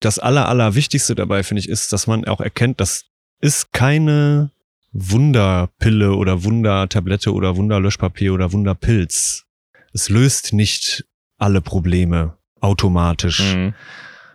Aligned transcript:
das 0.00 0.18
Aller, 0.18 0.48
Allerwichtigste 0.48 1.14
dabei, 1.14 1.42
finde 1.42 1.60
ich, 1.60 1.68
ist, 1.68 1.92
dass 1.92 2.06
man 2.06 2.24
auch 2.24 2.40
erkennt, 2.40 2.80
das 2.80 3.04
ist 3.40 3.72
keine 3.72 4.50
Wunderpille 4.92 6.14
oder 6.14 6.44
Wundertablette 6.44 7.32
oder 7.32 7.56
Wunderlöschpapier 7.56 8.34
oder 8.34 8.52
Wunderpilz. 8.52 9.44
Es 9.92 10.08
löst 10.08 10.52
nicht 10.52 11.04
alle 11.38 11.60
Probleme 11.60 12.36
automatisch. 12.60 13.54
Mhm. 13.54 13.74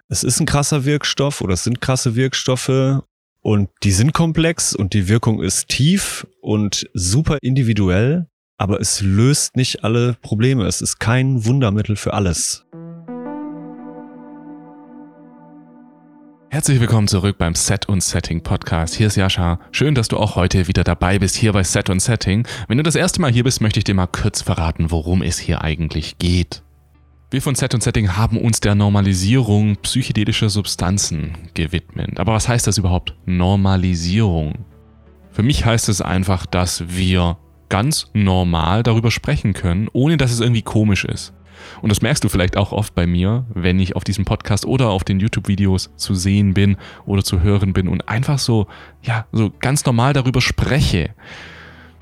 Es 0.07 0.23
ist 0.23 0.39
ein 0.39 0.45
krasser 0.45 0.85
Wirkstoff 0.85 1.41
oder 1.41 1.53
es 1.53 1.63
sind 1.63 1.81
krasse 1.81 2.15
Wirkstoffe 2.15 3.01
und 3.41 3.69
die 3.83 3.91
sind 3.91 4.13
komplex 4.13 4.75
und 4.75 4.93
die 4.93 5.07
Wirkung 5.07 5.41
ist 5.41 5.67
tief 5.67 6.27
und 6.41 6.89
super 6.93 7.37
individuell, 7.41 8.27
aber 8.57 8.79
es 8.79 9.01
löst 9.01 9.55
nicht 9.55 9.83
alle 9.83 10.15
Probleme. 10.21 10.65
Es 10.65 10.81
ist 10.81 10.99
kein 10.99 11.45
Wundermittel 11.45 11.95
für 11.95 12.13
alles. 12.13 12.65
Herzlich 16.55 16.79
willkommen 16.79 17.09
zurück 17.09 17.37
beim 17.37 17.53
Set 17.53 17.89
und 17.89 18.01
Setting 18.01 18.39
Podcast. 18.39 18.95
Hier 18.95 19.07
ist 19.07 19.17
Jascha. 19.17 19.59
Schön, 19.73 19.93
dass 19.93 20.07
du 20.07 20.15
auch 20.15 20.37
heute 20.37 20.69
wieder 20.69 20.85
dabei 20.85 21.19
bist 21.19 21.35
hier 21.35 21.51
bei 21.51 21.63
Set 21.63 21.89
und 21.89 21.99
Setting. 21.99 22.47
Wenn 22.69 22.77
du 22.77 22.83
das 22.83 22.95
erste 22.95 23.19
Mal 23.19 23.29
hier 23.29 23.43
bist, 23.43 23.59
möchte 23.59 23.79
ich 23.79 23.83
dir 23.83 23.93
mal 23.93 24.07
kurz 24.07 24.41
verraten, 24.41 24.89
worum 24.89 25.21
es 25.21 25.37
hier 25.37 25.63
eigentlich 25.63 26.17
geht. 26.17 26.63
Wir 27.29 27.41
von 27.41 27.55
Set 27.55 27.73
und 27.73 27.83
Setting 27.83 28.15
haben 28.15 28.37
uns 28.37 28.61
der 28.61 28.73
Normalisierung 28.73 29.75
psychedelischer 29.81 30.49
Substanzen 30.49 31.33
gewidmet. 31.55 32.21
Aber 32.21 32.31
was 32.31 32.47
heißt 32.47 32.67
das 32.67 32.77
überhaupt? 32.77 33.15
Normalisierung. 33.25 34.63
Für 35.31 35.43
mich 35.43 35.65
heißt 35.65 35.89
es 35.89 36.01
einfach, 36.01 36.45
dass 36.45 36.85
wir 36.87 37.37
ganz 37.67 38.07
normal 38.13 38.81
darüber 38.81 39.11
sprechen 39.11 39.51
können, 39.51 39.89
ohne 39.91 40.15
dass 40.15 40.31
es 40.31 40.39
irgendwie 40.39 40.61
komisch 40.61 41.03
ist. 41.03 41.33
Und 41.81 41.89
das 41.89 42.01
merkst 42.01 42.23
du 42.23 42.29
vielleicht 42.29 42.57
auch 42.57 42.71
oft 42.71 42.95
bei 42.95 43.07
mir, 43.07 43.45
wenn 43.53 43.79
ich 43.79 43.95
auf 43.95 44.03
diesem 44.03 44.25
Podcast 44.25 44.65
oder 44.65 44.89
auf 44.89 45.03
den 45.03 45.19
YouTube-Videos 45.19 45.91
zu 45.95 46.15
sehen 46.15 46.53
bin 46.53 46.77
oder 47.05 47.23
zu 47.23 47.41
hören 47.41 47.73
bin 47.73 47.87
und 47.87 48.07
einfach 48.07 48.39
so, 48.39 48.67
ja, 49.01 49.25
so 49.31 49.51
ganz 49.59 49.85
normal 49.85 50.13
darüber 50.13 50.41
spreche. 50.41 51.11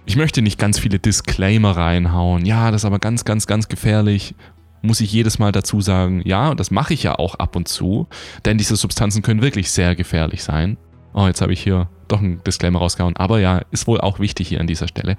Ich 0.06 0.16
möchte 0.16 0.42
nicht 0.42 0.60
ganz 0.60 0.80
viele 0.80 1.00
Disclaimer 1.00 1.78
reinhauen. 1.78 2.46
Ja, 2.46 2.72
das 2.72 2.82
ist 2.82 2.86
aber 2.86 3.00
ganz, 3.00 3.24
ganz, 3.26 3.48
ganz 3.48 3.70
gefährlich. 3.70 4.36
Muss 4.82 5.00
ich 5.00 5.14
jedes 5.14 5.40
Mal 5.40 5.54
dazu 5.54 5.80
sagen, 5.80 6.22
ja, 6.26 6.56
das 6.56 6.70
mache 6.70 6.94
ich 6.94 7.04
ja 7.04 7.16
auch 7.18 7.36
ab 7.36 7.56
und 7.56 7.70
zu, 7.70 8.08
denn 8.44 8.58
diese 8.58 8.76
Substanzen 8.76 9.22
können 9.22 9.42
wirklich 9.42 9.72
sehr 9.72 9.96
gefährlich 9.96 10.44
sein. 10.44 10.78
Oh, 11.14 11.26
jetzt 11.28 11.42
habe 11.42 11.54
ich 11.54 11.64
hier 11.64 11.88
doch 12.10 12.20
einen 12.20 12.44
Disclaimer 12.44 12.80
rausgehauen, 12.80 13.16
aber 13.16 13.40
ja, 13.40 13.62
ist 13.72 13.88
wohl 13.88 14.02
auch 14.02 14.20
wichtig 14.20 14.50
hier 14.50 14.60
an 14.60 14.68
dieser 14.68 14.90
Stelle. 14.90 15.16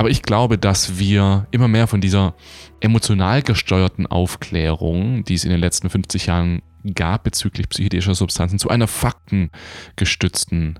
Aber 0.00 0.08
ich 0.08 0.22
glaube, 0.22 0.56
dass 0.56 0.98
wir 0.98 1.46
immer 1.50 1.68
mehr 1.68 1.86
von 1.86 2.00
dieser 2.00 2.34
emotional 2.80 3.42
gesteuerten 3.42 4.06
Aufklärung, 4.06 5.24
die 5.24 5.34
es 5.34 5.44
in 5.44 5.50
den 5.50 5.60
letzten 5.60 5.90
50 5.90 6.24
Jahren 6.24 6.62
gab 6.94 7.24
bezüglich 7.24 7.68
psychedelischer 7.68 8.14
Substanzen, 8.14 8.58
zu 8.58 8.70
einer 8.70 8.88
faktengestützten 8.88 10.78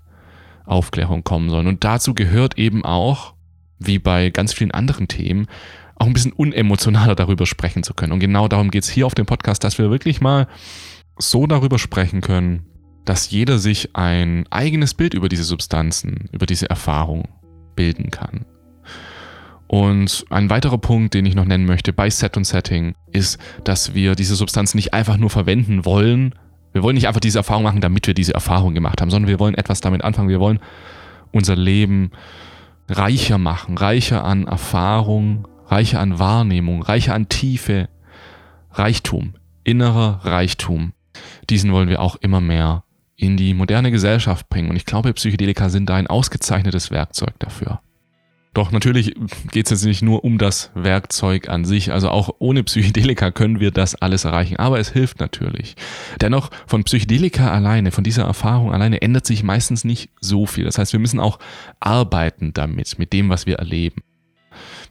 Aufklärung 0.64 1.22
kommen 1.22 1.50
sollen. 1.50 1.66
Und 1.66 1.84
dazu 1.84 2.14
gehört 2.14 2.56
eben 2.56 2.82
auch, 2.82 3.34
wie 3.78 3.98
bei 3.98 4.30
ganz 4.30 4.54
vielen 4.54 4.70
anderen 4.70 5.06
Themen, 5.06 5.48
auch 5.96 6.06
ein 6.06 6.14
bisschen 6.14 6.32
unemotionaler 6.32 7.14
darüber 7.14 7.44
sprechen 7.44 7.82
zu 7.82 7.92
können. 7.92 8.12
Und 8.12 8.20
genau 8.20 8.48
darum 8.48 8.70
geht 8.70 8.84
es 8.84 8.88
hier 8.88 9.04
auf 9.04 9.14
dem 9.14 9.26
Podcast, 9.26 9.62
dass 9.64 9.76
wir 9.76 9.90
wirklich 9.90 10.22
mal 10.22 10.46
so 11.18 11.46
darüber 11.46 11.78
sprechen 11.78 12.22
können, 12.22 12.64
dass 13.04 13.30
jeder 13.30 13.58
sich 13.58 13.94
ein 13.94 14.46
eigenes 14.48 14.94
Bild 14.94 15.12
über 15.12 15.28
diese 15.28 15.44
Substanzen, 15.44 16.30
über 16.32 16.46
diese 16.46 16.70
Erfahrung 16.70 17.28
bilden 17.76 18.10
kann. 18.10 18.46
Und 19.70 20.24
ein 20.30 20.50
weiterer 20.50 20.78
Punkt, 20.78 21.14
den 21.14 21.24
ich 21.26 21.36
noch 21.36 21.44
nennen 21.44 21.64
möchte 21.64 21.92
bei 21.92 22.10
Set 22.10 22.36
und 22.36 22.42
Setting, 22.42 22.96
ist, 23.12 23.38
dass 23.62 23.94
wir 23.94 24.16
diese 24.16 24.34
Substanz 24.34 24.74
nicht 24.74 24.92
einfach 24.94 25.16
nur 25.16 25.30
verwenden 25.30 25.84
wollen. 25.84 26.34
Wir 26.72 26.82
wollen 26.82 26.96
nicht 26.96 27.06
einfach 27.06 27.20
diese 27.20 27.38
Erfahrung 27.38 27.62
machen, 27.62 27.80
damit 27.80 28.04
wir 28.08 28.14
diese 28.14 28.34
Erfahrung 28.34 28.74
gemacht 28.74 29.00
haben, 29.00 29.10
sondern 29.10 29.28
wir 29.28 29.38
wollen 29.38 29.54
etwas 29.54 29.80
damit 29.80 30.02
anfangen. 30.02 30.28
Wir 30.28 30.40
wollen 30.40 30.58
unser 31.30 31.54
Leben 31.54 32.10
reicher 32.88 33.38
machen, 33.38 33.78
reicher 33.78 34.24
an 34.24 34.48
Erfahrung, 34.48 35.46
reicher 35.68 36.00
an 36.00 36.18
Wahrnehmung, 36.18 36.82
reicher 36.82 37.14
an 37.14 37.28
Tiefe, 37.28 37.88
Reichtum, 38.72 39.34
innerer 39.62 40.18
Reichtum. 40.24 40.94
Diesen 41.48 41.72
wollen 41.72 41.88
wir 41.88 42.00
auch 42.00 42.16
immer 42.16 42.40
mehr 42.40 42.82
in 43.14 43.36
die 43.36 43.54
moderne 43.54 43.92
Gesellschaft 43.92 44.48
bringen. 44.48 44.70
Und 44.70 44.74
ich 44.74 44.84
glaube, 44.84 45.12
Psychedelika 45.12 45.68
sind 45.68 45.88
da 45.88 45.94
ein 45.94 46.08
ausgezeichnetes 46.08 46.90
Werkzeug 46.90 47.34
dafür. 47.38 47.80
Doch 48.52 48.72
natürlich 48.72 49.14
geht 49.52 49.66
es 49.66 49.70
jetzt 49.70 49.84
nicht 49.84 50.02
nur 50.02 50.24
um 50.24 50.36
das 50.36 50.72
Werkzeug 50.74 51.48
an 51.48 51.64
sich. 51.64 51.92
Also 51.92 52.10
auch 52.10 52.34
ohne 52.40 52.64
Psychedelika 52.64 53.30
können 53.30 53.60
wir 53.60 53.70
das 53.70 53.94
alles 53.94 54.24
erreichen. 54.24 54.56
Aber 54.56 54.80
es 54.80 54.90
hilft 54.90 55.20
natürlich. 55.20 55.76
Dennoch, 56.20 56.50
von 56.66 56.82
Psychedelika 56.82 57.52
alleine, 57.52 57.92
von 57.92 58.02
dieser 58.02 58.24
Erfahrung 58.24 58.72
alleine 58.72 59.02
ändert 59.02 59.24
sich 59.24 59.44
meistens 59.44 59.84
nicht 59.84 60.10
so 60.20 60.46
viel. 60.46 60.64
Das 60.64 60.78
heißt, 60.78 60.92
wir 60.92 61.00
müssen 61.00 61.20
auch 61.20 61.38
arbeiten 61.78 62.52
damit, 62.52 62.98
mit 62.98 63.12
dem, 63.12 63.28
was 63.28 63.46
wir 63.46 63.60
erleben. 63.60 64.02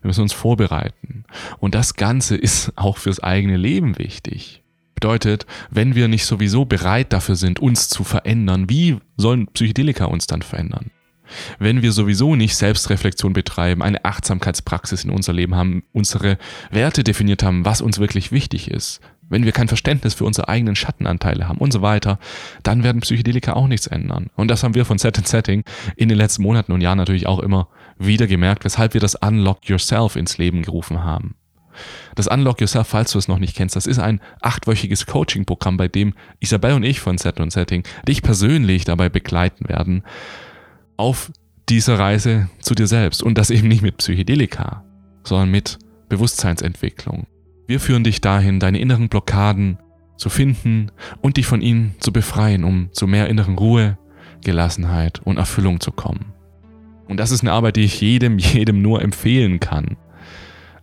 Wir 0.01 0.07
müssen 0.07 0.21
uns 0.21 0.33
vorbereiten. 0.33 1.25
Und 1.59 1.75
das 1.75 1.95
Ganze 1.95 2.37
ist 2.37 2.71
auch 2.77 2.97
fürs 2.97 3.19
eigene 3.19 3.57
Leben 3.57 3.97
wichtig. 3.97 4.63
Bedeutet, 4.95 5.45
wenn 5.69 5.95
wir 5.95 6.07
nicht 6.07 6.25
sowieso 6.25 6.63
bereit 6.63 7.11
dafür 7.11 7.35
sind, 7.35 7.59
uns 7.59 7.89
zu 7.89 8.05
verändern, 8.05 8.69
wie 8.69 8.97
sollen 9.17 9.47
Psychedelika 9.47 10.05
uns 10.05 10.27
dann 10.27 10.41
verändern? 10.41 10.91
Wenn 11.59 11.81
wir 11.81 11.91
sowieso 11.91 12.35
nicht 12.35 12.55
Selbstreflexion 12.55 13.33
betreiben, 13.33 13.81
eine 13.81 14.05
Achtsamkeitspraxis 14.05 15.03
in 15.03 15.11
unser 15.11 15.33
Leben 15.33 15.55
haben, 15.55 15.83
unsere 15.93 16.37
Werte 16.71 17.03
definiert 17.03 17.43
haben, 17.43 17.65
was 17.65 17.81
uns 17.81 17.99
wirklich 17.99 18.31
wichtig 18.31 18.71
ist, 18.71 19.01
wenn 19.29 19.45
wir 19.45 19.51
kein 19.51 19.67
Verständnis 19.67 20.15
für 20.15 20.25
unsere 20.25 20.49
eigenen 20.49 20.75
Schattenanteile 20.75 21.47
haben 21.47 21.59
und 21.59 21.71
so 21.71 21.81
weiter, 21.81 22.19
dann 22.63 22.83
werden 22.83 23.01
Psychedelika 23.01 23.53
auch 23.53 23.67
nichts 23.67 23.87
ändern. 23.87 24.31
Und 24.35 24.49
das 24.49 24.63
haben 24.63 24.73
wir 24.73 24.85
von 24.85 24.97
Set 24.97 25.17
and 25.17 25.27
Setting 25.27 25.63
in 25.95 26.09
den 26.09 26.17
letzten 26.17 26.41
Monaten 26.41 26.71
und 26.71 26.81
Jahren 26.81 26.97
natürlich 26.97 27.27
auch 27.27 27.39
immer 27.39 27.69
wieder 27.97 28.27
gemerkt, 28.27 28.65
weshalb 28.65 28.93
wir 28.93 29.01
das 29.01 29.15
Unlock 29.15 29.69
Yourself 29.69 30.15
ins 30.15 30.37
Leben 30.37 30.63
gerufen 30.63 31.03
haben. 31.03 31.35
Das 32.15 32.27
Unlock 32.27 32.59
Yourself, 32.59 32.87
falls 32.87 33.11
du 33.11 33.19
es 33.19 33.27
noch 33.27 33.39
nicht 33.39 33.55
kennst, 33.55 33.75
das 33.75 33.87
ist 33.87 33.99
ein 33.99 34.19
achtwöchiges 34.41 35.05
Coaching-Programm, 35.05 35.77
bei 35.77 35.87
dem 35.87 36.13
Isabel 36.39 36.73
und 36.73 36.83
ich 36.83 36.99
von 36.99 37.17
Set 37.17 37.39
und 37.39 37.51
Setting 37.51 37.83
dich 38.07 38.21
persönlich 38.21 38.83
dabei 38.83 39.09
begleiten 39.09 39.69
werden, 39.69 40.03
auf 40.99 41.31
dieser 41.69 41.97
Reise 41.97 42.49
zu 42.59 42.75
dir 42.75 42.85
selbst. 42.85 43.23
Und 43.23 43.37
das 43.37 43.49
eben 43.49 43.69
nicht 43.69 43.81
mit 43.81 43.97
Psychedelika, 43.97 44.83
sondern 45.23 45.49
mit 45.49 45.79
Bewusstseinsentwicklung. 46.09 47.25
Wir 47.67 47.79
führen 47.79 48.03
dich 48.03 48.19
dahin, 48.19 48.59
deine 48.59 48.79
inneren 48.79 49.07
Blockaden 49.07 49.77
zu 50.17 50.29
finden 50.29 50.91
und 51.21 51.37
dich 51.37 51.45
von 51.45 51.61
ihnen 51.61 51.95
zu 51.99 52.11
befreien, 52.11 52.65
um 52.65 52.89
zu 52.91 53.07
mehr 53.07 53.29
inneren 53.29 53.57
Ruhe, 53.57 53.97
Gelassenheit 54.43 55.21
und 55.23 55.37
Erfüllung 55.37 55.79
zu 55.79 55.91
kommen. 55.91 56.33
Und 57.07 57.17
das 57.17 57.31
ist 57.31 57.41
eine 57.41 57.53
Arbeit, 57.53 57.77
die 57.77 57.85
ich 57.85 58.01
jedem, 58.01 58.37
jedem 58.37 58.81
nur 58.81 59.01
empfehlen 59.01 59.61
kann. 59.61 59.95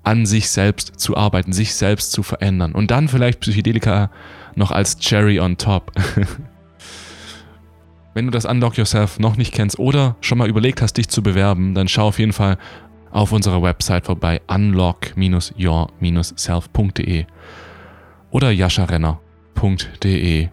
An 0.02 0.24
sich 0.24 0.48
selbst 0.48 0.98
zu 0.98 1.16
arbeiten, 1.16 1.52
sich 1.52 1.74
selbst 1.74 2.12
zu 2.12 2.22
verändern 2.22 2.72
und 2.72 2.90
dann 2.90 3.08
vielleicht 3.08 3.40
Psychedelika 3.40 4.10
noch 4.54 4.70
als 4.70 4.98
Cherry 4.98 5.40
on 5.40 5.58
top. 5.58 5.92
Wenn 8.16 8.24
du 8.24 8.30
das 8.30 8.46
Unlock 8.46 8.78
Yourself 8.78 9.18
noch 9.18 9.36
nicht 9.36 9.52
kennst 9.52 9.78
oder 9.78 10.16
schon 10.22 10.38
mal 10.38 10.48
überlegt 10.48 10.80
hast, 10.80 10.94
dich 10.94 11.10
zu 11.10 11.22
bewerben, 11.22 11.74
dann 11.74 11.86
schau 11.86 12.08
auf 12.08 12.18
jeden 12.18 12.32
Fall 12.32 12.56
auf 13.10 13.30
unserer 13.30 13.62
Website 13.62 14.06
vorbei 14.06 14.40
unlock-your-self.de 14.46 17.26
oder 18.30 18.50
jascharenner.de 18.50 20.48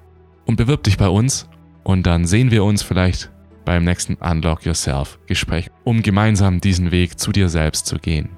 und 0.46 0.58
bewirb 0.58 0.84
dich 0.84 0.98
bei 0.98 1.08
uns 1.08 1.48
und 1.84 2.06
dann 2.06 2.26
sehen 2.26 2.52
wir 2.52 2.66
uns 2.66 2.84
vielleicht 2.84 3.32
beim 3.64 3.86
nächsten 3.86 4.16
Unlock 4.16 4.66
Yourself 4.66 5.18
Gespräch, 5.28 5.72
um 5.86 6.02
gemeinsam 6.02 6.60
diesen 6.60 6.92
Weg 6.92 7.18
zu 7.18 7.32
dir 7.32 7.48
selbst 7.48 7.86
zu 7.86 7.98
gehen. 7.98 8.32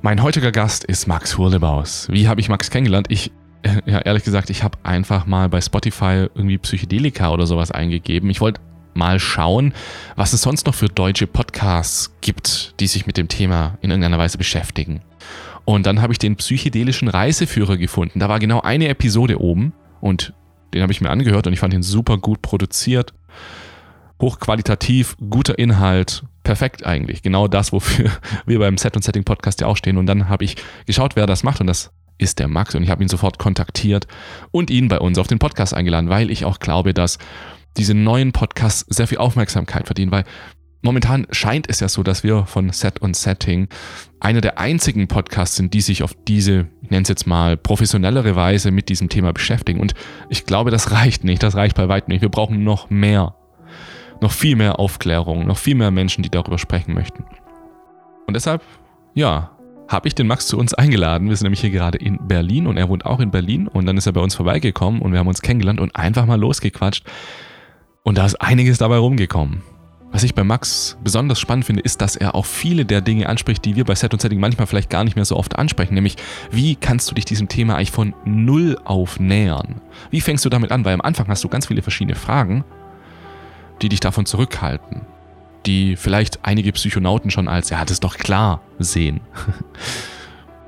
Mein 0.00 0.22
heutiger 0.22 0.52
Gast 0.52 0.84
ist 0.84 1.08
Max 1.08 1.38
Hurlebaus. 1.38 2.06
Wie 2.08 2.28
habe 2.28 2.40
ich 2.40 2.48
Max 2.48 2.70
kennengelernt? 2.70 3.08
Ich 3.10 3.32
ja, 3.86 4.00
ehrlich 4.00 4.24
gesagt, 4.24 4.50
ich 4.50 4.62
habe 4.62 4.78
einfach 4.82 5.26
mal 5.26 5.48
bei 5.48 5.60
Spotify 5.60 6.28
irgendwie 6.34 6.58
Psychedelika 6.58 7.30
oder 7.30 7.46
sowas 7.46 7.70
eingegeben. 7.70 8.30
Ich 8.30 8.40
wollte 8.40 8.60
mal 8.94 9.20
schauen, 9.20 9.74
was 10.16 10.32
es 10.32 10.42
sonst 10.42 10.66
noch 10.66 10.74
für 10.74 10.88
deutsche 10.88 11.26
Podcasts 11.26 12.14
gibt, 12.20 12.74
die 12.80 12.86
sich 12.86 13.06
mit 13.06 13.16
dem 13.16 13.28
Thema 13.28 13.78
in 13.82 13.90
irgendeiner 13.90 14.18
Weise 14.18 14.38
beschäftigen. 14.38 15.00
Und 15.64 15.86
dann 15.86 16.00
habe 16.00 16.12
ich 16.12 16.18
den 16.18 16.36
psychedelischen 16.36 17.08
Reiseführer 17.08 17.76
gefunden. 17.76 18.20
Da 18.20 18.28
war 18.28 18.38
genau 18.38 18.60
eine 18.60 18.88
Episode 18.88 19.40
oben 19.40 19.72
und 20.00 20.32
den 20.72 20.82
habe 20.82 20.92
ich 20.92 21.00
mir 21.00 21.10
angehört 21.10 21.46
und 21.46 21.52
ich 21.52 21.60
fand 21.60 21.74
ihn 21.74 21.82
super 21.82 22.18
gut 22.18 22.42
produziert. 22.42 23.12
Hochqualitativ, 24.20 25.16
guter 25.28 25.58
Inhalt, 25.58 26.22
perfekt 26.42 26.86
eigentlich. 26.86 27.22
Genau 27.22 27.48
das, 27.48 27.72
wofür 27.72 28.10
wir 28.46 28.58
beim 28.58 28.78
Set 28.78 28.96
und 28.96 29.02
Setting 29.02 29.24
Podcast 29.24 29.60
ja 29.60 29.66
auch 29.66 29.76
stehen. 29.76 29.98
Und 29.98 30.06
dann 30.06 30.28
habe 30.28 30.44
ich 30.44 30.56
geschaut, 30.86 31.16
wer 31.16 31.26
das 31.26 31.42
macht 31.42 31.60
und 31.60 31.66
das 31.66 31.90
ist 32.18 32.38
der 32.38 32.48
Max 32.48 32.74
und 32.74 32.82
ich 32.82 32.90
habe 32.90 33.02
ihn 33.02 33.08
sofort 33.08 33.38
kontaktiert 33.38 34.06
und 34.50 34.70
ihn 34.70 34.88
bei 34.88 34.98
uns 34.98 35.18
auf 35.18 35.26
den 35.26 35.38
Podcast 35.38 35.74
eingeladen, 35.74 36.08
weil 36.08 36.30
ich 36.30 36.44
auch 36.44 36.58
glaube, 36.58 36.94
dass 36.94 37.18
diese 37.76 37.94
neuen 37.94 38.32
Podcasts 38.32 38.86
sehr 38.88 39.06
viel 39.06 39.18
Aufmerksamkeit 39.18 39.86
verdienen, 39.86 40.12
weil 40.12 40.24
momentan 40.82 41.26
scheint 41.30 41.68
es 41.68 41.80
ja 41.80 41.88
so, 41.88 42.02
dass 42.02 42.22
wir 42.22 42.46
von 42.46 42.70
Set 42.70 43.00
und 43.00 43.16
Setting 43.16 43.68
einer 44.20 44.40
der 44.40 44.58
einzigen 44.58 45.08
Podcasts 45.08 45.56
sind, 45.56 45.74
die 45.74 45.80
sich 45.80 46.02
auf 46.02 46.14
diese, 46.26 46.68
ich 46.82 46.90
nenne 46.90 47.02
es 47.02 47.08
jetzt 47.08 47.26
mal, 47.26 47.56
professionellere 47.56 48.36
Weise 48.36 48.70
mit 48.70 48.88
diesem 48.88 49.08
Thema 49.08 49.32
beschäftigen. 49.32 49.80
Und 49.80 49.94
ich 50.30 50.46
glaube, 50.46 50.70
das 50.70 50.92
reicht 50.92 51.24
nicht. 51.24 51.42
Das 51.42 51.54
reicht 51.54 51.76
bei 51.76 51.88
weitem 51.88 52.12
nicht. 52.12 52.22
Wir 52.22 52.28
brauchen 52.28 52.64
noch 52.64 52.88
mehr. 52.88 53.34
Noch 54.22 54.32
viel 54.32 54.56
mehr 54.56 54.78
Aufklärung, 54.78 55.46
noch 55.46 55.58
viel 55.58 55.74
mehr 55.74 55.90
Menschen, 55.90 56.22
die 56.22 56.30
darüber 56.30 56.56
sprechen 56.56 56.94
möchten. 56.94 57.24
Und 58.26 58.34
deshalb, 58.34 58.62
ja, 59.12 59.55
habe 59.88 60.08
ich 60.08 60.14
den 60.14 60.26
Max 60.26 60.46
zu 60.46 60.58
uns 60.58 60.74
eingeladen. 60.74 61.28
Wir 61.28 61.36
sind 61.36 61.44
nämlich 61.44 61.60
hier 61.60 61.70
gerade 61.70 61.98
in 61.98 62.18
Berlin 62.26 62.66
und 62.66 62.76
er 62.76 62.88
wohnt 62.88 63.06
auch 63.06 63.20
in 63.20 63.30
Berlin. 63.30 63.68
Und 63.68 63.86
dann 63.86 63.96
ist 63.96 64.06
er 64.06 64.12
bei 64.12 64.20
uns 64.20 64.34
vorbeigekommen 64.34 65.00
und 65.00 65.12
wir 65.12 65.18
haben 65.18 65.28
uns 65.28 65.42
kennengelernt 65.42 65.80
und 65.80 65.94
einfach 65.94 66.26
mal 66.26 66.38
losgequatscht. 66.38 67.04
Und 68.02 68.18
da 68.18 68.26
ist 68.26 68.40
einiges 68.40 68.78
dabei 68.78 68.96
rumgekommen. 68.98 69.62
Was 70.12 70.22
ich 70.22 70.34
bei 70.34 70.44
Max 70.44 70.96
besonders 71.02 71.38
spannend 71.38 71.66
finde, 71.66 71.82
ist, 71.82 72.00
dass 72.00 72.16
er 72.16 72.34
auch 72.34 72.46
viele 72.46 72.84
der 72.84 73.00
Dinge 73.00 73.28
anspricht, 73.28 73.64
die 73.64 73.76
wir 73.76 73.84
bei 73.84 73.94
Set 73.94 74.12
und 74.12 74.20
Setting 74.20 74.40
manchmal 74.40 74.66
vielleicht 74.66 74.88
gar 74.88 75.04
nicht 75.04 75.16
mehr 75.16 75.24
so 75.24 75.36
oft 75.36 75.56
ansprechen. 75.56 75.94
Nämlich, 75.94 76.16
wie 76.50 76.76
kannst 76.76 77.10
du 77.10 77.14
dich 77.14 77.24
diesem 77.24 77.48
Thema 77.48 77.76
eigentlich 77.76 77.90
von 77.90 78.14
Null 78.24 78.78
auf 78.84 79.20
nähern? 79.20 79.80
Wie 80.10 80.20
fängst 80.20 80.44
du 80.44 80.48
damit 80.48 80.72
an? 80.72 80.84
Weil 80.84 80.94
am 80.94 81.00
Anfang 81.00 81.26
hast 81.28 81.44
du 81.44 81.48
ganz 81.48 81.66
viele 81.66 81.82
verschiedene 81.82 82.14
Fragen, 82.14 82.64
die 83.82 83.88
dich 83.88 84.00
davon 84.00 84.26
zurückhalten. 84.26 85.02
Die 85.66 85.96
vielleicht 85.96 86.44
einige 86.44 86.72
Psychonauten 86.72 87.30
schon 87.30 87.48
als, 87.48 87.70
ja, 87.70 87.82
das 87.82 87.92
ist 87.92 88.04
doch 88.04 88.16
klar, 88.16 88.60
sehen. 88.78 89.20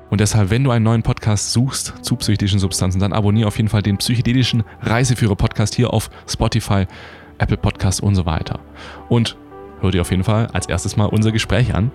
Und 0.09 0.21
deshalb, 0.21 0.49
wenn 0.49 0.63
du 0.63 0.71
einen 0.71 0.83
neuen 0.83 1.03
Podcast 1.03 1.51
suchst 1.53 1.93
zu 2.01 2.15
psychedischen 2.15 2.59
Substanzen, 2.59 2.99
dann 2.99 3.13
abonniere 3.13 3.47
auf 3.47 3.57
jeden 3.57 3.69
Fall 3.69 3.83
den 3.83 3.97
psychedelischen 3.97 4.63
Reiseführer-Podcast 4.81 5.75
hier 5.75 5.93
auf 5.93 6.09
Spotify 6.27 6.87
Apple 7.37 7.57
Podcasts 7.57 8.01
und 8.01 8.15
so 8.15 8.25
weiter. 8.25 8.59
Und 9.07 9.37
hör 9.81 9.91
dir 9.91 10.01
auf 10.01 10.11
jeden 10.11 10.23
Fall 10.23 10.47
als 10.47 10.67
erstes 10.67 10.97
mal 10.97 11.05
unser 11.05 11.31
Gespräch 11.31 11.75
an. 11.75 11.91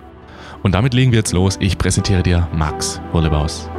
Und 0.63 0.73
damit 0.73 0.93
legen 0.93 1.11
wir 1.11 1.19
jetzt 1.19 1.33
los. 1.33 1.57
Ich 1.59 1.77
präsentiere 1.77 2.23
dir 2.23 2.47
Max 2.53 3.01
Wurlebaus. 3.11 3.69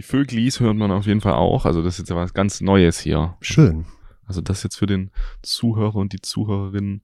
Die 0.00 0.06
Vöglis 0.06 0.60
hört 0.60 0.76
man 0.78 0.90
auf 0.92 1.04
jeden 1.06 1.20
Fall 1.20 1.34
auch. 1.34 1.66
Also 1.66 1.82
das 1.82 1.98
ist 1.98 2.08
jetzt 2.08 2.16
was 2.16 2.32
ganz 2.32 2.62
Neues 2.62 2.98
hier. 2.98 3.36
Schön. 3.42 3.84
Also 4.24 4.40
das 4.40 4.62
jetzt 4.62 4.76
für 4.78 4.86
den 4.86 5.10
Zuhörer 5.42 5.96
und 5.96 6.14
die 6.14 6.22
Zuhörerin. 6.22 7.02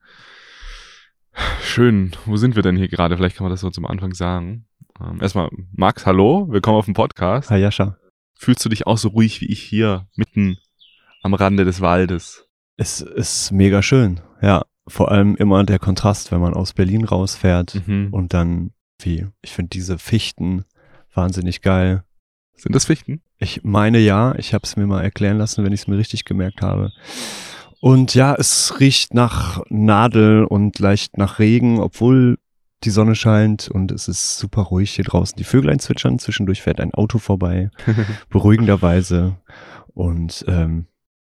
Schön. 1.63 2.13
Wo 2.25 2.39
sind 2.39 2.57
wir 2.57 2.63
denn 2.63 2.75
hier 2.79 2.89
gerade? 2.89 3.15
Vielleicht 3.19 3.37
kann 3.37 3.45
man 3.45 3.51
das 3.51 3.61
so 3.61 3.69
zum 3.69 3.85
Anfang 3.85 4.15
sagen. 4.15 4.65
Ähm, 4.99 5.21
erstmal, 5.21 5.51
Max, 5.73 6.07
hallo. 6.07 6.47
Willkommen 6.49 6.79
auf 6.79 6.87
dem 6.87 6.95
Podcast. 6.95 7.51
Hi, 7.51 7.59
Jascha. 7.61 7.99
Fühlst 8.35 8.65
du 8.65 8.71
dich 8.71 8.87
auch 8.87 8.97
so 8.97 9.09
ruhig 9.09 9.43
wie 9.43 9.53
ich 9.53 9.61
hier, 9.61 10.09
mitten 10.17 10.57
am 11.21 11.35
Rande 11.35 11.67
des 11.67 11.83
Waldes? 11.83 12.49
Es 12.79 13.03
ist 13.03 13.53
mega 13.53 13.83
schön. 13.83 14.23
Ja, 14.41 14.63
vor 14.89 15.11
allem 15.13 15.37
immer 15.37 15.65
der 15.65 15.79
Kontrast, 15.79 16.33
wenn 16.33 16.41
man 16.41 16.55
aus 16.55 16.73
Berlin 16.73 17.05
rausfährt 17.05 17.87
Mhm. 17.87 18.09
und 18.15 18.33
dann, 18.33 18.71
wie, 19.03 19.27
ich 19.43 19.51
finde 19.53 19.69
diese 19.69 19.99
Fichten 19.99 20.65
wahnsinnig 21.13 21.61
geil. 21.61 22.03
Sind 22.57 22.75
das 22.75 22.87
Fichten? 22.87 23.21
Ich 23.39 23.65
meine 23.65 23.99
ja, 23.99 24.35
ich 24.37 24.55
habe 24.55 24.63
es 24.65 24.77
mir 24.77 24.87
mal 24.87 25.03
erklären 25.03 25.39
lassen, 25.39 25.65
wenn 25.65 25.73
ich 25.73 25.83
es 25.83 25.87
mir 25.87 25.99
richtig 25.99 26.25
gemerkt 26.25 26.63
habe. 26.63 26.93
Und 27.81 28.15
ja, 28.15 28.35
es 28.35 28.81
riecht 28.81 29.15
nach 29.15 29.63
Nadel 29.69 30.45
und 30.45 30.79
leicht 30.79 31.19
nach 31.19 31.39
Regen, 31.39 31.79
obwohl 31.79 32.39
die 32.85 32.91
Sonne 32.91 33.15
scheint 33.15 33.69
und 33.69 33.93
es 33.93 34.09
ist 34.09 34.39
super 34.39 34.63
ruhig 34.63 34.93
hier 34.93 35.05
draußen. 35.05 35.37
Die 35.37 35.45
Vöglein 35.45 35.79
zwitschern, 35.79 36.19
zwischendurch 36.19 36.63
fährt 36.63 36.81
ein 36.81 36.95
Auto 36.95 37.19
vorbei, 37.19 37.71
beruhigenderweise. 38.31 39.37
Und 39.95 40.45
ähm, 40.49 40.87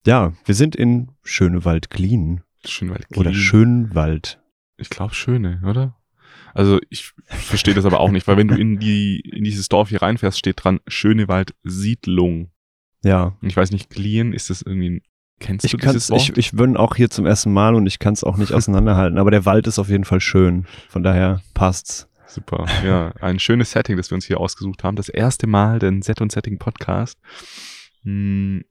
ja, 0.07 0.33
wir 0.45 0.55
sind 0.55 0.77
in 0.77 1.11
Schönewald-Glien 1.23 2.43
Schönwald. 2.65 3.07
oder 3.17 3.35
Schönwald. 3.35 4.41
Ich 4.77 4.91
glaube 4.91 5.15
Schöne, 5.15 5.61
oder? 5.67 5.98
Also 6.59 6.81
ich 6.91 7.13
verstehe 7.29 7.75
das 7.75 7.85
aber 7.85 8.01
auch 8.01 8.11
nicht, 8.11 8.27
weil 8.27 8.37
wenn 8.37 8.49
du 8.49 8.57
in 8.57 8.81
die 8.81 9.21
in 9.21 9.45
dieses 9.45 9.69
Dorf 9.69 9.91
hier 9.91 10.03
reinfährst, 10.03 10.37
steht 10.37 10.65
dran 10.65 10.81
Schönewald 10.89 11.55
Siedlung. 11.63 12.51
Ja, 13.05 13.37
Und 13.41 13.49
ich 13.49 13.57
weiß 13.57 13.71
nicht, 13.71 13.91
Glien, 13.91 14.33
ist 14.33 14.51
das 14.51 14.63
irgendwie 14.63 14.91
ein, 14.91 15.03
kennst 15.39 15.65
ich 15.67 15.71
du 15.71 15.77
dieses 15.77 16.11
Wort? 16.11 16.21
ich, 16.21 16.37
ich 16.37 16.51
bin 16.51 16.77
auch 16.77 16.97
hier 16.97 17.11
zum 17.11 17.27
ersten 17.27 17.53
Mal 17.53 17.77
und 17.77 17.87
ich 17.87 18.01
kann 18.01 18.13
es 18.13 18.25
auch 18.25 18.37
nicht 18.37 18.53
auseinanderhalten, 18.55 19.19
aber 19.19 19.31
der 19.31 19.45
Wald 19.45 19.69
ist 19.69 19.79
auf 19.79 19.89
jeden 19.89 20.03
Fall 20.03 20.21
schön. 20.21 20.67
Von 20.89 21.05
daher 21.05 21.43
passt's. 21.55 22.09
Super, 22.27 22.67
ja, 22.85 23.13
ein 23.21 23.39
schönes 23.39 23.71
Setting, 23.71 23.97
das 23.97 24.11
wir 24.11 24.17
uns 24.17 24.27
hier 24.27 24.41
ausgesucht 24.41 24.83
haben. 24.83 24.97
Das 24.97 25.09
erste 25.09 25.47
Mal 25.47 25.79
den 25.79 26.03
Set 26.03 26.21
und 26.21 26.33
Setting 26.33 26.59
Podcast. 26.59 27.21
Hm, 28.03 28.65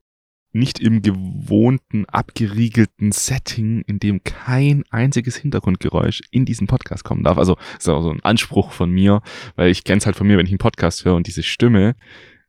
nicht 0.52 0.78
im 0.80 1.02
gewohnten, 1.02 2.06
abgeriegelten 2.06 3.12
Setting, 3.12 3.82
in 3.82 3.98
dem 4.00 4.22
kein 4.24 4.84
einziges 4.90 5.36
Hintergrundgeräusch 5.36 6.22
in 6.30 6.44
diesen 6.44 6.66
Podcast 6.66 7.04
kommen 7.04 7.22
darf. 7.24 7.38
Also, 7.38 7.54
das 7.74 7.84
ist 7.84 7.88
auch 7.88 8.02
so 8.02 8.10
ein 8.10 8.22
Anspruch 8.24 8.72
von 8.72 8.90
mir, 8.90 9.20
weil 9.56 9.70
ich 9.70 9.84
kenne 9.84 9.98
es 9.98 10.06
halt 10.06 10.16
von 10.16 10.26
mir, 10.26 10.38
wenn 10.38 10.46
ich 10.46 10.52
einen 10.52 10.58
Podcast 10.58 11.04
höre 11.04 11.14
und 11.14 11.26
diese 11.26 11.42
Stimme 11.42 11.94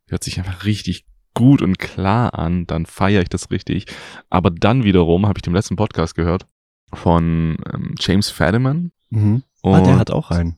hört 0.07 0.23
sich 0.23 0.37
einfach 0.39 0.65
richtig 0.65 1.05
gut 1.33 1.61
und 1.61 1.77
klar 1.77 2.33
an, 2.37 2.65
dann 2.67 2.85
feiere 2.85 3.21
ich 3.21 3.29
das 3.29 3.51
richtig. 3.51 3.85
Aber 4.29 4.49
dann 4.49 4.83
wiederum 4.83 5.27
habe 5.27 5.37
ich 5.37 5.43
den 5.43 5.53
letzten 5.53 5.75
Podcast 5.75 6.15
gehört 6.15 6.47
von 6.93 7.57
ähm, 7.73 7.95
James 7.99 8.29
Fadiman. 8.29 8.91
Mhm. 9.09 9.43
Ah, 9.63 9.81
der 9.81 9.97
hat 9.99 10.09
auch 10.11 10.31
einen. 10.31 10.57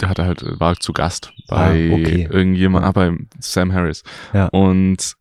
der 0.00 0.08
hat 0.08 0.18
halt, 0.18 0.42
war 0.58 0.76
zu 0.76 0.92
Gast 0.92 1.32
bei 1.48 1.90
Ah, 1.90 1.94
okay. 1.94 2.28
irgendjemand, 2.30 2.84
ah, 2.84 2.92
bei 2.92 3.16
Sam 3.38 3.72
Harris. 3.72 4.02
Ja. 4.32 4.46
Und 4.48 5.14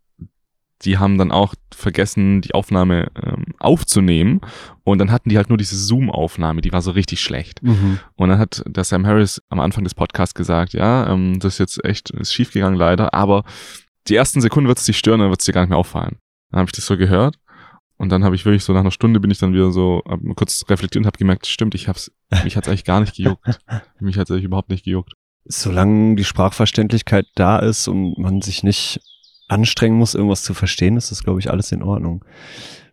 die 0.84 0.98
haben 0.98 1.18
dann 1.18 1.32
auch 1.32 1.56
vergessen, 1.74 2.42
die 2.42 2.54
Aufnahme 2.54 3.12
ähm, 3.22 3.46
aufzunehmen. 3.60 4.42
Und 4.84 5.00
dann 5.00 5.12
hatten 5.12 5.30
die 5.30 5.38
halt 5.38 5.50
nur 5.50 5.58
diese 5.58 5.78
Zoom-Aufnahme, 5.78 6.62
die 6.62 6.72
war 6.72 6.82
so 6.82 6.92
richtig 6.92 7.22
schlecht. 7.22 7.62
Mhm. 7.62 8.00
Und 8.16 8.30
dann 8.30 8.40
hat 8.40 8.64
der 8.66 8.84
Sam 8.84 9.06
Harris 9.06 9.42
am 9.50 9.60
Anfang 9.60 9.84
des 9.84 9.94
Podcasts 9.94 10.36
gesagt, 10.36 10.74
ja, 10.74 11.12
ähm, 11.12 11.40
das 11.40 11.54
ist 11.54 11.60
jetzt 11.60 11.86
echt 11.86 12.12
ist 12.12 12.34
schiefgegangen 12.34 12.78
leider, 12.78 13.14
aber 13.14 13.44
die 14.08 14.16
ersten 14.16 14.42
Sekunden 14.42 14.68
wird 14.68 14.78
es 14.78 14.86
dich 14.86 14.98
stören, 14.98 15.20
dann 15.20 15.30
wird 15.30 15.42
es 15.42 15.46
dir 15.46 15.54
gar 15.54 15.62
nicht 15.62 15.70
mehr 15.70 15.78
auffallen. 15.78 16.18
Dann 16.52 16.60
habe 16.60 16.70
ich 16.70 16.76
das 16.76 16.86
so 16.86 16.98
gehört. 16.98 17.36
Und 17.98 18.10
dann 18.14 18.24
habe 18.24 18.34
ich 18.34 18.46
wirklich 18.46 18.64
so 18.64 18.72
nach 18.72 18.80
einer 18.80 18.92
Stunde 18.92 19.20
bin 19.20 19.30
ich 19.30 19.40
dann 19.40 19.54
wieder 19.54 19.72
so 19.72 20.02
kurz 20.36 20.64
reflektiert 20.70 21.02
und 21.02 21.06
habe 21.06 21.18
gemerkt, 21.18 21.48
stimmt, 21.48 21.76
ich 21.76 21.90
hab's, 21.90 22.10
mich 22.46 22.56
hat's 22.56 22.70
eigentlich 22.70 22.86
gar 22.86 23.02
nicht 23.02 23.16
gejuckt. 23.16 23.60
mich 24.00 24.18
hat's 24.18 24.32
eigentlich 24.32 24.46
überhaupt 24.46 24.70
nicht 24.70 24.86
gejuckt. 24.86 25.14
Solange 25.44 26.16
die 26.16 26.24
Sprachverständlichkeit 26.24 27.26
da 27.36 27.60
ist 27.60 27.90
und 27.90 28.18
man 28.18 28.42
sich 28.42 28.64
nicht 28.64 29.02
anstrengen 29.50 29.98
muss, 29.98 30.16
irgendwas 30.16 30.44
zu 30.44 30.54
verstehen, 30.54 30.98
ist 30.98 31.12
das, 31.12 31.24
glaube 31.24 31.40
ich, 31.40 31.50
alles 31.50 31.72
in 31.72 31.84
Ordnung. 31.84 32.24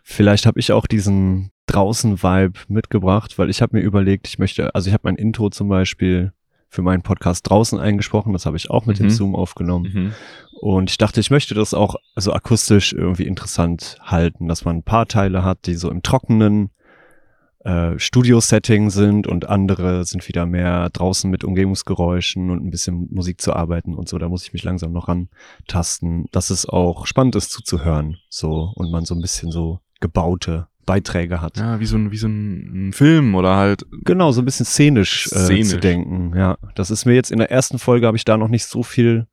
Vielleicht 0.02 0.46
habe 0.46 0.60
ich 0.60 0.72
auch 0.72 0.86
diesen 0.86 1.50
Draußen-Vibe 1.66 2.60
mitgebracht, 2.68 3.38
weil 3.38 3.50
ich 3.50 3.60
habe 3.62 3.76
mir 3.76 3.82
überlegt, 3.82 4.28
ich 4.28 4.38
möchte, 4.38 4.74
also 4.74 4.88
ich 4.88 4.94
habe 4.94 5.02
mein 5.04 5.16
Intro 5.16 5.50
zum 5.50 5.68
Beispiel 5.68 6.32
für 6.68 6.82
meinen 6.82 7.02
Podcast 7.02 7.48
draußen 7.48 7.78
eingesprochen, 7.78 8.32
das 8.32 8.46
habe 8.46 8.56
ich 8.56 8.70
auch 8.70 8.86
mit 8.86 8.98
dem 8.98 9.06
Mhm. 9.06 9.10
Zoom 9.10 9.34
aufgenommen. 9.36 9.90
Mhm. 9.92 10.12
Und 10.60 10.90
ich 10.90 10.98
dachte, 10.98 11.20
ich 11.20 11.30
möchte 11.30 11.54
das 11.54 11.74
auch 11.74 11.96
also 12.14 12.32
akustisch 12.32 12.92
irgendwie 12.92 13.26
interessant 13.26 13.98
halten, 14.02 14.48
dass 14.48 14.64
man 14.64 14.76
ein 14.78 14.82
paar 14.82 15.06
Teile 15.06 15.44
hat, 15.44 15.66
die 15.66 15.74
so 15.74 15.90
im 15.90 16.02
trockenen 16.02 16.70
äh, 17.66 17.98
Studio-Setting 17.98 18.90
sind 18.90 19.26
und 19.26 19.48
andere 19.48 20.04
sind 20.04 20.26
wieder 20.28 20.46
mehr 20.46 20.88
draußen 20.90 21.28
mit 21.28 21.42
Umgebungsgeräuschen 21.42 22.50
und 22.50 22.64
ein 22.64 22.70
bisschen 22.70 23.08
Musik 23.10 23.40
zu 23.40 23.54
arbeiten 23.54 23.94
und 23.94 24.08
so. 24.08 24.18
Da 24.18 24.28
muss 24.28 24.44
ich 24.44 24.52
mich 24.52 24.62
langsam 24.62 24.92
noch 24.92 25.08
rantasten, 25.08 26.26
dass 26.30 26.50
es 26.50 26.68
auch 26.68 27.06
spannend 27.06 27.34
ist 27.34 27.50
zuzuhören, 27.50 28.18
so 28.28 28.72
und 28.76 28.92
man 28.92 29.04
so 29.04 29.14
ein 29.14 29.20
bisschen 29.20 29.50
so 29.50 29.80
gebaute 30.00 30.68
Beiträge 30.84 31.40
hat. 31.40 31.56
Ja, 31.56 31.80
wie 31.80 31.86
so 31.86 31.96
ein, 31.96 32.12
wie 32.12 32.16
so 32.16 32.28
ein, 32.28 32.92
Film 32.92 33.34
oder 33.34 33.56
halt. 33.56 33.84
Genau, 34.04 34.30
so 34.30 34.40
ein 34.42 34.44
bisschen 34.44 34.66
szenisch, 34.66 35.26
Äh, 35.32 35.46
Szenisch. 35.46 35.68
zu 35.70 35.80
denken. 35.80 36.36
Ja, 36.36 36.58
das 36.76 36.92
ist 36.92 37.04
mir 37.04 37.14
jetzt 37.14 37.32
in 37.32 37.38
der 37.38 37.50
ersten 37.50 37.80
Folge 37.80 38.06
habe 38.06 38.16
ich 38.16 38.24
da 38.24 38.36
noch 38.36 38.48
nicht 38.48 38.66
so 38.66 38.84
viel 38.84 39.26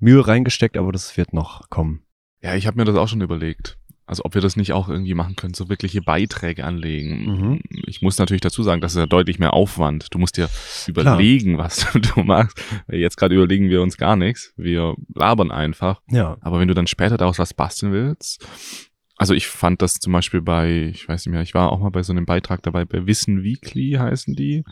Mühe 0.00 0.26
reingesteckt, 0.26 0.76
aber 0.76 0.90
das 0.90 1.16
wird 1.16 1.32
noch 1.32 1.70
kommen. 1.70 2.02
Ja, 2.42 2.56
ich 2.56 2.66
habe 2.66 2.76
mir 2.76 2.84
das 2.84 2.96
auch 2.96 3.06
schon 3.06 3.20
überlegt. 3.20 3.78
Also 4.06 4.24
ob 4.24 4.34
wir 4.34 4.42
das 4.42 4.56
nicht 4.56 4.72
auch 4.74 4.88
irgendwie 4.90 5.14
machen 5.14 5.34
können, 5.34 5.54
so 5.54 5.68
wirkliche 5.70 6.02
Beiträge 6.02 6.64
anlegen. 6.64 7.24
Mhm. 7.24 7.60
Ich 7.86 8.02
muss 8.02 8.18
natürlich 8.18 8.42
dazu 8.42 8.62
sagen, 8.62 8.82
das 8.82 8.92
ist 8.92 8.98
ja 8.98 9.06
deutlich 9.06 9.38
mehr 9.38 9.54
Aufwand. 9.54 10.08
Du 10.10 10.18
musst 10.18 10.36
dir 10.36 10.50
überlegen, 10.86 11.56
was 11.56 11.86
du 12.14 12.20
machst. 12.22 12.60
Jetzt 12.90 13.16
gerade 13.16 13.34
überlegen 13.34 13.70
wir 13.70 13.80
uns 13.80 13.96
gar 13.96 14.16
nichts. 14.16 14.52
Wir 14.56 14.94
labern 15.14 15.50
einfach. 15.50 16.02
Ja. 16.10 16.36
Aber 16.42 16.60
wenn 16.60 16.68
du 16.68 16.74
dann 16.74 16.86
später 16.86 17.16
daraus 17.16 17.38
was 17.38 17.54
basteln 17.54 17.92
willst, 17.92 18.46
also 19.16 19.32
ich 19.32 19.46
fand 19.46 19.80
das 19.80 19.94
zum 19.94 20.12
Beispiel 20.12 20.42
bei, 20.42 20.90
ich 20.92 21.08
weiß 21.08 21.24
nicht 21.24 21.32
mehr, 21.32 21.42
ich 21.42 21.54
war 21.54 21.72
auch 21.72 21.78
mal 21.80 21.90
bei 21.90 22.02
so 22.02 22.12
einem 22.12 22.26
Beitrag 22.26 22.62
dabei, 22.62 22.84
bei 22.84 23.06
Wissen 23.06 23.42
Weekly 23.42 23.92
heißen 23.98 24.34
die. 24.34 24.64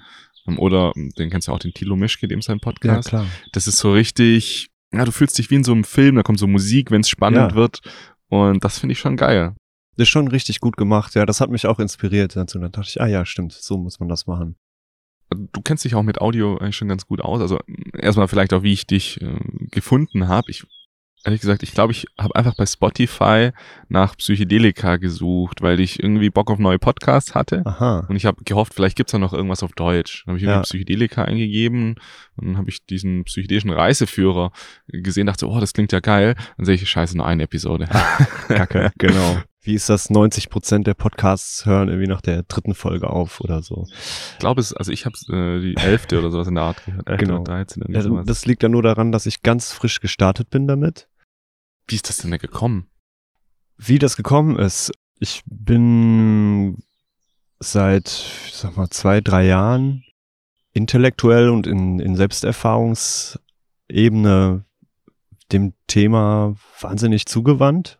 Ähm, 0.47 0.59
Oder 0.59 0.93
den 0.95 1.31
kennst 1.31 1.49
du 1.49 1.53
auch, 1.53 1.59
den 1.61 1.73
Tilo 1.73 1.97
Mischke, 1.97 2.29
dem 2.29 2.43
sein 2.43 2.57
Ja, 2.59 2.71
Podcast. 2.71 3.09
klar. 3.09 3.27
das 3.53 3.67
ist 3.69 3.79
so 3.79 3.93
richtig, 3.93 4.69
ja, 4.93 5.05
du 5.05 5.13
fühlst 5.13 5.39
dich 5.39 5.49
wie 5.51 5.55
in 5.55 5.65
so 5.65 5.73
einem 5.73 5.85
Film, 5.85 6.17
da 6.17 6.23
kommt 6.23 6.41
so 6.41 6.49
Musik, 6.49 6.91
wenn 6.91 7.01
es 7.03 7.09
spannend 7.09 7.53
Ja. 7.53 7.55
wird. 7.55 7.81
Und 8.33 8.65
das 8.65 8.79
finde 8.79 8.95
ich 8.95 8.99
schon 8.99 9.19
geil. 9.19 9.55
Das 9.97 10.05
ist 10.05 10.09
schon 10.09 10.27
richtig 10.27 10.61
gut 10.61 10.79
gemacht. 10.79 11.15
Ja, 11.15 11.27
das 11.27 11.43
hat 11.43 11.51
mich 11.51 11.67
auch 11.67 11.79
inspiriert 11.79 12.35
dazu. 12.35 12.59
Dann 12.59 12.73
dachte 12.73 12.89
ich, 12.89 12.99
ah 12.99 13.07
ja, 13.07 13.27
stimmt, 13.27 13.53
so 13.53 13.77
muss 13.77 14.01
man 14.01 14.09
das 14.09 14.27
machen. 14.27 14.57
du 15.29 15.61
kennst 15.61 15.85
dich 15.85 15.95
auch 15.95 16.03
mit 16.03 16.19
Audio 16.19 16.57
eigentlich 16.57 16.77
schon 16.77 16.89
ganz 16.89 17.07
gut 17.07 17.21
aus. 17.21 17.43
Also 17.43 17.59
erstmal 17.93 18.29
vielleicht 18.29 18.55
auch, 18.55 18.63
wie 18.63 18.73
ich 18.73 18.87
dich 18.87 19.21
äh, 19.21 19.37
gefunden 19.71 20.29
habe. 20.29 20.51
Ich 20.51 20.65
ehrlich 21.25 21.41
gesagt, 21.41 21.63
ich 21.63 21.73
glaube, 21.73 21.93
ich 21.93 22.07
habe 22.19 22.35
einfach 22.37 22.55
bei 22.57 22.67
Spotify 22.67 23.51
nach 23.89 24.17
Psychedelika 24.17 24.97
gesucht, 24.97 25.63
weil 25.63 25.81
ich 25.81 26.03
irgendwie 26.03 26.31
Bock 26.31 26.51
auf 26.51 26.59
neue 26.59 26.79
Podcasts 26.79 27.35
hatte. 27.35 27.63
Aha. 27.65 28.07
Und 28.09 28.17
ich 28.17 28.27
habe 28.27 28.43
gehofft, 28.45 28.75
vielleicht 28.75 28.97
gibt's 28.97 29.13
da 29.13 29.19
noch 29.19 29.33
irgendwas 29.33 29.63
auf 29.63 29.73
Deutsch. 29.73 30.25
Dann 30.25 30.33
habe 30.33 30.39
ich 30.39 30.45
irgendwie 30.45 30.57
Ja. 30.59 30.63
Psychedelika 30.63 31.25
eingegeben 31.25 31.97
und 32.37 32.47
dann 32.49 32.57
habe 32.59 32.71
ich 32.71 32.85
diesen 32.87 33.25
psychedelischen 33.25 33.71
Reiseführer 33.71 34.53
gesehen, 34.89 35.27
dachte, 35.27 35.49
oh, 35.49 35.61
das 35.61 35.73
klingt 35.73 35.93
ja 35.93 36.01
geil. 36.01 36.35
Dann 36.57 36.67
sehe 36.67 36.75
ich, 36.75 36.89
scheiße, 36.89 37.17
nur 37.17 37.27
eine 37.27 37.45
Episode. 37.45 37.89
Kacke, 38.49 38.93
genau. 38.99 39.39
Wie 39.65 39.75
ist 39.75 39.89
das? 39.89 40.11
90 40.11 40.51
Prozent 40.51 40.89
der 40.89 40.95
Podcasts 40.95 41.67
hören 41.67 41.89
irgendwie 41.89 42.09
nach 42.09 42.21
der 42.21 42.43
dritten 42.43 42.75
Folge 42.75 43.09
auf 43.09 43.41
oder 43.41 43.63
so. 43.63 43.87
Ich 44.33 44.39
glaube, 44.41 44.61
es, 44.61 44.75
also 44.75 44.91
ich 44.91 45.07
habe 45.07 45.15
äh, 45.29 45.61
die 45.61 45.77
elfte 45.77 46.19
oder 46.19 46.33
sowas 46.33 46.49
in 46.49 46.57
der 46.57 46.65
Art 46.65 46.85
gehört. 46.85 47.07
Genau. 47.21 47.35
oder 47.43 47.45
13. 47.45 47.83
irgendwie 47.83 47.95
Ja, 47.97 48.03
sowas. 48.03 48.27
das 48.27 48.45
liegt 48.45 48.65
ja 48.65 48.69
nur 48.69 48.83
daran, 48.83 49.13
dass 49.13 49.25
ich 49.27 49.43
ganz 49.43 49.71
frisch 49.73 50.01
gestartet 50.01 50.51
bin 50.51 50.67
damit. 50.67 51.07
Wie 51.89 51.97
ist 51.97 52.09
das 52.09 52.19
denn 52.19 52.31
da 52.31 52.37
gekommen? 52.37 52.87
Wie 53.77 53.99
das 53.99 54.17
gekommen 54.17 54.57
ist, 54.59 54.93
ich 55.19 55.43
bin 55.47 56.79
seit, 57.59 58.07
ich 58.47 58.55
sag 58.55 58.77
mal, 58.77 58.89
zwei, 58.91 59.21
drei 59.21 59.47
Jahren 59.47 60.05
intellektuell 60.73 61.49
und 61.51 61.67
in, 61.67 61.99
in 62.01 62.17
Selbsterfahrungsebene 62.17 64.65
dem 65.53 65.75
Thema 65.87 66.55
wahnsinnig 66.81 67.27
zugewandt. 67.27 67.99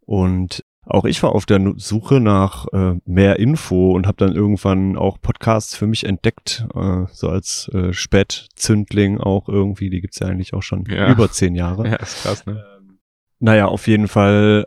Und 0.00 0.64
auch 0.84 1.04
ich 1.04 1.22
war 1.22 1.34
auf 1.34 1.44
der 1.46 1.74
Suche 1.76 2.20
nach 2.20 2.66
äh, 2.72 2.94
mehr 3.04 3.38
Info 3.38 3.92
und 3.92 4.06
habe 4.06 4.16
dann 4.18 4.34
irgendwann 4.34 4.96
auch 4.96 5.20
Podcasts 5.20 5.76
für 5.76 5.86
mich 5.86 6.04
entdeckt, 6.04 6.66
äh, 6.74 7.04
so 7.12 7.28
als 7.28 7.68
äh, 7.74 7.92
Spätzündling 7.92 9.18
auch 9.20 9.48
irgendwie, 9.48 9.90
die 9.90 10.00
gibt's 10.00 10.18
ja 10.18 10.28
eigentlich 10.28 10.54
auch 10.54 10.62
schon 10.62 10.84
Ja. 10.86 11.10
über 11.10 11.30
zehn 11.30 11.54
Jahre. 11.54 11.84
Ja, 11.88 11.96
ist 11.96 12.22
krass, 12.22 12.46
ne? 12.46 12.64
Naja, 13.40 13.66
auf 13.66 13.86
jeden 13.86 14.08
Fall 14.08 14.66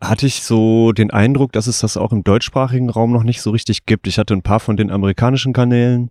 hatte 0.00 0.26
ich 0.26 0.42
so 0.44 0.92
den 0.92 1.10
Eindruck, 1.10 1.52
dass 1.52 1.66
es 1.66 1.80
das 1.80 1.96
auch 1.96 2.12
im 2.12 2.22
deutschsprachigen 2.22 2.88
Raum 2.90 3.12
noch 3.12 3.24
nicht 3.24 3.40
so 3.42 3.50
richtig 3.50 3.84
gibt. 3.84 4.06
Ich 4.06 4.18
hatte 4.18 4.34
ein 4.34 4.42
paar 4.42 4.60
von 4.60 4.76
den 4.76 4.90
amerikanischen 4.90 5.52
Kanälen 5.52 6.10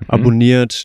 Mhm. 0.00 0.06
abonniert. 0.08 0.84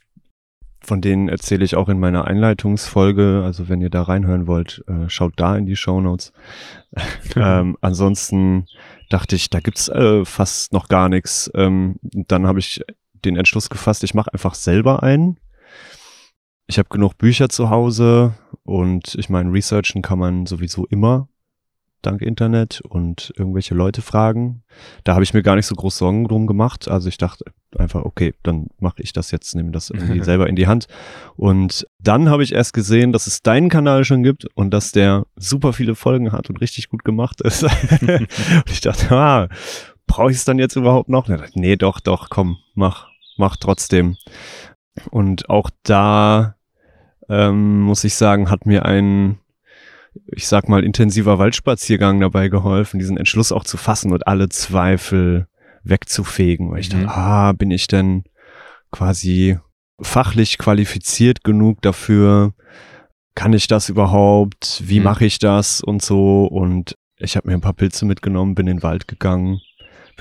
Von 0.83 0.99
denen 0.99 1.29
erzähle 1.29 1.63
ich 1.63 1.75
auch 1.75 1.89
in 1.89 1.99
meiner 1.99 2.25
Einleitungsfolge. 2.25 3.43
Also 3.45 3.69
wenn 3.69 3.81
ihr 3.81 3.89
da 3.89 4.01
reinhören 4.03 4.47
wollt, 4.47 4.83
äh, 4.87 5.09
schaut 5.09 5.33
da 5.35 5.55
in 5.55 5.65
die 5.65 5.75
Shownotes. 5.75 6.33
ähm, 7.35 7.77
ansonsten 7.81 8.65
dachte 9.09 9.35
ich, 9.35 9.49
da 9.49 9.59
gibt's 9.59 9.89
äh, 9.89 10.25
fast 10.25 10.73
noch 10.73 10.87
gar 10.87 11.07
nichts. 11.07 11.51
Ähm, 11.55 11.97
dann 12.01 12.47
habe 12.47 12.59
ich 12.59 12.81
den 13.23 13.35
Entschluss 13.37 13.69
gefasst, 13.69 14.03
ich 14.03 14.13
mache 14.15 14.33
einfach 14.33 14.55
selber 14.55 15.03
einen. 15.03 15.37
Ich 16.67 16.77
habe 16.77 16.89
genug 16.89 17.17
Bücher 17.17 17.49
zu 17.49 17.69
Hause 17.69 18.33
und 18.63 19.15
ich 19.15 19.29
meine, 19.29 19.51
researchen 19.51 20.01
kann 20.01 20.19
man 20.19 20.45
sowieso 20.45 20.85
immer 20.85 21.27
dank 22.01 22.21
Internet 22.21 22.81
und 22.81 23.33
irgendwelche 23.37 23.75
Leute 23.75 24.01
fragen. 24.01 24.63
Da 25.03 25.13
habe 25.13 25.23
ich 25.23 25.33
mir 25.33 25.43
gar 25.43 25.55
nicht 25.55 25.65
so 25.65 25.75
groß 25.75 25.97
Sorgen 25.97 26.27
drum 26.27 26.47
gemacht. 26.47 26.87
Also 26.87 27.09
ich 27.09 27.17
dachte 27.17 27.45
einfach, 27.77 28.03
okay, 28.03 28.33
dann 28.43 28.67
mache 28.79 29.01
ich 29.01 29.13
das 29.13 29.31
jetzt, 29.31 29.55
nehme 29.55 29.71
das 29.71 29.89
irgendwie 29.89 30.19
selber 30.23 30.47
in 30.47 30.55
die 30.55 30.67
Hand. 30.67 30.87
Und 31.35 31.87
dann 31.99 32.29
habe 32.29 32.43
ich 32.43 32.53
erst 32.53 32.73
gesehen, 32.73 33.11
dass 33.11 33.27
es 33.27 33.41
deinen 33.41 33.69
Kanal 33.69 34.03
schon 34.03 34.23
gibt 34.23 34.45
und 34.55 34.71
dass 34.71 34.91
der 34.91 35.25
super 35.35 35.73
viele 35.73 35.95
Folgen 35.95 36.31
hat 36.31 36.49
und 36.49 36.61
richtig 36.61 36.89
gut 36.89 37.03
gemacht 37.03 37.41
ist. 37.41 37.63
und 38.01 38.27
ich 38.71 38.81
dachte, 38.81 39.11
ah, 39.15 39.47
brauche 40.07 40.31
ich 40.31 40.37
es 40.37 40.45
dann 40.45 40.59
jetzt 40.59 40.75
überhaupt 40.75 41.09
noch? 41.09 41.29
Und 41.29 41.39
dachte, 41.39 41.59
nee, 41.59 41.75
doch, 41.75 41.99
doch, 41.99 42.29
komm, 42.29 42.57
mach, 42.73 43.07
mach 43.37 43.55
trotzdem. 43.57 44.17
Und 45.09 45.49
auch 45.49 45.69
da 45.83 46.55
ähm, 47.29 47.81
muss 47.81 48.03
ich 48.03 48.15
sagen, 48.15 48.49
hat 48.49 48.65
mir 48.65 48.85
ein, 48.85 49.39
ich 50.35 50.47
sag 50.47 50.67
mal, 50.67 50.83
intensiver 50.83 51.39
Waldspaziergang 51.39 52.19
dabei 52.19 52.49
geholfen, 52.49 52.99
diesen 52.99 53.17
Entschluss 53.17 53.51
auch 53.51 53.63
zu 53.63 53.77
fassen 53.77 54.11
und 54.11 54.27
alle 54.27 54.49
Zweifel 54.49 55.47
wegzufegen. 55.83 56.71
Weil 56.71 56.79
ich 56.81 56.93
Mhm. 56.93 57.03
dachte, 57.03 57.17
ah, 57.17 57.51
bin 57.53 57.71
ich 57.71 57.87
denn 57.87 58.23
quasi 58.91 59.57
fachlich 60.01 60.57
qualifiziert 60.57 61.43
genug 61.43 61.81
dafür? 61.81 62.53
Kann 63.33 63.53
ich 63.53 63.67
das 63.67 63.87
überhaupt? 63.87 64.81
Wie 64.85 64.99
Mhm. 64.99 65.05
mache 65.05 65.25
ich 65.25 65.39
das 65.39 65.81
und 65.81 66.01
so? 66.01 66.45
Und 66.45 66.95
ich 67.17 67.37
habe 67.37 67.47
mir 67.47 67.53
ein 67.53 67.61
paar 67.61 67.73
Pilze 67.73 68.05
mitgenommen, 68.05 68.55
bin 68.55 68.67
in 68.67 68.77
den 68.77 68.83
Wald 68.83 69.07
gegangen, 69.07 69.61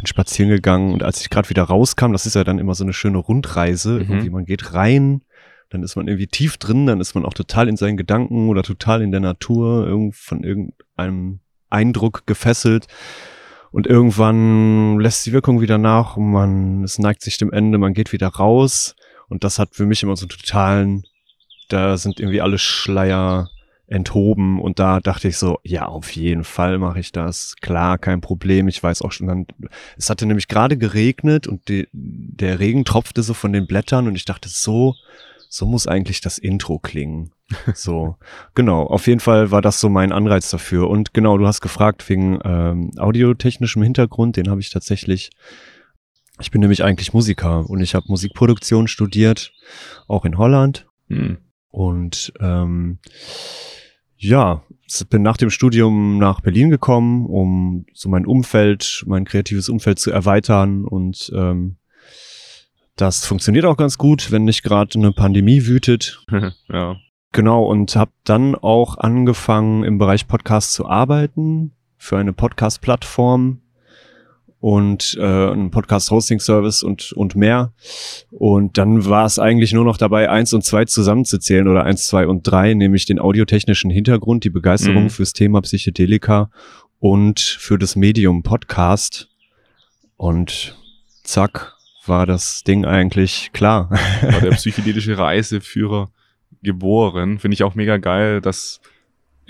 bin 0.00 0.06
spazieren 0.06 0.50
gegangen 0.50 0.92
und 0.92 1.02
als 1.02 1.20
ich 1.20 1.30
gerade 1.30 1.50
wieder 1.50 1.62
rauskam, 1.64 2.12
das 2.12 2.26
ist 2.26 2.34
ja 2.34 2.44
dann 2.44 2.58
immer 2.58 2.74
so 2.74 2.84
eine 2.84 2.92
schöne 2.92 3.18
Rundreise, 3.18 3.92
Mhm. 3.92 4.00
irgendwie 4.10 4.30
man 4.30 4.44
geht 4.46 4.72
rein, 4.74 5.22
dann 5.68 5.82
ist 5.82 5.94
man 5.96 6.08
irgendwie 6.08 6.26
tief 6.26 6.56
drin, 6.56 6.86
dann 6.86 7.00
ist 7.00 7.14
man 7.14 7.24
auch 7.24 7.34
total 7.34 7.68
in 7.68 7.76
seinen 7.76 7.96
Gedanken 7.96 8.48
oder 8.48 8.62
total 8.62 9.02
in 9.02 9.12
der 9.12 9.20
Natur, 9.20 9.86
irgend 9.86 10.16
von 10.16 10.42
irgendeinem 10.42 11.40
Eindruck 11.68 12.26
gefesselt. 12.26 12.86
Und 13.70 13.86
irgendwann 13.86 14.98
lässt 14.98 15.24
die 15.26 15.32
Wirkung 15.32 15.60
wieder 15.60 15.78
nach 15.78 16.16
und 16.16 16.32
man, 16.32 16.82
es 16.82 16.98
neigt 16.98 17.22
sich 17.22 17.38
dem 17.38 17.52
Ende, 17.52 17.78
man 17.78 17.94
geht 17.94 18.10
wieder 18.12 18.26
raus. 18.26 18.96
Und 19.28 19.44
das 19.44 19.60
hat 19.60 19.76
für 19.76 19.86
mich 19.86 20.02
immer 20.02 20.16
so 20.16 20.24
einen 20.24 20.30
totalen, 20.30 21.04
da 21.68 21.96
sind 21.96 22.18
irgendwie 22.18 22.40
alle 22.40 22.58
Schleier 22.58 23.48
enthoben 23.90 24.60
und 24.60 24.78
da 24.78 25.00
dachte 25.00 25.28
ich 25.28 25.36
so, 25.36 25.58
ja, 25.64 25.86
auf 25.86 26.12
jeden 26.12 26.44
Fall 26.44 26.78
mache 26.78 27.00
ich 27.00 27.10
das. 27.10 27.56
Klar, 27.60 27.98
kein 27.98 28.20
Problem. 28.20 28.68
Ich 28.68 28.80
weiß 28.82 29.02
auch 29.02 29.10
schon 29.10 29.26
dann, 29.26 29.46
es 29.98 30.08
hatte 30.08 30.26
nämlich 30.26 30.46
gerade 30.46 30.78
geregnet 30.78 31.48
und 31.48 31.68
die, 31.68 31.88
der 31.92 32.60
Regen 32.60 32.84
tropfte 32.84 33.22
so 33.22 33.34
von 33.34 33.52
den 33.52 33.66
Blättern 33.66 34.06
und 34.06 34.14
ich 34.14 34.24
dachte 34.24 34.48
so, 34.48 34.94
so 35.48 35.66
muss 35.66 35.88
eigentlich 35.88 36.20
das 36.20 36.38
Intro 36.38 36.78
klingen. 36.78 37.32
So, 37.74 38.16
genau. 38.54 38.84
Auf 38.84 39.08
jeden 39.08 39.18
Fall 39.18 39.50
war 39.50 39.60
das 39.60 39.80
so 39.80 39.88
mein 39.88 40.12
Anreiz 40.12 40.50
dafür. 40.50 40.88
Und 40.88 41.12
genau, 41.12 41.36
du 41.36 41.48
hast 41.48 41.60
gefragt 41.60 42.08
wegen 42.08 42.38
ähm, 42.44 42.92
audiotechnischem 42.96 43.82
Hintergrund, 43.82 44.36
den 44.36 44.48
habe 44.48 44.60
ich 44.60 44.70
tatsächlich. 44.70 45.30
Ich 46.40 46.52
bin 46.52 46.60
nämlich 46.60 46.84
eigentlich 46.84 47.12
Musiker 47.12 47.68
und 47.68 47.80
ich 47.80 47.96
habe 47.96 48.06
Musikproduktion 48.08 48.86
studiert, 48.86 49.52
auch 50.06 50.24
in 50.24 50.38
Holland. 50.38 50.86
Hm. 51.08 51.38
Und 51.70 52.32
ähm, 52.40 52.98
ja, 54.20 54.62
bin 55.08 55.22
nach 55.22 55.36
dem 55.36 55.50
Studium 55.50 56.18
nach 56.18 56.40
Berlin 56.40 56.70
gekommen, 56.70 57.26
um 57.26 57.86
so 57.94 58.08
mein 58.08 58.26
Umfeld, 58.26 59.04
mein 59.06 59.24
kreatives 59.24 59.68
Umfeld 59.68 59.98
zu 59.98 60.10
erweitern. 60.10 60.84
Und 60.84 61.32
ähm, 61.34 61.76
das 62.96 63.24
funktioniert 63.24 63.64
auch 63.64 63.76
ganz 63.76 63.96
gut, 63.96 64.30
wenn 64.30 64.44
nicht 64.44 64.62
gerade 64.62 64.98
eine 64.98 65.12
Pandemie 65.12 65.66
wütet. 65.66 66.24
ja. 66.68 66.96
Genau, 67.32 67.64
und 67.64 67.96
habe 67.96 68.10
dann 68.24 68.56
auch 68.56 68.98
angefangen, 68.98 69.84
im 69.84 69.98
Bereich 69.98 70.26
Podcast 70.26 70.72
zu 70.72 70.86
arbeiten 70.86 71.72
für 71.96 72.18
eine 72.18 72.32
Podcast-Plattform 72.32 73.62
und 74.60 75.16
äh, 75.18 75.22
einen 75.24 75.70
Podcast-Hosting-Service 75.70 76.82
und, 76.82 77.12
und 77.12 77.34
mehr. 77.34 77.72
Und 78.30 78.76
dann 78.78 79.06
war 79.06 79.24
es 79.24 79.38
eigentlich 79.38 79.72
nur 79.72 79.84
noch 79.84 79.96
dabei, 79.96 80.28
eins 80.28 80.52
und 80.52 80.64
zwei 80.64 80.84
zusammenzuzählen 80.84 81.66
oder 81.66 81.84
eins, 81.84 82.06
zwei 82.06 82.26
und 82.26 82.42
drei, 82.42 82.74
nämlich 82.74 83.06
den 83.06 83.18
audiotechnischen 83.18 83.90
Hintergrund, 83.90 84.44
die 84.44 84.50
Begeisterung 84.50 85.04
Mhm. 85.04 85.10
fürs 85.10 85.32
Thema 85.32 85.62
Psychedelika 85.62 86.50
und 86.98 87.40
für 87.40 87.78
das 87.78 87.96
Medium 87.96 88.42
Podcast. 88.42 89.28
Und 90.16 90.76
zack, 91.24 91.72
war 92.04 92.26
das 92.26 92.62
Ding 92.62 92.84
eigentlich 92.84 93.50
klar. 93.54 93.88
War 94.22 94.40
der 94.40 94.50
psychedelische 94.56 95.16
Reiseführer 95.16 96.10
geboren. 96.62 97.38
Finde 97.38 97.54
ich 97.54 97.62
auch 97.62 97.74
mega 97.74 97.96
geil, 97.96 98.42
dass 98.42 98.80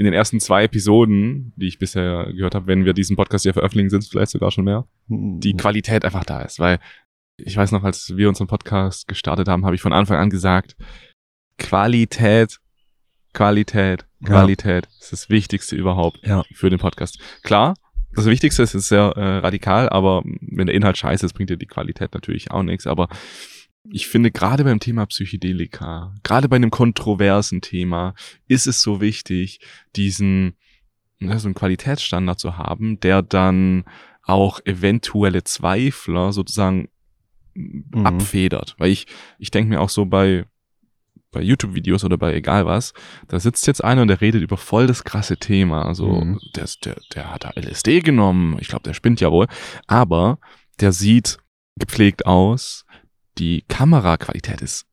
in 0.01 0.05
den 0.05 0.15
ersten 0.15 0.41
zwei 0.41 0.65
Episoden, 0.65 1.53
die 1.57 1.67
ich 1.67 1.79
bisher 1.79 2.33
gehört 2.33 2.55
habe, 2.55 2.67
wenn 2.67 2.87
wir 2.87 2.95
diesen 2.95 3.17
Podcast 3.17 3.43
hier 3.43 3.53
veröffentlichen, 3.53 3.91
sind 3.91 4.03
es 4.03 4.09
vielleicht 4.09 4.31
sogar 4.33 4.51
schon 4.51 4.65
mehr, 4.65 4.87
die 5.09 5.53
Qualität 5.55 6.07
einfach 6.07 6.25
da 6.25 6.41
ist. 6.41 6.59
Weil 6.59 6.79
ich 7.37 7.55
weiß 7.55 7.71
noch, 7.73 7.85
als 7.85 8.17
wir 8.17 8.31
unseren 8.31 8.47
Podcast 8.47 9.07
gestartet 9.09 9.47
haben, 9.47 9.67
habe 9.67 9.75
ich 9.75 9.83
von 9.83 9.93
Anfang 9.93 10.17
an 10.17 10.31
gesagt, 10.31 10.75
Qualität, 11.59 12.61
Qualität, 13.35 14.07
Ja. 14.21 14.29
Qualität 14.29 14.89
ist 15.01 15.13
das 15.13 15.29
Wichtigste 15.29 15.77
überhaupt 15.77 16.21
Ja. 16.27 16.45
für 16.55 16.71
den 16.71 16.79
Podcast. 16.79 17.19
Klar, 17.43 17.75
das 18.15 18.25
Wichtigste 18.25 18.63
ist, 18.63 18.75
ist 18.75 18.89
sehr 18.89 19.13
äh, 19.17 19.37
radikal, 19.39 19.91
aber 19.91 20.23
wenn 20.41 20.67
der 20.67 20.75
Inhalt 20.75 20.97
scheiße 20.97 21.27
ist, 21.27 21.35
bringt 21.35 21.51
dir 21.51 21.59
die 21.59 21.67
Qualität 21.67 22.15
natürlich 22.15 22.51
auch 22.51 22.63
nichts. 22.63 22.87
Aber 22.87 23.09
ich 23.89 24.07
finde, 24.09 24.31
gerade 24.31 24.65
beim 24.65 24.81
Thema 24.81 25.07
Psychedelika, 25.07 26.15
gerade 26.23 26.49
bei 26.49 26.57
einem 26.57 26.71
kontroversen 26.71 27.61
Thema, 27.61 28.15
ist 28.47 28.67
es 28.67 28.83
so 28.83 29.01
wichtig, 29.01 29.61
diesen, 29.97 30.55
ja, 31.19 31.39
so 31.39 31.49
einen 31.49 31.55
Qualitätsstandard 31.55 32.39
zu 32.39 32.59
haben, 32.59 33.01
der 33.01 33.23
dann 33.23 33.85
auch 34.23 34.61
eventuelle 34.65 35.45
Zweifler 35.45 36.33
sozusagen 36.33 36.89
Mhm. 37.55 38.07
abfedert. 38.07 38.77
Weil 38.79 38.91
ich, 38.91 39.07
ich 39.39 39.51
denke 39.51 39.71
mir 39.71 39.81
auch 39.81 39.89
so 39.89 40.07
bei, 40.07 40.47
bei 41.33 41.43
YouTube-Videos 41.43 42.05
oder 42.05 42.17
bei 42.17 42.35
egal 42.35 42.65
was, 42.67 42.95
da 43.29 43.41
sitzt 43.41 43.67
jetzt 43.67 43.83
einer 43.83 44.03
und 44.03 44.09
der 44.09 44.21
redet 44.21 44.43
über 44.43 44.57
voll 44.57 44.87
das 44.87 45.03
krasse 45.05 45.37
Thema. 45.37 45.85
Also 45.85 46.07
Mhm. 46.21 46.41
der, 46.55 46.69
der, 46.85 46.97
der 47.15 47.33
hat 47.35 47.45
da 47.45 47.51
LSD 47.57 48.01
genommen, 48.01 48.57
ich 48.61 48.69
glaube, 48.69 48.85
der 48.85 48.95
spinnt 48.95 49.21
ja 49.21 49.31
wohl, 49.33 49.47
aber 49.89 50.39
der 50.81 50.93
sieht 50.93 51.39
gepflegt 51.77 52.25
aus. 52.27 52.85
Die 53.39 53.63
Kameraqualität 53.69 54.61
ist 54.61 54.87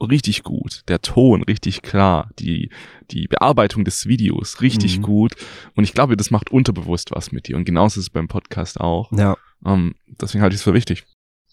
richtig 0.00 0.42
gut, 0.42 0.82
der 0.88 1.00
Ton 1.00 1.42
richtig 1.42 1.82
klar, 1.82 2.30
die, 2.38 2.70
die 3.10 3.26
Bearbeitung 3.28 3.84
des 3.84 4.06
Videos 4.06 4.60
richtig 4.60 4.98
mhm. 4.98 5.02
gut. 5.02 5.34
Und 5.74 5.84
ich 5.84 5.92
glaube, 5.92 6.16
das 6.16 6.30
macht 6.30 6.50
unterbewusst 6.50 7.10
was 7.12 7.32
mit 7.32 7.48
dir. 7.48 7.56
Und 7.56 7.64
genauso 7.64 8.00
ist 8.00 8.06
es 8.06 8.10
beim 8.10 8.28
Podcast 8.28 8.80
auch. 8.80 9.10
Ja. 9.12 9.36
Ähm, 9.64 9.94
deswegen 10.20 10.42
halte 10.42 10.54
ich 10.54 10.60
es 10.60 10.64
für 10.64 10.74
wichtig. 10.74 11.04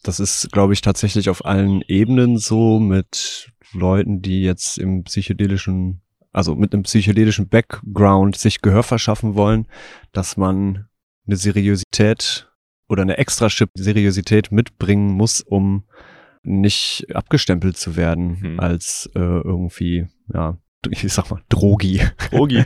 Das 0.04 0.20
ist, 0.20 0.52
glaube 0.52 0.74
ich, 0.74 0.82
tatsächlich 0.82 1.30
auf 1.30 1.46
allen 1.46 1.84
Ebenen 1.88 2.38
so 2.38 2.80
mit 2.80 3.52
Leuten, 3.74 4.22
die 4.22 4.42
jetzt 4.42 4.78
im 4.80 5.04
psychedelischen, 5.04 6.02
also 6.32 6.56
mit 6.56 6.74
einem 6.74 6.84
psychedelischen 6.84 7.48
Background 7.48 8.36
sich 8.36 8.62
Gehör 8.62 8.84
verschaffen 8.84 9.36
wollen, 9.36 9.68
dass 10.12 10.38
man 10.38 10.88
eine 11.28 11.36
Seriosität 11.38 12.52
oder 12.90 13.04
eine 13.04 13.18
extra 13.18 13.48
Seriosität 13.50 14.52
mitbringen 14.52 15.12
muss, 15.12 15.42
um 15.42 15.84
nicht 16.44 17.08
abgestempelt 17.14 17.78
zu 17.78 17.96
werden 17.96 18.38
mhm. 18.42 18.60
als 18.60 19.10
äh, 19.16 19.20
irgendwie, 19.20 20.08
ja, 20.34 20.58
ich 20.90 21.14
sag 21.14 21.30
mal, 21.30 21.42
Drogi. 21.50 22.02
Drogi. 22.32 22.64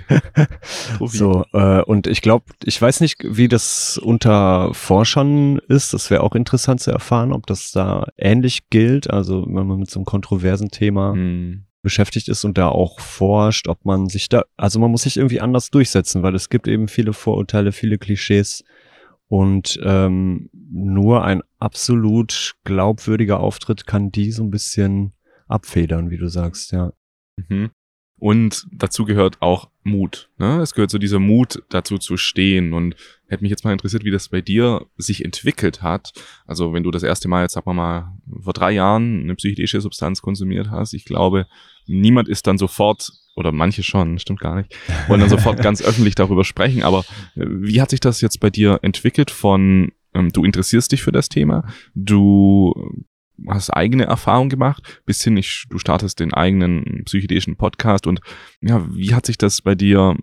so, 1.01 1.43
äh, 1.53 1.81
und 1.81 2.07
ich 2.07 2.21
glaube, 2.21 2.45
ich 2.63 2.81
weiß 2.81 3.01
nicht, 3.01 3.17
wie 3.23 3.47
das 3.47 3.97
unter 3.97 4.73
Forschern 4.73 5.59
ist. 5.67 5.93
Das 5.93 6.09
wäre 6.09 6.23
auch 6.23 6.35
interessant 6.35 6.79
zu 6.79 6.91
erfahren, 6.91 7.33
ob 7.33 7.45
das 7.47 7.71
da 7.71 8.07
ähnlich 8.17 8.69
gilt. 8.69 9.09
Also, 9.09 9.45
wenn 9.47 9.67
man 9.67 9.79
mit 9.79 9.89
so 9.89 9.99
einem 9.99 10.05
kontroversen 10.05 10.69
Thema 10.69 11.13
mhm. 11.13 11.65
beschäftigt 11.81 12.29
ist 12.29 12.45
und 12.45 12.57
da 12.57 12.69
auch 12.69 13.01
forscht, 13.01 13.67
ob 13.67 13.83
man 13.83 14.07
sich 14.07 14.29
da, 14.29 14.43
also 14.55 14.79
man 14.79 14.91
muss 14.91 15.03
sich 15.03 15.17
irgendwie 15.17 15.41
anders 15.41 15.69
durchsetzen, 15.69 16.23
weil 16.23 16.35
es 16.35 16.49
gibt 16.49 16.69
eben 16.69 16.87
viele 16.87 17.11
Vorurteile, 17.11 17.73
viele 17.73 17.97
Klischees, 17.97 18.63
und 19.27 19.79
ähm, 19.83 20.49
nur 20.53 21.23
ein 21.23 21.41
absolut 21.59 22.55
glaubwürdiger 22.63 23.39
Auftritt 23.39 23.87
kann 23.87 24.11
die 24.11 24.31
so 24.31 24.43
ein 24.43 24.51
bisschen 24.51 25.13
abfedern, 25.47 26.09
wie 26.09 26.17
du 26.17 26.27
sagst, 26.27 26.71
ja. 26.71 26.93
Mhm. 27.49 27.71
Und 28.17 28.65
dazu 28.71 29.05
gehört 29.05 29.41
auch 29.41 29.69
Mut. 29.83 30.29
Ne? 30.37 30.61
Es 30.61 30.73
gehört 30.73 30.89
so 30.89 30.97
dieser 30.97 31.19
Mut, 31.19 31.61
dazu 31.69 31.97
zu 31.97 32.17
stehen. 32.17 32.73
Und 32.73 32.95
hätte 33.27 33.43
mich 33.43 33.51
jetzt 33.51 33.65
mal 33.65 33.73
interessiert, 33.73 34.05
wie 34.05 34.11
das 34.11 34.29
bei 34.29 34.41
dir 34.41 34.85
sich 34.97 35.23
entwickelt 35.25 35.81
hat. 35.81 36.13
Also 36.45 36.73
wenn 36.73 36.83
du 36.83 36.91
das 36.91 37.03
erste 37.03 37.27
Mal, 37.27 37.43
jetzt 37.43 37.53
sagen 37.53 37.67
wir 37.67 37.73
mal, 37.73 38.17
vor 38.41 38.53
drei 38.53 38.71
Jahren 38.71 39.23
eine 39.23 39.35
psychedelische 39.35 39.81
Substanz 39.81 40.21
konsumiert 40.21 40.71
hast, 40.71 40.93
ich 40.93 41.05
glaube, 41.05 41.45
niemand 41.87 42.29
ist 42.29 42.47
dann 42.47 42.57
sofort 42.57 43.11
oder 43.35 43.51
manche 43.51 43.83
schon, 43.83 44.17
stimmt 44.19 44.39
gar 44.39 44.55
nicht, 44.55 44.75
wollen 45.07 45.19
dann 45.19 45.29
sofort 45.29 45.61
ganz 45.61 45.81
öffentlich 45.83 46.15
darüber 46.15 46.43
sprechen. 46.43 46.83
Aber 46.83 46.99
äh, 47.35 47.45
wie 47.45 47.81
hat 47.81 47.89
sich 47.89 47.99
das 47.99 48.21
jetzt 48.21 48.39
bei 48.39 48.49
dir 48.49 48.79
entwickelt 48.81 49.31
von, 49.31 49.91
ähm, 50.13 50.31
du 50.31 50.43
interessierst 50.43 50.91
dich 50.91 51.03
für 51.03 51.11
das 51.11 51.29
Thema, 51.29 51.65
du 51.93 52.73
hast 53.47 53.69
eigene 53.69 54.05
Erfahrungen 54.05 54.49
gemacht, 54.49 55.01
bis 55.05 55.21
hin, 55.23 55.35
ich, 55.37 55.65
du 55.69 55.77
startest 55.77 56.19
den 56.19 56.33
eigenen 56.33 57.03
psychedelischen 57.05 57.57
Podcast 57.57 58.07
und 58.07 58.21
ja, 58.61 58.87
wie 58.95 59.13
hat 59.13 59.25
sich 59.25 59.37
das 59.37 59.61
bei 59.61 59.75
dir, 59.75 60.15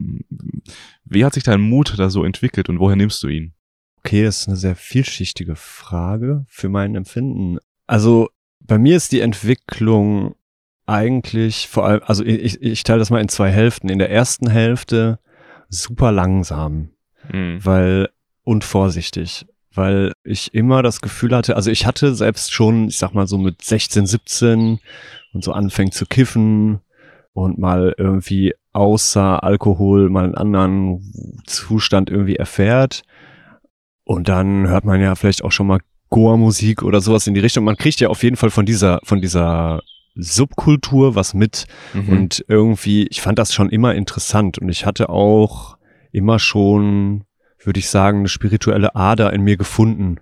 wie 1.05 1.25
hat 1.25 1.35
sich 1.35 1.43
dein 1.43 1.61
Mut 1.61 1.95
da 1.99 2.09
so 2.09 2.25
entwickelt 2.25 2.69
und 2.69 2.79
woher 2.79 2.97
nimmst 2.97 3.23
du 3.23 3.29
ihn? 3.29 3.53
Okay, 3.99 4.25
das 4.25 4.41
ist 4.41 4.49
eine 4.49 4.57
sehr 4.57 4.75
vielschichtige 4.75 5.55
Frage 5.55 6.45
für 6.49 6.69
mein 6.69 6.95
Empfinden. 6.95 7.59
Also 7.87 8.31
bei 8.61 8.79
mir 8.79 8.97
ist 8.97 9.13
die 9.13 9.21
Entwicklung 9.21 10.35
eigentlich 10.87 11.69
vor 11.69 11.87
allem, 11.87 12.01
also 12.05 12.25
ich, 12.25 12.61
ich 12.61 12.83
teile 12.83 12.99
das 12.99 13.11
mal 13.11 13.21
in 13.21 13.29
zwei 13.29 13.51
Hälften. 13.51 13.89
In 13.89 13.99
der 13.99 14.11
ersten 14.11 14.51
Hälfte 14.51 15.19
super 15.69 16.13
langsam, 16.13 16.91
mhm. 17.31 17.65
weil 17.65 18.09
und 18.45 18.65
vorsichtig, 18.65 19.47
weil 19.73 20.13
ich 20.25 20.55
immer 20.55 20.83
das 20.83 21.01
Gefühl 21.01 21.35
hatte, 21.35 21.57
also 21.57 21.71
ich 21.71 21.87
hatte 21.87 22.15
selbst 22.15 22.53
schon, 22.53 22.89
ich 22.89 22.99
sag 22.99 23.15
mal 23.15 23.27
so 23.27 23.39
mit 23.39 23.63
16, 23.63 24.07
17 24.07 24.81
und 25.33 25.45
so 25.45 25.53
anfängt 25.53 25.95
zu 25.95 26.07
kiffen 26.07 26.81
und 27.33 27.59
mal 27.59 27.95
irgendwie 27.97 28.55
außer 28.73 29.43
Alkohol 29.43 30.11
mal 30.11 30.25
einen 30.25 30.35
anderen 30.35 31.43
Zustand 31.47 32.11
irgendwie 32.11 32.37
erfährt. 32.37 33.03
Und 34.05 34.29
dann 34.29 34.67
hört 34.67 34.85
man 34.85 35.01
ja 35.01 35.15
vielleicht 35.15 35.45
auch 35.45 35.53
schon 35.53 35.67
mal 35.67 35.81
Goa-Musik 36.11 36.83
oder 36.83 37.01
sowas 37.01 37.27
in 37.27 37.35
die 37.35 37.41
Richtung. 37.41 37.65
Man 37.65 37.77
kriegt 37.77 38.01
ja 38.01 38.09
auf 38.09 38.23
jeden 38.23 38.37
Fall 38.37 38.51
von 38.51 38.67
dieser, 38.67 39.01
von 39.05 39.21
dieser 39.21 39.83
Subkultur 40.15 41.15
was 41.15 41.35
mit. 41.35 41.67
Mhm. 41.95 42.09
Und 42.09 42.45
irgendwie, 42.49 43.07
ich 43.07 43.21
fand 43.21 43.39
das 43.39 43.55
schon 43.55 43.71
immer 43.71 43.95
interessant 43.95 44.59
und 44.59 44.69
ich 44.69 44.87
hatte 44.87 45.09
auch 45.09 45.77
immer 46.11 46.39
schon, 46.39 47.25
würde 47.63 47.81
ich 47.81 47.89
sagen, 47.89 48.21
eine 48.21 48.29
spirituelle 48.29 48.95
Ader 48.95 49.33
in 49.33 49.43
mir 49.43 49.57
gefunden. 49.57 50.19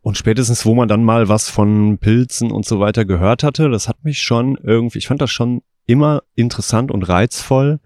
Und 0.00 0.18
spätestens, 0.18 0.66
wo 0.66 0.74
man 0.74 0.88
dann 0.88 1.04
mal 1.04 1.28
was 1.28 1.48
von 1.48 1.98
Pilzen 1.98 2.50
und 2.50 2.66
so 2.66 2.80
weiter 2.80 3.04
gehört 3.04 3.44
hatte, 3.44 3.70
das 3.70 3.88
hat 3.88 4.02
mich 4.04 4.20
schon 4.20 4.58
irgendwie, 4.60 4.98
ich 4.98 5.06
fand 5.06 5.22
das 5.22 5.30
schon 5.30 5.62
immer 5.86 6.22
interessant 6.34 6.90
und 6.90 7.08
reizvoll, 7.08 7.80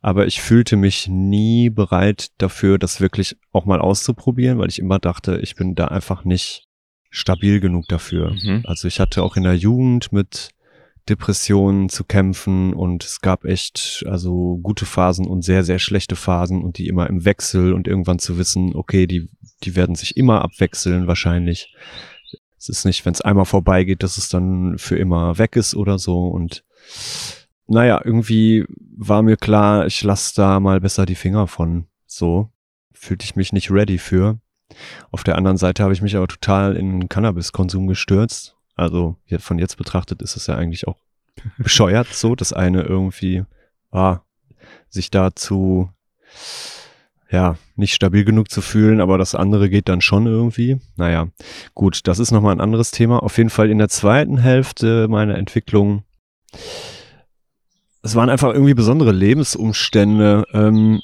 aber 0.00 0.26
ich 0.26 0.40
fühlte 0.40 0.76
mich 0.76 1.08
nie 1.08 1.70
bereit 1.70 2.28
dafür, 2.38 2.78
das 2.78 3.00
wirklich 3.00 3.36
auch 3.52 3.66
mal 3.66 3.80
auszuprobieren, 3.80 4.58
weil 4.58 4.68
ich 4.68 4.78
immer 4.78 4.98
dachte, 4.98 5.38
ich 5.38 5.54
bin 5.54 5.74
da 5.74 5.86
einfach 5.86 6.24
nicht 6.24 6.64
stabil 7.10 7.60
genug 7.60 7.86
dafür. 7.88 8.32
Mhm. 8.32 8.62
Also 8.64 8.88
ich 8.88 9.00
hatte 9.00 9.22
auch 9.22 9.36
in 9.36 9.42
der 9.42 9.56
Jugend 9.56 10.12
mit 10.12 10.50
Depressionen 11.08 11.88
zu 11.88 12.04
kämpfen 12.04 12.72
und 12.72 13.04
es 13.04 13.20
gab 13.20 13.44
echt 13.44 14.04
also 14.08 14.58
gute 14.62 14.86
Phasen 14.86 15.26
und 15.26 15.42
sehr, 15.42 15.64
sehr 15.64 15.78
schlechte 15.78 16.16
Phasen 16.16 16.62
und 16.62 16.78
die 16.78 16.88
immer 16.88 17.08
im 17.08 17.24
Wechsel 17.24 17.72
und 17.72 17.88
irgendwann 17.88 18.18
zu 18.18 18.38
wissen, 18.38 18.74
okay, 18.74 19.06
die, 19.06 19.28
die 19.64 19.76
werden 19.76 19.94
sich 19.94 20.16
immer 20.16 20.42
abwechseln 20.42 21.06
wahrscheinlich. 21.06 21.74
Es 22.58 22.68
ist 22.68 22.84
nicht, 22.84 23.04
wenn 23.06 23.14
es 23.14 23.20
einmal 23.20 23.46
vorbeigeht, 23.46 24.02
dass 24.02 24.18
es 24.18 24.28
dann 24.28 24.78
für 24.78 24.98
immer 24.98 25.38
weg 25.38 25.56
ist 25.56 25.74
oder 25.74 25.98
so 25.98 26.28
und 26.28 26.64
naja, 27.66 28.00
irgendwie 28.04 28.66
war 28.96 29.22
mir 29.22 29.36
klar, 29.36 29.86
ich 29.86 30.02
lasse 30.02 30.34
da 30.36 30.58
mal 30.58 30.80
besser 30.80 31.06
die 31.06 31.14
Finger 31.14 31.46
von. 31.46 31.86
So 32.06 32.50
fühlte 32.92 33.24
ich 33.24 33.36
mich 33.36 33.52
nicht 33.52 33.70
ready 33.70 33.96
für. 33.96 34.40
Auf 35.10 35.24
der 35.24 35.36
anderen 35.36 35.56
Seite 35.56 35.82
habe 35.82 35.92
ich 35.92 36.02
mich 36.02 36.16
aber 36.16 36.26
total 36.28 36.76
in 36.76 37.08
Cannabiskonsum 37.08 37.86
gestürzt 37.86 38.56
also 38.80 39.16
von 39.38 39.58
jetzt 39.58 39.76
betrachtet 39.76 40.22
ist 40.22 40.36
es 40.36 40.46
ja 40.46 40.56
eigentlich 40.56 40.88
auch 40.88 40.96
bescheuert 41.58 42.08
so, 42.08 42.34
das 42.34 42.52
eine 42.52 42.82
irgendwie, 42.82 43.44
ah, 43.92 44.20
sich 44.88 45.10
dazu, 45.10 45.90
ja, 47.30 47.56
nicht 47.76 47.94
stabil 47.94 48.24
genug 48.24 48.50
zu 48.50 48.60
fühlen, 48.60 49.00
aber 49.00 49.18
das 49.18 49.34
andere 49.34 49.70
geht 49.70 49.88
dann 49.88 50.00
schon 50.00 50.26
irgendwie. 50.26 50.78
Naja, 50.96 51.28
gut, 51.74 52.06
das 52.08 52.18
ist 52.18 52.32
nochmal 52.32 52.54
ein 52.54 52.60
anderes 52.60 52.90
Thema. 52.90 53.22
Auf 53.22 53.36
jeden 53.38 53.50
Fall 53.50 53.70
in 53.70 53.78
der 53.78 53.88
zweiten 53.88 54.38
Hälfte 54.38 55.06
meiner 55.08 55.36
Entwicklung, 55.36 56.02
es 58.02 58.14
waren 58.16 58.30
einfach 58.30 58.52
irgendwie 58.52 58.74
besondere 58.74 59.12
Lebensumstände. 59.12 60.44
Ähm, 60.52 61.02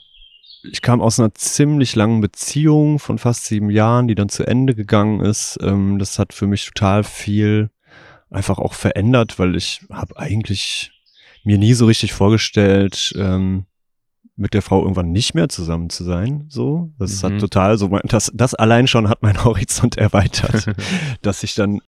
ich 0.70 0.83
kam 0.83 1.00
aus 1.00 1.18
einer 1.18 1.35
ziemlich 1.35 1.94
langen 1.96 2.20
Beziehung 2.20 2.98
von 2.98 3.18
fast 3.18 3.44
sieben 3.44 3.70
Jahren, 3.70 4.09
die 4.09 4.14
dann 4.14 4.29
zu 4.29 4.46
Ende 4.46 4.74
gegangen 4.74 5.20
ist. 5.20 5.59
Ähm, 5.62 5.98
das 5.98 6.18
hat 6.18 6.33
für 6.33 6.46
mich 6.46 6.66
total 6.66 7.05
viel 7.05 7.70
einfach 8.31 8.59
auch 8.59 8.74
verändert, 8.74 9.38
weil 9.38 9.57
ich 9.57 9.81
habe 9.90 10.18
eigentlich 10.18 10.92
mir 11.44 11.59
nie 11.59 11.74
so 11.74 11.87
richtig 11.87 12.12
vorgestellt, 12.12 13.14
ähm, 13.16 13.66
mit 14.37 14.52
der 14.52 14.61
Frau 14.61 14.83
irgendwann 14.83 15.12
nicht 15.12 15.35
mehr 15.35 15.48
zusammen 15.48 15.88
zu 15.88 16.05
sein. 16.05 16.44
So, 16.48 16.92
das 16.98 17.22
mhm. 17.22 17.26
hat 17.26 17.40
total 17.40 17.79
so, 17.79 17.88
das, 18.05 18.31
das 18.35 18.55
allein 18.55 18.87
schon 18.87 19.09
hat 19.09 19.22
mein 19.22 19.42
Horizont 19.44 19.96
erweitert, 19.96 20.66
dass 21.22 21.42
ich 21.42 21.55
dann 21.55 21.81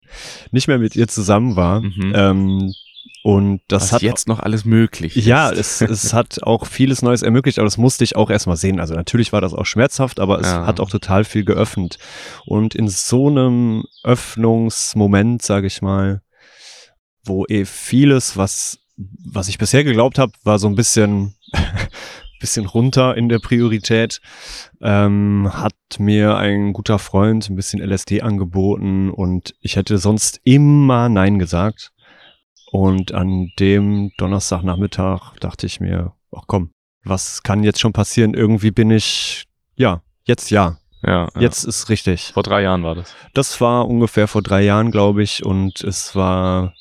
nicht 0.52 0.68
mehr 0.68 0.80
mit 0.80 0.96
ihr 0.96 1.08
zusammen 1.08 1.56
war. 1.56 1.82
Mhm. 1.82 2.14
Ähm, 2.16 2.74
und 3.28 3.60
das 3.68 3.84
Was 3.84 3.92
hat 3.92 4.02
jetzt 4.04 4.30
noch 4.30 4.40
alles 4.40 4.64
möglich. 4.64 5.14
Ja, 5.18 5.52
es, 5.52 5.82
es 5.82 6.14
hat 6.14 6.42
auch 6.44 6.66
vieles 6.66 7.02
Neues 7.02 7.24
ermöglicht, 7.24 7.60
aber 7.60 7.66
das 7.66 7.78
musste 7.78 8.06
ich 8.06 8.16
auch 8.16 8.30
erstmal 8.30 8.56
sehen. 8.56 8.80
Also 8.80 8.94
natürlich 8.94 9.34
war 9.34 9.42
das 9.42 9.54
auch 9.54 9.66
schmerzhaft, 9.66 10.22
aber 10.22 10.40
es 10.40 10.48
ja. 10.48 10.66
hat 10.66 10.80
auch 10.80 10.90
total 10.90 11.26
viel 11.26 11.44
geöffnet. 11.44 11.98
Und 12.46 12.74
in 12.74 12.88
so 12.88 13.28
einem 13.28 13.84
Öffnungsmoment, 14.06 15.42
sage 15.42 15.68
ich 15.68 15.82
mal, 15.82 16.22
wo 17.26 17.46
eh 17.50 17.66
vieles, 17.66 18.38
was, 18.38 18.80
was 18.96 19.50
ich 19.50 19.58
bisher 19.58 19.84
geglaubt 19.84 20.20
habe, 20.20 20.32
war 20.46 20.58
so 20.58 20.70
ein 20.70 20.76
bisschen, 20.76 21.36
bisschen 22.40 22.66
runter 22.66 23.18
in 23.18 23.28
der 23.28 23.40
Priorität, 23.40 24.22
ähm, 24.82 25.50
hat 25.52 25.76
mir 26.00 26.38
ein 26.38 26.72
guter 26.72 26.98
Freund 26.98 27.50
ein 27.50 27.58
bisschen 27.58 27.82
LSD 27.82 28.22
angeboten 28.22 29.10
und 29.10 29.54
ich 29.60 29.76
hätte 29.76 29.98
sonst 29.98 30.40
immer 30.46 31.10
Nein 31.10 31.40
gesagt. 31.40 31.92
Und 32.72 33.14
an 33.14 33.52
dem 33.60 34.12
Donnerstagnachmittag 34.18 35.38
dachte 35.40 35.66
ich 35.66 35.80
mir, 35.80 36.14
ach 36.36 36.44
komm, 36.48 36.72
was 37.04 37.44
kann 37.44 37.64
jetzt 37.64 37.80
schon 37.80 37.94
passieren? 37.94 38.34
Irgendwie 38.34 38.72
bin 38.72 38.92
ich, 38.92 39.46
ja, 39.76 40.02
jetzt 40.26 40.50
ja. 40.50 40.78
Ja, 41.04 41.30
jetzt 41.40 41.64
ja. 41.64 41.70
ist 41.70 41.90
richtig. 41.90 42.32
Vor 42.34 42.44
drei 42.44 42.64
Jahren 42.64 42.84
war 42.84 42.96
das. 42.96 43.14
Das 43.34 43.62
war 43.62 43.88
ungefähr 43.88 44.28
vor 44.28 44.42
drei 44.42 44.64
Jahren, 44.64 44.92
glaube 44.92 45.24
ich, 45.24 45.46
und 45.46 45.84
es 45.84 46.16
war 46.16 46.74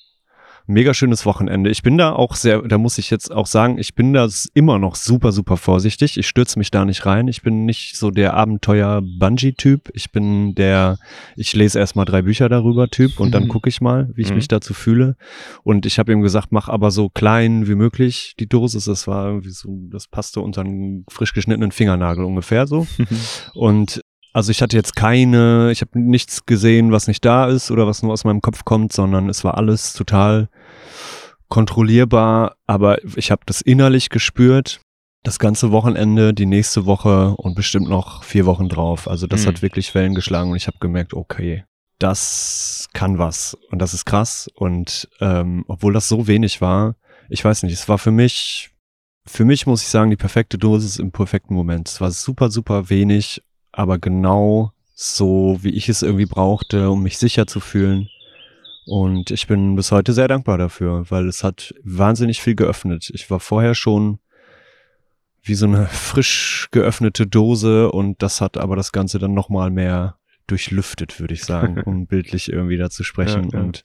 mega 0.67 0.95
schönes 0.95 1.25
Wochenende. 1.27 1.71
Ich 1.71 1.83
bin 1.83 1.97
da 1.99 2.13
auch 2.13 2.35
sehr, 2.35 2.63
da 2.63 2.79
muss 2.79 2.99
ich 2.99 3.11
jetzt 3.11 3.33
auch 3.33 3.47
sagen, 3.47 3.79
ich 3.79 3.95
bin 3.95 4.13
da 4.13 4.29
immer 4.55 4.79
noch 4.79 4.95
super, 4.97 5.33
super 5.33 5.57
vorsichtig. 5.57 6.19
Ich 6.19 6.27
stürze 6.27 6.59
mich 6.59 6.71
da 6.71 6.85
nicht 6.85 7.07
rein. 7.07 7.29
Ich 7.29 7.43
bin 7.43 7.65
nicht 7.65 7.97
so 7.97 8.11
der 8.11 8.35
Abenteuer-Bungee-Typ. 8.35 9.91
Ich 9.95 10.11
bin 10.13 10.55
der, 10.55 10.99
ich 11.37 11.55
lese 11.55 11.79
erstmal 11.79 12.05
drei 12.05 12.23
Bücher 12.23 12.49
darüber 12.49 12.89
Typ 12.89 13.21
und 13.21 13.33
dann 13.33 13.45
Mhm. 13.45 13.49
gucke 13.49 13.69
ich 13.69 13.81
mal, 13.81 14.11
wie 14.15 14.23
ich 14.23 14.31
Mhm. 14.31 14.37
mich 14.37 14.49
dazu 14.49 14.75
fühle. 14.75 15.17
Und 15.63 15.87
ich 15.87 15.99
habe 15.99 16.13
ihm 16.13 16.21
gesagt, 16.23 16.49
mach 16.51 16.69
aber 16.69 16.91
so 16.91 17.09
klein 17.09 17.67
wie 17.69 17.75
möglich 17.75 18.35
die 18.39 18.49
Dosis. 18.49 18.85
Das 18.87 19.07
war 19.07 19.29
irgendwie 19.29 19.51
so, 19.51 19.69
das 19.91 20.09
passte 20.09 20.41
unter 20.41 20.63
einen 20.63 21.05
frisch 21.09 21.33
geschnittenen 21.35 21.73
Fingernagel 21.73 22.25
ungefähr 22.25 22.67
so. 22.67 22.87
Und 23.55 24.01
also 24.33 24.51
ich 24.51 24.61
hatte 24.61 24.77
jetzt 24.77 24.95
keine, 24.97 25.71
ich 25.73 25.81
habe 25.81 25.99
nichts 25.99 26.45
gesehen, 26.45 26.93
was 26.93 27.09
nicht 27.09 27.25
da 27.25 27.47
ist 27.49 27.71
oder 27.71 27.87
was 27.87 28.03
nur 28.03 28.13
aus 28.13 28.25
meinem 28.25 28.43
Kopf 28.43 28.65
kommt, 28.67 28.93
sondern 28.93 29.31
es 29.31 29.45
war 29.45 29.57
alles 29.57 29.95
total 29.95 30.49
kontrollierbar, 31.49 32.57
aber 32.67 33.03
ich 33.17 33.31
habe 33.31 33.43
das 33.47 33.61
innerlich 33.61 34.11
gespürt. 34.11 34.81
Das 35.23 35.39
ganze 35.39 35.73
Wochenende, 35.73 36.33
die 36.35 36.47
nächste 36.47 36.87
Woche 36.87 37.35
und 37.37 37.55
bestimmt 37.55 37.89
noch 37.89 38.23
vier 38.23 38.47
Wochen 38.47 38.69
drauf. 38.69 39.09
Also 39.09 39.27
das 39.27 39.43
Mhm. 39.43 39.49
hat 39.49 39.63
wirklich 39.63 39.95
Wellen 39.95 40.15
geschlagen 40.15 40.51
und 40.51 40.57
ich 40.57 40.67
habe 40.69 40.79
gemerkt, 40.79 41.15
okay, 41.15 41.65
das 41.99 42.89
kann 42.93 43.19
was 43.19 43.57
und 43.71 43.81
das 43.81 43.95
ist 43.95 44.05
krass. 44.05 44.49
Und 44.55 45.09
ähm, 45.21 45.65
obwohl 45.67 45.93
das 45.93 46.09
so 46.09 46.27
wenig 46.27 46.61
war, 46.61 46.95
ich 47.29 47.45
weiß 47.45 47.65
nicht, 47.65 47.73
es 47.73 47.89
war 47.89 47.99
für 47.99 48.13
mich, 48.13 48.71
für 49.27 49.45
mich 49.45 49.67
muss 49.67 49.83
ich 49.83 49.89
sagen, 49.89 50.11
die 50.11 50.17
perfekte 50.17 50.59
Dosis 50.59 50.99
im 50.99 51.11
perfekten 51.11 51.55
Moment. 51.55 51.89
Es 51.89 52.01
war 52.01 52.11
super, 52.13 52.51
super 52.51 52.89
wenig, 52.91 53.43
aber 53.73 53.99
genau 53.99 54.71
so, 54.95 55.59
wie 55.61 55.71
ich 55.71 55.89
es 55.89 56.03
irgendwie 56.03 56.27
brauchte, 56.27 56.89
um 56.91 57.03
mich 57.03 57.19
sicher 57.19 57.47
zu 57.47 57.59
fühlen. 57.61 58.09
Und 58.87 59.33
ich 59.33 59.49
bin 59.49 59.75
bis 59.75 59.91
heute 59.91 60.13
sehr 60.13 60.29
dankbar 60.29 60.59
dafür, 60.59 61.05
weil 61.11 61.27
es 61.27 61.43
hat 61.43 61.75
wahnsinnig 61.83 62.41
viel 62.41 62.55
geöffnet. 62.55 63.11
Ich 63.13 63.29
war 63.31 63.41
vorher 63.41 63.75
schon 63.75 64.21
wie 65.43 65.55
so 65.55 65.67
eine 65.67 65.87
frisch 65.87 66.69
geöffnete 66.71 67.27
Dose 67.27 67.91
und 67.91 68.23
das 68.23 68.41
hat 68.41 68.57
aber 68.57 68.77
das 68.77 68.93
Ganze 68.93 69.19
dann 69.19 69.35
nochmal 69.35 69.71
mehr 69.71 70.17
durchlüftet, 70.47 71.19
würde 71.19 71.35
ich 71.35 71.45
sagen, 71.45 71.81
um 71.85 72.07
bildlich 72.07 72.51
irgendwie 72.51 72.77
da 72.77 72.89
zu 72.89 73.03
sprechen. 73.03 73.51
Ja, 73.51 73.59
ja. 73.59 73.65
Und 73.65 73.85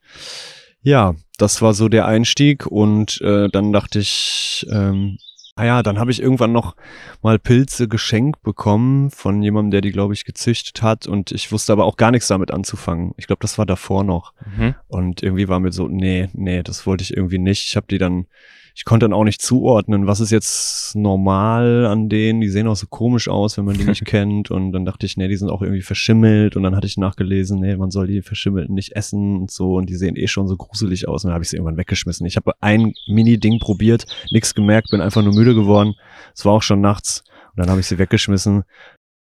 ja, 0.84 1.16
das 1.38 1.62
war 1.62 1.74
so 1.74 1.90
der 1.90 2.06
Einstieg 2.06 2.68
und 2.68 3.22
äh, 3.22 3.50
dann 3.50 3.72
dachte 3.72 4.00
ich, 4.00 4.66
ähm, 4.72 5.18
naja, 5.58 5.84
dann 5.84 6.00
habe 6.00 6.12
ich 6.12 6.22
irgendwann 6.22 6.52
noch 6.52 6.76
mal 7.22 7.38
Pilze 7.38 7.88
geschenkt 7.88 8.42
bekommen 8.42 9.12
von 9.12 9.42
jemandem, 9.42 9.72
der 9.72 9.82
die, 9.82 9.92
glaube 9.92 10.14
ich, 10.14 10.26
gezüchtet 10.26 10.82
hat 10.82 11.08
und 11.08 11.32
ich 11.32 11.52
wusste 11.52 11.74
aber 11.74 11.86
auch 11.86 11.98
gar 11.98 12.12
nichts 12.12 12.28
damit 12.28 12.52
anzufangen. 12.52 13.14
Ich 13.18 13.28
glaube, 13.28 13.42
das 13.42 13.58
war 13.58 13.66
davor 13.66 14.04
noch. 14.04 14.34
Mhm. 14.58 14.76
Und 14.88 15.24
irgendwie 15.24 15.50
war 15.50 15.60
mir 15.60 15.72
so, 15.72 15.88
nee, 15.88 16.30
nee, 16.34 16.64
das 16.64 16.88
wollte 16.88 17.04
ich 17.04 17.16
irgendwie 17.16 17.40
nicht. 17.40 17.68
Ich 17.68 17.76
habe 17.76 17.88
die 17.90 17.98
dann, 17.98 18.28
ich 18.73 18.86
konnte 18.86 19.03
dann 19.05 19.13
auch 19.13 19.23
nicht 19.23 19.41
zuordnen, 19.41 20.07
was 20.07 20.19
ist 20.21 20.31
jetzt 20.31 20.95
normal 20.95 21.86
an 21.86 22.07
denen. 22.10 22.41
Die 22.41 22.49
sehen 22.49 22.67
auch 22.67 22.75
so 22.75 22.88
komisch 22.88 23.27
aus, 23.27 23.57
wenn 23.57 23.65
man 23.65 23.77
die 23.77 23.84
nicht 23.84 24.05
kennt. 24.05 24.49
Und 24.51 24.71
dann 24.71 24.86
dachte 24.86 25.05
ich, 25.05 25.17
nee, 25.17 25.27
die 25.27 25.36
sind 25.36 25.49
auch 25.49 25.62
irgendwie 25.62 25.81
verschimmelt. 25.81 26.55
Und 26.55 26.63
dann 26.63 26.75
hatte 26.75 26.88
ich 26.88 26.97
nachgelesen, 26.97 27.60
nee, 27.60 27.75
man 27.75 27.91
soll 27.91 28.07
die 28.07 28.21
verschimmelten 28.21 28.73
nicht 28.73 28.95
essen 28.95 29.41
und 29.41 29.51
so. 29.51 29.75
Und 29.75 29.89
die 29.89 29.95
sehen 29.95 30.15
eh 30.15 30.27
schon 30.27 30.47
so 30.47 30.55
gruselig 30.55 31.07
aus. 31.07 31.23
Und 31.23 31.29
dann 31.29 31.34
habe 31.36 31.43
ich 31.43 31.49
sie 31.49 31.57
irgendwann 31.57 31.77
weggeschmissen. 31.77 32.25
Ich 32.25 32.38
habe 32.38 32.53
ein 32.62 32.93
Mini-Ding 33.07 33.60
probiert, 33.60 34.05
nichts 34.31 34.55
gemerkt, 34.55 34.89
bin 34.91 35.01
einfach 35.01 35.21
nur 35.23 35.34
müde 35.34 35.53
geworden. 35.55 35.95
Es 36.34 36.45
war 36.45 36.53
auch 36.53 36.63
schon 36.63 36.81
nachts. 36.81 37.23
Und 37.55 37.60
dann 37.60 37.69
habe 37.69 37.81
ich 37.81 37.88
sie 37.88 37.97
weggeschmissen. 37.97 38.63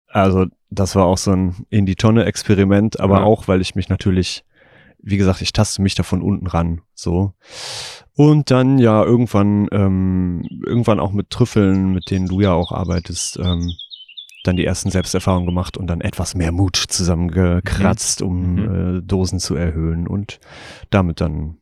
Also 0.09 0.47
das 0.71 0.97
war 0.97 1.05
auch 1.07 1.19
so 1.19 1.31
ein 1.33 1.55
in 1.71 1.87
die 1.87 1.95
Tonne 1.97 2.25
Experiment, 2.25 2.99
aber 2.99 3.19
Ja. 3.19 3.25
auch, 3.25 3.49
weil 3.49 3.61
ich 3.61 3.75
mich 3.75 3.89
natürlich 3.89 4.45
wie 5.09 5.17
gesagt, 5.17 5.41
ich 5.41 5.53
taste 5.53 5.81
mich 5.83 5.95
da 5.95 6.03
von 6.03 6.21
unten 6.21 6.49
ran, 6.49 6.83
so. 6.95 7.33
Und 8.17 8.51
dann 8.51 8.79
ja 8.79 9.05
irgendwann, 9.05 9.69
ähm, 9.71 10.43
irgendwann 10.67 10.99
auch 10.99 11.13
mit 11.13 11.31
Trüffeln, 11.31 11.93
mit 11.93 12.11
denen 12.11 12.27
du 12.27 12.41
ja 12.41 12.53
auch 12.53 12.73
arbeitest, 12.73 13.39
ähm, 13.39 13.71
dann 14.43 14.57
die 14.57 14.65
ersten 14.65 14.91
Selbsterfahrungen 14.91 15.47
gemacht 15.47 15.77
und 15.77 15.87
dann 15.87 16.01
etwas 16.01 16.35
mehr 16.35 16.51
Mut 16.51 16.77
zusammengekratzt, 16.77 18.21
um 18.21 18.55
Mhm. 18.55 18.97
äh, 18.99 19.03
Dosen 19.03 19.39
zu 19.39 19.55
erhöhen 19.55 20.09
und 20.09 20.41
damit 20.91 21.21
dann 21.21 21.59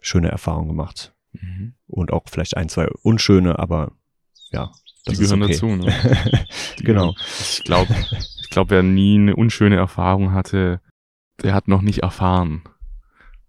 schöne 0.00 0.28
Erfahrungen 0.28 0.68
gemacht. 0.68 1.14
Mhm. 1.32 1.74
Und 1.86 2.12
auch 2.12 2.24
vielleicht 2.30 2.56
ein, 2.56 2.68
zwei 2.68 2.88
unschöne, 3.02 3.58
aber 3.58 3.92
ja, 4.50 4.70
Die 5.06 5.10
das 5.12 5.18
ist 5.20 5.30
gehören 5.30 5.42
okay. 5.42 5.52
dazu, 5.52 5.66
ne? 5.68 5.86
Die 6.78 6.84
genau. 6.84 7.14
Ich 7.40 7.64
glaube, 7.64 7.94
ich 8.40 8.50
glaub, 8.50 8.68
wer 8.70 8.82
nie 8.82 9.14
eine 9.16 9.36
unschöne 9.36 9.76
Erfahrung 9.76 10.32
hatte, 10.32 10.80
der 11.42 11.54
hat 11.54 11.68
noch 11.68 11.82
nicht 11.82 12.02
erfahren. 12.02 12.62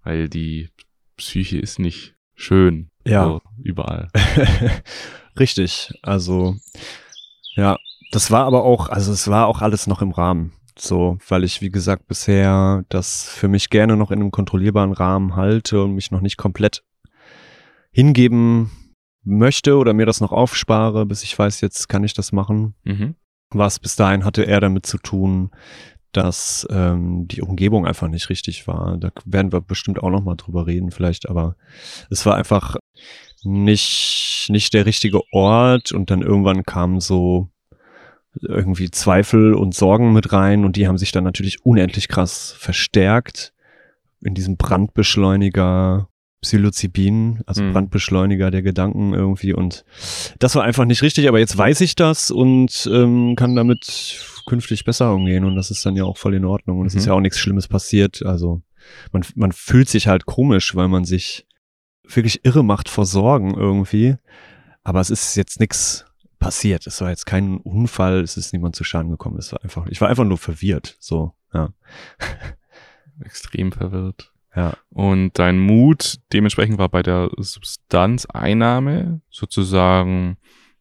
Weil 0.04 0.30
die 0.30 0.69
Psyche 1.17 1.60
ist 1.60 1.80
nicht 1.80 2.15
schön. 2.36 2.89
Ja. 3.06 3.25
So, 3.25 3.41
überall. 3.62 4.10
Richtig. 5.39 5.91
Also, 6.02 6.56
ja, 7.56 7.78
das 8.12 8.32
war 8.32 8.45
aber 8.45 8.63
auch, 8.63 8.89
also 8.89 9.12
es 9.12 9.28
war 9.28 9.47
auch 9.47 9.62
alles 9.62 9.88
noch 9.88 10.02
im 10.02 10.12
Rahmen. 10.12 10.54
So, 10.78 11.17
weil 11.28 11.43
ich, 11.43 11.62
wie 11.62 11.69
gesagt, 11.69 12.08
bisher 12.08 12.86
das 12.88 13.28
für 13.28 13.49
mich 13.49 13.69
gerne 13.69 13.97
noch 13.97 14.12
in 14.12 14.21
einem 14.21 14.32
kontrollierbaren 14.32 14.93
Rahmen 14.93 15.36
halte 15.36 15.84
und 15.84 15.93
mich 15.93 16.10
noch 16.12 16.21
nicht 16.21 16.38
komplett 16.38 16.84
hingeben 17.91 18.71
möchte 19.23 19.78
oder 19.78 19.93
mir 19.93 20.06
das 20.06 20.21
noch 20.21 20.32
aufspare, 20.32 21.06
bis 21.06 21.23
ich 21.23 21.38
weiß, 21.38 21.60
jetzt 21.62 21.89
kann 21.89 22.04
ich 22.06 22.13
das 22.13 22.32
machen. 22.32 22.75
Mhm. 22.86 23.15
Was 23.52 23.80
bis 23.80 23.95
dahin 23.95 24.23
hatte 24.23 24.45
er 24.45 24.62
damit 24.62 24.86
zu 24.86 24.97
tun, 24.97 25.52
dass 26.11 26.67
ähm, 26.71 27.27
die 27.27 27.41
Umgebung 27.41 27.85
einfach 27.85 28.07
nicht 28.07 28.29
richtig 28.29 28.67
war. 28.67 28.97
Da 28.97 29.11
werden 29.25 29.51
wir 29.51 29.61
bestimmt 29.61 30.01
auch 30.01 30.09
noch 30.09 30.23
mal 30.23 30.35
drüber 30.35 30.67
reden, 30.67 30.91
vielleicht, 30.91 31.29
aber 31.29 31.55
es 32.09 32.25
war 32.25 32.35
einfach 32.35 32.75
nicht, 33.43 34.47
nicht 34.49 34.73
der 34.73 34.85
richtige 34.85 35.21
Ort 35.31 35.91
und 35.91 36.11
dann 36.11 36.21
irgendwann 36.21 36.63
kamen 36.63 36.99
so 36.99 37.49
irgendwie 38.41 38.91
Zweifel 38.91 39.53
und 39.53 39.73
Sorgen 39.73 40.13
mit 40.13 40.31
rein 40.33 40.65
und 40.65 40.75
die 40.75 40.87
haben 40.87 40.97
sich 40.97 41.11
dann 41.11 41.23
natürlich 41.23 41.65
unendlich 41.65 42.07
krass 42.07 42.53
verstärkt 42.57 43.53
in 44.21 44.33
diesem 44.33 44.57
Brandbeschleuniger 44.57 46.09
Psilocybin, 46.41 47.41
also 47.45 47.63
Mhm. 47.63 47.73
Brandbeschleuniger 47.73 48.52
der 48.52 48.62
Gedanken 48.62 49.13
irgendwie. 49.13 49.54
Und 49.54 49.84
das 50.39 50.56
war 50.56 50.63
einfach 50.63 50.86
nicht 50.86 51.02
richtig, 51.02 51.28
aber 51.28 51.39
jetzt 51.39 51.58
weiß 51.58 51.82
ich 51.82 51.95
das 51.95 52.32
und 52.32 52.89
ähm, 52.91 53.36
kann 53.36 53.56
damit 53.56 54.19
künftig 54.47 54.84
besser 54.86 55.13
umgehen. 55.13 55.43
Und 55.45 55.56
das 55.56 55.69
ist 55.71 55.86
dann 55.86 55.95
ja 55.95 56.04
auch 56.06 56.17
voll 56.17 56.34
in 56.36 56.45
Ordnung. 56.45 56.80
Und 56.80 56.88
es 56.88 56.93
Mhm. 56.93 56.99
ist 56.99 57.06
ja 57.08 57.13
auch 57.13 57.21
nichts 57.21 57.39
Schlimmes 57.39 57.67
passiert, 57.67 58.25
also 58.25 58.62
man, 59.12 59.23
man 59.36 59.52
fühlt 59.52 59.89
sich 59.89 60.08
halt 60.08 60.25
komisch, 60.25 60.73
weil 60.75 60.88
man 60.88 61.04
sich 61.06 61.45
wirklich 62.08 62.43
irre 62.45 62.63
macht 62.63 62.89
vor 62.89 63.06
Sorgen 63.06 63.54
irgendwie, 63.54 64.15
aber 64.84 64.99
es 65.02 65.10
ist 65.12 65.36
jetzt 65.36 65.60
nichts 65.60 66.06
passiert, 66.39 66.88
es 66.88 67.02
war 67.02 67.10
jetzt 67.10 67.25
kein 67.28 67.58
Unfall, 67.58 68.21
es 68.21 68.38
ist 68.38 68.54
niemand 68.54 68.75
zu 68.75 68.84
Schaden 68.84 69.12
gekommen, 69.12 69.38
es 69.38 69.52
war 69.52 69.62
einfach, 69.63 69.86
ich 69.88 69.99
war 70.02 70.08
einfach 70.08 70.23
nur 70.23 70.38
verwirrt, 70.39 70.95
so, 70.99 71.34
ja, 71.54 71.69
Extrem 73.23 73.71
verwirrt. 73.71 74.32
Ja. 74.55 74.75
Und 74.89 75.38
dein 75.38 75.59
Mut 75.59 76.19
dementsprechend 76.33 76.77
war 76.77 76.89
bei 76.89 77.03
der 77.03 77.29
Substanzeinnahme 77.38 79.21
sozusagen 79.29 80.38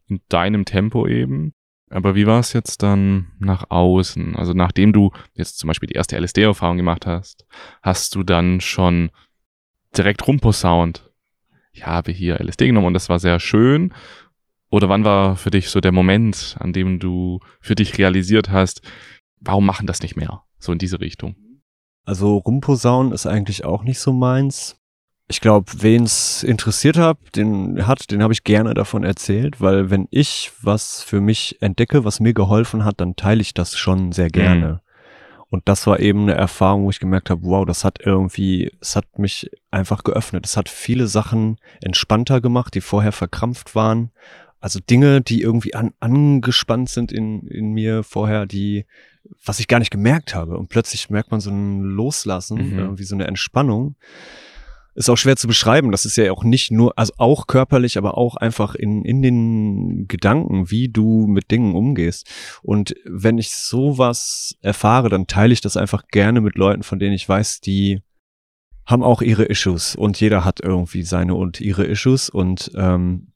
in 0.06 0.20
deinem 0.28 0.64
Tempo 0.64 1.06
eben. 1.06 1.52
Aber 1.90 2.14
wie 2.14 2.26
war 2.26 2.40
es 2.40 2.52
jetzt 2.52 2.82
dann 2.82 3.32
nach 3.38 3.70
außen? 3.70 4.36
Also 4.36 4.52
nachdem 4.52 4.92
du 4.92 5.10
jetzt 5.34 5.58
zum 5.58 5.68
Beispiel 5.68 5.86
die 5.86 5.94
erste 5.94 6.18
LSD-Erfahrung 6.18 6.76
gemacht 6.76 7.06
hast, 7.06 7.46
hast 7.82 8.14
du 8.14 8.22
dann 8.22 8.60
schon 8.60 9.10
direkt 9.96 10.26
rumposaunt. 10.26 11.10
Ich 11.72 11.86
habe 11.86 12.12
hier 12.12 12.40
LSD 12.40 12.66
genommen 12.66 12.88
und 12.88 12.94
das 12.94 13.08
war 13.08 13.18
sehr 13.18 13.40
schön. 13.40 13.94
Oder 14.70 14.88
wann 14.88 15.04
war 15.04 15.36
für 15.36 15.50
dich 15.50 15.70
so 15.70 15.80
der 15.80 15.92
Moment, 15.92 16.56
an 16.58 16.72
dem 16.72 16.98
du 16.98 17.40
für 17.60 17.74
dich 17.74 17.96
realisiert 17.96 18.50
hast, 18.50 18.82
warum 19.40 19.64
machen 19.64 19.86
das 19.86 20.02
nicht 20.02 20.16
mehr? 20.16 20.42
So 20.58 20.72
in 20.72 20.78
diese 20.78 21.00
Richtung. 21.00 21.36
Also 22.08 22.38
rumposaunen 22.38 23.12
ist 23.12 23.26
eigentlich 23.26 23.66
auch 23.66 23.82
nicht 23.82 23.98
so 23.98 24.14
meins. 24.14 24.80
Ich 25.26 25.42
glaube, 25.42 25.70
wen 25.80 26.04
es 26.04 26.42
interessiert 26.42 26.96
hat, 26.96 27.18
den 27.36 27.86
hat, 27.86 28.10
den 28.10 28.22
habe 28.22 28.32
ich 28.32 28.44
gerne 28.44 28.72
davon 28.72 29.04
erzählt, 29.04 29.60
weil 29.60 29.90
wenn 29.90 30.08
ich 30.10 30.50
was 30.62 31.02
für 31.02 31.20
mich 31.20 31.60
entdecke, 31.60 32.06
was 32.06 32.18
mir 32.18 32.32
geholfen 32.32 32.86
hat, 32.86 33.02
dann 33.02 33.14
teile 33.14 33.42
ich 33.42 33.52
das 33.52 33.76
schon 33.76 34.12
sehr 34.12 34.30
gerne. 34.30 34.80
Und 35.50 35.68
das 35.68 35.86
war 35.86 36.00
eben 36.00 36.22
eine 36.22 36.32
Erfahrung, 36.32 36.84
wo 36.84 36.90
ich 36.90 36.98
gemerkt 36.98 37.28
habe, 37.28 37.42
wow, 37.42 37.66
das 37.66 37.84
hat 37.84 37.98
irgendwie, 38.02 38.72
es 38.80 38.96
hat 38.96 39.18
mich 39.18 39.50
einfach 39.70 40.02
geöffnet. 40.02 40.46
Es 40.46 40.56
hat 40.56 40.70
viele 40.70 41.08
Sachen 41.08 41.58
entspannter 41.82 42.40
gemacht, 42.40 42.74
die 42.74 42.80
vorher 42.80 43.12
verkrampft 43.12 43.74
waren. 43.74 44.12
Also 44.60 44.80
Dinge, 44.80 45.20
die 45.20 45.42
irgendwie 45.42 45.74
an, 45.74 45.92
angespannt 46.00 46.88
sind 46.88 47.12
in, 47.12 47.46
in 47.48 47.72
mir 47.72 48.02
vorher, 48.02 48.46
die, 48.46 48.86
was 49.44 49.60
ich 49.60 49.68
gar 49.68 49.78
nicht 49.78 49.90
gemerkt 49.90 50.34
habe. 50.34 50.56
Und 50.58 50.68
plötzlich 50.68 51.10
merkt 51.10 51.30
man 51.30 51.40
so 51.40 51.50
ein 51.50 51.80
Loslassen, 51.82 52.72
Mhm. 52.72 52.78
irgendwie 52.78 53.04
so 53.04 53.14
eine 53.14 53.26
Entspannung. 53.26 53.96
Ist 54.94 55.08
auch 55.08 55.16
schwer 55.16 55.36
zu 55.36 55.46
beschreiben. 55.46 55.92
Das 55.92 56.04
ist 56.04 56.16
ja 56.16 56.32
auch 56.32 56.42
nicht 56.42 56.72
nur, 56.72 56.98
also 56.98 57.12
auch 57.18 57.46
körperlich, 57.46 57.98
aber 57.98 58.18
auch 58.18 58.34
einfach 58.34 58.74
in, 58.74 59.04
in 59.04 59.22
den 59.22 60.08
Gedanken, 60.08 60.72
wie 60.72 60.88
du 60.88 61.26
mit 61.28 61.52
Dingen 61.52 61.76
umgehst. 61.76 62.28
Und 62.62 62.96
wenn 63.04 63.38
ich 63.38 63.50
sowas 63.52 64.56
erfahre, 64.60 65.08
dann 65.08 65.28
teile 65.28 65.52
ich 65.52 65.60
das 65.60 65.76
einfach 65.76 66.08
gerne 66.08 66.40
mit 66.40 66.56
Leuten, 66.56 66.82
von 66.82 66.98
denen 66.98 67.14
ich 67.14 67.28
weiß, 67.28 67.60
die 67.60 68.00
haben 68.86 69.04
auch 69.04 69.22
ihre 69.22 69.44
Issues 69.44 69.94
und 69.94 70.18
jeder 70.18 70.44
hat 70.44 70.60
irgendwie 70.60 71.02
seine 71.04 71.34
und 71.34 71.60
ihre 71.60 71.84
Issues 71.84 72.28
und 72.28 72.72
ähm, 72.74 73.28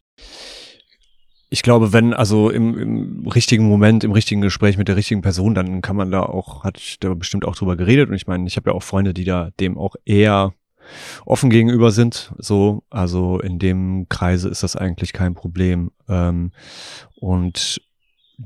ich 1.52 1.62
glaube, 1.62 1.92
wenn, 1.92 2.14
also 2.14 2.48
im, 2.48 2.78
im 2.78 3.28
richtigen 3.28 3.68
Moment, 3.68 4.04
im 4.04 4.12
richtigen 4.12 4.40
Gespräch 4.40 4.78
mit 4.78 4.88
der 4.88 4.96
richtigen 4.96 5.20
Person, 5.20 5.54
dann 5.54 5.82
kann 5.82 5.96
man 5.96 6.10
da 6.10 6.22
auch, 6.22 6.64
hat 6.64 6.96
da 7.00 7.12
bestimmt 7.12 7.44
auch 7.44 7.54
drüber 7.54 7.76
geredet. 7.76 8.08
Und 8.08 8.14
ich 8.14 8.26
meine, 8.26 8.46
ich 8.46 8.56
habe 8.56 8.70
ja 8.70 8.74
auch 8.74 8.82
Freunde, 8.82 9.12
die 9.12 9.24
da 9.24 9.50
dem 9.60 9.76
auch 9.76 9.94
eher 10.06 10.54
offen 11.26 11.50
gegenüber 11.50 11.90
sind. 11.90 12.32
So, 12.38 12.84
also 12.88 13.38
in 13.38 13.58
dem 13.58 14.06
Kreise 14.08 14.48
ist 14.48 14.62
das 14.62 14.76
eigentlich 14.76 15.12
kein 15.12 15.34
Problem. 15.34 15.90
Ähm, 16.08 16.52
und 17.16 17.82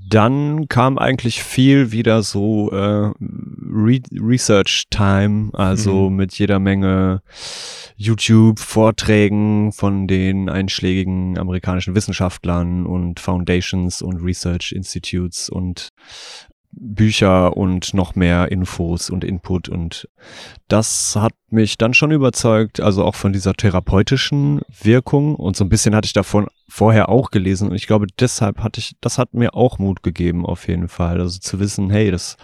dann 0.08 0.68
kam 0.68 0.98
eigentlich 0.98 1.42
viel 1.42 1.92
wieder 1.92 2.22
so 2.22 2.70
äh, 2.70 3.12
Re 3.18 4.00
Research 4.12 4.84
Time, 4.90 5.50
also 5.52 6.10
mhm. 6.10 6.16
mit 6.16 6.38
jeder 6.38 6.58
Menge 6.58 7.22
YouTube-Vorträgen 7.96 9.72
von 9.72 10.06
den 10.06 10.48
einschlägigen 10.48 11.38
amerikanischen 11.38 11.94
Wissenschaftlern 11.94 12.84
und 12.86 13.20
Foundations 13.20 14.02
und 14.02 14.22
Research 14.22 14.72
Institutes 14.72 15.48
und 15.48 15.88
Bücher 16.78 17.56
und 17.56 17.94
noch 17.94 18.14
mehr 18.14 18.52
Infos 18.52 19.10
und 19.10 19.24
Input. 19.24 19.68
Und 19.68 20.08
das 20.68 21.16
hat 21.16 21.32
mich 21.48 21.78
dann 21.78 21.94
schon 21.94 22.10
überzeugt, 22.10 22.80
also 22.80 23.04
auch 23.04 23.14
von 23.14 23.32
dieser 23.32 23.54
therapeutischen 23.54 24.60
Wirkung. 24.82 25.34
Und 25.34 25.56
so 25.56 25.64
ein 25.64 25.68
bisschen 25.68 25.94
hatte 25.94 26.06
ich 26.06 26.12
davon 26.12 26.46
vorher 26.68 27.08
auch 27.08 27.30
gelesen. 27.30 27.70
Und 27.70 27.76
ich 27.76 27.86
glaube 27.86 28.06
deshalb 28.20 28.62
hatte 28.62 28.80
ich, 28.80 28.96
das 29.00 29.18
hat 29.18 29.34
mir 29.34 29.54
auch 29.54 29.78
Mut 29.78 30.02
gegeben 30.02 30.44
auf 30.44 30.68
jeden 30.68 30.88
Fall, 30.88 31.20
also 31.20 31.38
zu 31.38 31.58
wissen, 31.58 31.90
hey, 31.90 32.10
das 32.10 32.36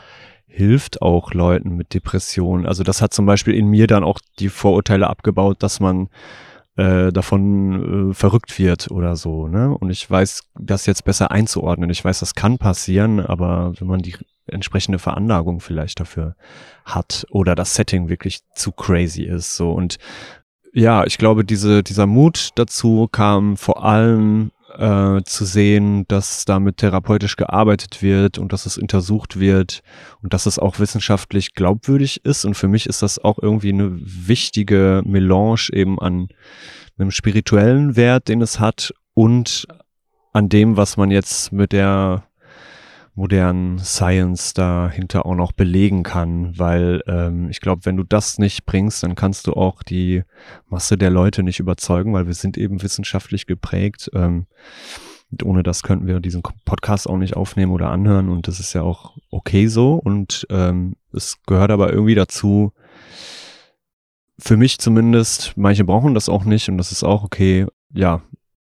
hilft 0.47 1.01
auch 1.01 1.33
Leuten 1.33 1.77
mit 1.77 1.95
Depressionen. 1.95 2.67
Also 2.67 2.83
das 2.85 3.01
hat 3.01 3.15
zum 3.15 3.27
Beispiel 3.27 3.55
in 3.55 3.69
mir 3.69 3.87
dann 3.87 4.05
auch 4.05 4.19
die 4.39 4.51
Vorurteile 4.51 5.09
abgebaut, 5.09 5.63
dass 5.63 5.81
man 5.81 6.09
äh, 6.77 7.13
davon 7.13 8.11
äh, 8.11 8.15
verrückt 8.15 8.59
wird 8.59 8.91
oder 8.91 9.17
so. 9.17 9.47
Ne? 9.49 9.77
Und 9.77 9.91
ich 9.91 10.09
weiß, 10.11 10.43
das 10.59 10.87
jetzt 10.87 11.05
besser 11.05 11.31
einzuordnen. 11.31 11.91
Ich 11.91 12.05
weiß, 12.05 12.21
das 12.21 12.35
kann 12.35 12.59
passieren, 12.59 13.21
aber 13.21 13.75
wenn 13.79 13.89
man 13.89 14.01
die 14.01 14.15
entsprechende 14.47 14.99
Veranlagung 14.99 15.61
vielleicht 15.61 16.01
dafür 16.01 16.35
hat 16.85 17.27
oder 17.31 17.55
das 17.55 17.75
Setting 17.75 18.09
wirklich 18.09 18.41
zu 18.55 18.73
crazy 18.73 19.23
ist, 19.23 19.57
so 19.57 19.73
und 19.73 19.99
ja, 20.75 21.05
ich 21.05 21.19
glaube, 21.19 21.45
diese, 21.45 21.83
dieser 21.83 22.07
Mut 22.07 22.51
dazu 22.55 23.07
kam 23.13 23.59
vor 23.59 23.85
allem 23.85 24.51
äh, 24.79 25.23
zu 25.25 25.45
sehen, 25.45 26.07
dass 26.09 26.45
damit 26.45 26.79
therapeutisch 26.79 27.37
gearbeitet 27.37 28.03
wird 28.03 28.39
und 28.39 28.53
dass 28.53 28.67
es 28.67 28.79
untersucht 28.79 29.39
wird 29.39 29.83
und 30.23 30.33
dass 30.33 30.47
es 30.47 30.59
auch 30.59 30.79
wissenschaftlich 30.79 31.55
glaubwürdig 31.55 32.25
ist. 32.25 32.45
Und 32.45 32.55
für 32.55 32.69
mich 32.69 32.87
ist 32.87 33.03
das 33.03 33.19
auch 33.19 33.39
irgendwie 33.41 33.73
eine 33.73 33.91
wichtige 34.01 35.03
Melange 35.05 35.69
eben 35.73 35.99
an 35.99 36.29
einem 36.99 37.11
spirituellen 37.11 37.97
Wert, 37.97 38.29
den 38.29 38.41
es 38.41 38.61
hat 38.61 38.93
und 39.15 39.67
an 40.33 40.49
dem, 40.49 40.77
was 40.77 40.97
man 40.97 41.11
jetzt 41.11 41.53
mit 41.53 41.73
der 41.73 42.25
modernen 43.15 43.79
Science 43.79 44.55
dahinter 44.55 45.27
auch 45.27 45.35
noch 45.35 45.53
belegen 45.53 46.03
kann, 46.03 46.59
weil 46.59 47.03
ähm, 47.07 47.51
ich 47.51 47.61
glaube, 47.61 47.85
wenn 47.85 47.97
du 47.97 48.05
das 48.05 48.39
nicht 48.39 48.65
bringst, 48.65 49.03
dann 49.03 49.15
kannst 49.15 49.47
du 49.47 49.53
auch 49.53 49.83
die 49.83 50.23
Masse 50.67 50.97
der 50.97 51.11
Leute 51.11 51.43
nicht 51.43 51.61
überzeugen, 51.61 52.15
weil 52.15 52.27
wir 52.27 52.35
sind 52.35 52.57
eben 52.57 52.83
wissenschaftlich 52.83 53.47
geprägt. 53.47 54.11
Ähm, 54.15 54.47
ohne 55.43 55.63
das 55.63 55.83
könnten 55.83 56.07
wir 56.07 56.21
diesen 56.21 56.43
Podcast 56.65 57.09
auch 57.09 57.17
nicht 57.17 57.37
aufnehmen 57.37 57.73
oder 57.73 57.91
anhören 57.91 58.29
und 58.29 58.49
das 58.49 58.61
ist 58.61 58.75
ja 58.75 58.83
auch 58.83 59.17
okay 59.31 59.67
so 59.67 59.95
und 59.95 60.47
ähm, 60.51 60.95
es 61.13 61.39
gehört 61.47 61.71
aber 61.71 61.91
irgendwie 61.91 62.15
dazu, 62.15 62.73
für 64.39 64.57
mich 64.57 64.79
zumindest, 64.79 65.55
manche 65.57 65.85
brauchen 65.85 66.15
das 66.15 66.29
auch 66.29 66.45
nicht 66.45 66.69
und 66.69 66.77
das 66.77 66.93
ist 66.93 67.05
auch 67.05 67.25
okay, 67.25 67.67
ja, 67.95 68.23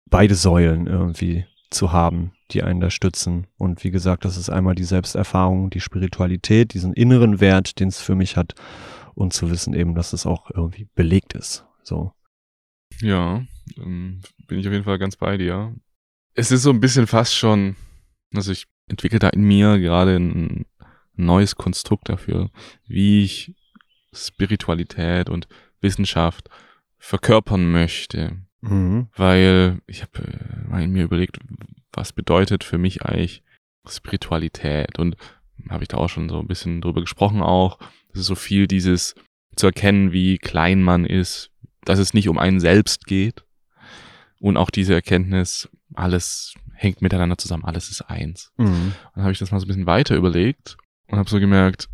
beide 0.10 0.36
Säulen 0.36 0.88
irgendwie 0.88 1.46
zu 1.70 1.92
haben, 1.92 2.32
die 2.52 2.64
einen 2.64 2.80
da 2.80 2.90
stützen. 2.90 3.48
Und 3.58 3.84
wie 3.84 3.92
gesagt, 3.92 4.26
das 4.26 4.38
ist 4.38 4.50
einmal 4.50 4.76
die 4.76 4.84
Selbsterfahrung, 4.84 5.70
die 5.70 5.82
Spiritualität, 5.82 6.74
diesen 6.74 6.94
inneren 6.94 7.40
Wert, 7.40 7.80
den 7.80 7.88
es 7.88 8.02
für 8.02 8.16
mich 8.16 8.38
hat 8.38 8.54
und 9.16 9.34
zu 9.34 9.50
wissen 9.50 9.74
eben, 9.74 9.96
dass 9.96 10.14
es 10.14 10.26
auch 10.26 10.52
irgendwie 10.52 10.88
belegt 10.96 11.34
ist. 11.34 11.66
So. 11.84 12.12
Ja, 13.02 13.44
ähm, 13.78 14.22
bin 14.48 14.60
ich 14.60 14.68
auf 14.68 14.74
jeden 14.74 14.86
Fall 14.86 15.00
ganz 15.00 15.16
bei 15.16 15.38
dir. 15.38 15.76
Es 16.34 16.52
ist 16.52 16.64
so 16.64 16.70
ein 16.70 16.80
bisschen 16.80 17.08
fast 17.08 17.36
schon, 17.36 17.76
also 18.34 18.52
ich 18.52 18.66
entwickle 18.88 19.20
da 19.20 19.30
in 19.30 19.44
mir 19.44 19.80
gerade 19.80 20.18
ein 20.18 20.66
neues 21.16 21.56
Konstrukt 21.56 22.10
dafür, 22.10 22.52
wie 22.88 23.24
ich 23.24 23.56
Spiritualität 24.14 25.30
und 25.30 25.48
Wissenschaft 25.82 26.50
verkörpern 26.98 27.72
möchte. 27.72 28.46
Mhm. 28.62 29.08
Weil 29.16 29.80
ich 29.88 30.02
habe 30.02 30.24
äh, 30.72 30.88
mir 30.88 31.04
überlegt, 31.04 31.38
was 31.96 32.14
bedeutet 32.14 32.64
für 32.64 32.78
mich 32.78 33.04
eigentlich 33.04 33.44
Spiritualität? 33.88 35.00
Und 35.00 35.16
habe 35.70 35.84
ich 35.84 35.88
da 35.88 35.98
auch 35.98 36.10
schon 36.10 36.30
so 36.30 36.40
ein 36.40 36.48
bisschen 36.48 36.82
drüber 36.82 37.02
gesprochen 37.02 37.42
auch. 37.42 37.80
Das 38.10 38.22
ist 38.22 38.28
so 38.28 38.36
viel 38.36 38.68
dieses 38.68 39.16
zu 39.56 39.68
erkennen, 39.68 40.12
wie 40.12 40.38
klein 40.38 40.84
man 40.84 41.06
ist, 41.06 41.52
dass 41.86 42.00
es 42.00 42.14
nicht 42.14 42.30
um 42.30 42.38
einen 42.38 42.60
selbst 42.60 43.06
geht. 43.06 43.44
Und 44.40 44.58
auch 44.58 44.70
diese 44.70 44.94
Erkenntnis, 44.94 45.70
alles 45.94 46.54
hängt 46.74 47.02
miteinander 47.02 47.38
zusammen, 47.38 47.64
alles 47.64 47.90
ist 47.90 48.02
eins. 48.02 48.52
Mhm. 48.58 48.94
Dann 49.14 49.24
habe 49.24 49.32
ich 49.32 49.40
das 49.40 49.52
mal 49.52 49.60
so 49.60 49.66
ein 49.66 49.68
bisschen 49.68 49.88
weiter 49.88 50.16
überlegt 50.16 50.78
und 51.08 51.18
habe 51.18 51.30
so 51.30 51.40
gemerkt, 51.40 51.88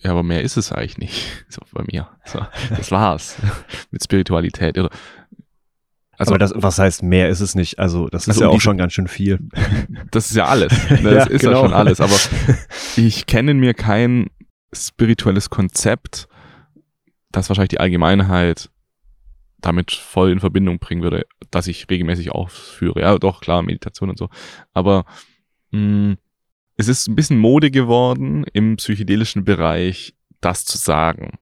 ja, 0.00 0.12
aber 0.12 0.22
mehr 0.22 0.42
ist 0.42 0.56
es 0.56 0.70
eigentlich 0.70 0.98
nicht. 0.98 1.44
So 1.50 1.62
bei 1.72 1.82
mir. 1.90 2.08
So, 2.26 2.46
das 2.68 2.90
war's 2.90 3.38
mit 3.90 4.04
Spiritualität. 4.04 4.76
Also, 6.18 6.32
aber 6.32 6.38
das, 6.38 6.52
was 6.54 6.78
heißt 6.78 7.04
mehr 7.04 7.28
ist 7.28 7.40
es 7.40 7.54
nicht? 7.54 7.78
Also, 7.78 8.08
das 8.08 8.22
ist 8.22 8.30
also 8.30 8.42
ja 8.42 8.48
auch 8.48 8.60
schon 8.60 8.76
ganz 8.76 8.92
schön 8.92 9.06
viel. 9.06 9.38
Das 10.10 10.30
ist 10.30 10.36
ja 10.36 10.46
alles. 10.46 10.72
Das 10.88 11.02
ja, 11.02 11.24
ist 11.24 11.40
genau. 11.42 11.52
ja 11.52 11.60
schon 11.60 11.72
alles. 11.72 12.00
Aber 12.00 12.16
ich 12.96 13.26
kenne 13.26 13.54
mir 13.54 13.72
kein 13.72 14.26
spirituelles 14.72 15.48
Konzept, 15.48 16.28
das 17.30 17.48
wahrscheinlich 17.48 17.70
die 17.70 17.80
Allgemeinheit 17.80 18.68
damit 19.60 19.92
voll 19.92 20.32
in 20.32 20.40
Verbindung 20.40 20.78
bringen 20.78 21.02
würde, 21.02 21.24
dass 21.50 21.66
ich 21.68 21.88
regelmäßig 21.88 22.32
ausführe. 22.32 23.00
Ja, 23.00 23.18
doch, 23.18 23.40
klar, 23.40 23.62
Meditation 23.62 24.10
und 24.10 24.18
so. 24.18 24.28
Aber 24.72 25.04
mh, 25.70 25.80
mm, 25.80 26.16
es 26.76 26.86
ist 26.86 27.08
ein 27.08 27.16
bisschen 27.16 27.38
Mode 27.38 27.70
geworden, 27.70 28.44
im 28.52 28.76
psychedelischen 28.76 29.44
Bereich 29.44 30.14
das 30.40 30.64
zu 30.64 30.78
sagen. 30.78 31.38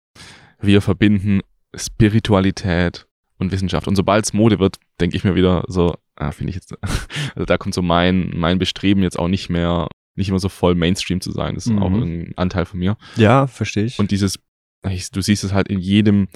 Wir 0.60 0.80
verbinden 0.80 1.40
Spiritualität 1.74 3.05
und 3.38 3.52
Wissenschaft. 3.52 3.86
Und 3.88 3.96
sobald 3.96 4.24
es 4.24 4.32
Mode 4.32 4.58
wird, 4.58 4.78
denke 5.00 5.16
ich 5.16 5.24
mir 5.24 5.34
wieder 5.34 5.64
so, 5.68 5.94
ah, 6.16 6.32
finde 6.32 6.50
ich 6.50 6.56
jetzt, 6.56 6.74
also 7.34 7.44
da 7.44 7.58
kommt 7.58 7.74
so 7.74 7.82
mein, 7.82 8.32
mein 8.34 8.58
Bestreben 8.58 9.02
jetzt 9.02 9.18
auch 9.18 9.28
nicht 9.28 9.48
mehr, 9.48 9.88
nicht 10.14 10.28
immer 10.28 10.38
so 10.38 10.48
voll 10.48 10.74
Mainstream 10.74 11.20
zu 11.20 11.32
sein. 11.32 11.54
Das 11.54 11.66
ist 11.66 11.72
mhm. 11.72 11.82
auch 11.82 11.90
ein 11.90 12.32
Anteil 12.36 12.64
von 12.64 12.78
mir. 12.78 12.96
Ja, 13.16 13.46
verstehe 13.46 13.84
ich. 13.84 13.98
Und 13.98 14.10
dieses, 14.10 14.38
du 14.82 15.20
siehst 15.20 15.44
es 15.44 15.52
halt 15.52 15.68
in 15.68 15.78
jedem 15.78 16.28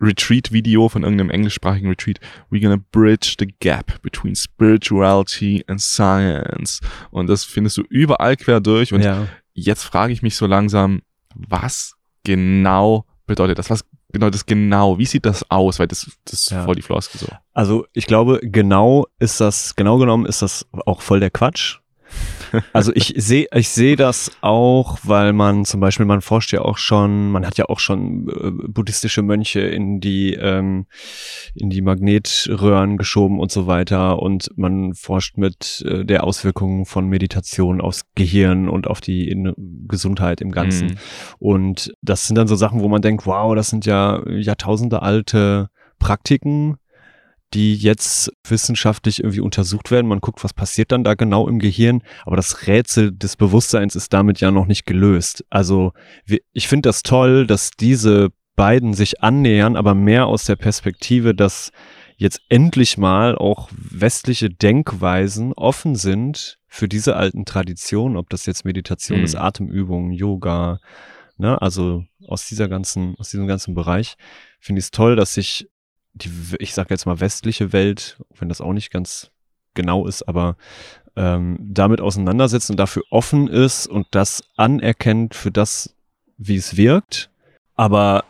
Retreat-Video 0.00 0.88
von 0.88 1.02
irgendeinem 1.02 1.30
englischsprachigen 1.30 1.88
Retreat. 1.88 2.20
We're 2.50 2.62
gonna 2.62 2.82
bridge 2.92 3.36
the 3.38 3.52
gap 3.60 4.00
between 4.02 4.34
spirituality 4.36 5.64
and 5.66 5.80
science. 5.80 6.80
Und 7.10 7.28
das 7.28 7.44
findest 7.44 7.76
du 7.78 7.82
überall 7.88 8.36
quer 8.36 8.60
durch. 8.60 8.92
Und 8.92 9.02
ja. 9.02 9.26
jetzt 9.54 9.82
frage 9.82 10.12
ich 10.12 10.22
mich 10.22 10.36
so 10.36 10.46
langsam, 10.46 11.02
was 11.34 11.96
genau 12.24 13.06
bedeutet 13.26 13.58
das? 13.58 13.70
Was 13.70 13.84
bedeutet 14.12 14.34
das 14.34 14.46
genau? 14.46 14.98
Wie 14.98 15.06
sieht 15.06 15.26
das 15.26 15.48
aus? 15.50 15.78
Weil 15.78 15.88
das, 15.88 16.10
das 16.24 16.34
ist 16.34 16.50
ja. 16.50 16.64
voll 16.64 16.74
die 16.74 16.82
Floskel 16.82 17.20
so. 17.20 17.28
Also 17.52 17.86
ich 17.92 18.06
glaube, 18.06 18.40
genau 18.42 19.06
ist 19.18 19.40
das, 19.40 19.76
genau 19.76 19.98
genommen 19.98 20.26
ist 20.26 20.42
das 20.42 20.66
auch 20.86 21.02
voll 21.02 21.20
der 21.20 21.30
Quatsch. 21.30 21.78
Also 22.72 22.92
ich 22.94 23.14
sehe, 23.16 23.46
ich 23.54 23.68
sehe 23.68 23.96
das 23.96 24.30
auch, 24.40 24.98
weil 25.02 25.32
man 25.32 25.64
zum 25.64 25.80
Beispiel, 25.80 26.06
man 26.06 26.20
forscht 26.20 26.52
ja 26.52 26.62
auch 26.62 26.78
schon, 26.78 27.30
man 27.30 27.46
hat 27.46 27.58
ja 27.58 27.66
auch 27.66 27.78
schon 27.78 28.28
äh, 28.28 28.50
buddhistische 28.68 29.22
Mönche 29.22 29.60
in 29.60 30.00
die 30.00 30.34
ähm, 30.34 30.86
in 31.54 31.70
die 31.70 31.82
Magnetröhren 31.82 32.96
geschoben 32.96 33.40
und 33.40 33.50
so 33.50 33.66
weiter 33.66 34.20
und 34.20 34.50
man 34.56 34.94
forscht 34.94 35.36
mit 35.36 35.84
äh, 35.86 36.04
der 36.04 36.24
Auswirkung 36.24 36.86
von 36.86 37.08
Meditation 37.08 37.80
aufs 37.80 38.04
Gehirn 38.14 38.68
und 38.68 38.86
auf 38.86 39.00
die 39.00 39.28
in 39.28 39.54
Gesundheit 39.88 40.40
im 40.40 40.50
Ganzen. 40.50 40.88
Mhm. 40.88 40.96
Und 41.38 41.92
das 42.02 42.26
sind 42.26 42.36
dann 42.36 42.48
so 42.48 42.56
Sachen, 42.56 42.80
wo 42.80 42.88
man 42.88 43.02
denkt, 43.02 43.26
wow, 43.26 43.54
das 43.54 43.68
sind 43.68 43.86
ja 43.86 44.22
Jahrtausende 44.28 45.02
alte 45.02 45.70
Praktiken, 45.98 46.78
die 47.54 47.74
jetzt 47.74 48.30
wissenschaftlich 48.46 49.20
irgendwie 49.20 49.40
untersucht 49.40 49.90
werden. 49.90 50.06
Man 50.06 50.20
guckt, 50.20 50.44
was 50.44 50.52
passiert 50.52 50.92
dann 50.92 51.04
da 51.04 51.14
genau 51.14 51.48
im 51.48 51.58
Gehirn. 51.58 52.02
Aber 52.24 52.36
das 52.36 52.66
Rätsel 52.66 53.12
des 53.12 53.36
Bewusstseins 53.36 53.96
ist 53.96 54.12
damit 54.12 54.40
ja 54.40 54.50
noch 54.50 54.66
nicht 54.66 54.84
gelöst. 54.84 55.44
Also 55.48 55.92
ich 56.52 56.68
finde 56.68 56.88
das 56.88 57.02
toll, 57.02 57.46
dass 57.46 57.70
diese 57.70 58.30
beiden 58.56 58.92
sich 58.92 59.22
annähern, 59.22 59.76
aber 59.76 59.94
mehr 59.94 60.26
aus 60.26 60.44
der 60.44 60.56
Perspektive, 60.56 61.34
dass 61.34 61.70
jetzt 62.16 62.40
endlich 62.48 62.98
mal 62.98 63.36
auch 63.36 63.68
westliche 63.70 64.50
Denkweisen 64.50 65.52
offen 65.52 65.94
sind 65.94 66.58
für 66.66 66.88
diese 66.88 67.14
alten 67.14 67.44
Traditionen, 67.44 68.16
ob 68.16 68.28
das 68.28 68.44
jetzt 68.44 68.64
Meditation 68.64 69.20
mhm. 69.20 69.24
ist, 69.24 69.36
Atemübungen, 69.36 70.10
Yoga, 70.10 70.80
ne, 71.36 71.62
also 71.62 72.04
aus 72.26 72.46
dieser 72.46 72.68
ganzen, 72.68 73.14
aus 73.18 73.30
diesem 73.30 73.46
ganzen 73.46 73.74
Bereich, 73.74 74.16
finde 74.58 74.80
ich 74.80 74.86
es 74.86 74.90
toll, 74.90 75.14
dass 75.14 75.34
sich 75.34 75.68
die, 76.18 76.30
ich 76.58 76.74
sage 76.74 76.90
jetzt 76.90 77.06
mal 77.06 77.20
westliche 77.20 77.72
Welt, 77.72 78.18
wenn 78.38 78.48
das 78.48 78.60
auch 78.60 78.72
nicht 78.72 78.90
ganz 78.90 79.30
genau 79.74 80.06
ist, 80.06 80.22
aber 80.22 80.56
ähm, 81.16 81.58
damit 81.60 82.00
auseinandersetzt 82.00 82.70
und 82.70 82.78
dafür 82.78 83.02
offen 83.10 83.48
ist 83.48 83.86
und 83.86 84.06
das 84.10 84.42
anerkennt 84.56 85.34
für 85.34 85.50
das, 85.50 85.96
wie 86.36 86.56
es 86.56 86.76
wirkt. 86.76 87.30
Aber 87.74 88.24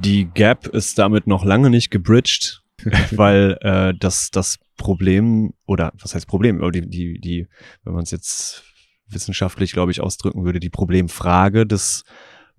die 0.00 0.24
Gap 0.26 0.66
ist 0.66 0.98
damit 0.98 1.26
noch 1.26 1.44
lange 1.44 1.70
nicht 1.70 1.90
gebridged, 1.90 2.62
weil 3.10 3.58
äh, 3.60 3.94
das, 3.98 4.30
das 4.30 4.58
Problem, 4.76 5.52
oder 5.66 5.92
was 6.00 6.14
heißt 6.14 6.26
Problem, 6.26 6.60
die, 6.72 6.88
die, 6.88 7.20
die 7.20 7.46
wenn 7.84 7.94
man 7.94 8.02
es 8.02 8.10
jetzt 8.10 8.64
wissenschaftlich, 9.08 9.72
glaube 9.72 9.92
ich, 9.92 10.00
ausdrücken 10.00 10.44
würde, 10.44 10.60
die 10.60 10.70
Problemfrage 10.70 11.66
des 11.66 12.04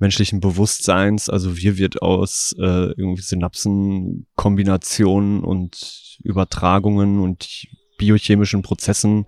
menschlichen 0.04 0.40
Bewusstseins, 0.42 1.30
also 1.30 1.58
wie 1.58 1.78
wird 1.78 2.02
aus 2.02 2.54
äh, 2.60 2.92
irgendwie 2.92 3.22
Synapsenkombinationen 3.22 5.42
und 5.42 6.18
Übertragungen 6.24 7.22
und 7.22 7.68
biochemischen 7.98 8.64
Prozessen 8.64 9.26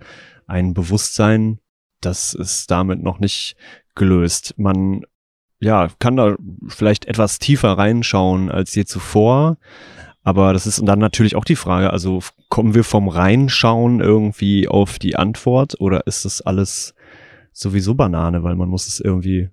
ein 0.48 0.74
Bewusstsein, 0.74 1.60
das 2.02 2.34
ist 2.34 2.70
damit 2.70 3.02
noch 3.02 3.20
nicht 3.20 3.56
gelöst. 3.96 4.56
Man 4.58 5.06
ja, 5.62 5.88
kann 6.00 6.18
da 6.18 6.36
vielleicht 6.68 7.06
etwas 7.06 7.40
tiefer 7.40 7.78
reinschauen 7.78 8.52
als 8.52 8.76
je 8.76 8.84
zuvor. 8.84 9.58
Aber 10.24 10.52
das 10.52 10.68
ist 10.68 10.86
dann 10.86 11.00
natürlich 11.00 11.38
auch 11.38 11.46
die 11.46 11.56
Frage, 11.56 11.92
also 11.92 12.20
kommen 12.50 12.74
wir 12.74 12.84
vom 12.84 13.08
Reinschauen 13.08 14.02
irgendwie 14.02 14.68
auf 14.68 15.00
die 15.00 15.16
Antwort 15.16 15.80
oder 15.80 16.06
ist 16.06 16.26
das 16.26 16.42
alles 16.42 16.94
sowieso 17.54 17.96
Banane, 17.96 18.44
weil 18.44 18.56
man 18.56 18.68
muss 18.68 18.88
es 18.88 19.00
irgendwie 19.00 19.52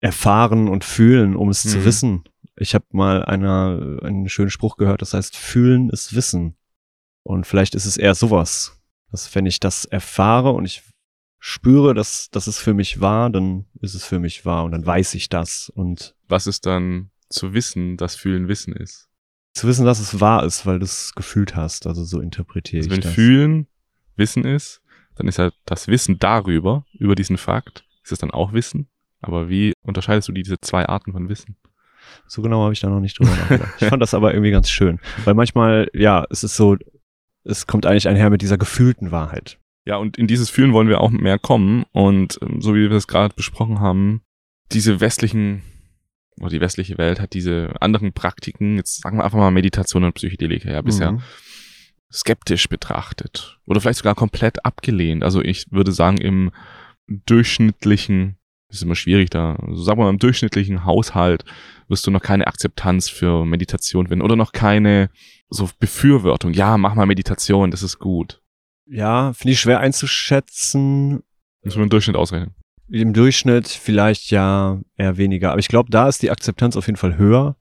erfahren 0.00 0.68
und 0.68 0.84
fühlen, 0.84 1.36
um 1.36 1.48
es 1.48 1.64
mhm. 1.64 1.68
zu 1.68 1.84
wissen. 1.84 2.24
Ich 2.56 2.74
habe 2.74 2.84
mal 2.90 3.24
einer, 3.24 4.00
einen 4.02 4.28
schönen 4.28 4.50
Spruch 4.50 4.76
gehört, 4.76 5.02
das 5.02 5.14
heißt, 5.14 5.36
fühlen 5.36 5.90
ist 5.90 6.14
Wissen. 6.14 6.56
Und 7.22 7.46
vielleicht 7.46 7.74
ist 7.74 7.86
es 7.86 7.96
eher 7.96 8.14
sowas, 8.14 8.80
dass 9.10 9.34
wenn 9.34 9.46
ich 9.46 9.60
das 9.60 9.84
erfahre 9.84 10.52
und 10.52 10.64
ich 10.64 10.82
spüre, 11.38 11.94
dass, 11.94 12.30
dass 12.30 12.46
es 12.46 12.58
für 12.58 12.74
mich 12.74 13.00
wahr, 13.00 13.30
dann 13.30 13.66
ist 13.80 13.94
es 13.94 14.04
für 14.04 14.18
mich 14.18 14.44
wahr 14.44 14.64
und 14.64 14.72
dann 14.72 14.84
weiß 14.84 15.14
ich 15.14 15.28
das. 15.28 15.70
Und 15.74 16.14
was 16.28 16.46
ist 16.46 16.66
dann 16.66 17.10
zu 17.28 17.54
wissen, 17.54 17.96
dass 17.96 18.14
Fühlen 18.14 18.48
Wissen 18.48 18.74
ist? 18.74 19.08
Zu 19.54 19.66
wissen, 19.66 19.84
dass 19.84 20.00
es 20.00 20.20
wahr 20.20 20.44
ist, 20.44 20.66
weil 20.66 20.78
du 20.78 20.84
es 20.84 21.14
gefühlt 21.14 21.56
hast. 21.56 21.86
Also 21.86 22.04
so 22.04 22.20
interpretiere 22.20 22.84
also 22.84 22.94
ich 22.94 23.00
das. 23.00 23.06
Wenn 23.06 23.14
Fühlen 23.14 23.66
Wissen 24.16 24.44
ist, 24.44 24.80
dann 25.16 25.28
ist 25.28 25.38
ja 25.38 25.50
das 25.64 25.88
Wissen 25.88 26.18
darüber, 26.18 26.86
über 26.92 27.14
diesen 27.14 27.36
Fakt, 27.36 27.84
ist 28.04 28.12
es 28.12 28.18
dann 28.18 28.30
auch 28.30 28.52
Wissen. 28.52 28.88
Aber 29.20 29.48
wie 29.48 29.74
unterscheidest 29.82 30.28
du 30.28 30.32
diese 30.32 30.60
zwei 30.60 30.86
Arten 30.86 31.12
von 31.12 31.28
Wissen? 31.28 31.56
So 32.26 32.42
genau 32.42 32.62
habe 32.62 32.72
ich 32.72 32.80
da 32.80 32.88
noch 32.88 33.00
nicht 33.00 33.18
drüber 33.18 33.30
nachgedacht. 33.30 33.74
ich 33.80 33.88
fand 33.88 34.02
das 34.02 34.14
aber 34.14 34.32
irgendwie 34.32 34.50
ganz 34.50 34.70
schön. 34.70 34.98
Weil 35.24 35.34
manchmal, 35.34 35.88
ja, 35.94 36.24
es 36.30 36.44
ist 36.44 36.56
so, 36.56 36.76
es 37.44 37.66
kommt 37.66 37.86
eigentlich 37.86 38.08
einher 38.08 38.30
mit 38.30 38.42
dieser 38.42 38.58
gefühlten 38.58 39.10
Wahrheit. 39.10 39.58
Ja, 39.84 39.96
und 39.96 40.18
in 40.18 40.26
dieses 40.26 40.50
Fühlen 40.50 40.72
wollen 40.72 40.88
wir 40.88 41.00
auch 41.00 41.10
mehr 41.10 41.38
kommen. 41.38 41.84
Und 41.92 42.38
ähm, 42.42 42.60
so 42.60 42.74
wie 42.74 42.88
wir 42.88 42.92
es 42.92 43.08
gerade 43.08 43.34
besprochen 43.34 43.80
haben, 43.80 44.22
diese 44.72 45.00
westlichen, 45.00 45.62
oder 46.40 46.50
die 46.50 46.60
westliche 46.60 46.98
Welt 46.98 47.20
hat 47.20 47.34
diese 47.34 47.74
anderen 47.80 48.12
Praktiken, 48.12 48.76
jetzt 48.76 49.02
sagen 49.02 49.18
wir 49.18 49.24
einfach 49.24 49.38
mal 49.38 49.50
Meditation 49.50 50.04
und 50.04 50.14
Psychedelika, 50.14 50.70
ja, 50.70 50.82
bisher 50.82 51.12
mhm. 51.12 51.22
skeptisch 52.12 52.68
betrachtet. 52.68 53.58
Oder 53.66 53.80
vielleicht 53.80 53.98
sogar 53.98 54.14
komplett 54.14 54.64
abgelehnt. 54.64 55.24
Also 55.24 55.42
ich 55.42 55.66
würde 55.70 55.92
sagen, 55.92 56.18
im 56.18 56.52
durchschnittlichen, 57.08 58.36
das 58.70 58.78
ist 58.78 58.82
immer 58.82 58.94
schwierig 58.94 59.30
da, 59.30 59.56
also 59.56 59.82
sagen 59.82 59.98
wir 59.98 60.04
mal, 60.04 60.10
im 60.10 60.18
durchschnittlichen 60.18 60.84
Haushalt 60.84 61.44
wirst 61.88 62.06
du 62.06 62.12
noch 62.12 62.22
keine 62.22 62.46
Akzeptanz 62.46 63.08
für 63.08 63.44
Meditation 63.44 64.06
finden 64.06 64.24
oder 64.24 64.36
noch 64.36 64.52
keine 64.52 65.10
so 65.48 65.68
Befürwortung. 65.80 66.52
Ja, 66.52 66.78
mach 66.78 66.94
mal 66.94 67.06
Meditation, 67.06 67.72
das 67.72 67.82
ist 67.82 67.98
gut. 67.98 68.40
Ja, 68.86 69.32
finde 69.32 69.52
ich 69.52 69.60
schwer 69.60 69.80
einzuschätzen. 69.80 71.22
Müssen 71.62 71.78
wir 71.78 71.82
im 71.82 71.90
Durchschnitt 71.90 72.16
ausrechnen. 72.16 72.54
Im 72.88 73.12
Durchschnitt 73.12 73.66
vielleicht 73.66 74.30
ja 74.30 74.80
eher 74.96 75.16
weniger. 75.16 75.50
Aber 75.50 75.58
ich 75.60 75.68
glaube, 75.68 75.90
da 75.90 76.08
ist 76.08 76.22
die 76.22 76.30
Akzeptanz 76.30 76.76
auf 76.76 76.86
jeden 76.86 76.96
Fall 76.96 77.16
höher, 77.16 77.56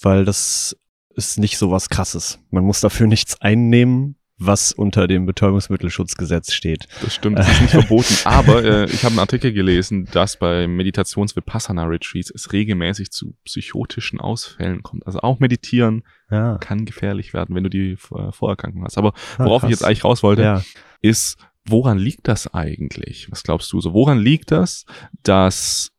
weil 0.00 0.24
das 0.24 0.76
ist 1.14 1.38
nicht 1.38 1.56
so 1.56 1.70
was 1.70 1.88
krasses. 1.88 2.40
Man 2.50 2.64
muss 2.64 2.80
dafür 2.80 3.06
nichts 3.06 3.40
einnehmen, 3.40 4.16
was 4.38 4.72
unter 4.72 5.06
dem 5.06 5.24
Betäubungsmittelschutzgesetz 5.24 6.52
steht. 6.52 6.88
Das 7.00 7.14
stimmt, 7.14 7.38
das 7.38 7.50
ist 7.50 7.60
nicht 7.62 7.70
verboten. 7.70 8.14
Aber 8.24 8.62
äh, 8.62 8.84
ich 8.84 9.02
habe 9.04 9.12
einen 9.12 9.18
Artikel 9.18 9.52
gelesen, 9.52 10.06
dass 10.12 10.38
bei 10.38 10.66
Meditations-Vipassana-Retreats 10.66 12.30
es 12.30 12.52
regelmäßig 12.52 13.10
zu 13.10 13.34
psychotischen 13.44 14.20
Ausfällen 14.20 14.82
kommt. 14.82 15.06
Also 15.06 15.20
auch 15.20 15.38
meditieren 15.38 16.02
ja. 16.30 16.58
kann 16.58 16.84
gefährlich 16.84 17.32
werden, 17.32 17.54
wenn 17.54 17.64
du 17.64 17.70
die 17.70 17.92
äh, 17.92 18.32
Vorerkrankung 18.32 18.84
hast. 18.84 18.98
Aber 18.98 19.14
ah, 19.38 19.46
worauf 19.46 19.64
ah, 19.64 19.66
ich 19.66 19.70
jetzt 19.70 19.84
eigentlich 19.84 20.04
raus 20.04 20.22
wollte, 20.22 20.42
ja. 20.42 20.62
ist, 21.00 21.38
woran 21.64 21.96
liegt 21.96 22.28
das 22.28 22.52
eigentlich? 22.52 23.30
Was 23.30 23.42
glaubst 23.42 23.72
du 23.72 23.80
so? 23.80 23.94
Woran 23.94 24.18
liegt 24.18 24.50
das, 24.50 24.84
dass 25.22 25.92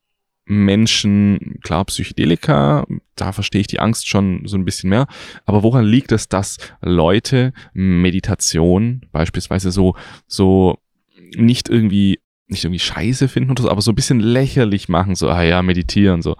Menschen, 0.48 1.60
klar, 1.62 1.84
Psychedelika, 1.86 2.86
da 3.16 3.34
verstehe 3.34 3.62
ich 3.62 3.68
die 3.68 3.80
Angst 3.80 4.08
schon 4.08 4.44
so 4.46 4.58
ein 4.58 4.64
bisschen 4.66 4.90
mehr. 4.90 5.08
Aber 5.46 5.62
woran 5.62 5.86
liegt 5.86 6.12
es, 6.14 6.30
dass 6.30 6.58
Leute 6.82 7.54
Meditation 7.74 9.02
beispielsweise 9.12 9.72
so, 9.72 9.96
so 10.26 10.80
nicht 11.36 11.68
irgendwie, 11.70 12.20
nicht 12.48 12.64
irgendwie 12.64 12.80
scheiße 12.80 13.28
finden 13.28 13.52
oder 13.52 13.64
so, 13.64 13.70
aber 13.70 13.82
so 13.82 13.92
ein 13.92 13.96
bisschen 13.96 14.22
lächerlich 14.22 14.88
machen, 14.88 15.16
so, 15.16 15.30
ah 15.30 15.44
ja, 15.44 15.62
meditieren, 15.62 16.22
so. 16.22 16.36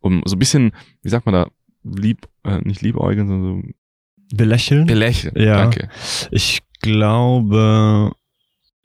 Um 0.00 0.22
so 0.24 0.36
ein 0.36 0.38
bisschen, 0.38 0.72
wie 1.02 1.10
sagt 1.10 1.26
man 1.26 1.34
da, 1.34 1.50
lieb, 1.84 2.26
äh, 2.44 2.58
nicht 2.62 2.80
liebäugeln, 2.80 3.28
sondern 3.28 3.62
so. 3.62 4.36
Belächeln? 4.36 4.86
Belächeln, 4.86 5.34
ja. 5.36 5.56
danke. 5.56 5.90
Ich 6.30 6.60
glaube, 6.80 8.12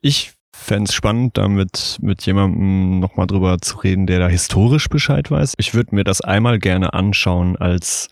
ich 0.01 0.34
fände 0.55 0.89
es 0.89 0.95
spannend, 0.95 1.37
damit 1.37 1.97
mit 2.01 2.25
jemandem 2.25 2.99
nochmal 2.99 3.27
drüber 3.27 3.59
zu 3.59 3.77
reden, 3.77 4.07
der 4.07 4.19
da 4.19 4.27
historisch 4.27 4.87
Bescheid 4.89 5.29
weiß. 5.29 5.53
Ich 5.57 5.73
würde 5.73 5.93
mir 5.93 6.03
das 6.03 6.21
einmal 6.21 6.59
gerne 6.59 6.93
anschauen 6.93 7.55
als 7.57 8.07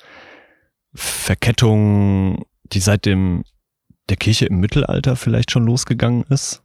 Verkettung, 0.94 2.46
die 2.66 2.80
seit 2.80 3.06
dem 3.06 3.44
der 4.10 4.18
Kirche 4.18 4.46
im 4.46 4.60
Mittelalter 4.60 5.16
vielleicht 5.16 5.52
schon 5.52 5.66
losgegangen 5.66 6.24
ist. 6.30 6.62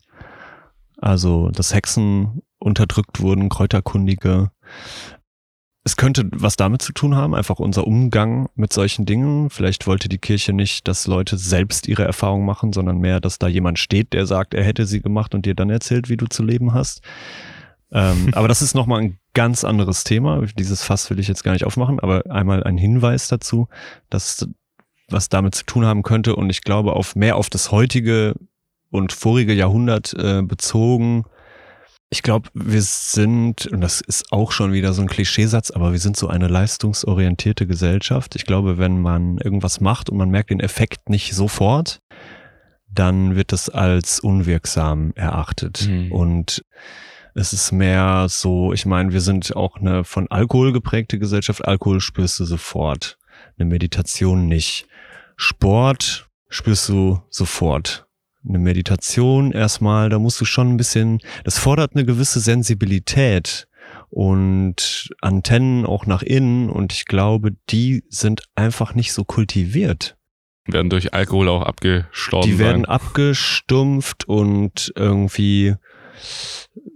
Also, 0.98 1.48
dass 1.50 1.72
Hexen 1.72 2.42
unterdrückt 2.58 3.20
wurden, 3.20 3.48
Kräuterkundige, 3.48 4.50
es 5.88 5.96
könnte 5.96 6.29
was 6.33 6.57
damit 6.57 6.83
zu 6.83 6.92
tun 6.92 7.16
haben, 7.16 7.35
einfach 7.35 7.59
unser 7.59 7.87
Umgang 7.87 8.51
mit 8.55 8.74
solchen 8.74 9.07
Dingen. 9.07 9.48
Vielleicht 9.48 9.87
wollte 9.87 10.11
die 10.11 10.18
Kirche 10.18 10.53
nicht, 10.53 10.87
dass 10.87 11.07
Leute 11.07 11.38
selbst 11.38 11.88
ihre 11.88 12.05
Erfahrung 12.05 12.44
machen, 12.44 12.74
sondern 12.74 12.98
mehr, 12.98 13.20
dass 13.20 13.38
da 13.38 13.48
jemand 13.48 13.79
steht, 13.79 14.12
der 14.12 14.27
sagt, 14.27 14.53
er 14.53 14.64
hätte 14.64 14.85
sie 14.85 15.01
gemacht 15.01 15.35
und 15.35 15.46
dir 15.46 15.55
dann 15.55 15.70
erzählt, 15.70 16.11
wie 16.11 16.18
du 16.18 16.27
zu 16.27 16.42
leben 16.42 16.74
hast. 16.74 17.01
ähm, 17.90 18.29
aber 18.33 18.48
das 18.48 18.61
ist 18.61 18.74
nochmal 18.74 19.01
ein 19.01 19.18
ganz 19.33 19.64
anderes 19.64 20.05
Thema. 20.05 20.44
Dieses 20.59 20.83
Fass 20.83 21.09
will 21.09 21.18
ich 21.18 21.29
jetzt 21.29 21.42
gar 21.42 21.53
nicht 21.53 21.64
aufmachen, 21.64 22.01
aber 22.01 22.31
einmal 22.31 22.64
ein 22.64 22.77
Hinweis 22.77 23.29
dazu, 23.29 23.68
dass 24.11 24.46
was 25.09 25.31
damit 25.31 25.55
zu 25.55 25.64
tun 25.64 25.87
haben 25.87 26.03
könnte 26.03 26.37
und 26.37 26.51
ich 26.51 26.61
glaube 26.61 26.92
auf 26.92 27.16
mehr 27.16 27.37
auf 27.37 27.48
das 27.48 27.72
heutige 27.72 28.35
und 28.90 29.14
vorige 29.14 29.55
Jahrhundert 29.55 30.12
äh, 30.12 30.42
bezogen 30.42 31.24
ich 32.11 32.23
glaube, 32.23 32.49
wir 32.55 32.81
sind, 32.81 33.66
und 33.66 33.83
das 33.83 34.01
ist 34.01 34.33
auch 34.33 34.51
schon 34.51 34.73
wieder 34.73 34.94
so 34.94 35.03
ein 35.03 35.09
Klischeesatz, 35.09 35.71
aber 35.71 35.92
wir 35.92 35.99
sind 35.99 36.16
so 36.16 36.29
eine 36.29 36.49
leistungsorientierte 36.49 37.66
Gesellschaft. 37.66 38.35
Ich 38.35 38.47
glaube, 38.47 38.79
wenn 38.79 39.01
man 39.01 39.37
irgendwas 39.38 39.81
macht 39.81 40.09
und 40.09 40.16
man 40.16 40.31
merkt 40.31 40.51
den 40.51 40.61
Effekt 40.61 41.11
nicht 41.11 41.35
sofort, 41.35 42.01
dann 42.90 43.37
wird 43.37 43.53
es 43.53 43.68
als 43.68 44.21
unwirksam 44.21 45.12
erachtet. 45.16 45.87
Mhm. 45.87 46.11
Und 46.11 46.64
es 47.35 47.53
ist 47.53 47.73
mehr 47.73 48.27
so, 48.31 48.73
ich 48.73 48.87
meine, 48.87 49.12
wir 49.12 49.21
sind 49.21 49.55
auch 49.55 49.77
eine 49.77 50.03
von 50.05 50.31
Alkohol 50.31 50.73
geprägte 50.73 51.18
Gesellschaft. 51.18 51.64
Alkohol 51.66 52.01
spürst 52.01 52.40
du 52.40 52.47
sofort. 52.47 53.18
Eine 53.59 53.68
Meditation 53.68 54.49
nicht. 54.49 54.87
Sport 55.37 56.27
spürst 56.49 56.88
du 56.88 57.21
sofort 57.29 58.08
eine 58.46 58.59
Meditation 58.59 59.53
erstmal, 59.53 60.09
da 60.09 60.18
musst 60.18 60.40
du 60.40 60.44
schon 60.44 60.70
ein 60.70 60.77
bisschen, 60.77 61.20
das 61.44 61.59
fordert 61.59 61.94
eine 61.94 62.05
gewisse 62.05 62.40
Sensibilität 62.40 63.68
und 64.11 65.11
Antennen 65.20 65.85
auch 65.85 66.07
nach 66.07 66.22
innen 66.22 66.70
und 66.70 66.92
ich 66.92 67.05
glaube, 67.05 67.53
die 67.70 68.05
sind 68.09 68.42
einfach 68.55 68.94
nicht 68.94 69.12
so 69.12 69.24
kultiviert. 69.24 70.16
Werden 70.66 70.90
durch 70.90 71.14
Alkohol 71.14 71.48
auch 71.48 71.62
abgestorben. 71.62 72.50
Die 72.50 72.58
werden 72.58 72.83
sein. 72.83 72.85
abgestumpft 72.85 74.29
und 74.29 74.92
irgendwie 74.94 75.75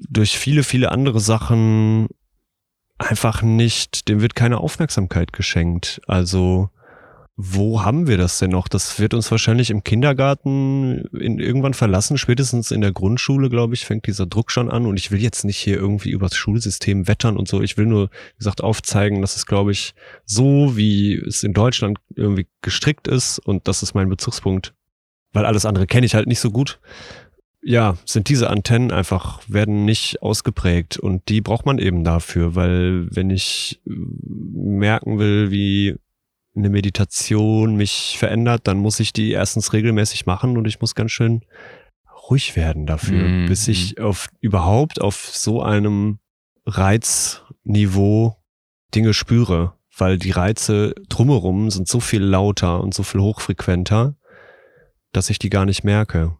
durch 0.08 0.38
viele, 0.38 0.62
viele 0.62 0.92
andere 0.92 1.20
Sachen 1.20 2.08
einfach 2.98 3.42
nicht, 3.42 4.08
dem 4.08 4.20
wird 4.20 4.34
keine 4.34 4.58
Aufmerksamkeit 4.58 5.32
geschenkt. 5.32 6.00
Also 6.06 6.70
wo 7.36 7.82
haben 7.82 8.06
wir 8.06 8.18
das 8.18 8.38
denn 8.38 8.50
noch? 8.50 8.68
Das 8.68 8.98
wird 8.98 9.14
uns 9.14 9.30
wahrscheinlich 9.30 9.70
im 9.70 9.82
Kindergarten 9.82 11.06
in, 11.18 11.38
irgendwann 11.38 11.72
verlassen. 11.72 12.18
Spätestens 12.18 12.70
in 12.70 12.82
der 12.82 12.92
Grundschule, 12.92 13.48
glaube 13.48 13.74
ich, 13.74 13.86
fängt 13.86 14.06
dieser 14.06 14.26
Druck 14.26 14.50
schon 14.50 14.70
an. 14.70 14.84
Und 14.84 14.98
ich 14.98 15.10
will 15.10 15.20
jetzt 15.20 15.44
nicht 15.44 15.56
hier 15.56 15.76
irgendwie 15.76 16.10
übers 16.10 16.36
Schulsystem 16.36 17.08
wettern 17.08 17.38
und 17.38 17.48
so. 17.48 17.62
Ich 17.62 17.78
will 17.78 17.86
nur, 17.86 18.10
wie 18.10 18.38
gesagt, 18.38 18.62
aufzeigen, 18.62 19.22
dass 19.22 19.36
es, 19.36 19.46
glaube 19.46 19.72
ich, 19.72 19.94
so 20.26 20.76
wie 20.76 21.14
es 21.14 21.42
in 21.42 21.54
Deutschland 21.54 21.98
irgendwie 22.14 22.46
gestrickt 22.60 23.08
ist. 23.08 23.38
Und 23.38 23.66
das 23.66 23.82
ist 23.82 23.94
mein 23.94 24.10
Bezugspunkt. 24.10 24.74
Weil 25.32 25.46
alles 25.46 25.64
andere 25.64 25.86
kenne 25.86 26.04
ich 26.04 26.14
halt 26.14 26.28
nicht 26.28 26.40
so 26.40 26.50
gut. 26.50 26.80
Ja, 27.64 27.96
sind 28.04 28.28
diese 28.28 28.50
Antennen 28.50 28.90
einfach, 28.90 29.40
werden 29.48 29.84
nicht 29.84 30.20
ausgeprägt 30.20 30.98
und 30.98 31.28
die 31.28 31.40
braucht 31.40 31.64
man 31.64 31.78
eben 31.78 32.02
dafür, 32.02 32.56
weil 32.56 33.06
wenn 33.14 33.30
ich 33.30 33.80
merken 33.84 35.20
will, 35.20 35.52
wie 35.52 35.94
eine 36.54 36.68
Meditation 36.68 37.76
mich 37.76 38.16
verändert, 38.18 38.62
dann 38.64 38.78
muss 38.78 39.00
ich 39.00 39.12
die 39.12 39.30
erstens 39.30 39.72
regelmäßig 39.72 40.26
machen 40.26 40.56
und 40.56 40.66
ich 40.66 40.80
muss 40.80 40.94
ganz 40.94 41.10
schön 41.12 41.42
ruhig 42.28 42.56
werden 42.56 42.86
dafür, 42.86 43.28
mhm. 43.28 43.46
bis 43.46 43.68
ich 43.68 44.00
auf 44.00 44.28
überhaupt 44.40 45.00
auf 45.00 45.30
so 45.32 45.62
einem 45.62 46.18
Reizniveau 46.66 48.36
Dinge 48.94 49.14
spüre, 49.14 49.74
weil 49.96 50.18
die 50.18 50.30
Reize 50.30 50.94
drumherum 51.08 51.70
sind 51.70 51.88
so 51.88 52.00
viel 52.00 52.22
lauter 52.22 52.80
und 52.80 52.94
so 52.94 53.02
viel 53.02 53.20
hochfrequenter, 53.20 54.16
dass 55.12 55.30
ich 55.30 55.38
die 55.38 55.50
gar 55.50 55.64
nicht 55.64 55.84
merke. 55.84 56.36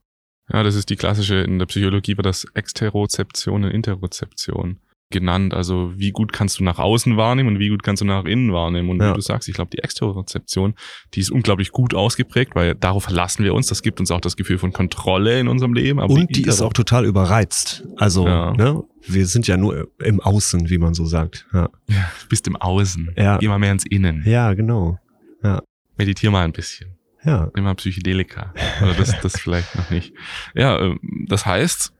Ja, 0.52 0.62
das 0.62 0.74
ist 0.74 0.90
die 0.90 0.96
klassische, 0.96 1.36
in 1.36 1.58
der 1.58 1.66
Psychologie 1.66 2.16
war 2.16 2.22
das 2.22 2.44
Exterozeption 2.54 3.64
und 3.64 3.70
Interozeption 3.70 4.80
genannt. 5.12 5.54
Also 5.54 5.92
wie 5.96 6.10
gut 6.10 6.32
kannst 6.32 6.58
du 6.58 6.64
nach 6.64 6.78
außen 6.78 7.16
wahrnehmen 7.16 7.50
und 7.50 7.58
wie 7.58 7.68
gut 7.68 7.82
kannst 7.82 8.02
du 8.02 8.06
nach 8.06 8.24
innen 8.24 8.52
wahrnehmen. 8.52 8.90
Und 8.90 9.00
ja. 9.00 9.10
wie 9.10 9.14
du 9.14 9.20
sagst, 9.20 9.48
ich 9.48 9.54
glaube, 9.54 9.70
die 9.70 9.78
Exterozeption, 9.78 10.74
die 11.14 11.20
ist 11.20 11.30
unglaublich 11.30 11.70
gut 11.70 11.94
ausgeprägt, 11.94 12.54
weil 12.54 12.74
darauf 12.74 13.04
verlassen 13.04 13.44
wir 13.44 13.54
uns. 13.54 13.68
Das 13.68 13.82
gibt 13.82 14.00
uns 14.00 14.10
auch 14.10 14.20
das 14.20 14.36
Gefühl 14.36 14.58
von 14.58 14.72
Kontrolle 14.72 15.38
in 15.38 15.48
unserem 15.48 15.74
Leben. 15.74 16.00
Aber 16.00 16.12
und 16.12 16.28
die, 16.30 16.42
die 16.42 16.48
ist 16.48 16.62
auch 16.62 16.72
total 16.72 17.04
überreizt. 17.04 17.84
Also 17.96 18.26
ja. 18.26 18.52
ne, 18.52 18.82
wir 19.06 19.26
sind 19.26 19.46
ja 19.46 19.56
nur 19.56 19.88
im 20.02 20.20
Außen, 20.20 20.70
wie 20.70 20.78
man 20.78 20.94
so 20.94 21.04
sagt. 21.04 21.46
Ja. 21.52 21.68
ja 21.88 22.10
bist 22.28 22.46
im 22.48 22.56
Außen. 22.56 23.12
Ja. 23.16 23.38
Geh 23.38 23.48
mal 23.48 23.58
mehr 23.58 23.72
ins 23.72 23.86
Innen. 23.86 24.22
Ja, 24.26 24.54
genau. 24.54 24.98
Ja. 25.42 25.62
Meditier 25.96 26.30
mal 26.30 26.44
ein 26.44 26.52
bisschen. 26.52 26.96
Ja. 27.24 27.50
Nimm 27.54 27.64
mal 27.64 27.74
Psychedelika. 27.74 28.52
Oder 28.82 28.94
das, 28.94 29.20
das 29.20 29.38
vielleicht 29.38 29.74
noch 29.76 29.90
nicht. 29.90 30.12
Ja, 30.54 30.80
ähm, 30.80 30.98
das 31.28 31.46
heißt, 31.46 31.92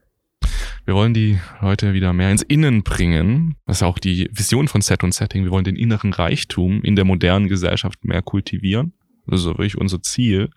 wir 0.85 0.95
wollen 0.95 1.13
die 1.13 1.39
Leute 1.61 1.93
wieder 1.93 2.13
mehr 2.13 2.31
ins 2.31 2.41
Innen 2.41 2.83
bringen. 2.83 3.55
Das 3.65 3.77
ist 3.77 3.83
auch 3.83 3.99
die 3.99 4.29
Vision 4.33 4.67
von 4.67 4.81
Set 4.81 5.03
und 5.03 5.13
Setting. 5.13 5.43
Wir 5.43 5.51
wollen 5.51 5.63
den 5.63 5.75
inneren 5.75 6.13
Reichtum 6.13 6.81
in 6.81 6.95
der 6.95 7.05
modernen 7.05 7.47
Gesellschaft 7.47 8.03
mehr 8.03 8.21
kultivieren. 8.21 8.93
Das 9.25 9.41
ist 9.41 9.45
wirklich 9.45 9.77
unser 9.77 10.01
Ziel, 10.01 10.49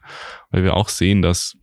weil 0.51 0.64
wir 0.64 0.74
auch 0.74 0.89
sehen, 0.89 1.22
dass 1.22 1.57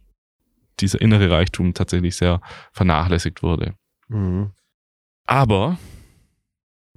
dieser 0.80 1.02
innere 1.02 1.30
Reichtum 1.30 1.74
tatsächlich 1.74 2.16
sehr 2.16 2.42
vernachlässigt 2.72 3.44
wurde. 3.44 3.76
Mhm. 4.08 4.52
Aber 5.26 5.78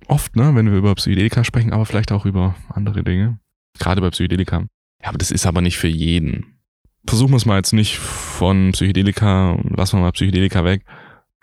oft, 0.07 0.37
ne, 0.37 0.55
wenn 0.55 0.71
wir 0.71 0.79
über 0.79 0.95
Psychedelika 0.95 1.43
sprechen, 1.43 1.73
aber 1.73 1.87
vielleicht 1.87 2.12
auch 2.12 2.27
über 2.27 2.55
andere 2.69 3.03
Dinge, 3.03 3.41
gerade 3.79 4.01
bei 4.01 4.11
Psychedelika. 4.11 4.67
Ja, 5.03 5.09
aber 5.09 5.19
das 5.19 5.33
ist 5.33 5.47
aber 5.47 5.61
nicht 5.61 5.79
für 5.79 5.89
jeden. 5.89 6.59
Versuchen 7.07 7.33
wir 7.33 7.37
es 7.37 7.47
mal 7.47 7.57
jetzt 7.57 7.73
nicht 7.73 7.99
von 7.99 8.73
Psychedelika, 8.73 9.59
lassen 9.77 9.99
wir 9.99 10.03
mal 10.03 10.12
Psychedelika 10.12 10.64
weg, 10.64 10.85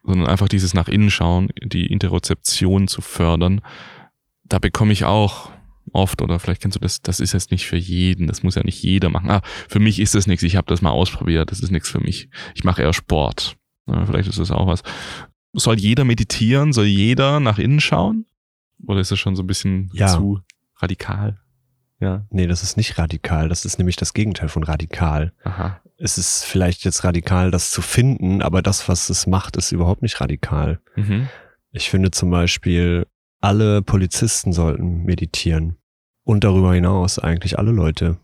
sondern 0.04 0.28
einfach 0.28 0.50
dieses 0.50 0.74
nach 0.74 0.88
innen 0.88 1.10
schauen, 1.10 1.50
die 1.64 1.88
Interozeption 1.88 2.88
zu 2.88 3.02
fördern. 3.02 3.62
Da 4.44 4.60
bekomme 4.60 4.94
ich 4.94 5.06
auch 5.06 5.52
oft, 5.92 6.22
oder 6.22 6.40
vielleicht 6.40 6.62
kennst 6.62 6.76
du 6.76 6.80
das, 6.80 7.02
das 7.02 7.20
ist 7.20 7.34
jetzt 7.34 7.52
nicht 7.52 7.66
für 7.66 7.78
jeden, 7.78 8.28
das 8.28 8.44
muss 8.44 8.56
ja 8.56 8.64
nicht 8.64 8.82
jeder 8.82 9.10
machen. 9.10 9.30
Ah, 9.30 9.42
für 9.70 9.80
mich 9.80 10.00
ist 10.00 10.16
das 10.16 10.28
nichts, 10.28 10.44
ich 10.44 10.56
habe 10.56 10.68
das 10.68 10.82
mal 10.82 10.92
ausprobiert, 10.92 11.52
das 11.52 11.60
ist 11.60 11.72
nichts 11.72 11.90
für 11.90 12.00
mich. 12.00 12.30
Ich 12.56 12.64
mache 12.64 12.82
eher 12.82 12.94
Sport. 12.94 13.58
Ja, 13.88 14.06
vielleicht 14.06 14.30
ist 14.30 14.40
das 14.40 14.52
auch 14.52 14.68
was. 14.68 14.84
Soll 15.54 15.80
jeder 15.80 16.04
meditieren? 16.04 16.74
Soll 16.74 16.86
jeder 16.86 17.40
nach 17.40 17.60
innen 17.60 17.80
schauen? 17.80 18.26
Oder 18.86 19.02
ist 19.02 19.12
das 19.12 19.20
schon 19.20 19.36
so 19.36 19.44
ein 19.44 19.48
bisschen 19.48 19.92
ja. 19.94 20.08
zu 20.08 20.40
radikal? 20.78 21.40
Ja. 22.00 22.26
Nee, 22.32 22.48
das 22.48 22.64
ist 22.64 22.76
nicht 22.76 22.98
radikal. 22.98 23.50
Das 23.50 23.64
ist 23.66 23.78
nämlich 23.78 23.96
das 23.96 24.14
Gegenteil 24.14 24.50
von 24.50 24.64
radikal. 24.64 25.34
Aha 25.44 25.83
es 26.04 26.18
ist 26.18 26.44
vielleicht 26.44 26.84
jetzt 26.84 27.06
radikal, 27.06 27.50
das 27.50 27.72
zu 27.72 27.82
finden, 27.82 28.42
aber 28.42 28.62
das, 28.62 28.90
was 28.90 29.10
es 29.10 29.26
macht, 29.26 29.56
ist 29.56 29.72
überhaupt 29.72 30.02
nicht 30.02 30.20
radikal. 30.20 30.82
Mhm. 30.98 31.30
Ich 31.72 31.90
finde 31.90 32.12
zum 32.12 32.30
Beispiel, 32.30 33.08
alle 33.40 33.82
Polizisten 33.82 34.52
sollten 34.52 35.04
meditieren. 35.04 35.78
Und 36.26 36.44
darüber 36.44 36.74
hinaus 36.74 37.20
eigentlich 37.20 37.58
alle 37.58 37.72
Leute. 37.72 38.18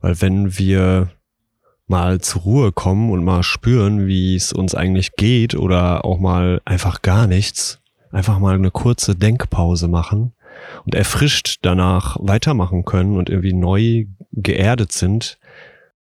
Weil 0.00 0.20
wenn 0.20 0.56
wir 0.56 1.10
mal 1.88 2.20
zur 2.20 2.42
Ruhe 2.42 2.72
kommen 2.72 3.10
und 3.10 3.24
mal 3.24 3.42
spüren, 3.42 4.06
wie 4.06 4.36
es 4.36 4.52
uns 4.52 4.76
eigentlich 4.76 5.16
geht 5.16 5.56
oder 5.56 6.04
auch 6.04 6.20
mal 6.20 6.60
einfach 6.64 7.02
gar 7.02 7.26
nichts, 7.26 7.80
einfach 8.12 8.38
mal 8.38 8.54
eine 8.54 8.70
kurze 8.70 9.16
Denkpause 9.16 9.88
machen 9.88 10.32
und 10.84 10.94
erfrischt 10.94 11.58
danach 11.62 12.16
weitermachen 12.20 12.84
können 12.84 13.16
und 13.16 13.30
irgendwie 13.30 13.52
neu 13.52 14.06
geerdet 14.30 14.92
sind, 14.92 15.38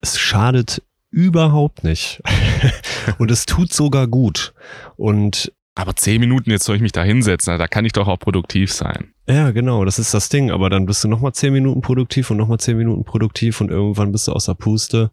es 0.01 0.19
schadet 0.19 0.83
überhaupt 1.11 1.85
nicht. 1.85 2.23
und 3.19 3.31
es 3.31 3.47
tut 3.47 3.73
sogar 3.73 4.07
gut. 4.07 4.55
Und 4.97 5.53
aber 5.75 5.97
zehn 5.97 6.21
Minuten, 6.21 6.51
jetzt 6.51 6.65
soll 6.65 6.77
ich 6.77 6.83
mich 6.83 6.93
da 6.93 7.03
hinsetzen, 7.03 7.59
da 7.59 7.67
kann 7.67 7.85
ich 7.85 7.93
doch 7.93 8.09
auch 8.09 8.19
produktiv 8.19 8.73
sein. 8.73 9.15
Ja, 9.29 9.51
genau, 9.51 9.85
das 9.85 9.99
ist 9.99 10.13
das 10.13 10.29
Ding. 10.29 10.51
Aber 10.51 10.69
dann 10.69 10.85
bist 10.85 11.05
du 11.05 11.09
nochmal 11.09 11.33
zehn 11.33 11.53
Minuten 11.53 11.81
produktiv 11.81 12.31
und 12.31 12.37
nochmal 12.37 12.59
zehn 12.59 12.77
Minuten 12.77 13.05
produktiv 13.05 13.61
und 13.61 13.71
irgendwann 13.71 14.13
bist 14.13 14.29
du 14.29 14.33
außer 14.33 14.55
Puste 14.55 15.11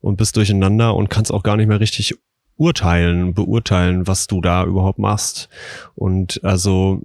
und 0.00 0.16
bist 0.16 0.36
durcheinander 0.36 0.94
und 0.94 1.10
kannst 1.10 1.32
auch 1.32 1.42
gar 1.42 1.56
nicht 1.56 1.66
mehr 1.66 1.80
richtig 1.80 2.14
urteilen, 2.56 3.34
beurteilen, 3.34 4.06
was 4.06 4.26
du 4.26 4.40
da 4.40 4.64
überhaupt 4.64 4.98
machst. 4.98 5.48
Und 5.94 6.42
also 6.44 7.02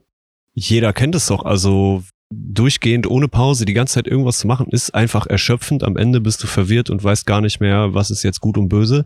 jeder 0.53 0.93
kennt 0.93 1.15
es 1.15 1.25
doch. 1.25 1.43
Also 1.43 2.03
durchgehend 2.31 3.07
ohne 3.07 3.27
Pause 3.27 3.65
die 3.65 3.73
ganze 3.73 3.95
Zeit 3.95 4.07
irgendwas 4.07 4.39
zu 4.39 4.47
machen, 4.47 4.67
ist 4.71 4.95
einfach 4.95 5.27
erschöpfend. 5.27 5.83
Am 5.83 5.97
Ende 5.97 6.21
bist 6.21 6.41
du 6.41 6.47
verwirrt 6.47 6.89
und 6.89 7.03
weißt 7.03 7.25
gar 7.25 7.41
nicht 7.41 7.59
mehr, 7.59 7.93
was 7.93 8.09
ist 8.09 8.23
jetzt 8.23 8.39
gut 8.39 8.57
und 8.57 8.69
böse. 8.69 9.05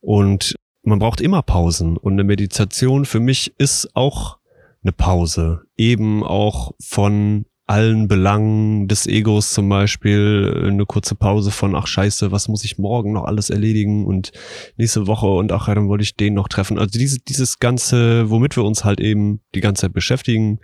Und 0.00 0.56
man 0.82 0.98
braucht 0.98 1.20
immer 1.20 1.42
Pausen. 1.42 1.96
Und 1.96 2.14
eine 2.14 2.24
Meditation 2.24 3.04
für 3.04 3.20
mich 3.20 3.54
ist 3.58 3.94
auch 3.94 4.38
eine 4.82 4.92
Pause. 4.92 5.62
Eben 5.76 6.24
auch 6.24 6.72
von 6.80 7.46
allen 7.66 8.08
Belangen 8.08 8.88
des 8.88 9.06
Egos 9.06 9.52
zum 9.52 9.68
Beispiel 9.68 10.64
eine 10.66 10.84
kurze 10.84 11.14
Pause 11.14 11.50
von, 11.50 11.76
ach 11.76 11.86
scheiße, 11.86 12.32
was 12.32 12.48
muss 12.48 12.64
ich 12.64 12.78
morgen 12.78 13.12
noch 13.12 13.24
alles 13.24 13.50
erledigen 13.50 14.04
und 14.04 14.32
nächste 14.76 15.06
Woche 15.06 15.26
und 15.26 15.52
ach 15.52 15.66
dann 15.66 15.88
wollte 15.88 16.02
ich 16.02 16.16
den 16.16 16.34
noch 16.34 16.48
treffen. 16.48 16.78
Also 16.78 16.98
diese, 16.98 17.20
dieses 17.20 17.60
Ganze, 17.60 18.28
womit 18.30 18.56
wir 18.56 18.64
uns 18.64 18.84
halt 18.84 19.00
eben 19.00 19.40
die 19.54 19.60
ganze 19.60 19.82
Zeit 19.82 19.92
beschäftigen 19.92 20.58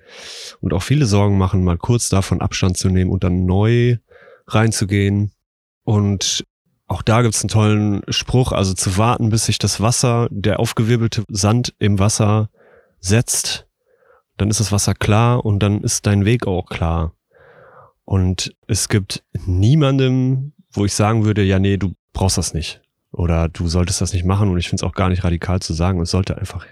und 0.60 0.74
auch 0.74 0.82
viele 0.82 1.06
Sorgen 1.06 1.38
machen, 1.38 1.64
mal 1.64 1.78
kurz 1.78 2.08
davon 2.08 2.40
Abstand 2.40 2.76
zu 2.76 2.88
nehmen 2.88 3.10
und 3.10 3.22
dann 3.22 3.46
neu 3.46 3.96
reinzugehen. 4.48 5.32
Und 5.84 6.44
auch 6.88 7.02
da 7.02 7.22
gibt's 7.22 7.42
einen 7.42 7.48
tollen 7.48 8.02
Spruch, 8.08 8.52
also 8.52 8.74
zu 8.74 8.96
warten, 8.96 9.28
bis 9.28 9.44
sich 9.46 9.58
das 9.58 9.80
Wasser, 9.80 10.26
der 10.30 10.58
aufgewirbelte 10.58 11.22
Sand 11.28 11.74
im 11.78 11.98
Wasser 11.98 12.50
setzt 12.98 13.67
dann 14.38 14.50
ist 14.50 14.60
das 14.60 14.72
Wasser 14.72 14.94
klar 14.94 15.44
und 15.44 15.60
dann 15.60 15.82
ist 15.82 16.06
dein 16.06 16.24
Weg 16.24 16.46
auch 16.46 16.66
klar. 16.66 17.14
Und 18.04 18.54
es 18.66 18.88
gibt 18.88 19.22
niemandem, 19.46 20.52
wo 20.72 20.84
ich 20.84 20.94
sagen 20.94 21.24
würde, 21.24 21.42
ja, 21.42 21.58
nee, 21.58 21.76
du 21.76 21.94
brauchst 22.12 22.38
das 22.38 22.54
nicht. 22.54 22.80
Oder 23.12 23.48
du 23.48 23.68
solltest 23.68 24.00
das 24.00 24.12
nicht 24.12 24.24
machen. 24.24 24.48
Und 24.48 24.58
ich 24.58 24.68
finde 24.68 24.84
es 24.84 24.88
auch 24.88 24.94
gar 24.94 25.08
nicht 25.08 25.24
radikal 25.24 25.60
zu 25.60 25.74
sagen. 25.74 26.00
Es 26.00 26.10
sollte 26.10 26.38
einfach 26.38 26.66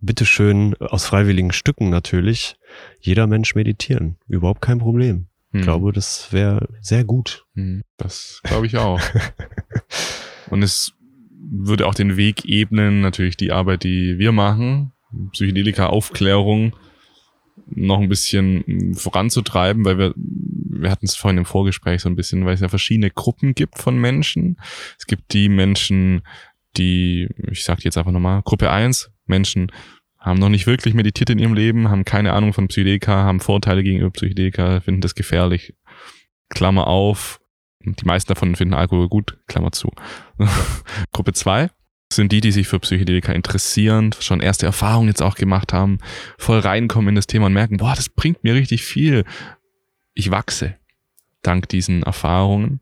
bitteschön 0.00 0.74
aus 0.76 1.04
freiwilligen 1.04 1.52
Stücken 1.52 1.90
natürlich 1.90 2.56
jeder 3.00 3.26
Mensch 3.26 3.54
meditieren. 3.54 4.16
Überhaupt 4.26 4.62
kein 4.62 4.78
Problem. 4.78 5.26
Hm. 5.50 5.60
Ich 5.60 5.62
glaube, 5.62 5.92
das 5.92 6.32
wäre 6.32 6.68
sehr 6.80 7.04
gut. 7.04 7.44
Hm. 7.54 7.82
Das 7.96 8.40
glaube 8.44 8.66
ich 8.66 8.76
auch. 8.76 9.00
und 10.50 10.62
es 10.62 10.92
würde 11.50 11.86
auch 11.86 11.94
den 11.94 12.16
Weg 12.16 12.44
ebnen, 12.44 13.00
natürlich 13.00 13.36
die 13.36 13.52
Arbeit, 13.52 13.84
die 13.84 14.18
wir 14.18 14.32
machen, 14.32 14.92
Psychedelika-Aufklärung 15.32 16.74
noch 17.70 18.00
ein 18.00 18.08
bisschen 18.08 18.94
voranzutreiben, 18.94 19.84
weil 19.84 19.98
wir, 19.98 20.14
wir 20.16 20.90
hatten 20.90 21.06
es 21.06 21.16
vorhin 21.16 21.38
im 21.38 21.44
Vorgespräch 21.44 22.02
so 22.02 22.08
ein 22.08 22.16
bisschen, 22.16 22.44
weil 22.44 22.54
es 22.54 22.60
ja 22.60 22.68
verschiedene 22.68 23.10
Gruppen 23.10 23.54
gibt 23.54 23.78
von 23.78 23.98
Menschen. 23.98 24.58
Es 24.98 25.06
gibt 25.06 25.32
die 25.32 25.48
Menschen, 25.48 26.22
die, 26.76 27.28
ich 27.50 27.64
sag 27.64 27.84
jetzt 27.84 27.98
einfach 27.98 28.12
nochmal, 28.12 28.42
Gruppe 28.42 28.70
eins 28.70 29.10
Menschen 29.26 29.72
haben 30.18 30.40
noch 30.40 30.48
nicht 30.48 30.66
wirklich 30.66 30.94
meditiert 30.94 31.30
in 31.30 31.38
ihrem 31.38 31.54
Leben, 31.54 31.90
haben 31.90 32.04
keine 32.04 32.32
Ahnung 32.32 32.52
von 32.52 32.68
Psychedelika, 32.68 33.24
haben 33.24 33.40
Vorteile 33.40 33.82
gegenüber 33.82 34.10
Psychedelika, 34.10 34.80
finden 34.80 35.00
das 35.00 35.14
gefährlich. 35.14 35.74
Klammer 36.48 36.86
auf. 36.86 37.40
Die 37.80 38.04
meisten 38.04 38.28
davon 38.28 38.56
finden 38.56 38.74
Alkohol 38.74 39.08
gut, 39.08 39.38
Klammer 39.46 39.70
zu. 39.70 39.92
Gruppe 41.12 41.32
zwei 41.34 41.70
sind 42.12 42.32
die, 42.32 42.40
die 42.40 42.52
sich 42.52 42.68
für 42.68 42.80
Psychedelika 42.80 43.32
interessieren, 43.32 44.14
schon 44.18 44.40
erste 44.40 44.66
Erfahrungen 44.66 45.08
jetzt 45.08 45.22
auch 45.22 45.34
gemacht 45.34 45.72
haben, 45.72 45.98
voll 46.38 46.58
reinkommen 46.58 47.10
in 47.10 47.14
das 47.14 47.26
Thema 47.26 47.46
und 47.46 47.52
merken, 47.52 47.76
boah, 47.76 47.94
das 47.94 48.08
bringt 48.08 48.44
mir 48.44 48.54
richtig 48.54 48.82
viel. 48.82 49.24
Ich 50.14 50.30
wachse. 50.30 50.76
dank 51.42 51.68
diesen 51.68 52.02
Erfahrungen. 52.02 52.80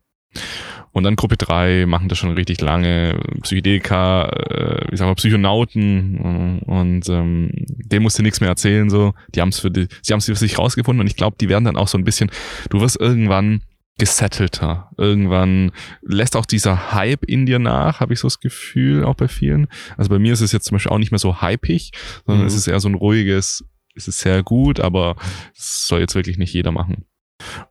Und 0.92 1.02
dann 1.02 1.16
Gruppe 1.16 1.36
3 1.36 1.84
machen 1.84 2.08
das 2.08 2.16
schon 2.16 2.30
richtig 2.30 2.62
lange, 2.62 3.20
Psychedelika, 3.42 4.28
äh, 4.28 4.88
ich 4.90 4.98
sag 4.98 5.06
mal 5.06 5.14
Psychonauten 5.14 6.60
und 6.64 7.06
ähm, 7.10 7.50
dem 7.52 8.02
musst 8.02 8.18
du 8.18 8.22
nichts 8.22 8.40
mehr 8.40 8.48
erzählen, 8.48 8.88
so. 8.88 9.12
Die 9.34 9.42
haben 9.42 9.50
es 9.50 9.60
für 9.60 9.70
die, 9.70 9.88
sie 10.00 10.14
haben 10.14 10.20
es 10.20 10.24
für 10.24 10.34
sich 10.34 10.58
rausgefunden 10.58 11.02
und 11.02 11.06
ich 11.06 11.16
glaube, 11.16 11.36
die 11.38 11.50
werden 11.50 11.64
dann 11.64 11.76
auch 11.76 11.88
so 11.88 11.98
ein 11.98 12.04
bisschen, 12.04 12.30
du 12.70 12.80
wirst 12.80 12.98
irgendwann 12.98 13.62
gesettelter. 13.98 14.90
Irgendwann 14.98 15.72
lässt 16.02 16.36
auch 16.36 16.46
dieser 16.46 16.92
Hype 16.92 17.24
in 17.24 17.46
dir 17.46 17.58
nach, 17.58 18.00
habe 18.00 18.12
ich 18.12 18.20
so 18.20 18.26
das 18.26 18.40
Gefühl, 18.40 19.04
auch 19.04 19.14
bei 19.14 19.28
vielen. 19.28 19.68
Also 19.96 20.10
bei 20.10 20.18
mir 20.18 20.32
ist 20.32 20.42
es 20.42 20.52
jetzt 20.52 20.66
zum 20.66 20.74
Beispiel 20.74 20.92
auch 20.92 20.98
nicht 20.98 21.12
mehr 21.12 21.18
so 21.18 21.40
hypig, 21.40 21.92
sondern 22.26 22.42
mhm. 22.42 22.48
es 22.48 22.54
ist 22.54 22.66
eher 22.66 22.80
so 22.80 22.88
ein 22.88 22.94
ruhiges, 22.94 23.64
es 23.94 24.08
ist 24.08 24.20
sehr 24.20 24.42
gut, 24.42 24.80
aber 24.80 25.16
es 25.56 25.86
soll 25.86 26.00
jetzt 26.00 26.14
wirklich 26.14 26.36
nicht 26.36 26.52
jeder 26.52 26.72
machen. 26.72 27.06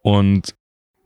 Und 0.01 0.55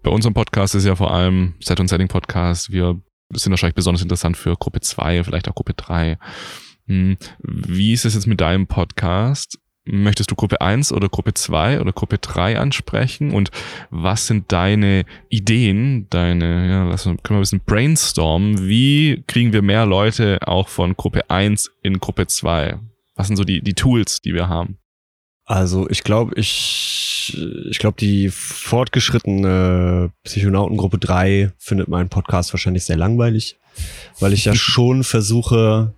bei 0.03 0.11
unserem 0.11 0.34
Podcast 0.34 0.76
ist 0.76 0.86
ja 0.86 0.95
vor 0.95 1.13
allem 1.13 1.55
Set 1.59 1.80
und 1.80 1.89
Setting 1.89 2.07
Podcast. 2.07 2.72
Wir 2.72 3.01
sind 3.34 3.51
wahrscheinlich 3.51 3.76
besonders 3.76 4.01
interessant 4.01 4.38
für 4.38 4.55
Gruppe 4.55 4.80
2, 4.80 5.26
vielleicht 5.26 5.49
auch 5.49 5.55
Gruppe 5.55 5.74
3. 5.74 6.17
Hm, 6.88 7.17
wie 7.43 7.91
ist 7.93 8.05
es 8.05 8.13
jetzt 8.13 8.28
mit 8.28 8.39
deinem 8.39 8.67
Podcast? 8.67 9.59
Möchtest 9.86 10.30
du 10.30 10.36
Gruppe 10.36 10.62
1 10.62 10.92
oder 10.92 11.10
Gruppe 11.10 11.34
2 11.34 11.82
oder 11.82 11.92
Gruppe 11.92 12.18
3 12.20 12.60
ansprechen? 12.60 13.32
Und 13.32 13.50
was 13.90 14.28
sind 14.28 14.52
deine 14.52 15.06
Ideen, 15.30 16.08
deine, 16.10 16.70
ja, 16.70 16.84
lass 16.84 17.08
uns, 17.08 17.24
können 17.24 17.38
wir 17.38 17.40
ein 17.40 17.42
bisschen 17.42 17.62
brainstormen. 17.66 18.68
Wie 18.68 19.24
kriegen 19.26 19.52
wir 19.54 19.62
mehr 19.62 19.86
Leute 19.86 20.40
auch 20.48 20.68
von 20.68 20.96
Gruppe 20.96 21.30
1 21.30 21.72
in 21.82 22.00
Gruppe 22.00 22.28
2? 22.28 22.78
Was 23.16 23.28
sind 23.28 23.38
so 23.38 23.44
die, 23.44 23.62
die 23.62 23.74
Tools, 23.74 24.22
die 24.22 24.34
wir 24.34 24.48
haben? 24.48 24.78
Also 25.50 25.90
ich 25.90 26.04
glaube, 26.04 26.36
ich, 26.36 27.36
ich 27.70 27.80
glaube, 27.80 27.98
die 28.00 28.30
fortgeschrittene 28.30 30.12
Psychonautengruppe 30.24 31.00
3 31.00 31.52
findet 31.58 31.88
meinen 31.88 32.10
Podcast 32.10 32.54
wahrscheinlich 32.54 32.86
sehr 32.86 32.98
langweilig, 32.98 33.58
weil 34.20 34.34
ich 34.34 34.46
ja 34.46 34.54
schon 34.56 35.04
versuche, 35.04 35.96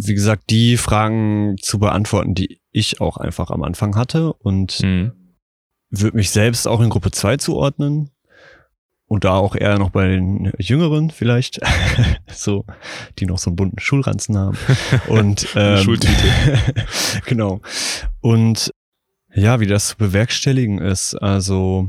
wie 0.00 0.14
gesagt, 0.14 0.44
die 0.50 0.76
Fragen 0.76 1.56
zu 1.60 1.80
beantworten, 1.80 2.34
die 2.34 2.60
ich 2.70 3.00
auch 3.00 3.16
einfach 3.16 3.50
am 3.50 3.64
Anfang 3.64 3.96
hatte 3.96 4.32
und 4.32 4.80
mhm. 4.80 5.12
würde 5.90 6.16
mich 6.16 6.30
selbst 6.30 6.68
auch 6.68 6.80
in 6.80 6.88
Gruppe 6.88 7.10
2 7.10 7.38
zuordnen 7.38 8.10
und 9.08 9.24
da 9.24 9.32
auch 9.32 9.56
eher 9.56 9.76
noch 9.78 9.90
bei 9.90 10.06
den 10.06 10.52
Jüngeren 10.58 11.10
vielleicht, 11.10 11.58
so, 12.32 12.64
die 13.18 13.26
noch 13.26 13.38
so 13.38 13.50
einen 13.50 13.56
bunten 13.56 13.80
Schulranzen 13.80 14.38
haben. 14.38 14.56
Und 15.08 15.48
ähm, 15.56 15.78
Schultüte. 15.78 16.28
genau. 17.24 17.62
Und 18.20 18.70
ja, 19.34 19.60
wie 19.60 19.66
das 19.66 19.88
zu 19.88 19.96
bewerkstelligen 19.96 20.78
ist, 20.78 21.14
also 21.14 21.88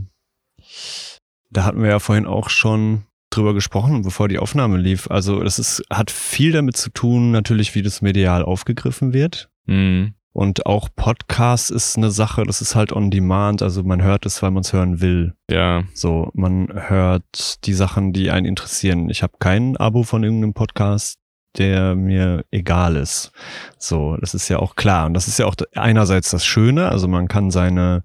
da 1.52 1.66
hatten 1.66 1.82
wir 1.82 1.90
ja 1.90 2.00
vorhin 2.00 2.26
auch 2.26 2.50
schon 2.50 3.04
drüber 3.30 3.54
gesprochen, 3.54 4.02
bevor 4.02 4.28
die 4.28 4.40
Aufnahme 4.40 4.78
lief. 4.78 5.10
Also 5.10 5.44
das 5.44 5.60
ist, 5.60 5.84
hat 5.90 6.12
viel 6.12 6.52
damit 6.52 6.78
zu 6.78 6.90
tun, 6.90 7.32
natürlich, 7.32 7.76
wie 7.76 7.82
das 7.82 8.02
medial 8.02 8.44
aufgegriffen 8.44 9.14
wird. 9.14 9.50
Mhm. 9.66 10.14
Und 10.32 10.66
auch 10.68 10.90
Podcast 10.96 11.72
ist 11.72 11.98
eine 11.98 12.12
Sache, 12.12 12.44
das 12.44 12.62
ist 12.62 12.76
halt 12.76 12.94
on 12.94 13.10
demand, 13.10 13.62
also 13.62 13.84
man 13.84 14.02
hört 14.02 14.26
es, 14.26 14.42
weil 14.42 14.52
man 14.52 14.62
es 14.62 14.74
hören 14.74 15.02
will. 15.02 15.34
Ja. 15.50 15.84
So, 15.94 16.30
man 16.34 16.70
hört 16.72 17.66
die 17.66 17.74
Sachen, 17.74 18.14
die 18.14 18.30
einen 18.30 18.46
interessieren. 18.46 19.10
Ich 19.10 19.24
habe 19.24 19.34
kein 19.40 19.76
Abo 19.76 20.04
von 20.04 20.24
irgendeinem 20.24 20.54
Podcast, 20.54 21.18
der 21.58 21.96
mir 21.96 22.46
egal 22.52 22.96
ist. 22.96 23.32
So, 23.80 24.18
das 24.18 24.36
ist 24.36 24.50
ja 24.50 24.60
auch 24.60 24.76
klar. 24.76 25.08
Und 25.08 25.16
das 25.16 25.28
ist 25.28 25.40
ja 25.40 25.46
auch 25.46 25.56
einerseits 25.74 26.30
das 26.30 26.46
Schöne, 26.46 26.90
also 26.90 27.08
man 27.08 27.28
kann 27.28 27.50
seine 27.50 28.04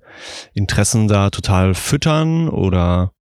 Interessen 0.55 1.09
da 1.09 1.29
total 1.31 1.75
füttern 1.75 2.49
oder 2.49 3.13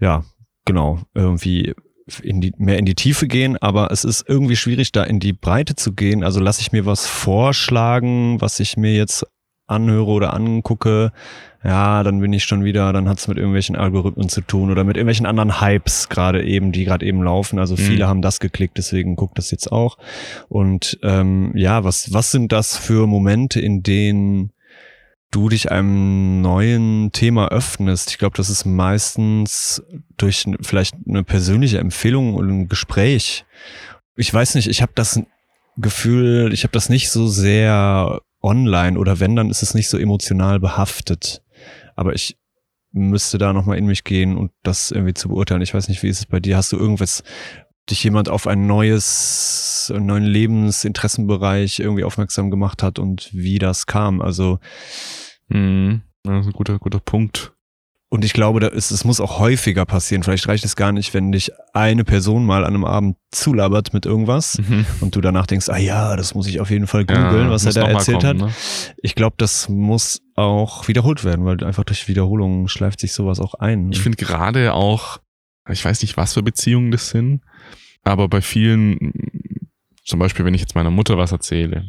ja, 0.00 0.24
genau, 0.64 1.00
irgendwie 1.14 1.74
in 2.22 2.40
die, 2.40 2.52
mehr 2.56 2.78
in 2.78 2.86
die 2.86 2.94
Tiefe 2.94 3.28
gehen, 3.28 3.56
aber 3.56 3.90
es 3.92 4.04
ist 4.04 4.24
irgendwie 4.28 4.56
schwierig, 4.56 4.92
da 4.92 5.04
in 5.04 5.20
die 5.20 5.32
Breite 5.32 5.76
zu 5.76 5.92
gehen. 5.92 6.24
Also 6.24 6.40
lasse 6.40 6.60
ich 6.60 6.72
mir 6.72 6.86
was 6.86 7.06
vorschlagen, 7.06 8.40
was 8.40 8.58
ich 8.60 8.76
mir 8.76 8.94
jetzt 8.94 9.26
anhöre 9.66 10.10
oder 10.10 10.34
angucke, 10.34 11.12
ja, 11.62 12.02
dann 12.02 12.20
bin 12.20 12.32
ich 12.32 12.44
schon 12.44 12.64
wieder, 12.64 12.92
dann 12.92 13.08
hat 13.08 13.18
es 13.18 13.28
mit 13.28 13.36
irgendwelchen 13.36 13.76
Algorithmen 13.76 14.28
zu 14.28 14.40
tun 14.40 14.70
oder 14.70 14.82
mit 14.82 14.96
irgendwelchen 14.96 15.26
anderen 15.26 15.60
Hypes 15.60 16.08
gerade 16.08 16.42
eben, 16.42 16.72
die 16.72 16.84
gerade 16.84 17.04
eben 17.04 17.22
laufen. 17.22 17.58
Also 17.58 17.76
viele 17.76 18.06
mhm. 18.06 18.08
haben 18.08 18.22
das 18.22 18.40
geklickt, 18.40 18.78
deswegen 18.78 19.14
guckt 19.14 19.36
das 19.36 19.50
jetzt 19.50 19.70
auch. 19.70 19.98
Und 20.48 20.98
ähm, 21.02 21.52
ja, 21.54 21.84
was, 21.84 22.12
was 22.12 22.32
sind 22.32 22.50
das 22.50 22.76
für 22.76 23.06
Momente, 23.06 23.60
in 23.60 23.82
denen 23.82 24.52
du 25.30 25.48
dich 25.48 25.70
einem 25.70 26.40
neuen 26.40 27.12
Thema 27.12 27.48
öffnest. 27.48 28.10
Ich 28.10 28.18
glaube, 28.18 28.36
das 28.36 28.50
ist 28.50 28.64
meistens 28.64 29.82
durch 30.16 30.44
vielleicht 30.62 30.96
eine 31.08 31.22
persönliche 31.22 31.78
Empfehlung 31.78 32.34
und 32.34 32.48
ein 32.48 32.68
Gespräch. 32.68 33.44
Ich 34.16 34.32
weiß 34.32 34.56
nicht, 34.56 34.68
ich 34.68 34.82
habe 34.82 34.92
das 34.94 35.20
Gefühl, 35.76 36.52
ich 36.52 36.64
habe 36.64 36.72
das 36.72 36.88
nicht 36.88 37.10
so 37.10 37.28
sehr 37.28 38.20
online 38.42 38.98
oder 38.98 39.20
wenn, 39.20 39.36
dann 39.36 39.50
ist 39.50 39.62
es 39.62 39.74
nicht 39.74 39.88
so 39.88 39.98
emotional 39.98 40.58
behaftet. 40.58 41.42
Aber 41.94 42.14
ich 42.14 42.36
müsste 42.92 43.38
da 43.38 43.52
nochmal 43.52 43.78
in 43.78 43.86
mich 43.86 44.04
gehen 44.04 44.36
und 44.36 44.50
das 44.62 44.90
irgendwie 44.90 45.14
zu 45.14 45.28
beurteilen. 45.28 45.62
Ich 45.62 45.74
weiß 45.74 45.88
nicht, 45.88 46.02
wie 46.02 46.08
ist 46.08 46.18
es 46.18 46.26
bei 46.26 46.40
dir? 46.40 46.56
Hast 46.56 46.72
du 46.72 46.76
irgendwas, 46.76 47.22
dich 47.90 48.02
jemand 48.04 48.28
auf 48.28 48.46
ein 48.46 48.66
neues, 48.66 49.92
einen 49.94 50.06
neuen 50.06 50.24
Lebensinteressenbereich 50.24 51.80
irgendwie 51.80 52.04
aufmerksam 52.04 52.50
gemacht 52.50 52.82
hat 52.82 52.98
und 52.98 53.30
wie 53.32 53.58
das 53.58 53.86
kam. 53.86 54.20
Also 54.20 54.58
mhm. 55.48 56.02
das 56.22 56.40
ist 56.40 56.46
ein 56.46 56.52
guter, 56.52 56.78
guter 56.78 57.00
Punkt. 57.00 57.52
Und 58.12 58.24
ich 58.24 58.32
glaube, 58.32 58.58
da 58.58 58.66
ist, 58.66 58.90
es 58.90 59.04
muss 59.04 59.20
auch 59.20 59.38
häufiger 59.38 59.84
passieren. 59.84 60.24
Vielleicht 60.24 60.48
reicht 60.48 60.64
es 60.64 60.74
gar 60.74 60.90
nicht, 60.90 61.14
wenn 61.14 61.30
dich 61.30 61.52
eine 61.72 62.02
Person 62.02 62.44
mal 62.44 62.64
an 62.64 62.74
einem 62.74 62.84
Abend 62.84 63.16
zulabert 63.30 63.94
mit 63.94 64.04
irgendwas 64.04 64.58
mhm. 64.58 64.84
und 65.00 65.14
du 65.14 65.20
danach 65.20 65.46
denkst, 65.46 65.68
ah 65.68 65.78
ja, 65.78 66.16
das 66.16 66.34
muss 66.34 66.48
ich 66.48 66.58
auf 66.58 66.70
jeden 66.70 66.88
Fall 66.88 67.04
googeln, 67.04 67.46
ja, 67.46 67.50
was 67.50 67.66
er 67.66 67.72
da 67.72 67.88
erzählt 67.88 68.22
kommen, 68.22 68.42
hat. 68.42 68.48
Ne? 68.48 68.54
Ich 69.00 69.14
glaube, 69.14 69.36
das 69.38 69.68
muss 69.68 70.22
auch 70.34 70.88
wiederholt 70.88 71.22
werden, 71.22 71.44
weil 71.44 71.62
einfach 71.62 71.84
durch 71.84 72.08
Wiederholung 72.08 72.66
schleift 72.66 72.98
sich 72.98 73.12
sowas 73.12 73.38
auch 73.38 73.54
ein. 73.54 73.92
Ich 73.92 74.00
finde 74.00 74.16
gerade 74.16 74.74
auch, 74.74 75.18
ich 75.68 75.84
weiß 75.84 76.02
nicht, 76.02 76.16
was 76.16 76.34
für 76.34 76.42
Beziehungen 76.42 76.90
das 76.90 77.10
sind, 77.10 77.42
aber 78.02 78.28
bei 78.28 78.40
vielen, 78.40 79.12
zum 80.04 80.18
Beispiel, 80.18 80.44
wenn 80.44 80.54
ich 80.54 80.60
jetzt 80.60 80.74
meiner 80.74 80.90
Mutter 80.90 81.18
was 81.18 81.32
erzähle 81.32 81.84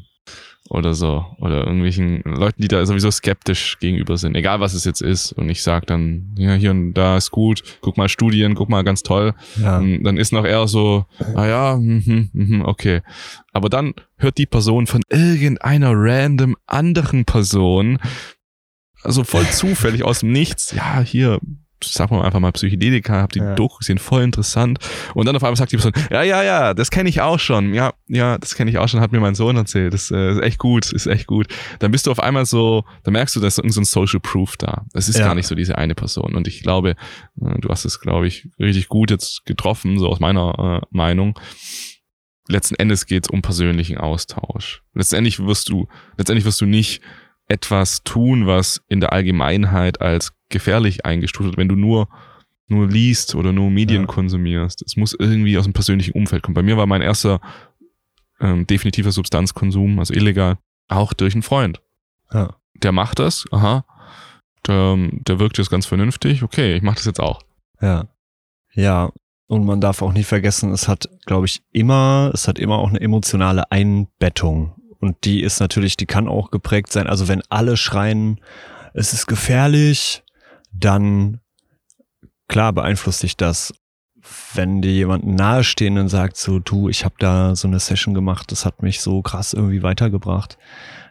oder 0.70 0.93
so, 0.93 1.26
oder 1.39 1.66
irgendwelchen 1.66 2.22
Leuten, 2.24 2.62
die 2.62 2.68
da 2.70 2.86
sowieso 2.86 3.12
skeptisch 3.12 3.78
gegenüber 3.80 4.18
sind, 4.18 4.36
egal 4.36 4.62
was 4.62 4.74
es 4.74 4.86
jetzt 4.86 5.01
ist, 5.01 5.34
und 5.34 5.49
ich 5.49 5.64
sage 5.64 5.86
dann, 5.86 6.34
ja, 6.38 6.53
hier 6.53 6.72
und 6.72 6.93
da 6.93 7.18
ist 7.18 7.32
gut, 7.32 7.62
guck 7.82 7.97
mal 7.97 8.07
Studien, 8.07 8.55
guck 8.55 8.70
mal 8.70 8.84
ganz 8.84 9.03
toll, 9.03 9.34
ja. 9.59 9.80
dann 9.80 10.18
ist 10.18 10.32
noch 10.32 10.45
eher 10.45 10.68
so, 10.68 11.05
ah 11.36 11.45
ja, 11.45 11.78
mh, 11.78 12.30
mh, 12.32 12.66
okay. 12.66 13.01
Aber 13.51 13.68
dann 13.68 13.93
hört 14.16 14.38
die 14.38 14.45
Person 14.45 14.88
von 14.88 15.01
irgendeiner 15.09 15.91
random 15.93 16.55
anderen 16.68 17.26
Person, 17.26 17.99
also 19.03 19.24
voll 19.24 19.47
zufällig 19.49 20.03
aus 20.03 20.20
dem 20.20 20.32
Nichts, 20.32 20.72
ja, 20.72 21.01
hier, 21.01 21.39
sagen 21.84 22.15
wir 22.15 22.23
einfach 22.23 22.39
mal 22.39 22.51
Psychedelika, 22.51 23.21
hab 23.21 23.32
die 23.32 23.39
ja. 23.39 23.55
Doku 23.55 23.77
gesehen, 23.77 23.97
voll 23.97 24.23
interessant. 24.23 24.79
Und 25.13 25.25
dann 25.25 25.36
auf 25.36 25.43
einmal 25.43 25.55
sagt 25.55 25.71
die 25.71 25.77
Person, 25.77 25.93
ja, 26.09 26.23
ja, 26.23 26.43
ja, 26.43 26.73
das 26.73 26.91
kenne 26.91 27.09
ich 27.09 27.21
auch 27.21 27.39
schon. 27.39 27.73
Ja, 27.73 27.93
ja, 28.07 28.38
das 28.38 28.55
kenne 28.55 28.71
ich 28.71 28.77
auch 28.77 28.88
schon, 28.88 28.99
hat 28.99 29.11
mir 29.11 29.19
mein 29.19 29.36
Sohn 29.36 29.55
erzählt. 29.55 29.93
Das 29.93 30.11
äh, 30.11 30.32
ist 30.32 30.41
echt 30.41 30.57
gut, 30.59 30.91
ist 30.91 31.07
echt 31.07 31.27
gut. 31.27 31.47
Dann 31.79 31.91
bist 31.91 32.07
du 32.07 32.11
auf 32.11 32.19
einmal 32.19 32.45
so, 32.45 32.84
da 33.03 33.11
merkst 33.11 33.36
du, 33.36 33.39
da 33.39 33.47
ist 33.47 33.55
so 33.55 33.82
ein 33.82 33.86
Social 33.86 34.19
Proof 34.19 34.57
da. 34.57 34.86
Das 34.93 35.09
ist 35.09 35.17
ja. 35.17 35.25
gar 35.25 35.36
nicht 35.36 35.47
so 35.47 35.55
diese 35.55 35.77
eine 35.77 35.95
Person. 35.95 36.36
Und 36.36 36.47
ich 36.47 36.61
glaube, 36.61 36.91
äh, 37.41 37.59
du 37.59 37.69
hast 37.69 37.86
es, 37.86 37.99
glaube 37.99 38.27
ich, 38.27 38.47
richtig 38.59 38.88
gut 38.88 39.11
jetzt 39.11 39.45
getroffen, 39.45 39.99
so 39.99 40.07
aus 40.07 40.19
meiner 40.19 40.82
äh, 40.82 40.88
Meinung. 40.91 41.39
Letzten 42.47 42.75
Endes 42.75 43.05
geht 43.05 43.25
es 43.25 43.29
um 43.29 43.41
persönlichen 43.41 43.97
Austausch. 43.97 44.84
Letztendlich 44.93 45.39
wirst 45.39 45.69
du, 45.69 45.88
letztendlich 46.17 46.45
wirst 46.45 46.59
du 46.59 46.65
nicht 46.65 47.01
etwas 47.51 48.03
tun, 48.03 48.47
was 48.47 48.81
in 48.87 49.01
der 49.01 49.13
Allgemeinheit 49.13 50.01
als 50.01 50.33
gefährlich 50.49 51.05
eingestuft 51.05 51.49
wird, 51.49 51.57
wenn 51.57 51.69
du 51.69 51.75
nur 51.75 52.07
nur 52.67 52.87
liest 52.87 53.35
oder 53.35 53.51
nur 53.51 53.69
Medien 53.69 54.03
ja. 54.03 54.07
konsumierst. 54.07 54.81
Es 54.85 54.95
muss 54.95 55.13
irgendwie 55.13 55.57
aus 55.57 55.65
dem 55.65 55.73
persönlichen 55.73 56.13
Umfeld 56.13 56.41
kommen. 56.41 56.55
Bei 56.55 56.63
mir 56.63 56.77
war 56.77 56.87
mein 56.87 57.01
erster 57.01 57.41
ähm, 58.39 58.65
definitiver 58.65 59.11
Substanzkonsum, 59.11 59.99
also 59.99 60.13
illegal, 60.13 60.57
auch 60.87 61.11
durch 61.11 61.33
einen 61.33 61.43
Freund. 61.43 61.81
Ja. 62.33 62.55
Der 62.75 62.93
macht 62.93 63.19
das, 63.19 63.45
aha, 63.51 63.83
der, 64.65 64.97
der 65.11 65.39
wirkt 65.39 65.57
jetzt 65.57 65.69
ganz 65.69 65.85
vernünftig, 65.85 66.43
okay, 66.43 66.75
ich 66.75 66.81
mach 66.81 66.95
das 66.95 67.05
jetzt 67.05 67.19
auch. 67.19 67.41
Ja. 67.81 68.07
Ja, 68.73 69.11
und 69.47 69.65
man 69.65 69.81
darf 69.81 70.01
auch 70.01 70.13
nicht 70.13 70.27
vergessen, 70.27 70.71
es 70.71 70.87
hat, 70.87 71.09
glaube 71.25 71.45
ich, 71.45 71.61
immer, 71.71 72.31
es 72.33 72.47
hat 72.47 72.57
immer 72.57 72.77
auch 72.77 72.89
eine 72.89 73.01
emotionale 73.01 73.69
Einbettung. 73.69 74.80
Und 75.01 75.25
die 75.25 75.41
ist 75.41 75.59
natürlich, 75.59 75.97
die 75.97 76.05
kann 76.05 76.27
auch 76.27 76.51
geprägt 76.51 76.91
sein. 76.93 77.07
Also 77.07 77.27
wenn 77.27 77.41
alle 77.49 77.75
schreien, 77.75 78.39
es 78.93 79.11
ist 79.13 79.27
gefährlich, 79.27 80.23
dann 80.71 81.39
klar 82.47 82.71
beeinflusst 82.71 83.23
dich 83.23 83.35
das. 83.35 83.73
Wenn 84.53 84.81
dir 84.83 84.91
jemand 84.93 85.25
nahestehenden 85.25 86.07
sagt, 86.07 86.37
so 86.37 86.59
du, 86.59 86.87
ich 86.87 87.03
habe 87.03 87.15
da 87.17 87.55
so 87.55 87.67
eine 87.67 87.79
Session 87.79 88.13
gemacht, 88.13 88.51
das 88.51 88.65
hat 88.65 88.83
mich 88.83 89.01
so 89.01 89.21
krass 89.23 89.53
irgendwie 89.53 89.81
weitergebracht, 89.81 90.57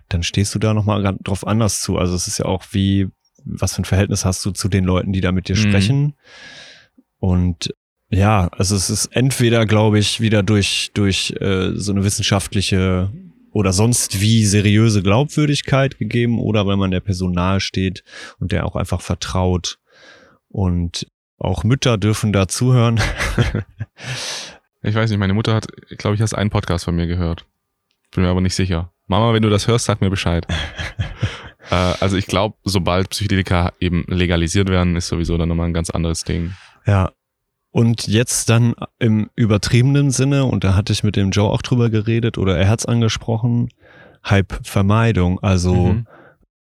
dann 0.09 0.23
stehst 0.23 0.55
du 0.55 0.61
da 0.61 0.73
nochmal 0.73 1.17
drauf 1.23 1.45
anders 1.47 1.81
zu. 1.81 1.99
Also 1.99 2.15
es 2.15 2.29
ist 2.29 2.39
ja 2.39 2.45
auch 2.45 2.65
wie, 2.71 3.09
was 3.45 3.75
für 3.75 3.83
ein 3.83 3.87
Verhältnis 3.87 4.25
hast 4.25 4.45
du 4.47 4.53
zu 4.53 4.69
den 4.69 4.85
Leuten, 4.85 5.13
die 5.13 5.21
da 5.21 5.33
mit 5.33 5.49
dir 5.49 5.57
Mhm. 5.57 5.61
sprechen. 5.61 6.15
Und 7.19 7.75
ja, 8.09 8.49
also 8.53 8.77
es 8.77 8.89
ist 8.91 9.07
entweder, 9.07 9.67
glaube 9.67 9.99
ich, 9.99 10.21
wieder 10.21 10.43
durch, 10.45 10.91
durch 10.95 11.35
äh, 11.41 11.73
so 11.75 11.93
eine 11.93 12.05
wissenschaftliche 12.05 13.11
oder 13.53 13.73
sonst 13.73 14.21
wie 14.21 14.45
seriöse 14.47 15.03
Glaubwürdigkeit 15.03 15.99
gegeben 15.99 16.39
oder 16.39 16.67
weil 16.67 16.77
man 16.77 16.91
der 16.91 17.01
Person 17.01 17.33
nahe 17.33 17.61
steht 17.61 18.05
und 18.39 18.53
der 18.53 18.67
auch 18.67 18.77
einfach 18.77 19.01
vertraut. 19.01 19.79
Und 20.49 21.07
auch 21.39 21.65
Mütter 21.65 21.97
dürfen 21.99 22.33
da 22.33 22.49
zuhören. 22.49 23.01
Ich 24.83 24.95
weiß 24.95 25.11
nicht, 25.11 25.19
meine 25.19 25.35
Mutter 25.35 25.55
hat, 25.55 25.67
glaube 25.99 26.15
ich, 26.15 26.21
erst 26.21 26.35
einen 26.35 26.51
Podcast 26.51 26.87
von 26.87 26.97
mir 26.97 27.07
gehört. 27.07 27.45
Bin 28.15 28.25
mir 28.25 28.31
aber 28.31 28.41
nicht 28.41 28.55
sicher. 28.55 28.93
Mama, 29.09 29.35
wenn 29.35 29.43
du 29.43 29.51
das 29.51 29.69
hörst, 29.69 29.85
sag 29.85 30.01
mir 30.01 30.09
Bescheid. 30.09 30.47
äh, 31.71 31.75
also 31.75 32.17
ich 32.17 32.27
glaube, 32.27 32.57
sobald 32.65 33.11
Psychedelika 33.11 33.73
eben 33.79 34.05
legalisiert 34.09 34.71
werden, 34.71 34.97
ist 34.97 35.09
sowieso 35.09 35.37
dann 35.37 35.51
nochmal 35.51 35.67
ein 35.67 35.75
ganz 35.75 35.91
anderes 35.91 36.25
Ding. 36.25 36.55
Ja. 36.87 37.13
Und 37.73 38.09
jetzt 38.09 38.51
dann 38.51 38.75
im 38.99 39.31
übertriebenen 39.37 40.11
Sinne, 40.11 40.45
und 40.45 40.65
da 40.65 40.75
hatte 40.75 40.93
ich 40.93 41.05
mit 41.05 41.17
dem 41.17 41.31
Joe 41.31 41.51
auch 41.51 41.63
drüber 41.63 41.89
geredet 41.89 42.37
oder 42.37 42.57
er 42.59 42.69
hat's 42.69 42.87
angesprochen, 42.87 43.69
Hype-Vermeidung. 44.29 45.39
Also 45.41 45.75
Mhm. 45.75 46.07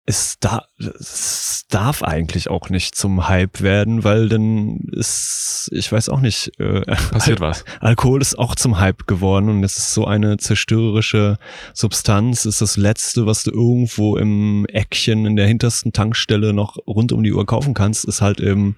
es, 0.05 0.38
da, 0.39 0.66
es 0.78 1.66
darf 1.70 2.03
eigentlich 2.03 2.49
auch 2.49 2.70
nicht 2.70 2.95
zum 2.95 3.28
Hype 3.28 3.62
werden, 3.62 4.03
weil 4.03 4.30
dann 4.30 4.80
ist, 4.91 5.70
ich 5.72 5.91
weiß 5.91 6.10
auch 6.10 6.20
nicht, 6.20 6.51
äh, 6.60 6.82
Passiert 6.82 7.39
was. 7.39 7.66
Alkohol 7.80 8.22
ist 8.22 8.38
auch 8.38 8.55
zum 8.55 8.80
Hype 8.80 9.07
geworden 9.07 9.49
und 9.49 9.64
es 9.64 9.78
ist 9.78 9.93
so 9.93 10.05
eine 10.05 10.38
zerstörerische 10.38 11.38
Substanz. 11.74 12.45
Ist 12.45 12.62
das 12.62 12.78
Letzte, 12.78 13.26
was 13.26 13.43
du 13.43 13.51
irgendwo 13.51 14.16
im 14.16 14.66
Eckchen 14.68 15.26
in 15.26 15.36
der 15.36 15.47
hintersten 15.47 15.91
Tankstelle 15.91 16.53
noch 16.53 16.78
rund 16.88 17.12
um 17.12 17.24
die 17.24 17.34
Uhr 17.34 17.45
kaufen 17.45 17.74
kannst, 17.74 18.05
ist 18.05 18.22
halt 18.22 18.39
eben 18.39 18.78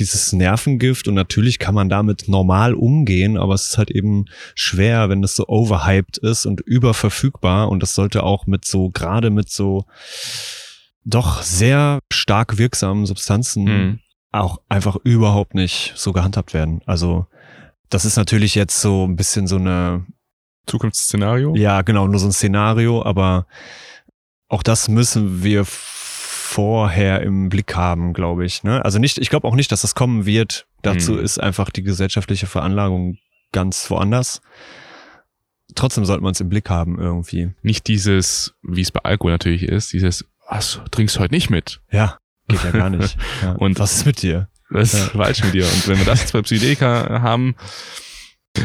dieses 0.00 0.32
Nervengift 0.32 1.06
und 1.06 1.14
natürlich 1.14 1.58
kann 1.58 1.74
man 1.74 1.88
damit 1.88 2.26
normal 2.26 2.74
umgehen, 2.74 3.36
aber 3.36 3.54
es 3.54 3.68
ist 3.68 3.78
halt 3.78 3.90
eben 3.90 4.24
schwer, 4.54 5.08
wenn 5.08 5.22
das 5.22 5.36
so 5.36 5.46
overhyped 5.46 6.18
ist 6.18 6.46
und 6.46 6.60
überverfügbar 6.60 7.68
und 7.68 7.82
das 7.82 7.94
sollte 7.94 8.24
auch 8.24 8.46
mit 8.46 8.64
so, 8.64 8.90
gerade 8.90 9.30
mit 9.30 9.50
so 9.50 9.84
doch 11.04 11.42
sehr 11.42 12.00
stark 12.12 12.58
wirksamen 12.58 13.06
Substanzen 13.06 13.64
Mhm. 13.64 14.00
auch 14.32 14.60
einfach 14.68 14.96
überhaupt 15.04 15.54
nicht 15.54 15.92
so 15.96 16.12
gehandhabt 16.12 16.54
werden. 16.54 16.82
Also 16.86 17.26
das 17.88 18.04
ist 18.04 18.16
natürlich 18.16 18.54
jetzt 18.54 18.80
so 18.80 19.06
ein 19.06 19.16
bisschen 19.16 19.46
so 19.46 19.56
eine, 19.56 20.06
Zukunftsszenario? 20.66 21.54
ja 21.56 21.82
genau, 21.82 22.06
nur 22.06 22.20
so 22.20 22.26
ein 22.26 22.32
Szenario, 22.32 23.02
aber 23.04 23.46
auch 24.48 24.62
das 24.62 24.88
müssen 24.88 25.42
wir 25.42 25.64
vorher 26.50 27.22
im 27.22 27.48
Blick 27.48 27.76
haben, 27.76 28.12
glaube 28.12 28.44
ich. 28.44 28.64
Ne? 28.64 28.84
Also 28.84 28.98
nicht, 28.98 29.18
ich 29.18 29.30
glaube 29.30 29.46
auch 29.46 29.54
nicht, 29.54 29.70
dass 29.70 29.82
das 29.82 29.94
kommen 29.94 30.26
wird. 30.26 30.66
Dazu 30.82 31.12
Mhm. 31.12 31.20
ist 31.20 31.38
einfach 31.38 31.70
die 31.70 31.82
gesellschaftliche 31.82 32.46
Veranlagung 32.46 33.18
ganz 33.52 33.88
woanders. 33.90 34.40
Trotzdem 35.76 36.04
sollte 36.04 36.22
man 36.24 36.32
es 36.32 36.40
im 36.40 36.48
Blick 36.48 36.68
haben 36.68 36.98
irgendwie. 36.98 37.52
Nicht 37.62 37.86
dieses, 37.86 38.54
wie 38.62 38.80
es 38.80 38.90
bei 38.90 39.00
Alkohol 39.04 39.30
natürlich 39.32 39.62
ist, 39.62 39.92
dieses, 39.92 40.24
was, 40.48 40.80
trinkst 40.90 41.14
du 41.16 41.20
heute 41.20 41.34
nicht 41.34 41.50
mit? 41.50 41.80
Ja, 41.92 42.18
geht 42.48 42.64
ja 42.64 42.72
gar 42.72 42.90
nicht. 42.90 43.16
Ja. 43.42 43.52
Und- 43.52 43.78
was 43.78 43.98
ist 43.98 44.06
mit 44.06 44.22
dir? 44.22 44.48
Das 44.70 44.94
ist 44.94 45.00
Ja. 45.14 45.20
falsch 45.20 45.44
mit 45.44 45.54
dir. 45.54 45.64
Und 45.64 45.86
wenn 45.88 45.98
wir 45.98 46.04
das 46.04 46.20
jetzt 46.20 46.32
bei 46.32 46.42
Psychedelika 46.42 47.20
haben, 47.22 47.54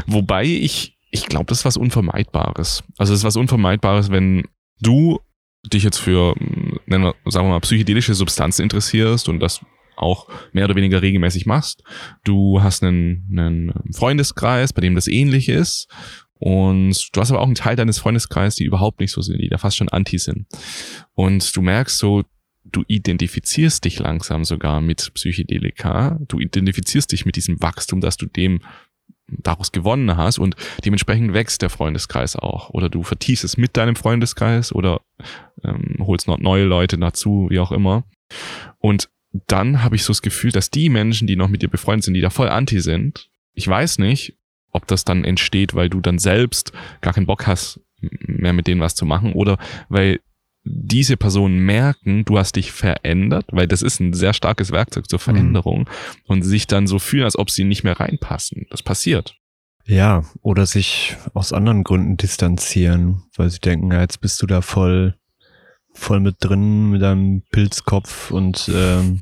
wobei 0.08 0.44
ich, 0.46 0.98
ich 1.12 1.28
glaube, 1.28 1.46
das 1.46 1.60
ist 1.60 1.66
was 1.66 1.78
Unvermeidbares. 1.78 2.84
Also 2.98 3.14
es 3.14 3.20
ist 3.20 3.24
was 3.26 3.36
Unvermeidbares, 3.36 4.10
wenn 4.12 4.44
du 4.82 5.20
dich 5.70 5.84
jetzt 5.84 5.98
für, 5.98 6.36
mh, 6.38 6.80
nennen 6.86 7.04
wir, 7.06 7.16
sagen 7.32 7.48
wir 7.48 7.52
mal, 7.52 7.60
psychedelische 7.60 8.14
Substanzen 8.14 8.64
interessierst 8.64 9.30
und 9.30 9.40
das 9.40 9.62
auch 9.96 10.28
mehr 10.52 10.66
oder 10.66 10.76
weniger 10.76 11.02
regelmäßig 11.02 11.46
machst. 11.46 11.84
Du 12.24 12.62
hast 12.62 12.84
einen, 12.84 13.28
einen 13.32 13.74
Freundeskreis, 13.94 14.74
bei 14.74 14.82
dem 14.82 14.96
das 14.96 15.08
ähnlich 15.08 15.50
ist. 15.50 15.88
Und 16.38 17.10
du 17.14 17.22
hast 17.22 17.32
aber 17.32 17.40
auch 17.40 17.46
einen 17.46 17.56
Teil 17.56 17.78
deines 17.78 17.98
Freundeskreises, 17.98 18.58
die 18.58 18.66
überhaupt 18.66 19.00
nicht 19.00 19.12
so 19.12 19.22
sind, 19.22 19.42
die 19.42 19.48
da 19.48 19.58
fast 19.58 19.78
schon 19.78 19.90
anti 19.90 20.18
sind. 20.18 20.48
Und 21.14 21.56
du 21.56 21.62
merkst 21.62 21.98
so, 21.98 22.24
du 22.66 22.84
identifizierst 22.88 23.86
dich 23.86 24.00
langsam 24.00 24.44
sogar 24.44 24.82
mit 24.82 25.12
Psychedelika. 25.14 26.20
Du 26.28 26.40
identifizierst 26.40 27.12
dich 27.12 27.26
mit 27.26 27.38
diesem 27.38 27.62
Wachstum, 27.62 28.02
das 28.02 28.18
du 28.18 28.26
dem 28.26 28.60
daraus 29.28 29.72
gewonnen 29.72 30.18
hast 30.18 30.38
und 30.38 30.56
dementsprechend 30.84 31.34
wächst 31.34 31.62
der 31.62 31.70
Freundeskreis 31.70 32.36
auch. 32.36 32.70
Oder 32.70 32.90
du 32.90 33.04
vertiefst 33.04 33.44
es 33.44 33.58
mit 33.58 33.78
deinem 33.78 33.96
Freundeskreis 33.96 34.74
oder 34.74 35.02
ähm, 35.64 35.98
holst 36.00 36.28
noch 36.28 36.38
neue 36.38 36.66
Leute 36.66 36.98
dazu, 36.98 37.48
wie 37.50 37.60
auch 37.60 37.72
immer. 37.72 38.04
Und 38.80 39.10
dann 39.48 39.84
habe 39.84 39.96
ich 39.96 40.04
so 40.04 40.12
das 40.12 40.22
Gefühl, 40.22 40.52
dass 40.52 40.70
die 40.70 40.90
Menschen, 40.90 41.28
die 41.28 41.36
noch 41.36 41.50
mit 41.50 41.62
dir 41.62 41.70
befreundet 41.70 42.06
sind, 42.06 42.14
die 42.14 42.22
da 42.22 42.30
voll 42.30 42.50
anti 42.50 42.80
sind, 42.80 43.30
ich 43.54 43.68
weiß 43.68 44.00
nicht, 44.00 44.38
ob 44.72 44.88
das 44.88 45.06
dann 45.06 45.24
entsteht, 45.24 45.74
weil 45.74 45.90
du 45.90 46.02
dann 46.02 46.20
selbst 46.20 46.74
gar 47.02 47.14
keinen 47.14 47.26
Bock 47.26 47.48
hast, 47.48 47.80
mehr 48.00 48.54
mit 48.54 48.68
denen 48.68 48.82
was 48.82 48.96
zu 48.96 49.06
machen 49.06 49.34
oder 49.34 49.58
weil 49.90 50.20
diese 50.66 51.16
Personen 51.16 51.60
merken, 51.60 52.26
du 52.26 52.38
hast 52.38 52.56
dich 52.56 52.72
verändert, 52.72 53.46
weil 53.52 53.68
das 53.68 53.84
ist 53.84 54.00
ein 54.00 54.14
sehr 54.14 54.34
starkes 54.34 54.72
Werkzeug 54.72 55.08
zur 55.08 55.20
Veränderung 55.20 55.88
und 56.26 56.42
sich 56.42 56.68
dann 56.68 56.88
so 56.88 57.00
fühlen, 57.00 57.24
als 57.24 57.38
ob 57.38 57.52
sie 57.52 57.64
nicht 57.64 57.84
mehr 57.84 58.00
reinpassen. 58.00 58.66
Das 58.72 58.82
passiert. 58.82 59.36
Ja, 59.86 60.24
oder 60.42 60.66
sich 60.66 61.16
aus 61.36 61.54
anderen 61.54 61.84
Gründen 61.84 62.18
distanzieren, 62.18 63.24
weil 63.36 63.52
sie 63.52 63.60
denken, 63.60 63.92
ja, 63.92 64.02
jetzt 64.02 64.20
bist 64.20 64.42
du 64.42 64.48
da 64.48 64.62
voll, 64.62 65.16
voll 65.94 66.20
mit 66.20 66.38
drin 66.40 66.90
mit 66.90 67.04
deinem 67.04 67.44
Pilzkopf 67.52 68.32
und 68.32 68.70
ähm, 68.74 69.22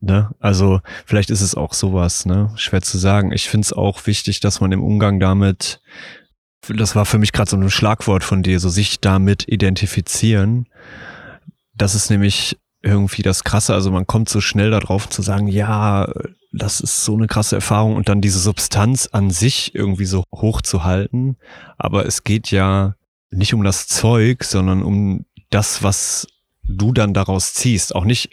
ne, 0.00 0.30
also 0.38 0.80
vielleicht 1.06 1.30
ist 1.30 1.40
es 1.40 1.54
auch 1.54 1.72
sowas, 1.72 2.26
ne? 2.26 2.52
Schwer 2.56 2.82
zu 2.82 2.98
sagen. 2.98 3.32
Ich 3.32 3.48
finde 3.48 3.64
es 3.64 3.72
auch 3.72 4.06
wichtig, 4.06 4.40
dass 4.40 4.60
man 4.60 4.72
im 4.72 4.82
Umgang 4.82 5.18
damit, 5.18 5.80
das 6.68 6.94
war 6.94 7.04
für 7.06 7.18
mich 7.18 7.32
gerade 7.32 7.50
so 7.50 7.56
ein 7.56 7.70
Schlagwort 7.70 8.24
von 8.24 8.42
dir, 8.42 8.60
so 8.60 8.68
sich 8.68 9.00
damit 9.00 9.48
identifizieren. 9.48 10.66
Das 11.74 11.94
ist 11.94 12.10
nämlich 12.10 12.58
irgendwie 12.82 13.22
das 13.22 13.44
Krasse. 13.44 13.74
Also 13.74 13.90
man 13.90 14.06
kommt 14.06 14.28
so 14.28 14.40
schnell 14.40 14.70
darauf 14.70 15.08
zu 15.08 15.22
sagen, 15.22 15.48
ja, 15.48 16.12
das 16.52 16.80
ist 16.80 17.04
so 17.04 17.14
eine 17.16 17.26
krasse 17.28 17.56
Erfahrung 17.56 17.96
und 17.96 18.08
dann 18.08 18.20
diese 18.20 18.38
Substanz 18.38 19.08
an 19.10 19.30
sich 19.30 19.74
irgendwie 19.74 20.04
so 20.04 20.24
hoch 20.34 20.60
zu 20.62 20.84
halten. 20.84 21.36
Aber 21.78 22.06
es 22.06 22.24
geht 22.24 22.50
ja 22.50 22.94
nicht 23.30 23.54
um 23.54 23.64
das 23.64 23.86
Zeug, 23.86 24.44
sondern 24.44 24.82
um 24.82 25.24
das, 25.50 25.82
was 25.82 26.26
du 26.64 26.92
dann 26.92 27.14
daraus 27.14 27.54
ziehst. 27.54 27.94
Auch 27.94 28.04
nicht, 28.04 28.30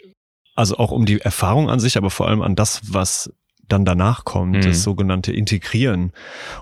also 0.54 0.76
auch 0.76 0.90
um 0.90 1.06
die 1.06 1.20
Erfahrung 1.20 1.70
an 1.70 1.80
sich, 1.80 1.96
aber 1.96 2.10
vor 2.10 2.28
allem 2.28 2.42
an 2.42 2.54
das, 2.56 2.80
was 2.92 3.32
dann 3.66 3.84
danach 3.84 4.24
kommt, 4.24 4.56
Mhm. 4.56 4.60
das 4.62 4.82
sogenannte 4.82 5.32
Integrieren. 5.32 6.12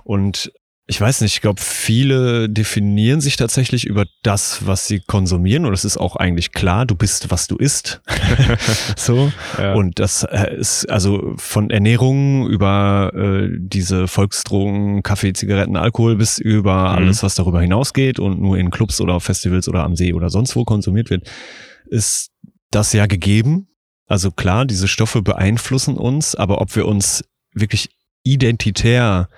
Und 0.04 0.52
ich 0.90 0.98
weiß 0.98 1.20
nicht, 1.20 1.34
ich 1.34 1.40
glaube, 1.42 1.60
viele 1.60 2.48
definieren 2.48 3.20
sich 3.20 3.36
tatsächlich 3.36 3.84
über 3.86 4.06
das, 4.22 4.66
was 4.66 4.86
sie 4.86 5.00
konsumieren. 5.00 5.66
Und 5.66 5.74
es 5.74 5.84
ist 5.84 5.98
auch 5.98 6.16
eigentlich 6.16 6.52
klar, 6.52 6.86
du 6.86 6.94
bist, 6.94 7.30
was 7.30 7.46
du 7.46 7.56
isst. 7.56 8.00
so. 8.96 9.30
Ja. 9.58 9.74
Und 9.74 9.98
das 9.98 10.22
äh, 10.22 10.56
ist 10.56 10.86
also 10.86 11.34
von 11.36 11.68
Ernährung 11.68 12.48
über 12.48 13.12
äh, 13.14 13.50
diese 13.52 14.08
Volksdrogen, 14.08 15.02
Kaffee, 15.02 15.34
Zigaretten, 15.34 15.76
Alkohol 15.76 16.16
bis 16.16 16.38
über 16.38 16.78
Mhm. 16.78 16.96
alles, 16.96 17.22
was 17.22 17.34
darüber 17.34 17.60
hinausgeht 17.60 18.18
und 18.18 18.40
nur 18.40 18.56
in 18.56 18.70
Clubs 18.70 18.98
oder 19.02 19.12
auf 19.12 19.24
Festivals 19.24 19.68
oder 19.68 19.84
am 19.84 19.94
See 19.94 20.14
oder 20.14 20.30
sonst 20.30 20.56
wo 20.56 20.64
konsumiert 20.64 21.10
wird, 21.10 21.30
ist 21.86 22.30
das 22.70 22.94
ja 22.94 23.04
gegeben. 23.04 23.68
Also 24.06 24.30
klar, 24.30 24.64
diese 24.64 24.88
Stoffe 24.88 25.20
beeinflussen 25.20 25.98
uns, 25.98 26.34
aber 26.34 26.62
ob 26.62 26.74
wir 26.76 26.86
uns 26.86 27.24
wirklich 27.52 27.90
identitär 28.22 29.28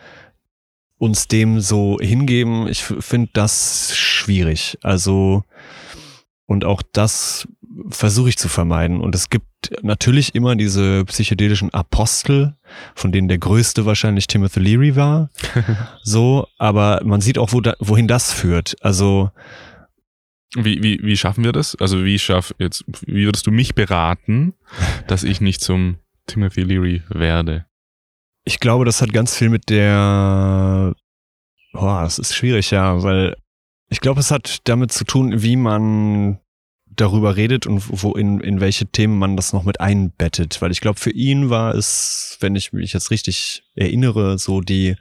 uns 1.01 1.29
dem 1.29 1.61
so 1.61 1.99
hingeben, 1.99 2.69
ich 2.69 2.85
finde 2.85 3.31
das 3.33 3.97
schwierig. 3.97 4.79
Also 4.83 5.45
und 6.45 6.65
auch 6.65 6.83
das 6.93 7.49
versuche 7.89 8.29
ich 8.29 8.37
zu 8.37 8.49
vermeiden. 8.49 9.01
Und 9.01 9.15
es 9.15 9.31
gibt 9.31 9.47
natürlich 9.83 10.35
immer 10.35 10.57
diese 10.57 11.05
psychedelischen 11.07 11.73
Apostel, 11.73 12.57
von 12.95 13.13
denen 13.13 13.29
der 13.29 13.39
größte 13.39 13.87
wahrscheinlich 13.87 14.27
Timothy 14.27 14.61
Leary 14.61 14.95
war. 14.97 15.31
so, 16.03 16.47
aber 16.59 17.01
man 17.05 17.21
sieht 17.21 17.39
auch, 17.39 17.53
wo 17.53 17.61
da, 17.61 17.75
wohin 17.79 18.09
das 18.09 18.33
führt. 18.33 18.77
Also 18.83 19.31
Wie, 20.57 20.83
wie, 20.83 21.01
wie 21.03 21.17
schaffen 21.17 21.45
wir 21.45 21.53
das? 21.53 21.77
Also 21.77 22.05
wie 22.05 22.19
schaff 22.19 22.53
jetzt, 22.59 22.85
wie 23.07 23.25
würdest 23.25 23.47
du 23.47 23.53
mich 23.53 23.75
beraten, 23.75 24.53
dass 25.07 25.23
ich 25.23 25.41
nicht 25.41 25.63
zum 25.63 25.97
Timothy 26.27 26.63
Leary 26.63 27.03
werde? 27.09 27.67
Ich 28.45 28.61
glaube, 28.61 28.85
das 28.85 29.01
hat 29.03 29.13
ganz 29.13 29.37
viel 29.37 29.49
mit 29.49 29.69
der, 29.71 30.95
boah, 31.73 32.03
das 32.03 32.19
ist 32.19 32.35
schwierig, 32.35 32.71
ja, 32.71 33.03
weil 33.03 33.37
ich 33.89 34.01
glaube, 34.01 34.21
es 34.21 34.31
hat 34.31 34.59
damit 34.65 34.93
zu 34.93 35.05
tun, 35.05 35.43
wie 35.43 35.57
man 35.57 36.39
darüber 36.87 37.37
redet 37.37 37.67
und 37.67 37.83
wo 38.03 38.13
in, 38.15 38.41
in 38.41 38.61
welche 38.61 38.87
Themen 38.87 39.19
man 39.19 39.37
das 39.37 39.53
noch 39.53 39.65
mit 39.65 39.81
einbettet. 39.81 40.61
Weil 40.61 40.71
ich 40.71 40.81
glaube, 40.81 40.99
für 41.01 41.11
ihn 41.11 41.49
war 41.51 41.75
es, 41.75 42.37
wenn 42.41 42.57
ich 42.57 42.73
mich 42.73 42.93
jetzt 42.93 43.11
richtig 43.11 43.63
erinnere, 43.75 44.39
so 44.39 44.61
die, 44.61 44.97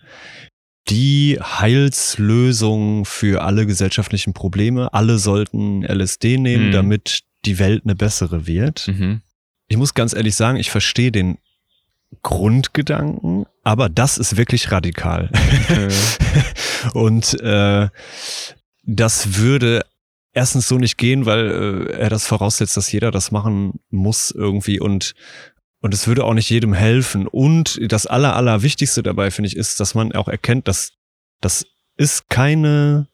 die 0.87 1.37
Heilslösung 1.41 3.05
für 3.05 3.41
alle 3.43 3.65
gesellschaftlichen 3.65 4.33
Probleme. 4.33 4.93
Alle 4.93 5.17
sollten 5.19 5.83
LSD 5.83 6.37
nehmen, 6.37 6.67
Mhm. 6.67 6.71
damit 6.71 7.21
die 7.45 7.59
Welt 7.59 7.83
eine 7.85 7.95
bessere 7.95 8.47
wird. 8.47 8.87
Mhm. 8.87 9.21
Ich 9.67 9.77
muss 9.77 9.93
ganz 9.93 10.13
ehrlich 10.13 10.35
sagen, 10.35 10.57
ich 10.57 10.71
verstehe 10.71 11.11
den 11.11 11.37
Grundgedanken, 12.21 13.45
aber 13.63 13.89
das 13.89 14.17
ist 14.17 14.35
wirklich 14.37 14.71
radikal. 14.71 15.29
Und 16.93 17.39
äh, 17.41 17.89
das 18.83 19.37
würde 19.37 19.85
erstens 20.33 20.67
so 20.67 20.77
nicht 20.77 20.97
gehen, 20.97 21.25
weil 21.25 21.87
äh, 21.91 21.93
er 21.93 22.09
das 22.09 22.25
voraussetzt, 22.25 22.77
dass 22.77 22.91
jeder 22.91 23.11
das 23.11 23.31
machen 23.31 23.79
muss 23.89 24.31
irgendwie 24.31 24.79
und 24.79 25.13
und 25.81 25.93
es 25.93 26.07
würde 26.07 26.25
auch 26.25 26.33
nicht 26.33 26.49
jedem 26.49 26.73
helfen. 26.73 27.25
Und 27.25 27.79
das 27.89 28.05
Aller, 28.05 28.35
Allerwichtigste 28.35 29.01
dabei, 29.01 29.31
finde 29.31 29.47
ich, 29.47 29.55
ist, 29.55 29.79
dass 29.79 29.95
man 29.95 30.11
auch 30.11 30.27
erkennt, 30.27 30.67
dass 30.67 30.91
das 31.39 31.65
ist 31.95 32.29
keine 32.29 33.07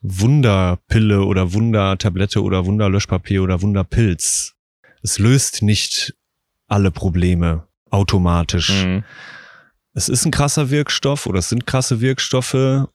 Wunderpille 0.00 1.24
oder 1.24 1.52
Wundertablette 1.52 2.42
oder 2.42 2.64
Wunderlöschpapier 2.64 3.42
oder 3.42 3.60
Wunderpilz. 3.60 4.54
Es 5.02 5.18
löst 5.18 5.60
nicht 5.60 6.14
alle 6.68 6.90
Probleme 6.90 7.66
automatisch. 7.90 8.84
Mhm. 8.84 9.04
Es 9.94 10.08
ist 10.08 10.24
ein 10.26 10.30
krasser 10.30 10.70
Wirkstoff 10.70 11.26
oder 11.26 11.38
es 11.38 11.48
sind 11.48 11.66
krasse 11.66 12.00
Wirkstoffe 12.00 12.86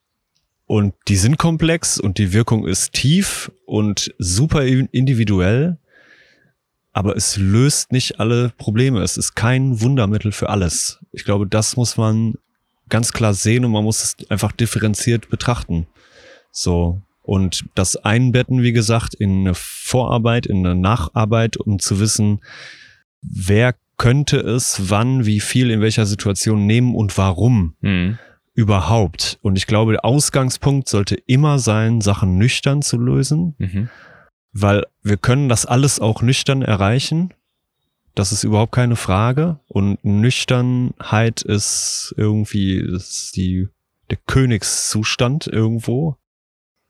und 0.67 0.93
die 1.07 1.17
sind 1.17 1.37
komplex 1.37 1.99
und 1.99 2.17
die 2.17 2.31
Wirkung 2.31 2.67
ist 2.67 2.93
tief 2.93 3.51
und 3.65 4.13
super 4.19 4.63
individuell, 4.63 5.77
aber 6.93 7.15
es 7.15 7.37
löst 7.37 7.91
nicht 7.91 8.19
alle 8.19 8.53
Probleme. 8.57 9.01
Es 9.01 9.17
ist 9.17 9.35
kein 9.35 9.81
Wundermittel 9.81 10.31
für 10.31 10.49
alles. 10.49 10.99
Ich 11.11 11.25
glaube, 11.25 11.47
das 11.47 11.75
muss 11.75 11.97
man 11.97 12.35
ganz 12.89 13.13
klar 13.13 13.33
sehen 13.33 13.65
und 13.65 13.71
man 13.71 13.83
muss 13.83 14.03
es 14.03 14.29
einfach 14.29 14.51
differenziert 14.51 15.29
betrachten. 15.29 15.87
So. 16.51 17.01
Und 17.23 17.65
das 17.75 17.95
einbetten, 17.95 18.61
wie 18.61 18.73
gesagt, 18.73 19.13
in 19.13 19.41
eine 19.41 19.53
Vorarbeit, 19.53 20.45
in 20.45 20.65
eine 20.65 20.75
Nacharbeit, 20.75 21.57
um 21.57 21.79
zu 21.79 21.99
wissen, 21.99 22.41
wer 23.21 23.75
könnte 24.01 24.37
es 24.39 24.89
wann, 24.89 25.25
wie 25.25 25.39
viel, 25.39 25.69
in 25.69 25.79
welcher 25.81 26.05
Situation 26.07 26.65
nehmen 26.65 26.95
und 26.95 27.17
warum 27.17 27.75
Mhm. 27.81 28.17
überhaupt. 28.53 29.37
Und 29.43 29.57
ich 29.57 29.67
glaube, 29.67 29.91
der 29.93 30.03
Ausgangspunkt 30.05 30.89
sollte 30.89 31.15
immer 31.15 31.59
sein, 31.59 32.01
Sachen 32.01 32.37
nüchtern 32.37 32.81
zu 32.81 32.97
lösen, 32.97 33.55
Mhm. 33.59 33.89
weil 34.53 34.85
wir 35.03 35.17
können 35.17 35.49
das 35.49 35.65
alles 35.65 35.99
auch 35.99 36.21
nüchtern 36.21 36.61
erreichen. 36.63 37.33
Das 38.15 38.31
ist 38.31 38.43
überhaupt 38.43 38.73
keine 38.73 38.95
Frage. 38.95 39.59
Und 39.67 40.03
Nüchternheit 40.03 41.41
ist 41.43 42.13
irgendwie 42.17 42.75
ist 42.77 43.35
die, 43.35 43.67
der 44.09 44.17
Königszustand 44.27 45.47
irgendwo, 45.47 46.17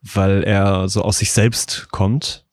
weil 0.01 0.43
er 0.43 0.89
so 0.89 1.03
aus 1.03 1.19
sich 1.19 1.31
selbst 1.31 1.89
kommt. 1.91 2.45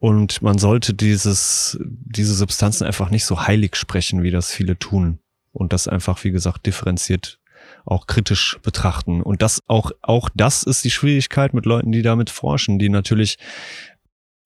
Und 0.00 0.40
man 0.40 0.56
sollte 0.56 0.94
dieses, 0.94 1.78
diese 1.80 2.34
Substanzen 2.34 2.86
einfach 2.86 3.10
nicht 3.10 3.26
so 3.26 3.46
heilig 3.46 3.76
sprechen, 3.76 4.22
wie 4.22 4.30
das 4.30 4.50
viele 4.50 4.78
tun. 4.78 5.18
Und 5.52 5.74
das 5.74 5.88
einfach, 5.88 6.24
wie 6.24 6.30
gesagt, 6.30 6.64
differenziert 6.64 7.38
auch 7.84 8.06
kritisch 8.06 8.58
betrachten. 8.62 9.20
Und 9.20 9.42
das 9.42 9.62
auch, 9.66 9.90
auch 10.00 10.30
das 10.34 10.62
ist 10.62 10.84
die 10.84 10.90
Schwierigkeit 10.90 11.52
mit 11.52 11.66
Leuten, 11.66 11.92
die 11.92 12.00
damit 12.00 12.30
forschen, 12.30 12.78
die 12.78 12.88
natürlich, 12.88 13.36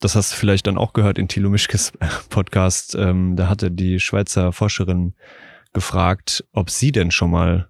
das 0.01 0.17
hast 0.17 0.33
du 0.33 0.37
vielleicht 0.37 0.67
dann 0.67 0.77
auch 0.77 0.93
gehört 0.93 1.19
in 1.19 1.29
Thilo 1.29 1.51
Mischkes 1.51 1.93
Podcast, 2.31 2.97
ähm, 2.97 3.37
da 3.37 3.49
hatte 3.49 3.71
die 3.71 4.01
Schweizer 4.01 4.53
Forscherin 4.53 5.15
gefragt, 5.73 6.45
ob 6.53 6.69
sie 6.69 6.91
denn 6.91 7.13
schon 7.13 7.31
mal 7.31 7.69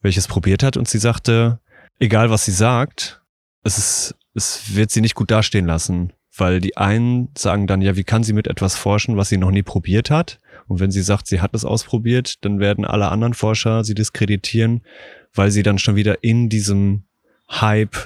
welches 0.00 0.26
probiert 0.26 0.62
hat 0.62 0.78
und 0.78 0.88
sie 0.88 0.98
sagte, 0.98 1.60
egal 1.98 2.30
was 2.30 2.46
sie 2.46 2.52
sagt, 2.52 3.22
es 3.62 3.76
ist, 3.76 4.14
es 4.34 4.74
wird 4.74 4.90
sie 4.90 5.02
nicht 5.02 5.14
gut 5.14 5.30
dastehen 5.30 5.66
lassen, 5.66 6.12
weil 6.36 6.60
die 6.60 6.76
einen 6.76 7.28
sagen 7.36 7.66
dann, 7.66 7.80
ja, 7.80 7.96
wie 7.96 8.04
kann 8.04 8.22
sie 8.22 8.32
mit 8.32 8.46
etwas 8.46 8.76
forschen, 8.76 9.16
was 9.16 9.28
sie 9.28 9.38
noch 9.38 9.50
nie 9.50 9.62
probiert 9.62 10.10
hat? 10.10 10.38
Und 10.68 10.80
wenn 10.80 10.90
sie 10.90 11.02
sagt, 11.02 11.26
sie 11.26 11.40
hat 11.40 11.54
es 11.54 11.64
ausprobiert, 11.64 12.44
dann 12.44 12.58
werden 12.58 12.84
alle 12.84 13.08
anderen 13.08 13.34
Forscher 13.34 13.84
sie 13.84 13.94
diskreditieren, 13.94 14.82
weil 15.32 15.50
sie 15.50 15.62
dann 15.62 15.78
schon 15.78 15.96
wieder 15.96 16.22
in 16.22 16.48
diesem 16.48 17.04
Hype 17.48 17.96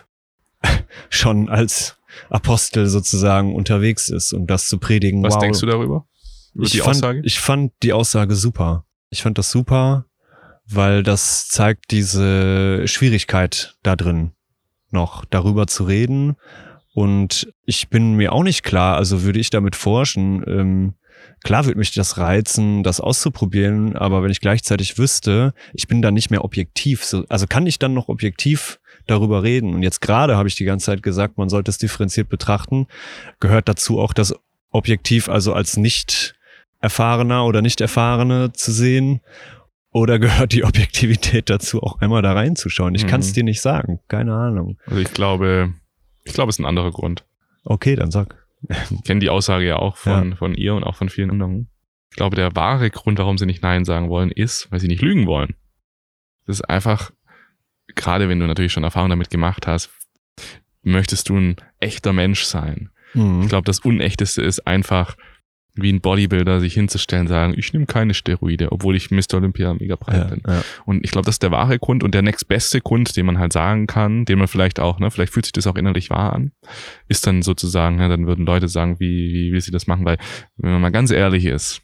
schon 1.11 1.49
als 1.49 1.97
Apostel 2.29 2.87
sozusagen 2.87 3.55
unterwegs 3.55 4.09
ist, 4.09 4.33
um 4.33 4.47
das 4.47 4.67
zu 4.67 4.79
predigen. 4.79 5.23
Was 5.23 5.35
wow, 5.35 5.41
denkst 5.41 5.61
du 5.61 5.67
darüber? 5.67 6.07
Über 6.55 6.65
ich 6.65 6.73
die 6.73 6.79
fand, 6.79 6.97
Aussage? 6.97 7.23
Ich 7.25 7.41
fand 7.41 7.73
die 7.83 7.93
Aussage 7.93 8.35
super. 8.35 8.85
Ich 9.09 9.23
fand 9.23 9.39
das 9.39 9.51
super, 9.51 10.07
weil 10.67 11.03
das 11.03 11.49
zeigt 11.49 11.91
diese 11.91 12.87
Schwierigkeit 12.87 13.77
da 13.83 13.97
drin, 13.97 14.33
noch 14.91 15.25
darüber 15.25 15.67
zu 15.67 15.85
reden. 15.85 16.37
Und 16.93 17.53
ich 17.65 17.89
bin 17.89 18.15
mir 18.15 18.33
auch 18.33 18.43
nicht 18.43 18.63
klar, 18.63 18.97
also 18.97 19.23
würde 19.23 19.39
ich 19.39 19.51
damit 19.51 19.77
forschen, 19.77 20.43
ähm, 20.47 20.95
klar 21.45 21.65
würde 21.67 21.79
mich 21.79 21.93
das 21.93 22.19
reizen, 22.19 22.83
das 22.83 23.01
auszuprobieren, 23.01 23.97
aber 23.97 24.23
wenn 24.23 24.31
ich 24.31 24.41
gleichzeitig 24.41 24.99
wüsste, 24.99 25.55
ich 25.73 25.87
bin 25.87 26.03
dann 26.03 26.15
nicht 26.15 26.31
mehr 26.31 26.45
objektiv, 26.45 27.05
so, 27.05 27.25
also 27.29 27.47
kann 27.47 27.67
ich 27.67 27.79
dann 27.79 27.95
noch 27.95 28.09
objektiv 28.09 28.81
darüber 29.07 29.43
reden? 29.43 29.75
Und 29.75 29.83
jetzt 29.83 30.01
gerade 30.01 30.37
habe 30.37 30.49
ich 30.49 30.57
die 30.57 30.65
ganze 30.65 30.87
Zeit 30.87 31.03
gesagt, 31.03 31.39
man 31.39 31.49
sollte 31.49 31.71
es 31.71 31.79
differenziert 31.79 32.29
betrachten. 32.29 32.87
Gehört 33.39 33.69
dazu 33.69 33.99
auch 34.01 34.13
das 34.13 34.35
Objektiv, 34.71 35.29
also 35.29 35.53
als 35.53 35.77
nicht 35.77 36.35
erfahrener 36.81 37.45
oder 37.45 37.63
nicht 37.63 37.81
erfahrene 37.81 38.53
zu 38.53 38.73
sehen? 38.73 39.21
Oder 39.93 40.19
gehört 40.19 40.53
die 40.53 40.65
Objektivität 40.65 41.51
dazu, 41.51 41.83
auch 41.83 42.01
einmal 42.01 42.23
da 42.23 42.33
reinzuschauen? 42.33 42.95
Ich 42.95 43.07
kann 43.07 43.21
es 43.21 43.31
Mhm. 43.31 43.35
dir 43.35 43.45
nicht 43.45 43.61
sagen. 43.61 44.01
Keine 44.09 44.35
Ahnung. 44.35 44.79
Also 44.87 45.01
ich 45.01 45.13
glaube, 45.13 45.75
ich 46.25 46.33
glaube, 46.33 46.51
es 46.51 46.57
ist 46.57 46.61
ein 46.61 46.67
anderer 46.67 46.91
Grund. 46.91 47.25
Okay, 47.65 47.97
dann 47.97 48.11
sag. 48.11 48.37
Ich 48.91 49.05
kenne 49.05 49.21
die 49.21 49.31
Aussage 49.31 49.67
ja 49.67 49.77
auch 49.77 49.97
von, 49.97 50.37
von 50.37 50.55
ihr 50.55 50.75
und 50.75 50.85
auch 50.85 50.97
von 50.97 51.09
vielen 51.09 51.31
anderen. 51.31 51.69
Ich 52.11 52.17
glaube, 52.17 52.37
der 52.37 52.55
wahre 52.57 52.91
Grund, 52.91 53.19
warum 53.19 53.39
sie 53.39 53.47
nicht 53.47 53.63
Nein 53.63 53.85
sagen 53.85 54.09
wollen, 54.09 54.31
ist, 54.31 54.71
weil 54.71 54.81
sie 54.81 54.89
nicht 54.89 55.03
lügen 55.03 55.27
wollen. 55.27 55.55
Das 56.47 56.57
ist 56.57 56.69
einfach, 56.69 57.13
gerade 57.95 58.29
wenn 58.29 58.41
du 58.41 58.47
natürlich 58.47 58.73
schon 58.73 58.85
Erfahrung 58.85 59.11
damit 59.11 59.31
gemacht 59.31 59.67
hast, 59.67 59.91
möchtest 60.83 61.29
du 61.29 61.37
ein 61.37 61.57
echter 61.79 62.13
Mensch 62.13 62.45
sein. 62.45 62.91
Mhm. 63.15 63.43
Ich 63.43 63.49
glaube, 63.49 63.65
das 63.65 63.81
Unechteste 63.81 64.43
ist 64.43 64.67
einfach, 64.67 65.17
wie 65.83 65.93
ein 65.93 66.01
Bodybuilder 66.01 66.61
sich 66.61 66.75
hinzustellen, 66.75 67.27
sagen, 67.29 67.55
ich 67.57 67.73
nehme 67.73 67.87
keine 67.87 68.15
Steroide, 68.15 68.73
obwohl 68.73 68.97
ich 68.97 69.11
Mr. 69.11 69.35
Olympia 69.35 69.75
mega 69.75 69.97
breit 69.97 70.17
ja, 70.17 70.25
bin. 70.25 70.43
ja. 70.47 70.63
Und 70.85 71.05
ich 71.05 71.11
glaube, 71.11 71.27
das 71.27 71.37
ist 71.37 71.43
der 71.43 71.51
wahre 71.51 71.79
Grund 71.79 72.03
und 72.03 72.15
der 72.15 72.23
nächstbeste 72.23 72.81
Grund, 72.81 73.17
den 73.17 73.27
man 73.27 73.39
halt 73.39 73.53
sagen 73.53 73.87
kann, 73.87 74.25
den 74.25 74.39
man 74.39 74.49
vielleicht 74.49 74.81
auch, 74.81 74.99
ne, 74.99 75.11
vielleicht 75.11 75.33
fühlt 75.33 75.47
sich 75.47 75.53
das 75.53 75.67
auch 75.67 75.77
innerlich 75.77 76.11
wahr 76.11 76.33
an, 76.33 76.53
ist 77.09 77.27
dann 77.27 77.43
sozusagen, 77.43 77.99
ja, 78.01 78.09
dann 78.09 78.27
würden 78.27 78.47
Leute 78.47 78.69
sagen, 78.69 79.01
wie, 79.01 79.33
wie 79.33 79.53
will 79.53 79.61
sie 79.61 79.71
das 79.73 79.87
machen, 79.87 80.05
weil, 80.05 80.19
wenn 80.57 80.73
man 80.73 80.81
mal 80.81 80.91
ganz 80.91 81.11
ehrlich 81.11 81.45
ist, 81.45 81.83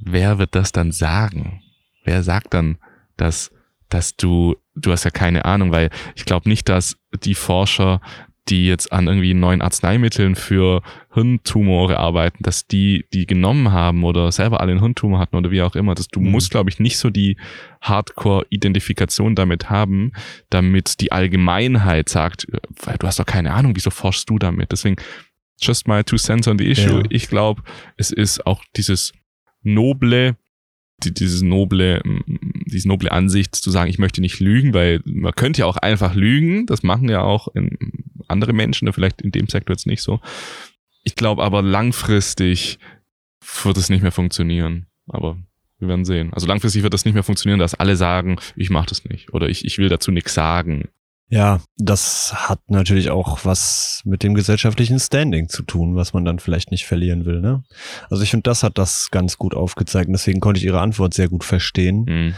wer 0.00 0.38
wird 0.38 0.54
das 0.54 0.72
dann 0.72 0.92
sagen? 0.92 1.62
Wer 2.04 2.22
sagt 2.22 2.54
dann, 2.54 2.78
dass, 3.16 3.50
dass 3.88 4.16
du, 4.16 4.56
du 4.74 4.92
hast 4.92 5.04
ja 5.04 5.10
keine 5.10 5.44
Ahnung, 5.44 5.72
weil 5.72 5.90
ich 6.14 6.24
glaube 6.24 6.48
nicht, 6.48 6.68
dass 6.68 6.96
die 7.24 7.34
Forscher, 7.34 8.00
die 8.48 8.66
jetzt 8.66 8.92
an 8.92 9.06
irgendwie 9.06 9.34
neuen 9.34 9.60
Arzneimitteln 9.62 10.34
für 10.34 10.82
Hirntumore 11.12 11.98
arbeiten, 11.98 12.42
dass 12.42 12.66
die 12.66 13.04
die 13.12 13.26
genommen 13.26 13.72
haben 13.72 14.04
oder 14.04 14.32
selber 14.32 14.60
alle 14.60 14.72
einen 14.72 14.80
Hirntumor 14.80 15.18
hatten 15.18 15.36
oder 15.36 15.50
wie 15.50 15.62
auch 15.62 15.74
immer. 15.76 15.94
dass 15.94 16.08
du 16.08 16.20
Mhm. 16.20 16.30
musst, 16.30 16.50
glaube 16.50 16.70
ich, 16.70 16.80
nicht 16.80 16.96
so 16.98 17.10
die 17.10 17.36
Hardcore-Identifikation 17.82 19.34
damit 19.34 19.70
haben, 19.70 20.12
damit 20.50 21.00
die 21.00 21.12
Allgemeinheit 21.12 22.08
sagt, 22.08 22.46
weil 22.82 22.96
du 22.98 23.06
hast 23.06 23.18
doch 23.18 23.26
keine 23.26 23.52
Ahnung, 23.52 23.72
wieso 23.76 23.90
forschst 23.90 24.28
du 24.30 24.38
damit? 24.38 24.72
Deswegen, 24.72 24.96
just 25.60 25.88
my 25.88 26.02
two 26.04 26.16
cents 26.16 26.48
on 26.48 26.58
the 26.58 26.66
issue. 26.70 26.98
Ja. 26.98 27.02
Ich 27.10 27.28
glaube, 27.28 27.62
es 27.96 28.10
ist 28.10 28.46
auch 28.46 28.62
dieses 28.76 29.12
noble, 29.62 30.36
die, 31.04 31.12
dieses 31.14 31.42
noble, 31.42 32.02
diese 32.66 32.88
noble 32.88 33.10
Ansicht 33.12 33.54
zu 33.54 33.70
sagen, 33.70 33.88
ich 33.90 33.98
möchte 33.98 34.20
nicht 34.20 34.40
lügen, 34.40 34.74
weil 34.74 35.00
man 35.04 35.32
könnte 35.32 35.60
ja 35.60 35.66
auch 35.66 35.76
einfach 35.76 36.14
lügen. 36.14 36.66
Das 36.66 36.82
machen 36.82 37.08
ja 37.08 37.22
auch 37.22 37.48
in, 37.54 37.76
andere 38.28 38.52
Menschen, 38.52 38.92
vielleicht 38.92 39.22
in 39.22 39.32
dem 39.32 39.48
Sektor 39.48 39.74
jetzt 39.74 39.86
nicht 39.86 40.02
so. 40.02 40.20
Ich 41.04 41.14
glaube 41.14 41.42
aber 41.42 41.62
langfristig 41.62 42.78
wird 43.62 43.76
es 43.76 43.88
nicht 43.88 44.02
mehr 44.02 44.12
funktionieren. 44.12 44.86
Aber 45.08 45.38
wir 45.78 45.88
werden 45.88 46.04
sehen. 46.04 46.32
Also 46.32 46.46
langfristig 46.46 46.82
wird 46.82 46.94
das 46.94 47.04
nicht 47.04 47.14
mehr 47.14 47.22
funktionieren, 47.22 47.60
dass 47.60 47.74
alle 47.74 47.96
sagen, 47.96 48.38
ich 48.56 48.70
mache 48.70 48.88
das 48.88 49.04
nicht 49.04 49.32
oder 49.32 49.48
ich, 49.48 49.64
ich 49.64 49.78
will 49.78 49.88
dazu 49.88 50.10
nichts 50.10 50.34
sagen. 50.34 50.88
Ja, 51.30 51.60
das 51.76 52.48
hat 52.48 52.60
natürlich 52.68 53.10
auch 53.10 53.44
was 53.44 54.00
mit 54.06 54.22
dem 54.22 54.34
gesellschaftlichen 54.34 54.98
Standing 54.98 55.48
zu 55.48 55.62
tun, 55.62 55.94
was 55.94 56.14
man 56.14 56.24
dann 56.24 56.38
vielleicht 56.38 56.70
nicht 56.70 56.86
verlieren 56.86 57.26
will. 57.26 57.40
Ne? 57.40 57.64
Also 58.08 58.22
ich 58.22 58.30
finde, 58.30 58.44
das 58.44 58.62
hat 58.62 58.78
das 58.78 59.10
ganz 59.10 59.36
gut 59.36 59.54
aufgezeigt. 59.54 60.08
Deswegen 60.10 60.40
konnte 60.40 60.58
ich 60.58 60.64
Ihre 60.64 60.80
Antwort 60.80 61.12
sehr 61.12 61.28
gut 61.28 61.44
verstehen. 61.44 62.06
Hm. 62.06 62.34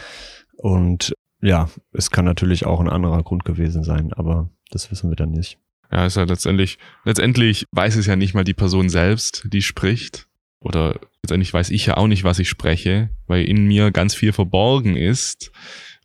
Und 0.57 1.15
ja, 1.41 1.69
es 1.93 2.11
kann 2.11 2.25
natürlich 2.25 2.65
auch 2.65 2.81
ein 2.81 2.89
anderer 2.89 3.23
Grund 3.23 3.45
gewesen 3.45 3.83
sein, 3.83 4.11
aber 4.13 4.49
das 4.71 4.91
wissen 4.91 5.09
wir 5.09 5.15
dann 5.15 5.31
nicht. 5.31 5.57
Ja, 5.91 6.05
ist 6.05 6.17
halt 6.17 6.29
letztendlich, 6.29 6.77
letztendlich 7.03 7.65
weiß 7.71 7.95
es 7.97 8.05
ja 8.05 8.15
nicht 8.15 8.33
mal 8.33 8.43
die 8.43 8.53
Person 8.53 8.89
selbst, 8.89 9.47
die 9.51 9.61
spricht. 9.61 10.27
Oder 10.59 10.99
letztendlich 11.23 11.53
weiß 11.53 11.69
ich 11.71 11.85
ja 11.87 11.97
auch 11.97 12.07
nicht, 12.07 12.23
was 12.23 12.39
ich 12.39 12.47
spreche, 12.47 13.09
weil 13.27 13.43
in 13.45 13.65
mir 13.65 13.91
ganz 13.91 14.13
viel 14.15 14.31
verborgen 14.31 14.95
ist, 14.95 15.51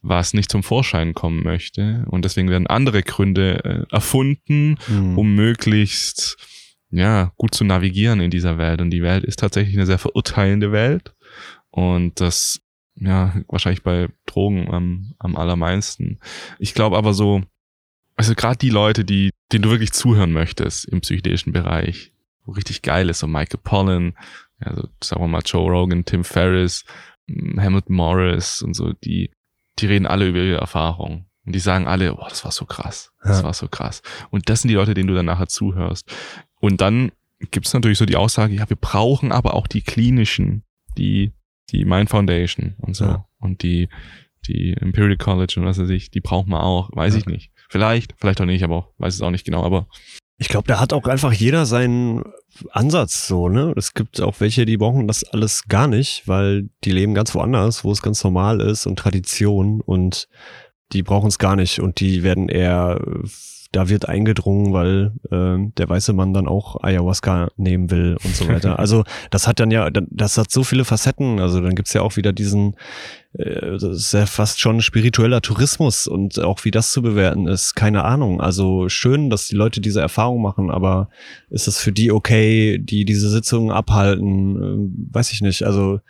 was 0.03 0.35
nicht 0.35 0.51
zum 0.51 0.63
Vorschein 0.63 1.15
kommen 1.15 1.43
möchte. 1.43 2.05
Und 2.09 2.25
deswegen 2.25 2.49
werden 2.51 2.67
andere 2.67 3.03
Gründe 3.03 3.65
äh, 3.65 3.95
erfunden, 3.95 4.77
Hm. 4.87 5.19
um 5.19 5.35
möglichst 5.35 6.37
ja, 6.91 7.33
gut 7.37 7.55
zu 7.55 7.65
navigieren 7.65 8.21
in 8.21 8.31
dieser 8.31 8.59
Welt. 8.59 8.81
Und 8.81 8.91
die 8.91 9.03
Welt 9.03 9.25
ist 9.25 9.39
tatsächlich 9.41 9.77
eine 9.77 9.87
sehr 9.87 9.99
verurteilende 9.99 10.73
Welt. 10.73 11.15
Und 11.71 12.21
das, 12.21 12.61
ja, 12.95 13.35
wahrscheinlich 13.49 13.83
bei 13.83 14.09
Drogen 14.25 14.73
am, 14.73 15.15
am 15.19 15.37
allermeisten. 15.37 16.21
Ich 16.59 16.75
glaube 16.75 16.97
aber 16.97 17.13
so, 17.13 17.43
also 18.17 18.35
gerade 18.35 18.59
die 18.59 18.71
Leute, 18.71 19.05
die, 19.05 19.31
denen 19.53 19.63
du 19.63 19.71
wirklich 19.71 19.93
zuhören 19.93 20.33
möchtest 20.33 20.87
im 20.87 21.01
psychedelischen 21.01 21.53
Bereich, 21.53 22.13
wo 22.45 22.53
richtig 22.53 22.83
geil 22.83 23.09
ist, 23.11 23.21
so 23.21 23.27
Michael 23.27 23.61
Pollan, 23.63 24.17
also 24.59 24.89
sagen 25.03 25.23
wir 25.23 25.29
mal 25.29 25.43
Joe 25.45 25.71
Rogan, 25.71 26.05
Tim 26.05 26.25
Ferriss, 26.25 26.85
Hamilton 27.29 27.95
Morris 27.95 28.63
und 28.63 28.75
so, 28.75 28.93
die, 28.93 29.31
die 29.79 29.87
reden 29.87 30.07
alle 30.07 30.29
über 30.29 30.39
ihre 30.39 30.61
Erfahrung. 30.61 31.27
Und 31.45 31.55
die 31.55 31.61
sagen 31.61 31.87
alle, 31.87 32.15
boah, 32.15 32.29
das 32.29 32.45
war 32.45 32.51
so 32.51 32.65
krass, 32.65 33.13
das 33.23 33.39
ja. 33.39 33.45
war 33.45 33.55
so 33.55 33.69
krass. 33.69 34.03
Und 34.31 34.49
das 34.49 34.63
sind 34.63 34.69
die 34.69 34.75
Leute, 34.75 34.95
denen 34.95 35.09
du 35.09 35.15
dann 35.15 35.27
nachher 35.27 35.47
zuhörst. 35.47 36.11
Und 36.59 36.81
dann 36.81 37.13
gibt 37.53 37.67
es 37.67 37.75
natürlich 37.75 37.99
so 37.99 38.07
die 38.07 38.17
Aussage, 38.17 38.55
ja, 38.55 38.69
wir 38.69 38.77
brauchen 38.77 39.31
aber 39.31 39.55
auch 39.55 39.69
die 39.69 39.83
klinischen, 39.83 40.65
die, 40.99 41.33
die 41.71 41.85
Mind 41.85 42.11
Foundation 42.11 42.75
und 42.79 42.97
so. 42.97 43.05
Ja. 43.05 43.29
Und 43.39 43.63
die, 43.63 43.89
die 44.49 44.73
Imperial 44.73 45.17
College 45.17 45.55
und 45.59 45.67
was 45.67 45.79
weiß 45.79 45.91
ich, 45.91 46.11
die 46.11 46.21
brauchen 46.21 46.51
wir 46.51 46.63
auch, 46.63 46.91
weiß 46.95 47.15
ja. 47.15 47.21
ich 47.21 47.27
nicht. 47.27 47.53
Vielleicht, 47.69 48.15
vielleicht 48.19 48.41
auch 48.41 48.47
nicht, 48.47 48.65
aber 48.65 48.91
weiß 48.99 49.15
es 49.15 49.23
auch 49.23 49.31
nicht 49.31 49.45
genau, 49.45 49.65
aber. 49.65 49.89
Ich 50.39 50.49
glaube, 50.49 50.69
da 50.69 50.81
hat 50.81 50.93
auch 50.93 51.07
einfach 51.07 51.33
jeder 51.33 51.65
seinen 51.65 52.23
Ansatz 52.71 53.27
so, 53.27 53.49
ne? 53.49 53.73
Es 53.77 53.95
gibt 53.95 54.21
auch 54.21 54.39
welche, 54.41 54.67
die 54.67 54.77
brauchen 54.77 55.09
das 55.09 55.25
alles 55.25 55.67
gar 55.67 55.89
nicht, 55.89 56.29
weil 56.29 56.69
die 56.85 56.93
leben 56.93 57.15
ganz 57.15 57.35
woanders, 57.35 57.85
wo 57.85 57.93
es 57.93 58.03
ganz 58.03 58.23
normal 58.23 58.61
ist 58.61 58.87
und 58.87 58.99
Tradition 58.99 59.81
und 59.81 60.29
die 60.93 61.03
brauchen 61.03 61.29
es 61.29 61.39
gar 61.39 61.57
nicht 61.57 61.81
und 61.81 62.01
die 62.01 62.23
werden 62.23 62.49
eher 62.49 63.01
da 63.73 63.89
wird 63.89 64.09
eingedrungen, 64.09 64.73
weil 64.73 65.13
äh, 65.31 65.71
der 65.77 65.89
weiße 65.89 66.13
Mann 66.13 66.33
dann 66.33 66.47
auch 66.47 66.83
Ayahuasca 66.83 67.51
nehmen 67.57 67.91
will 67.91 68.17
und 68.23 68.35
so 68.35 68.49
weiter. 68.49 68.79
Also 68.87 69.05
das 69.31 69.49
hat 69.49 69.59
dann 69.59 69.71
ja, 69.71 69.91
das 69.91 70.39
hat 70.39 70.51
so 70.51 70.63
viele 70.63 70.85
Facetten. 70.85 71.41
Also 71.41 71.61
dann 71.61 71.75
gibt's 71.75 71.93
ja 71.93 72.03
auch 72.03 72.17
wieder 72.17 72.33
diesen, 72.33 72.77
äh, 73.33 73.73
das 73.73 73.83
ist 73.83 74.13
ja 74.13 74.27
fast 74.27 74.61
schon 74.61 74.81
spiritueller 74.81 75.41
Tourismus 75.41 76.07
und 76.07 76.39
auch 76.39 76.65
wie 76.65 76.71
das 76.71 76.91
zu 76.91 77.03
bewerten 77.03 77.49
ist, 77.49 77.75
keine 77.75 78.05
Ahnung. 78.05 78.41
Also 78.41 78.89
schön, 78.89 79.31
dass 79.31 79.49
die 79.49 79.57
Leute 79.57 79.81
diese 79.81 80.01
Erfahrung 80.01 80.43
machen, 80.43 80.71
aber 80.71 81.09
ist 81.51 81.69
es 81.69 81.79
für 81.79 81.93
die 81.93 82.13
okay, 82.13 82.79
die 82.79 83.05
diese 83.05 83.31
Sitzungen 83.31 83.71
abhalten? 83.71 84.57
Äh, 84.57 85.15
weiß 85.15 85.33
ich 85.33 85.41
nicht. 85.41 85.65
Also 85.65 86.01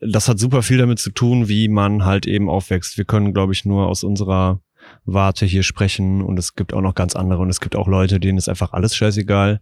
das 0.00 0.28
hat 0.28 0.38
super 0.38 0.62
viel 0.62 0.78
damit 0.78 0.98
zu 0.98 1.10
tun, 1.10 1.48
wie 1.48 1.68
man 1.68 2.04
halt 2.04 2.26
eben 2.26 2.50
aufwächst. 2.50 2.98
Wir 2.98 3.04
können, 3.04 3.32
glaube 3.32 3.52
ich, 3.52 3.64
nur 3.64 3.86
aus 3.86 4.02
unserer 4.02 4.60
Warte 5.04 5.46
hier 5.46 5.62
sprechen 5.62 6.22
und 6.22 6.38
es 6.38 6.54
gibt 6.54 6.72
auch 6.72 6.80
noch 6.80 6.94
ganz 6.94 7.16
andere 7.16 7.42
und 7.42 7.50
es 7.50 7.60
gibt 7.60 7.74
auch 7.74 7.88
Leute, 7.88 8.20
denen 8.20 8.38
ist 8.38 8.48
einfach 8.48 8.72
alles 8.72 8.94
scheißegal 8.94 9.60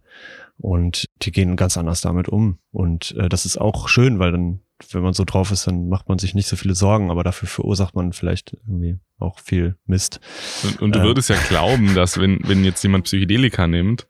und 0.57 1.05
die 1.23 1.31
gehen 1.31 1.55
ganz 1.55 1.77
anders 1.77 2.01
damit 2.01 2.29
um 2.29 2.59
und 2.71 3.15
äh, 3.17 3.27
das 3.27 3.45
ist 3.45 3.57
auch 3.57 3.87
schön, 3.87 4.19
weil 4.19 4.31
dann, 4.31 4.59
wenn 4.91 5.01
man 5.01 5.13
so 5.13 5.23
drauf 5.23 5.51
ist, 5.51 5.65
dann 5.65 5.89
macht 5.89 6.09
man 6.09 6.19
sich 6.19 6.35
nicht 6.35 6.47
so 6.47 6.55
viele 6.55 6.75
Sorgen, 6.75 7.09
aber 7.09 7.23
dafür 7.23 7.47
verursacht 7.47 7.95
man 7.95 8.13
vielleicht 8.13 8.53
irgendwie 8.67 8.99
auch 9.17 9.39
viel 9.39 9.77
Mist. 9.85 10.19
Und, 10.63 10.81
und 10.81 10.95
du 10.95 10.99
äh, 10.99 11.03
würdest 11.03 11.29
ja 11.29 11.37
glauben, 11.49 11.95
dass 11.95 12.19
wenn, 12.19 12.39
wenn 12.43 12.63
jetzt 12.63 12.83
jemand 12.83 13.05
Psychedelika 13.05 13.67
nimmt 13.67 14.07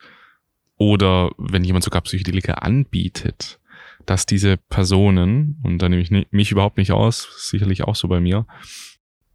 oder 0.77 1.31
wenn 1.37 1.63
jemand 1.63 1.85
sogar 1.85 2.01
Psychedelika 2.01 2.55
anbietet, 2.55 3.59
dass 4.05 4.25
diese 4.25 4.57
Personen, 4.57 5.59
und 5.63 5.77
da 5.81 5.87
nehme 5.87 6.01
ich 6.01 6.11
mich 6.31 6.51
überhaupt 6.51 6.77
nicht 6.77 6.91
aus, 6.91 7.27
sicherlich 7.49 7.83
auch 7.83 7.95
so 7.95 8.07
bei 8.07 8.19
mir, 8.19 8.45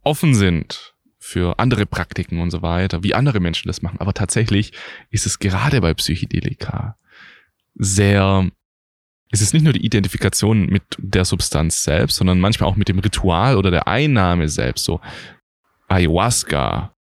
offen 0.03 0.35
sind 0.35 0.96
für 1.27 1.59
andere 1.59 1.85
Praktiken 1.85 2.39
und 2.39 2.51
so 2.51 2.61
weiter, 2.61 3.03
wie 3.03 3.13
andere 3.13 3.41
Menschen 3.41 3.67
das 3.67 3.81
machen. 3.81 3.99
Aber 3.99 4.13
tatsächlich 4.13 4.71
ist 5.09 5.25
es 5.25 5.39
gerade 5.39 5.81
bei 5.81 5.93
Psychedelika 5.93 6.95
sehr, 7.75 8.49
es 9.29 9.41
ist 9.41 9.53
nicht 9.53 9.63
nur 9.63 9.73
die 9.73 9.85
Identifikation 9.85 10.67
mit 10.67 10.83
der 10.97 11.25
Substanz 11.25 11.83
selbst, 11.83 12.15
sondern 12.15 12.39
manchmal 12.39 12.69
auch 12.69 12.77
mit 12.77 12.87
dem 12.87 12.99
Ritual 12.99 13.57
oder 13.57 13.71
der 13.71 13.89
Einnahme 13.89 14.47
selbst. 14.47 14.85
So 14.85 15.01
Ayahuasca. 15.89 16.95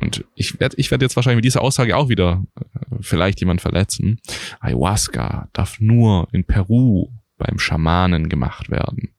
Und 0.00 0.24
ich 0.34 0.58
werde 0.58 0.74
ich 0.76 0.90
werd 0.90 1.02
jetzt 1.02 1.14
wahrscheinlich 1.14 1.36
mit 1.36 1.44
dieser 1.44 1.62
Aussage 1.62 1.96
auch 1.96 2.08
wieder 2.08 2.42
äh, 2.56 2.96
vielleicht 3.00 3.38
jemand 3.38 3.60
verletzen. 3.60 4.18
Ayahuasca 4.58 5.48
darf 5.52 5.78
nur 5.78 6.26
in 6.32 6.42
Peru 6.42 7.08
beim 7.38 7.60
Schamanen 7.60 8.28
gemacht 8.28 8.68
werden. 8.68 9.10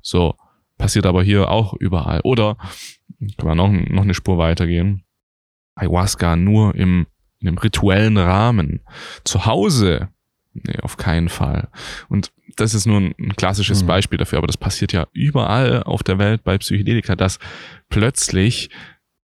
So, 0.00 0.34
passiert 0.78 1.04
aber 1.04 1.22
hier 1.22 1.50
auch 1.50 1.74
überall. 1.74 2.20
Oder 2.22 2.56
kann 3.36 3.48
man 3.48 3.56
noch, 3.56 3.70
noch 3.70 4.02
eine 4.02 4.14
Spur 4.14 4.38
weitergehen. 4.38 5.04
Ayahuasca 5.74 6.36
nur 6.36 6.74
im, 6.74 7.06
in 7.40 7.48
einem 7.48 7.58
rituellen 7.58 8.16
Rahmen. 8.16 8.80
Zu 9.24 9.46
Hause, 9.46 10.08
nee, 10.54 10.78
auf 10.82 10.96
keinen 10.96 11.28
Fall. 11.28 11.68
Und 12.08 12.32
das 12.56 12.74
ist 12.74 12.86
nur 12.86 13.00
ein, 13.00 13.14
ein 13.18 13.36
klassisches 13.36 13.82
mhm. 13.82 13.88
Beispiel 13.88 14.18
dafür, 14.18 14.38
aber 14.38 14.46
das 14.46 14.56
passiert 14.56 14.92
ja 14.92 15.06
überall 15.12 15.82
auf 15.84 16.02
der 16.02 16.18
Welt 16.18 16.44
bei 16.44 16.58
Psychedelika, 16.58 17.16
dass 17.16 17.38
plötzlich 17.88 18.70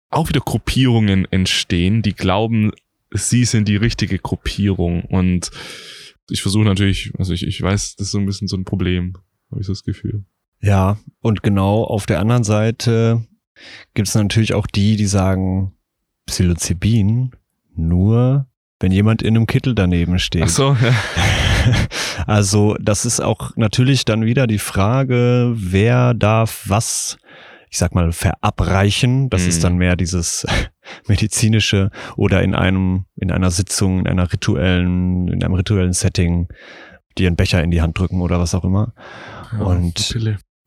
auch 0.09 0.29
wieder 0.29 0.39
Gruppierungen 0.41 1.25
entstehen, 1.31 2.01
die 2.01 2.13
glauben, 2.13 2.71
sie 3.11 3.45
sind 3.45 3.67
die 3.67 3.75
richtige 3.75 4.19
Gruppierung. 4.19 5.03
Und 5.03 5.51
ich 6.29 6.41
versuche 6.41 6.65
natürlich, 6.65 7.11
also 7.17 7.33
ich, 7.33 7.45
ich 7.45 7.61
weiß, 7.61 7.95
das 7.95 8.07
ist 8.07 8.11
so 8.11 8.19
ein 8.19 8.25
bisschen 8.25 8.47
so 8.47 8.55
ein 8.55 8.65
Problem, 8.65 9.13
habe 9.51 9.61
ich 9.61 9.67
so 9.67 9.73
das 9.73 9.83
Gefühl. 9.83 10.23
Ja, 10.61 10.97
und 11.19 11.43
genau 11.43 11.83
auf 11.83 12.05
der 12.05 12.19
anderen 12.19 12.43
Seite 12.43 13.25
gibt 13.93 14.07
es 14.07 14.15
natürlich 14.15 14.53
auch 14.53 14.67
die, 14.67 14.95
die 14.95 15.07
sagen, 15.07 15.73
Psilocybin 16.25 17.31
nur, 17.75 18.47
wenn 18.79 18.91
jemand 18.91 19.21
in 19.21 19.35
einem 19.35 19.47
Kittel 19.47 19.75
daneben 19.75 20.19
steht. 20.19 20.43
Ach 20.43 20.49
so, 20.49 20.77
ja. 20.81 20.93
Also 22.27 22.75
das 22.79 23.05
ist 23.05 23.19
auch 23.19 23.55
natürlich 23.55 24.05
dann 24.05 24.25
wieder 24.25 24.47
die 24.47 24.59
Frage, 24.59 25.51
wer 25.55 26.13
darf 26.13 26.63
was, 26.65 27.17
ich 27.69 27.77
sag 27.77 27.93
mal, 27.93 28.11
verabreichen. 28.11 29.29
Das 29.29 29.43
mhm. 29.43 29.49
ist 29.49 29.63
dann 29.63 29.77
mehr 29.77 29.95
dieses 29.95 30.45
medizinische 31.07 31.91
oder 32.15 32.41
in 32.43 32.55
einem, 32.55 33.05
in 33.15 33.31
einer 33.31 33.51
Sitzung, 33.51 33.99
in 33.99 34.07
einer 34.07 34.31
rituellen, 34.31 35.27
in 35.27 35.43
einem 35.43 35.55
rituellen 35.55 35.93
Setting 35.93 36.47
dir 37.17 37.27
einen 37.27 37.35
Becher 37.35 37.63
in 37.63 37.71
die 37.71 37.81
Hand 37.81 37.97
drücken 37.97 38.21
oder 38.21 38.39
was 38.39 38.53
auch 38.53 38.63
immer. 38.63 38.93
Ja, 39.53 39.65
und. 39.65 40.15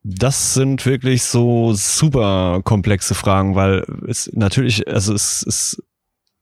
Das 0.02 0.54
sind 0.54 0.86
wirklich 0.86 1.24
so 1.24 1.72
super 1.74 2.60
komplexe 2.64 3.14
Fragen, 3.14 3.54
weil 3.54 3.84
es 4.06 4.30
natürlich, 4.32 4.88
also 4.88 5.12
es, 5.12 5.44
es, 5.46 5.82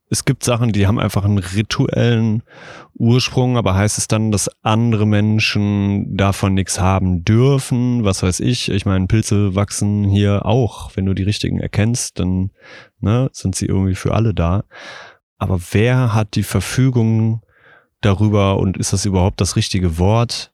es 0.09 0.25
gibt 0.25 0.45
Sachen, 0.45 0.73
die 0.73 0.87
haben 0.87 1.01
einfach 1.01 1.25
einen 1.25 1.39
rituellen 1.39 2.43
Ursprung, 2.95 3.57
aber 3.57 3.75
heißt 3.75 3.99
es 3.99 4.09
dann, 4.09 4.31
dass 4.31 4.51
andere 4.63 5.07
Menschen 5.07 6.17
davon 6.17 6.55
nichts 6.55 6.81
haben 6.81 7.25
dürfen? 7.25 8.05
Was 8.05 8.23
weiß 8.23 8.41
ich? 8.41 8.71
Ich 8.71 8.87
meine, 8.87 9.07
Pilze 9.07 9.55
wachsen 9.55 10.05
hier 10.05 10.47
auch. 10.47 10.95
Wenn 10.95 11.07
du 11.07 11.15
die 11.15 11.25
richtigen 11.25 11.59
erkennst, 11.59 12.21
dann 12.21 12.51
ne, 13.01 13.31
sind 13.33 13.57
sie 13.57 13.67
irgendwie 13.67 13.97
für 13.97 14.15
alle 14.15 14.33
da. 14.33 14.65
Aber 15.39 15.61
wer 15.73 16.15
hat 16.15 16.37
die 16.37 16.45
Verfügung 16.45 17.43
darüber 18.01 18.59
und 18.59 18.77
ist 18.77 18.93
das 18.93 19.05
überhaupt 19.05 19.41
das 19.41 19.57
richtige 19.57 19.99
Wort? 19.99 20.53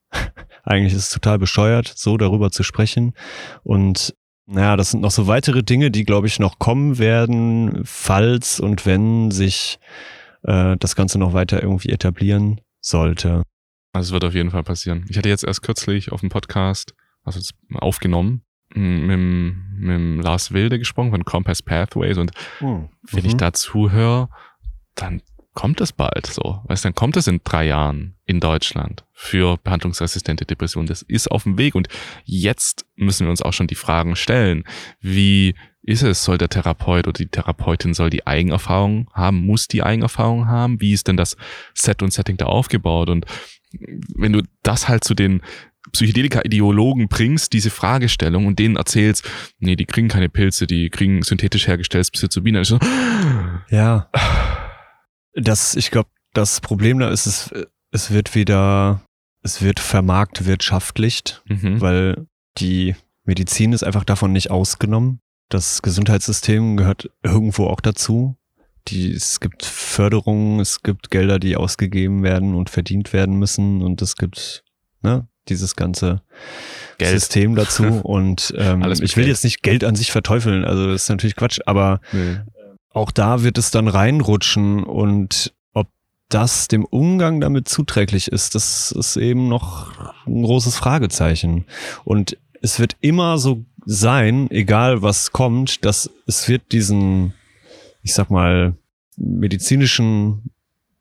Eigentlich 0.62 0.92
ist 0.92 1.04
es 1.04 1.10
total 1.10 1.38
bescheuert, 1.38 1.92
so 1.94 2.16
darüber 2.16 2.50
zu 2.50 2.62
sprechen. 2.62 3.14
Und 3.62 4.14
naja, 4.46 4.76
das 4.76 4.90
sind 4.90 5.00
noch 5.00 5.10
so 5.10 5.26
weitere 5.26 5.62
Dinge, 5.62 5.90
die, 5.90 6.04
glaube 6.04 6.26
ich, 6.26 6.38
noch 6.38 6.58
kommen 6.58 6.98
werden, 6.98 7.82
falls 7.84 8.60
und 8.60 8.86
wenn 8.86 9.30
sich 9.30 9.78
äh, 10.42 10.76
das 10.78 10.96
Ganze 10.96 11.18
noch 11.18 11.32
weiter 11.32 11.62
irgendwie 11.62 11.90
etablieren 11.90 12.60
sollte. 12.80 13.42
Also 13.92 14.08
es 14.08 14.12
wird 14.12 14.24
auf 14.24 14.34
jeden 14.34 14.50
Fall 14.50 14.62
passieren. 14.62 15.04
Ich 15.08 15.18
hatte 15.18 15.28
jetzt 15.28 15.44
erst 15.44 15.62
kürzlich 15.62 16.12
auf 16.12 16.20
dem 16.20 16.28
Podcast, 16.28 16.94
also 17.24 17.40
aufgenommen, 17.74 18.42
mit, 18.74 19.18
mit 19.18 20.24
Lars 20.24 20.52
Wilde 20.52 20.78
gesprochen 20.78 21.10
von 21.10 21.24
Compass 21.24 21.62
Pathways 21.62 22.16
und 22.16 22.32
hm. 22.58 22.88
wenn 23.10 23.24
ich 23.24 23.34
mhm. 23.34 23.38
da 23.38 23.52
zuhöre, 23.52 24.28
dann 24.94 25.22
kommt 25.54 25.80
es 25.80 25.92
bald 25.92 26.26
so. 26.26 26.60
Weißt 26.64 26.84
dann 26.84 26.94
kommt 26.94 27.16
es 27.16 27.26
in 27.26 27.40
drei 27.44 27.66
Jahren 27.66 28.14
in 28.24 28.40
Deutschland 28.40 29.04
für 29.12 29.58
behandlungsresistente 29.58 30.46
Depression. 30.46 30.86
Das 30.86 31.02
ist 31.02 31.30
auf 31.30 31.42
dem 31.44 31.58
Weg 31.58 31.74
und 31.74 31.88
jetzt 32.24 32.86
müssen 32.96 33.26
wir 33.26 33.30
uns 33.30 33.42
auch 33.42 33.52
schon 33.52 33.66
die 33.66 33.74
Fragen 33.74 34.16
stellen. 34.16 34.64
Wie 35.00 35.54
ist 35.82 36.02
es? 36.02 36.24
Soll 36.24 36.38
der 36.38 36.48
Therapeut 36.48 37.06
oder 37.06 37.18
die 37.18 37.28
Therapeutin 37.28 37.92
soll 37.92 38.08
die 38.08 38.26
Eigenerfahrung 38.26 39.10
haben? 39.12 39.44
Muss 39.44 39.68
die 39.68 39.82
Eigenerfahrung 39.82 40.46
haben? 40.46 40.80
Wie 40.80 40.92
ist 40.92 41.08
denn 41.08 41.16
das 41.16 41.36
Set 41.74 42.02
und 42.02 42.12
Setting 42.12 42.36
da 42.36 42.46
aufgebaut? 42.46 43.10
Und 43.10 43.26
wenn 44.14 44.32
du 44.32 44.42
das 44.62 44.88
halt 44.88 45.04
zu 45.04 45.14
den 45.14 45.42
Psychedelika-Ideologen 45.90 47.08
bringst, 47.08 47.52
diese 47.52 47.70
Fragestellung 47.70 48.46
und 48.46 48.58
denen 48.58 48.76
erzählst, 48.76 49.28
nee, 49.58 49.76
die 49.76 49.84
kriegen 49.84 50.08
keine 50.08 50.28
Pilze, 50.28 50.66
die 50.66 50.88
kriegen 50.88 51.22
synthetisch 51.22 51.66
hergestelltes 51.66 52.10
Psilocybin, 52.12 52.62
ja 53.68 54.08
das, 55.34 55.74
ich 55.74 55.90
glaube, 55.90 56.10
das 56.34 56.60
Problem 56.60 56.98
da 56.98 57.10
ist, 57.10 57.26
es, 57.26 57.52
es 57.90 58.10
wird 58.10 58.34
wieder, 58.34 59.02
es 59.42 59.62
wird 59.62 59.80
vermarktwirtschaftlicht, 59.80 61.42
mhm. 61.46 61.80
weil 61.80 62.26
die 62.58 62.94
Medizin 63.24 63.72
ist 63.72 63.84
einfach 63.84 64.04
davon 64.04 64.32
nicht 64.32 64.50
ausgenommen. 64.50 65.20
Das 65.48 65.82
Gesundheitssystem 65.82 66.76
gehört 66.76 67.10
irgendwo 67.22 67.66
auch 67.66 67.80
dazu. 67.80 68.36
die, 68.88 69.12
es 69.12 69.40
gibt 69.40 69.64
Förderungen, 69.64 70.60
es 70.60 70.82
gibt 70.82 71.10
Gelder, 71.10 71.38
die 71.38 71.56
ausgegeben 71.56 72.22
werden 72.22 72.54
und 72.54 72.70
verdient 72.70 73.12
werden 73.12 73.38
müssen 73.38 73.82
und 73.82 74.02
es 74.02 74.16
gibt 74.16 74.64
ne, 75.02 75.28
dieses 75.48 75.76
ganze 75.76 76.22
Geld. 76.98 77.20
System 77.20 77.54
dazu. 77.54 77.84
Und 78.04 78.54
ähm, 78.56 78.82
ich 78.90 79.16
will 79.16 79.24
Geld. 79.24 79.28
jetzt 79.28 79.44
nicht 79.44 79.62
Geld 79.62 79.84
an 79.84 79.96
sich 79.96 80.12
verteufeln, 80.12 80.64
also 80.64 80.88
das 80.88 81.02
ist 81.02 81.08
natürlich 81.08 81.36
Quatsch, 81.36 81.60
aber 81.66 82.00
Nee. 82.12 82.38
Auch 82.94 83.10
da 83.10 83.42
wird 83.42 83.58
es 83.58 83.70
dann 83.70 83.88
reinrutschen 83.88 84.84
und 84.84 85.52
ob 85.72 85.88
das 86.28 86.68
dem 86.68 86.84
Umgang 86.84 87.40
damit 87.40 87.68
zuträglich 87.68 88.28
ist, 88.28 88.54
das 88.54 88.92
ist 88.92 89.16
eben 89.16 89.48
noch 89.48 90.14
ein 90.26 90.42
großes 90.42 90.76
Fragezeichen. 90.76 91.66
Und 92.04 92.36
es 92.60 92.78
wird 92.78 92.96
immer 93.00 93.38
so 93.38 93.64
sein, 93.84 94.50
egal 94.50 95.02
was 95.02 95.32
kommt, 95.32 95.84
dass 95.84 96.10
es 96.26 96.48
wird 96.48 96.72
diesen, 96.72 97.34
ich 98.02 98.14
sag 98.14 98.30
mal, 98.30 98.74
medizinischen 99.16 100.50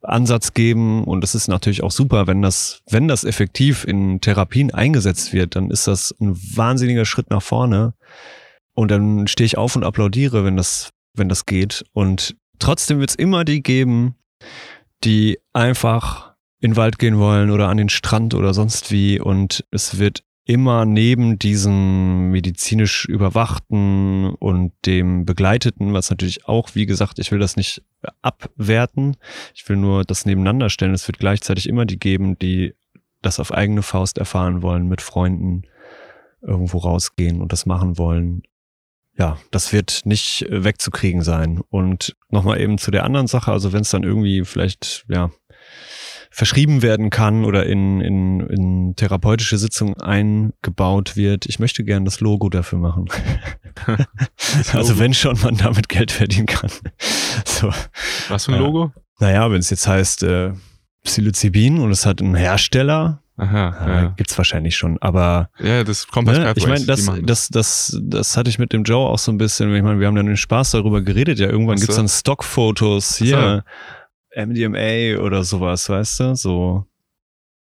Ansatz 0.04 0.54
geben 0.54 1.04
und 1.04 1.24
es 1.24 1.36
ist 1.36 1.48
natürlich 1.48 1.84
auch 1.84 1.92
super, 1.92 2.26
wenn 2.26 2.42
das, 2.42 2.82
wenn 2.90 3.08
das 3.08 3.24
effektiv 3.24 3.84
in 3.84 4.20
Therapien 4.20 4.74
eingesetzt 4.74 5.32
wird, 5.34 5.56
dann 5.56 5.70
ist 5.70 5.88
das 5.88 6.16
ein 6.20 6.36
wahnsinniger 6.36 7.06
Schritt 7.06 7.30
nach 7.30 7.44
vorne. 7.44 7.94
Und 8.74 8.90
dann 8.90 9.28
stehe 9.28 9.46
ich 9.46 9.58
auf 9.58 9.76
und 9.76 9.84
applaudiere, 9.84 10.44
wenn 10.44 10.58
das, 10.58 10.92
wenn 11.14 11.30
das 11.30 11.46
geht. 11.46 11.84
Und 11.94 12.36
trotzdem 12.60 13.00
wird 13.00 13.12
es 13.12 13.16
immer 13.16 13.44
die 13.44 13.62
geben, 13.62 14.16
die 15.04 15.40
einfach 15.54 16.34
in 16.60 16.72
den 16.72 16.78
Wald 16.78 17.00
gehen 17.00 17.18
wollen 17.18 17.50
oder 17.50 17.70
an 17.70 17.78
den 17.78 17.90
Strand 17.90 18.34
oder 18.34 18.54
sonst 18.54 18.92
wie. 18.92 19.20
Und 19.20 19.66
es 19.72 19.98
wird 19.98 20.24
immer 20.46 20.86
neben 20.86 21.38
diesem 21.40 22.32
medizinisch 22.32 23.06
überwachten 23.06 24.34
und 24.36 24.74
dem 24.86 25.26
begleiteten, 25.26 25.94
was 25.94 26.10
natürlich 26.10 26.48
auch, 26.48 26.70
wie 26.74 26.86
gesagt, 26.86 27.20
ich 27.20 27.32
will 27.32 27.40
das 27.40 27.56
nicht 27.56 27.84
abwerten, 28.22 29.18
ich 29.54 29.68
will 29.70 29.78
nur 29.78 30.04
das 30.04 30.26
nebeneinander 30.26 30.70
stellen. 30.70 30.94
Es 30.94 31.08
wird 31.08 31.20
gleichzeitig 31.20 31.70
immer 31.70 31.86
die 31.86 32.00
geben, 32.00 32.38
die 32.38 32.74
das 33.22 33.40
auf 33.40 33.54
eigene 33.54 33.84
Faust 33.84 34.18
erfahren 34.18 34.62
wollen, 34.62 34.88
mit 34.88 35.02
Freunden 35.02 35.64
irgendwo 36.42 36.80
rausgehen 36.80 37.42
und 37.42 37.52
das 37.52 37.66
machen 37.66 37.98
wollen. 37.98 38.44
Ja, 39.18 39.38
das 39.52 39.74
wird 39.74 40.02
nicht 40.06 40.44
äh, 40.44 40.64
wegzukriegen 40.64 41.22
sein. 41.22 41.62
Und 41.70 42.16
nochmal 42.30 42.60
eben 42.62 42.78
zu 42.78 42.92
der 42.92 43.04
anderen 43.04 43.28
Sache, 43.28 43.52
also 43.52 43.74
wenn 43.74 43.82
es 43.82 43.90
dann 43.90 44.04
irgendwie 44.04 44.44
vielleicht, 44.46 45.06
ja, 45.10 45.32
verschrieben 46.34 46.82
werden 46.82 47.10
kann 47.10 47.44
oder 47.44 47.66
in, 47.66 48.00
in, 48.00 48.40
in 48.40 48.96
therapeutische 48.96 49.58
Sitzungen 49.58 50.00
eingebaut 50.00 51.18
wird. 51.18 51.46
Ich 51.46 51.60
möchte 51.60 51.84
gern 51.84 52.06
das 52.06 52.22
Logo 52.22 52.50
dafür 52.50 52.80
machen. 52.80 53.10
also 54.74 54.98
wenn 54.98 55.14
schon 55.14 55.38
man 55.42 55.58
damit 55.58 55.90
Geld 55.90 56.12
verdienen 56.12 56.48
kann. 56.48 56.72
So. 57.46 57.72
Was 58.30 58.46
für 58.46 58.54
ein. 58.54 58.60
Logo? 58.60 58.92
Naja, 59.20 59.50
wenn 59.52 59.60
es 59.60 59.70
jetzt 59.70 59.88
heißt 59.88 60.24
äh, 60.24 60.54
Psilocybin 61.04 61.80
und 61.80 61.92
es 61.92 62.06
hat 62.06 62.22
einen 62.22 62.36
Hersteller, 62.36 63.22
Aha, 63.42 63.86
äh, 63.86 63.90
ja. 63.90 64.14
gibt's 64.16 64.38
wahrscheinlich 64.38 64.76
schon. 64.76 65.00
Aber 65.02 65.50
Ja, 65.58 65.84
das 65.84 66.08
kommt 66.08 66.30
aus 66.30 66.38
ne, 66.38 66.54
ich 66.56 66.68
meine, 66.68 66.86
das, 66.86 67.10
das, 67.24 67.48
das, 67.48 68.00
das 68.00 68.38
hatte 68.38 68.52
ich 68.52 68.60
mit 68.60 68.72
dem 68.72 68.84
Joe 68.84 69.10
auch 69.10 69.18
so 69.18 69.32
ein 69.32 69.40
bisschen. 69.40 69.74
Ich 69.74 69.82
meine, 69.82 70.00
wir 70.00 70.06
haben 70.06 70.16
dann 70.16 70.28
den 70.28 70.38
Spaß 70.38 70.72
darüber 70.72 71.02
geredet. 71.02 71.40
Ja, 71.40 71.50
irgendwann 71.50 71.78
gibt's 71.78 71.96
dann 71.96 72.08
Stockfotos 72.08 73.18
hier, 73.18 73.64
MDMA 74.36 75.20
oder 75.24 75.44
sowas, 75.44 75.90
weißt 75.90 76.20
du? 76.20 76.36
So 76.36 76.86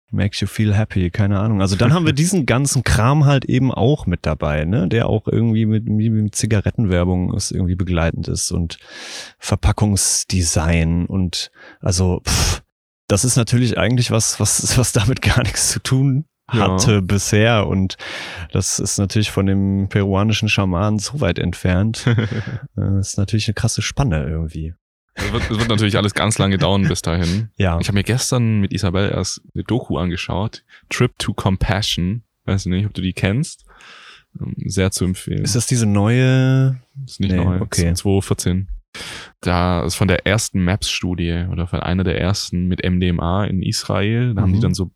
makes 0.10 0.40
you 0.40 0.48
feel 0.48 0.74
happy, 0.74 1.12
keine 1.12 1.40
Ahnung. 1.40 1.62
Also 1.62 1.76
dann 1.76 1.94
haben 1.94 2.08
wir 2.08 2.14
diesen 2.24 2.48
ganzen 2.48 2.84
Kram 2.84 3.26
halt 3.26 3.46
eben 3.46 3.72
auch 3.72 4.08
mit 4.08 4.26
dabei, 4.26 4.66
ne? 4.66 4.88
Der 4.88 5.08
auch 5.08 5.28
irgendwie 5.28 5.68
mit, 5.68 5.86
mit 5.88 6.34
Zigarettenwerbung 6.34 7.36
ist 7.36 7.52
irgendwie 7.52 7.76
begleitend 7.76 8.28
ist 8.30 8.50
und 8.52 8.80
Verpackungsdesign 9.38 11.06
und 11.06 11.52
also 11.82 12.22
pff, 12.28 12.64
das 13.08 13.24
ist 13.26 13.36
natürlich 13.38 13.78
eigentlich 13.78 14.12
was, 14.12 14.40
was, 14.40 14.78
was 14.78 14.92
damit 14.92 15.22
gar 15.22 15.42
nichts 15.44 15.72
zu 15.72 15.80
tun 15.82 16.26
Ja. 16.54 16.72
hatte 16.74 17.02
bisher 17.02 17.68
und 17.68 17.98
das 18.52 18.80
ist 18.80 18.98
natürlich 18.98 19.32
von 19.32 19.46
dem 19.46 19.88
peruanischen 19.90 20.50
Schamanen 20.50 21.00
so 21.00 21.20
weit 21.22 21.40
entfernt. 21.40 22.06
Äh, 22.16 22.16
Das 22.76 23.10
ist 23.10 23.18
natürlich 23.18 23.48
eine 23.48 23.56
krasse 23.56 23.82
Spanne 23.82 24.24
irgendwie. 24.28 24.74
Es 25.16 25.32
wird, 25.32 25.50
wird 25.50 25.68
natürlich 25.68 25.98
alles 25.98 26.14
ganz 26.14 26.38
lange 26.38 26.58
dauern 26.60 26.88
bis 26.88 27.02
dahin. 27.02 27.50
Ja. 27.58 27.80
Ich 27.80 27.88
habe 27.88 27.96
mir 27.98 28.04
gestern 28.04 28.60
mit 28.60 28.72
Isabel 28.72 29.10
erst 29.12 29.42
eine 29.56 29.64
Doku 29.64 29.98
angeschaut. 29.98 30.64
Trip 30.90 31.12
to 31.18 31.34
Compassion. 31.34 32.22
Weiß 32.46 32.66
nicht, 32.68 32.86
ob 32.86 32.94
du 32.94 33.02
die 33.02 33.14
kennst. 33.14 33.66
Ähm, 34.40 34.54
Sehr 34.68 34.92
zu 34.92 35.06
empfehlen. 35.06 35.44
Ist 35.44 35.56
das 35.56 35.66
diese 35.66 35.86
neue? 35.88 36.80
ist 37.06 37.20
nicht 37.20 37.32
Nee, 37.32 37.44
neu. 37.44 37.62
okay. 37.62 37.94
2014. 37.94 38.68
Da 39.42 39.84
ist 39.84 39.96
von 39.96 40.08
der 40.08 40.26
ersten 40.26 40.64
MAPS-Studie 40.64 41.46
oder 41.52 41.68
von 41.68 41.80
einer 41.80 42.04
der 42.04 42.20
ersten 42.20 42.68
mit 42.68 42.84
MDMA 42.84 43.46
in 43.46 43.62
Israel. 43.62 44.34
Da 44.34 44.42
haben 44.42 44.52
Mhm. 44.52 44.56
die 44.56 44.60
dann 44.62 44.74
so 44.74 44.92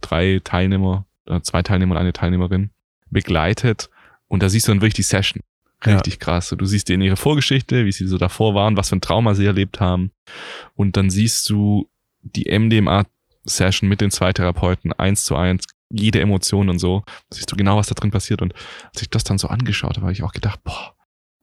drei 0.00 0.40
Teilnehmer, 0.44 1.06
äh, 1.26 1.40
zwei 1.40 1.62
Teilnehmer 1.62 1.92
und 1.94 2.00
eine 2.00 2.12
Teilnehmerin 2.12 2.70
begleitet. 3.10 3.88
Und 4.28 4.42
da 4.42 4.48
siehst 4.48 4.68
du 4.68 4.72
dann 4.72 4.80
wirklich 4.80 4.94
die 4.94 5.02
Session. 5.02 5.42
Ja. 5.84 5.94
Richtig 5.94 6.18
krass. 6.18 6.54
Du 6.56 6.64
siehst 6.64 6.88
denen 6.88 7.02
ihre 7.02 7.16
Vorgeschichte, 7.16 7.84
wie 7.86 7.92
sie 7.92 8.06
so 8.06 8.18
davor 8.18 8.54
waren, 8.54 8.76
was 8.76 8.88
für 8.88 8.96
ein 8.96 9.00
Trauma 9.00 9.34
sie 9.34 9.46
erlebt 9.46 9.78
haben. 9.80 10.10
Und 10.74 10.96
dann 10.96 11.10
siehst 11.10 11.48
du 11.48 11.88
die 12.22 12.46
MDMA-Session 12.50 13.88
mit 13.88 14.00
den 14.00 14.10
zwei 14.10 14.32
Therapeuten 14.32 14.92
eins 14.92 15.24
zu 15.24 15.36
eins, 15.36 15.64
jede 15.90 16.20
Emotion 16.20 16.68
und 16.68 16.78
so. 16.78 17.02
Da 17.30 17.36
siehst 17.36 17.50
du 17.52 17.56
genau, 17.56 17.76
was 17.76 17.86
da 17.86 17.94
drin 17.94 18.10
passiert. 18.10 18.42
Und 18.42 18.54
als 18.92 19.02
ich 19.02 19.10
das 19.10 19.22
dann 19.24 19.38
so 19.38 19.48
angeschaut 19.48 19.96
habe, 19.96 20.02
habe 20.02 20.12
ich 20.12 20.22
auch 20.22 20.32
gedacht, 20.32 20.62
boah, 20.64 20.94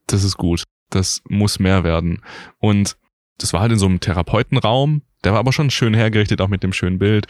das 0.08 0.24
ist 0.24 0.36
gut. 0.38 0.64
Das 0.94 1.22
muss 1.28 1.60
mehr 1.60 1.84
werden. 1.84 2.22
Und 2.60 2.98
das 3.38 3.54
war 3.54 3.62
halt 3.62 3.72
in 3.72 3.80
so 3.80 3.86
einem 3.88 4.00
Therapeutenraum. 4.00 5.02
Der 5.24 5.32
war 5.34 5.40
aber 5.40 5.54
schon 5.54 5.70
schön 5.70 5.94
hergerichtet, 5.94 6.42
auch 6.42 6.50
mit 6.50 6.64
dem 6.64 6.74
schönen 6.74 7.00
Bild. 7.00 7.26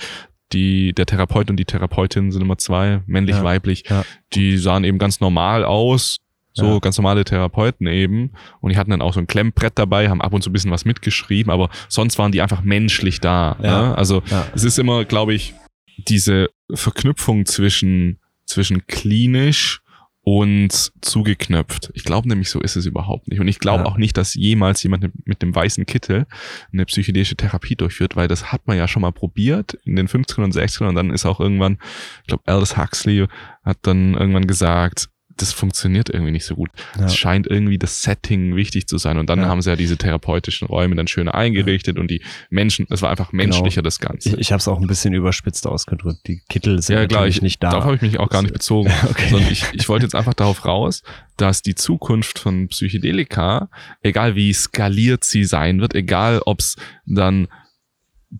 Die, 0.51 0.93
der 0.93 1.05
Therapeut 1.05 1.49
und 1.49 1.57
die 1.57 1.65
Therapeutin 1.65 2.31
sind 2.31 2.41
immer 2.41 2.57
zwei, 2.57 3.01
männlich, 3.05 3.37
Ja. 3.37 3.43
weiblich. 3.43 3.85
Ja. 3.89 4.03
Die 4.33 4.57
sahen 4.57 4.83
eben 4.83 4.97
ganz 4.97 5.19
normal 5.19 5.63
aus. 5.63 6.17
So 6.55 6.73
Ja. 6.73 6.79
ganz 6.79 6.97
normale 6.97 7.23
Therapeuten 7.23 7.87
eben. 7.87 8.33
Und 8.61 8.71
die 8.71 8.77
hatten 8.77 8.91
dann 8.91 9.01
auch 9.01 9.13
so 9.13 9.19
ein 9.19 9.25
Klemmbrett 9.27 9.73
dabei, 9.79 10.09
haben 10.09 10.21
ab 10.21 10.33
und 10.33 10.43
zu 10.43 10.49
ein 10.49 10.53
bisschen 10.53 10.69
was 10.69 10.85
mitgeschrieben, 10.85 11.51
aber 11.51 11.69
sonst 11.89 12.19
waren 12.19 12.31
die 12.31 12.41
einfach 12.41 12.61
menschlich 12.61 13.19
da. 13.21 13.57
Ja. 13.63 13.87
Ne? 13.89 13.97
Also 13.97 14.21
es 14.53 14.63
ist 14.63 14.77
immer, 14.77 15.05
glaube 15.05 15.33
ich, 15.33 15.55
diese 15.97 16.49
Verknüpfung 16.71 17.45
zwischen, 17.45 18.19
zwischen 18.45 18.85
klinisch 18.87 19.81
und 20.25 20.91
zugeknöpft. 21.01 21.91
Ich 21.93 22.05
glaube 22.05 22.29
nämlich, 22.29 22.49
so 22.49 22.61
ist 22.61 22.77
es 22.77 22.85
überhaupt 22.85 23.27
nicht. 23.27 23.41
Und 23.41 23.47
ich 23.49 23.59
glaube 23.59 23.83
Ja. 23.83 23.89
auch 23.89 23.97
nicht, 23.97 24.15
dass 24.15 24.33
jemals 24.35 24.81
jemand 24.81 25.11
mit 25.27 25.41
dem 25.41 25.53
weißen 25.53 25.85
Kittel 25.85 26.25
eine 26.71 26.85
psychedelische 26.85 27.35
Therapie 27.35 27.75
durchführt, 27.75 28.15
weil 28.15 28.29
das 28.29 28.51
hat 28.53 28.65
man 28.65 28.77
ja 28.77 28.87
schon 28.87 29.01
mal 29.01 29.11
probiert 29.11 29.73
in 29.83 29.97
den 29.97 30.07
50ern 30.07 30.43
und 30.45 30.55
60ern 30.55 30.87
und 30.87 30.95
dann 30.95 31.09
ist 31.11 31.25
auch 31.25 31.41
irgendwann, 31.41 31.77
ich 32.21 32.27
glaube, 32.27 32.43
Aldous 32.45 32.77
Huxley 32.77 33.27
hat 33.65 33.79
dann 33.81 34.13
irgendwann 34.13 34.47
gesagt, 34.47 35.09
das 35.37 35.51
funktioniert 35.51 36.09
irgendwie 36.09 36.31
nicht 36.31 36.45
so 36.45 36.55
gut. 36.55 36.69
Ja. 36.97 37.05
Es 37.05 37.15
scheint 37.15 37.47
irgendwie 37.47 37.77
das 37.77 38.03
Setting 38.03 38.55
wichtig 38.55 38.87
zu 38.87 38.97
sein. 38.97 39.17
Und 39.17 39.29
dann 39.29 39.39
Ja. 39.39 39.47
haben 39.47 39.61
sie 39.61 39.69
ja 39.69 39.75
diese 39.75 39.97
therapeutischen 39.97 40.67
Räume 40.67 40.95
dann 40.95 41.07
schöner 41.07 41.33
eingerichtet 41.33 41.97
und 41.97 42.09
die 42.11 42.21
Menschen, 42.49 42.85
es 42.89 43.01
war 43.01 43.09
einfach 43.09 43.31
menschlicher 43.31 43.81
das 43.81 43.99
Ganze. 43.99 44.29
Ich, 44.29 44.37
ich 44.37 44.51
habe 44.51 44.59
es 44.59 44.67
auch 44.67 44.79
ein 44.79 44.87
bisschen 44.87 45.13
überspitzt 45.13 45.65
ausgedrückt. 45.67 46.19
Die 46.27 46.41
Kittel 46.49 46.81
sind 46.81 46.95
ja, 46.97 47.05
klar, 47.07 47.27
ich, 47.27 47.41
nicht 47.41 47.63
da. 47.63 47.69
darauf 47.71 47.85
habe 47.85 47.95
ich 47.95 48.01
mich 48.01 48.19
auch 48.19 48.29
gar 48.29 48.41
nicht 48.41 48.53
bezogen. 48.53 48.91
Okay. 49.09 49.29
Sondern 49.29 49.51
ich, 49.51 49.65
ich 49.73 49.89
wollte 49.89 50.05
jetzt 50.05 50.15
einfach 50.15 50.33
darauf 50.33 50.65
raus, 50.65 51.03
dass 51.37 51.61
die 51.61 51.75
Zukunft 51.75 52.39
von 52.39 52.67
Psychedelika, 52.69 53.69
egal 54.01 54.35
wie 54.35 54.53
skaliert 54.53 55.23
sie 55.23 55.43
sein 55.43 55.81
wird, 55.81 55.93
egal 55.93 56.41
ob 56.45 56.59
es 56.59 56.75
dann 57.05 57.47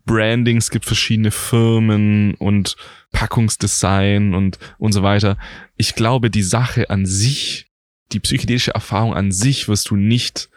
Brandings 0.05 0.71
gibt, 0.71 0.85
verschiedene 0.85 1.31
Firmen 1.31 2.33
und 2.35 2.75
Packungsdesign 3.13 4.33
und, 4.33 4.59
und 4.77 4.91
so 4.91 5.01
weiter. 5.03 5.37
Ich 5.77 5.95
glaube, 5.95 6.29
die 6.29 6.43
Sache 6.43 6.89
an 6.89 7.05
sich, 7.05 7.67
die 8.11 8.19
psychedelische 8.19 8.71
Erfahrung 8.73 9.13
an 9.13 9.31
sich 9.31 9.69
wirst 9.69 9.89
du 9.89 9.95
nicht, 9.95 10.49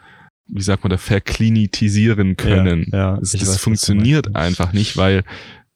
wie 0.47 0.61
sagt 0.61 0.83
man 0.83 0.91
da, 0.91 0.97
verklinitisieren 0.97 2.35
können. 2.37 2.89
Ja, 2.91 2.97
ja, 3.13 3.17
Das, 3.17 3.33
ich 3.33 3.39
das 3.39 3.49
weiß, 3.49 3.59
funktioniert 3.59 4.35
einfach 4.35 4.73
nicht, 4.73 4.97
weil 4.97 5.23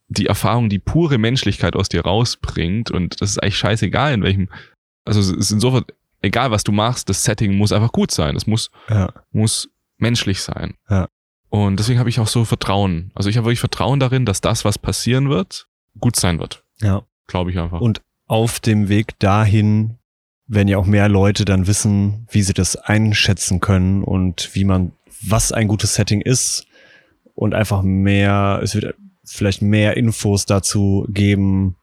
die 0.10 0.26
Erfahrung 0.26 0.70
die 0.70 0.80
pure 0.80 1.18
Menschlichkeit 1.18 1.76
aus 1.76 1.88
dir 1.88 2.02
rausbringt 2.02 2.92
und 2.92 3.22
das 3.22 3.32
ist 3.32 3.38
eigentlich 3.42 3.58
scheißegal, 3.58 4.14
in 4.14 4.24
welchem, 4.24 4.50
also 5.06 5.22
es 5.22 5.30
ist 5.30 5.52
insofern, 5.52 5.86
egal 6.22 6.52
was 6.52 6.64
du 6.64 6.72
machst, 6.74 7.08
das 7.10 7.24
Setting 7.24 7.56
muss 7.56 7.72
einfach 7.72 7.92
gut 7.94 8.12
sein. 8.12 8.36
Es 8.36 8.46
muss, 8.46 8.70
Ja. 8.90 9.14
muss 9.32 9.70
menschlich 9.98 10.42
sein. 10.42 10.74
Ja. 10.90 11.08
Und 11.50 11.78
deswegen 11.80 12.00
habe 12.00 12.10
ich 12.10 12.20
auch 12.20 12.28
so 12.28 12.46
Vertrauen. 12.46 13.12
Also 13.14 13.30
ich 13.30 13.38
habe 13.38 13.46
wirklich 13.46 13.60
Vertrauen 13.60 14.00
darin, 14.00 14.26
dass 14.26 14.42
das, 14.42 14.64
was 14.66 14.78
passieren 14.78 15.30
wird, 15.30 15.68
gut 16.00 16.16
sein 16.16 16.40
wird. 16.40 16.64
Ja. 16.82 17.04
Glaube 17.28 17.52
ich 17.52 17.58
einfach. 17.60 17.80
Und 17.82 18.02
auf 18.28 18.60
dem 18.60 18.90
Weg 18.90 19.18
dahin 19.20 19.98
werden 20.48 20.68
ja 20.68 20.78
auch 20.78 20.86
mehr 20.86 21.08
Leute 21.08 21.46
dann 21.46 21.68
wissen, 21.68 22.28
wie 22.30 22.42
sie 22.42 22.54
das 22.54 22.76
einschätzen 22.76 23.60
können 23.62 24.04
und 24.04 24.50
wie 24.54 24.66
man, 24.66 24.92
was 25.26 25.52
ein 25.52 25.68
gutes 25.68 25.96
Setting 25.96 26.20
ist 26.22 26.66
und 27.36 27.54
einfach 27.54 27.84
mehr, 27.84 28.60
es 28.62 28.76
wird 28.76 28.96
vielleicht 29.24 29.62
mehr 29.62 29.96
Infos 29.96 30.46
dazu 30.46 31.06
geben, 31.10 31.78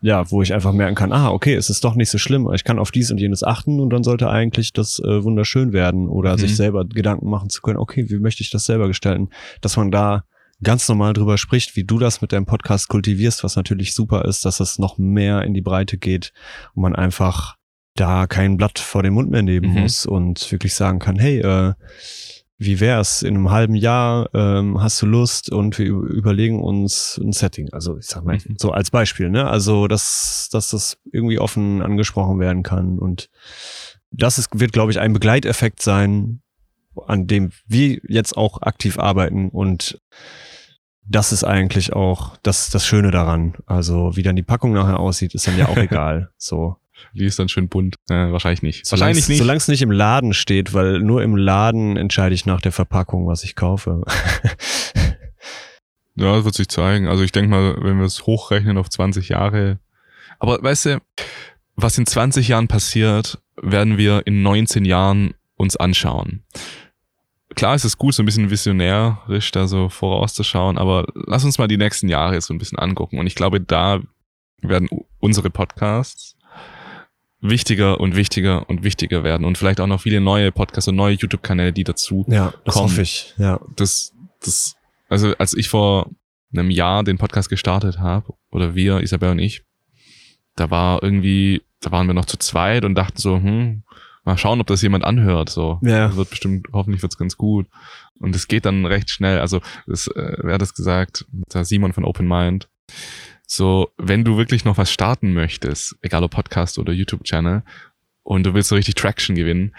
ja, 0.00 0.30
wo 0.30 0.42
ich 0.42 0.54
einfach 0.54 0.72
merken 0.72 0.94
kann, 0.94 1.12
ah, 1.12 1.30
okay, 1.30 1.54
es 1.54 1.70
ist 1.70 1.82
doch 1.82 1.96
nicht 1.96 2.10
so 2.10 2.18
schlimm, 2.18 2.48
ich 2.54 2.62
kann 2.62 2.78
auf 2.78 2.92
dies 2.92 3.10
und 3.10 3.18
jenes 3.18 3.42
achten 3.42 3.80
und 3.80 3.90
dann 3.90 4.04
sollte 4.04 4.30
eigentlich 4.30 4.72
das 4.72 5.00
äh, 5.00 5.24
wunderschön 5.24 5.72
werden 5.72 6.08
oder 6.08 6.34
Mhm. 6.34 6.38
sich 6.38 6.54
selber 6.56 6.84
Gedanken 6.84 7.28
machen 7.28 7.50
zu 7.50 7.62
können, 7.62 7.78
okay, 7.78 8.08
wie 8.08 8.20
möchte 8.20 8.44
ich 8.44 8.50
das 8.50 8.64
selber 8.64 8.86
gestalten, 8.86 9.30
dass 9.60 9.76
man 9.76 9.90
da 9.90 10.22
ganz 10.62 10.88
normal 10.88 11.12
drüber 11.12 11.38
spricht, 11.38 11.76
wie 11.76 11.84
du 11.84 11.98
das 11.98 12.20
mit 12.20 12.32
deinem 12.32 12.46
Podcast 12.46 12.88
kultivierst, 12.88 13.44
was 13.44 13.56
natürlich 13.56 13.94
super 13.94 14.24
ist, 14.24 14.44
dass 14.44 14.60
es 14.60 14.78
noch 14.78 14.98
mehr 14.98 15.42
in 15.42 15.54
die 15.54 15.60
Breite 15.60 15.98
geht 15.98 16.32
und 16.74 16.82
man 16.82 16.96
einfach 16.96 17.56
da 17.94 18.26
kein 18.26 18.56
Blatt 18.56 18.78
vor 18.78 19.02
den 19.02 19.14
Mund 19.14 19.30
mehr 19.30 19.42
nehmen 19.42 19.72
Mhm. 19.74 19.80
muss 19.80 20.06
und 20.06 20.50
wirklich 20.52 20.74
sagen 20.74 20.98
kann, 20.98 21.16
hey, 21.18 21.40
äh, 21.40 21.74
wie 22.60 22.80
wär's 22.80 23.22
in 23.22 23.36
einem 23.36 23.50
halben 23.52 23.76
Jahr, 23.76 24.30
ähm, 24.34 24.80
hast 24.80 25.00
du 25.00 25.06
Lust 25.06 25.50
und 25.52 25.78
wir 25.78 25.86
überlegen 25.86 26.60
uns 26.60 27.16
ein 27.22 27.32
Setting. 27.32 27.68
Also 27.72 27.96
ich 27.98 28.06
sag 28.06 28.24
mal, 28.24 28.36
Mhm. 28.36 28.56
so 28.58 28.72
als 28.72 28.90
Beispiel, 28.90 29.30
ne? 29.30 29.48
Also, 29.48 29.86
dass, 29.86 30.48
dass 30.50 30.70
das 30.70 30.98
irgendwie 31.12 31.38
offen 31.38 31.82
angesprochen 31.82 32.40
werden 32.40 32.64
kann. 32.64 32.98
Und 32.98 33.30
das 34.10 34.38
ist, 34.38 34.48
wird, 34.58 34.72
glaube 34.72 34.90
ich, 34.90 34.98
ein 34.98 35.12
Begleiteffekt 35.12 35.80
sein, 35.80 36.40
an 37.06 37.28
dem 37.28 37.52
wir 37.68 38.00
jetzt 38.08 38.36
auch 38.36 38.60
aktiv 38.62 38.98
arbeiten. 38.98 39.50
Und 39.50 40.00
das 41.08 41.32
ist 41.32 41.44
eigentlich 41.44 41.92
auch 41.94 42.36
das, 42.42 42.70
das 42.70 42.86
Schöne 42.86 43.10
daran. 43.10 43.54
Also, 43.66 44.16
wie 44.16 44.22
dann 44.22 44.36
die 44.36 44.42
Packung 44.42 44.72
nachher 44.72 45.00
aussieht, 45.00 45.34
ist 45.34 45.46
dann 45.46 45.56
ja 45.58 45.68
auch 45.68 45.76
egal. 45.88 46.30
So. 46.36 46.76
Die 47.14 47.24
ist 47.26 47.38
dann 47.38 47.48
schön 47.48 47.68
bunt. 47.68 47.94
Äh, 48.10 48.32
wahrscheinlich 48.32 48.62
nicht. 48.62 48.84
Solang's- 48.84 48.90
wahrscheinlich 49.00 49.28
nicht. 49.28 49.38
Solange 49.38 49.56
es 49.58 49.68
nicht 49.68 49.82
im 49.82 49.92
Laden 49.92 50.32
steht, 50.34 50.74
weil 50.74 50.98
nur 50.98 51.22
im 51.22 51.36
Laden 51.36 51.96
entscheide 51.96 52.34
ich 52.34 52.44
nach 52.44 52.60
der 52.60 52.72
Verpackung, 52.72 53.26
was 53.28 53.44
ich 53.44 53.54
kaufe. 53.54 54.02
Ja, 56.20 56.34
das 56.34 56.44
wird 56.44 56.54
sich 56.56 56.68
zeigen. 56.68 57.06
Also 57.06 57.22
ich 57.22 57.30
denke 57.30 57.48
mal, 57.50 57.76
wenn 57.80 57.98
wir 57.98 58.04
es 58.04 58.26
hochrechnen 58.26 58.76
auf 58.76 58.90
20 58.90 59.28
Jahre. 59.28 59.78
Aber 60.40 60.60
weißt 60.60 60.86
du, 60.86 60.98
was 61.76 61.96
in 61.96 62.06
20 62.06 62.48
Jahren 62.48 62.66
passiert, 62.66 63.38
werden 63.62 63.98
wir 63.98 64.26
in 64.26 64.42
19 64.42 64.84
Jahren 64.84 65.34
uns 65.54 65.76
anschauen. 65.76 66.42
Klar 67.58 67.74
ist 67.74 67.82
es 67.82 67.98
gut, 67.98 68.14
so 68.14 68.22
ein 68.22 68.26
bisschen 68.26 68.50
visionärisch 68.50 69.50
da 69.50 69.66
so 69.66 69.88
vorauszuschauen, 69.88 70.78
aber 70.78 71.06
lass 71.14 71.44
uns 71.44 71.58
mal 71.58 71.66
die 71.66 71.76
nächsten 71.76 72.08
Jahre 72.08 72.34
jetzt 72.34 72.46
so 72.46 72.54
ein 72.54 72.58
bisschen 72.58 72.78
angucken. 72.78 73.18
Und 73.18 73.26
ich 73.26 73.34
glaube, 73.34 73.60
da 73.60 74.00
werden 74.62 74.88
unsere 75.18 75.50
Podcasts 75.50 76.36
wichtiger 77.40 77.98
und 77.98 78.14
wichtiger 78.14 78.70
und 78.70 78.84
wichtiger 78.84 79.24
werden 79.24 79.44
und 79.44 79.58
vielleicht 79.58 79.80
auch 79.80 79.88
noch 79.88 80.00
viele 80.00 80.20
neue 80.20 80.52
Podcasts 80.52 80.86
und 80.86 80.94
neue 80.94 81.14
YouTube-Kanäle, 81.14 81.72
die 81.72 81.82
dazu 81.82 82.24
Ja, 82.28 82.54
das 82.64 82.74
Komm. 82.74 82.84
hoffe 82.84 83.02
ich. 83.02 83.34
Ja. 83.38 83.58
das, 83.74 84.14
das, 84.40 84.76
also 85.08 85.34
als 85.38 85.54
ich 85.54 85.68
vor 85.68 86.10
einem 86.52 86.70
Jahr 86.70 87.02
den 87.02 87.18
Podcast 87.18 87.48
gestartet 87.48 87.98
habe, 87.98 88.34
oder 88.52 88.76
wir, 88.76 89.00
Isabel 89.00 89.32
und 89.32 89.40
ich, 89.40 89.64
da 90.54 90.70
war 90.70 91.02
irgendwie, 91.02 91.62
da 91.80 91.90
waren 91.90 92.06
wir 92.06 92.14
noch 92.14 92.26
zu 92.26 92.36
zweit 92.36 92.84
und 92.84 92.94
dachten 92.94 93.18
so, 93.18 93.34
hm, 93.34 93.82
mal 94.28 94.38
schauen, 94.38 94.60
ob 94.60 94.66
das 94.68 94.82
jemand 94.82 95.04
anhört. 95.04 95.48
So, 95.50 95.78
Ja. 95.82 96.14
wird 96.16 96.30
bestimmt, 96.30 96.68
hoffentlich 96.72 97.02
wird's 97.02 97.18
ganz 97.18 97.36
gut. 97.36 97.66
Und 98.20 98.34
es 98.36 98.46
geht 98.48 98.64
dann 98.64 98.86
recht 98.86 99.10
schnell. 99.10 99.38
Also, 99.40 99.60
das, 99.86 100.06
äh, 100.08 100.36
wer 100.42 100.54
hat 100.54 100.62
das 100.62 100.74
gesagt? 100.74 101.24
Der 101.52 101.64
Simon 101.64 101.92
von 101.92 102.04
Open 102.04 102.26
Mind. 102.28 102.68
So, 103.46 103.90
wenn 103.96 104.24
du 104.24 104.36
wirklich 104.36 104.64
noch 104.64 104.76
was 104.78 104.92
starten 104.92 105.32
möchtest, 105.32 105.96
egal 106.02 106.22
ob 106.24 106.30
Podcast 106.32 106.78
oder 106.78 106.92
YouTube-Channel, 106.92 107.62
und 108.22 108.44
du 108.44 108.52
willst 108.54 108.68
so 108.68 108.74
richtig 108.74 108.94
Traction 108.94 109.34
gewinnen, 109.36 109.74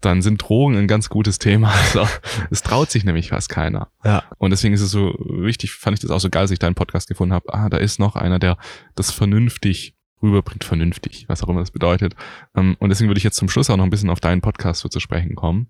dann 0.00 0.22
sind 0.22 0.38
Drogen 0.42 0.76
ein 0.76 0.88
ganz 0.88 1.08
gutes 1.08 1.38
Thema. 1.38 1.72
Also, 1.94 2.08
es 2.50 2.62
traut 2.62 2.90
sich 2.90 3.04
nämlich 3.04 3.28
fast 3.30 3.48
keiner. 3.48 3.88
Ja. 4.04 4.24
Und 4.38 4.50
deswegen 4.50 4.74
ist 4.74 4.80
es 4.80 4.90
so 4.90 5.14
wichtig, 5.28 5.72
fand 5.72 5.94
ich 5.96 6.00
das 6.00 6.10
auch 6.10 6.20
so 6.20 6.30
geil, 6.30 6.42
dass 6.44 6.50
ich 6.50 6.58
deinen 6.58 6.74
Podcast 6.74 7.08
gefunden 7.08 7.34
habe. 7.34 7.52
Ah, 7.52 7.68
da 7.68 7.76
ist 7.76 7.98
noch 8.00 8.16
einer, 8.16 8.38
der 8.38 8.56
das 8.96 9.10
vernünftig 9.12 9.94
rüberbringt, 10.22 10.64
vernünftig, 10.64 11.24
was 11.28 11.42
auch 11.42 11.48
immer 11.48 11.60
das 11.60 11.70
bedeutet. 11.70 12.14
Ähm, 12.56 12.76
Und 12.78 12.88
deswegen 12.90 13.08
würde 13.08 13.18
ich 13.18 13.24
jetzt 13.24 13.36
zum 13.36 13.48
Schluss 13.48 13.70
auch 13.70 13.76
noch 13.76 13.84
ein 13.84 13.90
bisschen 13.90 14.10
auf 14.10 14.20
deinen 14.20 14.40
Podcast 14.40 14.80
so 14.80 14.88
zu 14.88 15.00
sprechen 15.00 15.34
kommen. 15.34 15.68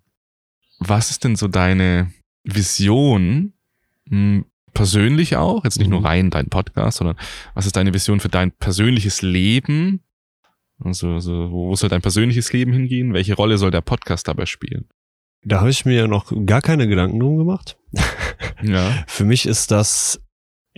Was 0.78 1.10
ist 1.10 1.24
denn 1.24 1.36
so 1.36 1.48
deine 1.48 2.12
Vision, 2.44 3.52
mh, 4.06 4.44
persönlich 4.74 5.36
auch, 5.36 5.64
jetzt 5.64 5.78
nicht 5.78 5.88
nur 5.90 6.00
Mhm. 6.00 6.06
rein 6.06 6.30
dein 6.30 6.48
Podcast, 6.48 6.98
sondern 6.98 7.16
was 7.54 7.66
ist 7.66 7.76
deine 7.76 7.92
Vision 7.92 8.20
für 8.20 8.28
dein 8.28 8.52
persönliches 8.52 9.22
Leben? 9.22 10.00
Also, 10.84 11.18
so, 11.18 11.50
wo 11.50 11.74
soll 11.74 11.88
dein 11.90 12.02
persönliches 12.02 12.52
Leben 12.52 12.72
hingehen? 12.72 13.12
Welche 13.12 13.34
Rolle 13.34 13.58
soll 13.58 13.70
der 13.72 13.80
Podcast 13.80 14.28
dabei 14.28 14.46
spielen? 14.46 14.88
Da 15.42 15.60
habe 15.60 15.70
ich 15.70 15.84
mir 15.84 16.06
noch 16.06 16.32
gar 16.46 16.62
keine 16.62 16.86
Gedanken 16.86 17.18
drum 17.18 17.36
gemacht. 17.38 17.76
Ja. 18.62 18.92
Für 19.08 19.24
mich 19.24 19.46
ist 19.46 19.70
das 19.72 20.20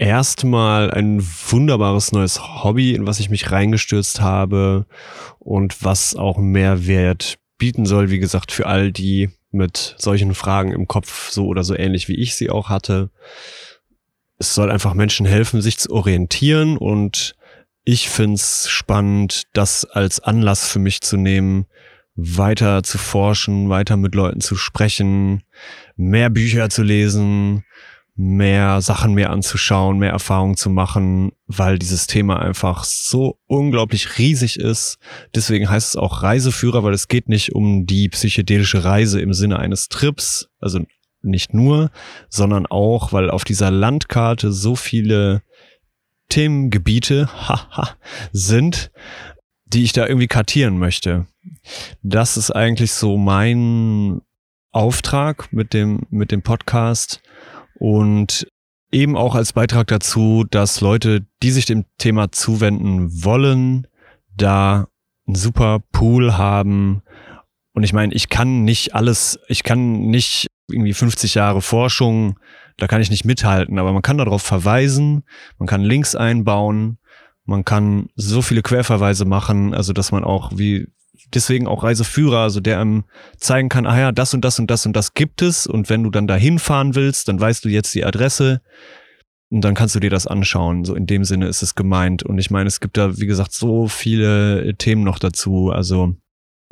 erstmal 0.00 0.90
ein 0.90 1.22
wunderbares 1.22 2.10
neues 2.12 2.40
Hobby, 2.40 2.94
in 2.94 3.06
was 3.06 3.20
ich 3.20 3.28
mich 3.28 3.52
reingestürzt 3.52 4.22
habe 4.22 4.86
und 5.38 5.84
was 5.84 6.16
auch 6.16 6.38
Mehrwert 6.38 7.38
bieten 7.58 7.84
soll, 7.84 8.08
wie 8.10 8.18
gesagt, 8.18 8.50
für 8.50 8.66
all 8.66 8.92
die 8.92 9.28
mit 9.50 9.94
solchen 9.98 10.34
Fragen 10.34 10.72
im 10.72 10.88
Kopf 10.88 11.30
so 11.30 11.46
oder 11.46 11.64
so 11.64 11.76
ähnlich 11.76 12.08
wie 12.08 12.14
ich 12.14 12.34
sie 12.34 12.48
auch 12.48 12.70
hatte. 12.70 13.10
Es 14.38 14.54
soll 14.54 14.70
einfach 14.70 14.94
Menschen 14.94 15.26
helfen, 15.26 15.60
sich 15.60 15.76
zu 15.76 15.92
orientieren 15.92 16.78
und 16.78 17.34
ich 17.84 18.08
find's 18.08 18.70
spannend, 18.70 19.48
das 19.52 19.84
als 19.84 20.20
Anlass 20.20 20.66
für 20.66 20.78
mich 20.78 21.02
zu 21.02 21.18
nehmen, 21.18 21.66
weiter 22.14 22.82
zu 22.82 22.96
forschen, 22.96 23.68
weiter 23.68 23.98
mit 23.98 24.14
Leuten 24.14 24.40
zu 24.40 24.56
sprechen, 24.56 25.42
mehr 25.96 26.30
Bücher 26.30 26.70
zu 26.70 26.82
lesen, 26.82 27.64
mehr 28.16 28.80
Sachen 28.80 29.14
mehr 29.14 29.30
anzuschauen, 29.30 29.98
mehr 29.98 30.10
Erfahrungen 30.10 30.56
zu 30.56 30.70
machen, 30.70 31.32
weil 31.46 31.78
dieses 31.78 32.06
Thema 32.06 32.40
einfach 32.40 32.84
so 32.84 33.38
unglaublich 33.46 34.18
riesig 34.18 34.58
ist. 34.58 34.98
Deswegen 35.34 35.70
heißt 35.70 35.90
es 35.90 35.96
auch 35.96 36.22
Reiseführer, 36.22 36.84
weil 36.84 36.92
es 36.92 37.08
geht 37.08 37.28
nicht 37.28 37.54
um 37.54 37.86
die 37.86 38.08
psychedelische 38.08 38.84
Reise 38.84 39.20
im 39.20 39.32
Sinne 39.32 39.58
eines 39.58 39.88
Trips, 39.88 40.48
also 40.60 40.80
nicht 41.22 41.54
nur, 41.54 41.90
sondern 42.28 42.66
auch, 42.66 43.12
weil 43.12 43.30
auf 43.30 43.44
dieser 43.44 43.70
Landkarte 43.70 44.52
so 44.52 44.74
viele 44.76 45.42
Themengebiete 46.28 47.26
haha, 47.48 47.96
sind, 48.32 48.90
die 49.64 49.84
ich 49.84 49.92
da 49.92 50.06
irgendwie 50.06 50.28
kartieren 50.28 50.78
möchte. 50.78 51.26
Das 52.02 52.36
ist 52.36 52.50
eigentlich 52.50 52.92
so 52.92 53.16
mein 53.16 54.20
Auftrag 54.72 55.52
mit 55.52 55.74
dem, 55.74 56.06
mit 56.10 56.32
dem 56.32 56.42
Podcast 56.42 57.22
und 57.80 58.46
eben 58.92 59.16
auch 59.16 59.34
als 59.34 59.54
Beitrag 59.54 59.86
dazu, 59.86 60.44
dass 60.48 60.82
Leute, 60.82 61.26
die 61.42 61.50
sich 61.50 61.64
dem 61.64 61.86
Thema 61.96 62.30
zuwenden 62.30 63.24
wollen, 63.24 63.86
da 64.36 64.86
einen 65.26 65.34
super 65.34 65.80
Pool 65.90 66.36
haben. 66.36 67.02
Und 67.72 67.82
ich 67.82 67.94
meine, 67.94 68.12
ich 68.12 68.28
kann 68.28 68.64
nicht 68.64 68.94
alles, 68.94 69.40
ich 69.48 69.62
kann 69.62 70.10
nicht 70.10 70.48
irgendwie 70.70 70.92
50 70.92 71.34
Jahre 71.34 71.62
Forschung, 71.62 72.38
da 72.76 72.86
kann 72.86 73.00
ich 73.00 73.10
nicht 73.10 73.24
mithalten, 73.24 73.78
aber 73.78 73.92
man 73.92 74.02
kann 74.02 74.18
darauf 74.18 74.42
verweisen, 74.42 75.24
man 75.58 75.66
kann 75.66 75.80
Links 75.82 76.14
einbauen, 76.14 76.98
man 77.44 77.64
kann 77.64 78.10
so 78.14 78.42
viele 78.42 78.62
Querverweise 78.62 79.24
machen, 79.24 79.72
also 79.72 79.94
dass 79.94 80.12
man 80.12 80.22
auch 80.22 80.52
wie 80.54 80.88
deswegen 81.34 81.66
auch 81.66 81.82
Reiseführer, 81.82 82.38
also 82.38 82.60
der 82.60 82.80
einem 82.80 83.04
zeigen 83.36 83.68
kann, 83.68 83.86
ah 83.86 83.98
ja, 83.98 84.12
das 84.12 84.34
und 84.34 84.44
das 84.44 84.58
und 84.58 84.70
das 84.70 84.86
und 84.86 84.94
das 84.94 85.14
gibt 85.14 85.42
es 85.42 85.66
und 85.66 85.88
wenn 85.88 86.02
du 86.02 86.10
dann 86.10 86.26
dahin 86.26 86.58
fahren 86.58 86.94
willst, 86.94 87.28
dann 87.28 87.40
weißt 87.40 87.64
du 87.64 87.68
jetzt 87.68 87.94
die 87.94 88.04
Adresse 88.04 88.60
und 89.50 89.62
dann 89.62 89.74
kannst 89.74 89.94
du 89.94 90.00
dir 90.00 90.10
das 90.10 90.26
anschauen. 90.26 90.84
So 90.84 90.94
in 90.94 91.06
dem 91.06 91.24
Sinne 91.24 91.48
ist 91.48 91.62
es 91.62 91.74
gemeint 91.74 92.22
und 92.22 92.38
ich 92.38 92.50
meine, 92.50 92.68
es 92.68 92.80
gibt 92.80 92.96
da 92.96 93.18
wie 93.18 93.26
gesagt 93.26 93.52
so 93.52 93.88
viele 93.88 94.74
Themen 94.76 95.02
noch 95.02 95.18
dazu, 95.18 95.70
also 95.70 96.14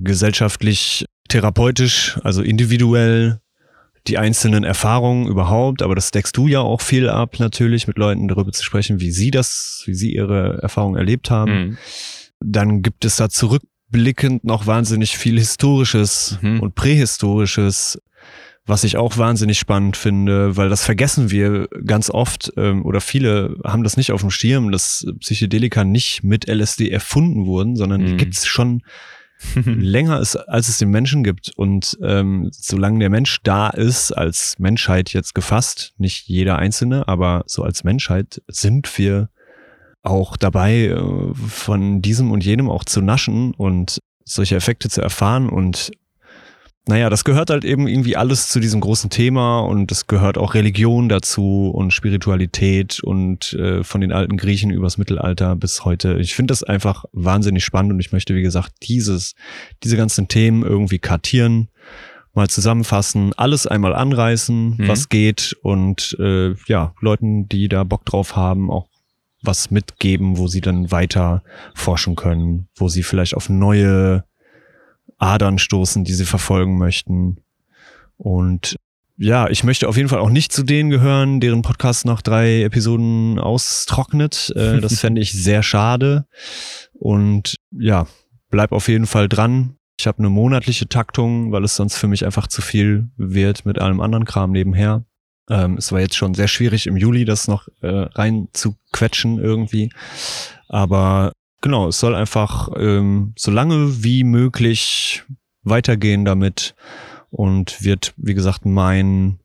gesellschaftlich, 0.03 1.07
therapeutisch, 1.29 2.19
also 2.23 2.43
individuell, 2.43 3.41
die 4.07 4.19
einzelnen 4.19 4.65
Erfahrungen 4.65 5.27
überhaupt, 5.27 5.83
aber 5.83 5.95
das 5.95 6.11
deckst 6.11 6.37
du 6.37 6.47
ja 6.47 6.61
auch 6.61 6.81
viel 6.81 7.09
ab, 7.09 7.39
natürlich, 7.39 7.87
mit 7.87 7.99
Leuten 7.99 8.29
darüber 8.29 8.53
zu 8.53 8.65
sprechen, 8.65 9.01
wie 9.01 9.11
sie 9.11 9.31
das, 9.31 9.83
wie 9.87 9.95
sie 9.95 10.15
ihre 10.15 10.63
Erfahrungen 10.63 10.97
erlebt 10.97 11.31
haben. 11.31 11.53
Mhm. 11.53 11.79
Dann 12.41 12.83
gibt 12.83 13.05
es 13.05 13.17
da 13.17 13.29
zurückblickend 13.93 14.45
noch 14.45 14.67
wahnsinnig 14.67 15.17
viel 15.17 15.39
Historisches 15.39 16.39
Mhm. 16.43 16.61
und 16.61 16.75
Prähistorisches, 16.75 18.01
was 18.67 18.85
ich 18.85 18.97
auch 18.99 19.17
wahnsinnig 19.17 19.59
spannend 19.59 19.97
finde, 19.97 20.57
weil 20.57 20.69
das 20.69 20.85
vergessen 20.85 21.31
wir 21.31 21.69
ganz 21.87 22.11
oft 22.11 22.53
ähm, 22.57 22.85
oder 22.85 23.01
viele 23.01 23.57
haben 23.65 23.83
das 23.85 23.97
nicht 23.97 24.13
auf 24.13 24.21
dem 24.21 24.31
Schirm, 24.31 24.71
dass 24.73 25.07
Psychedelika 25.21 25.85
nicht 25.85 26.23
mit 26.23 26.49
LSD 26.49 26.91
erfunden 26.91 27.47
wurden, 27.47 27.77
sondern 27.77 28.05
die 28.05 28.13
Mhm. 28.13 28.17
gibt's 28.19 28.47
schon 28.47 28.83
länger 29.65 30.21
ist, 30.21 30.35
als 30.37 30.69
es 30.69 30.79
den 30.79 30.91
Menschen 30.91 31.23
gibt. 31.23 31.53
Und 31.57 31.97
ähm, 32.03 32.49
solange 32.53 32.99
der 32.99 33.09
Mensch 33.09 33.39
da 33.45 33.69
ist, 33.71 34.11
als 34.13 34.57
Menschheit 34.59 35.13
jetzt 35.13 35.33
gefasst, 35.35 35.95
nicht 35.97 36.27
jeder 36.29 36.59
Einzelne, 36.59 37.07
aber 37.07 37.45
so 37.47 37.63
als 37.63 37.85
Menschheit 37.85 38.43
sind 38.49 38.99
wir 38.99 39.31
auch 40.09 40.37
dabei, 40.37 40.87
äh, 40.87 41.35
von 41.35 42.03
diesem 42.03 42.31
und 42.31 42.45
jenem 42.45 42.71
auch 42.71 42.85
zu 42.85 43.01
naschen 43.01 43.55
und 43.55 43.99
solche 44.25 44.57
Effekte 44.57 44.89
zu 44.89 45.01
erfahren. 45.01 45.49
Und 45.49 45.93
naja, 46.89 47.11
das 47.11 47.25
gehört 47.25 47.51
halt 47.51 47.67
eben 47.67 47.87
irgendwie 47.87 48.17
alles 48.17 48.49
zu 48.49 48.61
diesem 48.61 48.81
großen 48.81 49.11
Thema 49.11 49.61
und 49.61 49.93
es 49.93 50.07
gehört 50.07 50.39
auch 50.39 50.55
Religion 50.55 51.11
dazu 51.11 51.71
und 51.71 51.93
Spiritualität 51.93 53.01
und 53.03 53.53
äh, 53.53 53.85
von 53.85 54.01
den 54.01 54.11
alten 54.11 54.39
Griechen 54.39 54.71
übers 54.71 54.97
Mittelalter 54.97 55.55
bis 55.55 55.85
heute. 55.85 56.19
Ich 56.19 56.35
finde 56.35 56.53
das 56.53 56.63
einfach 56.63 57.05
wahnsinnig 57.13 57.63
spannend 57.63 57.93
und 57.93 58.01
ich 58.01 58.13
möchte, 58.13 58.35
wie 58.35 58.43
gesagt, 58.43 58.73
dieses, 58.85 59.35
diese 59.85 59.99
ganzen 59.99 60.29
Themen 60.29 60.63
irgendwie 60.63 60.99
kartieren, 60.99 61.69
mal 62.33 62.49
zusammenfassen, 62.49 63.33
alles 63.37 63.67
einmal 63.67 63.95
anreißen, 63.95 64.77
mhm. 64.79 64.89
was 64.89 65.11
geht 65.11 65.57
und 65.63 66.17
äh, 66.19 66.55
ja, 66.69 66.95
Leuten, 67.01 67.49
die 67.49 67.69
da 67.69 67.85
Bock 67.85 68.07
drauf 68.07 68.35
haben, 68.35 68.71
auch 68.71 68.88
was 69.43 69.71
mitgeben, 69.71 70.37
wo 70.37 70.49
sie 70.49 70.61
dann 70.61 70.91
weiter 70.91 71.43
forschen 71.75 72.17
können, 72.17 72.69
wo 72.77 72.89
sie 72.89 73.03
vielleicht 73.03 73.35
auf 73.35 73.49
neue 73.49 74.25
Adern 75.19 75.59
stoßen, 75.59 76.05
die 76.05 76.15
sie 76.15 76.25
verfolgen 76.25 76.79
möchten. 76.79 77.39
Und 78.17 78.77
ja, 79.17 79.49
ich 79.49 79.65
möchte 79.65 79.89
auf 79.89 79.97
jeden 79.97 80.09
Fall 80.09 80.21
auch 80.21 80.31
nicht 80.31 80.53
zu 80.53 80.63
denen 80.63 80.91
gehören, 80.91 81.41
deren 81.41 81.63
Podcast 81.63 82.05
nach 82.05 82.23
drei 82.23 82.63
Episoden 82.63 83.39
austrocknet. 83.39 84.53
Äh, 84.55 84.81
das 84.81 85.01
fände 85.01 85.21
ich 85.21 85.33
sehr 85.33 85.63
schade. 85.63 86.27
Und 86.93 87.57
ja, 87.73 88.07
bleib 88.51 88.73
auf 88.73 88.89
jeden 88.89 89.07
Fall 89.07 89.29
dran. 89.29 89.77
Ich 89.99 90.07
habe 90.07 90.19
eine 90.19 90.31
monatliche 90.31 90.89
Taktung, 90.89 91.51
weil 91.51 91.65
es 91.65 91.75
sonst 91.75 91.97
für 91.97 92.07
mich 92.07 92.25
einfach 92.25 92.47
zu 92.47 92.63
viel 92.63 93.09
wird 93.17 93.67
mit 93.67 93.81
allem 93.81 94.01
anderen 94.01 94.25
Kram 94.25 94.53
nebenher. 94.53 95.05
Ähm, 95.49 95.77
es 95.79 95.93
war 95.93 96.01
jetzt 96.01 96.17
schon 96.17 96.35
sehr 96.35 96.49
schwierig 96.49 96.87
im 96.87 96.97
Juli, 96.97 97.25
das 97.25 97.49
noch 97.49 97.69
äh, 97.81 97.89
rein 97.89 98.49
zu 98.53 98.77
quetschen 98.93 99.39
irgendwie. 99.39 99.91
Aber 100.69 101.33
Genau, 101.61 101.89
es 101.89 101.99
soll 101.99 102.15
einfach 102.15 102.69
ähm, 102.77 103.33
so 103.37 103.51
lange 103.51 104.05
wie 104.05 104.23
möglich 104.23 105.25
weitergehen 105.63 106.25
damit 106.25 106.77
und 107.31 107.83
wird, 107.83 108.15
wie 108.17 108.35
gesagt, 108.35 108.65
mein 108.65 109.41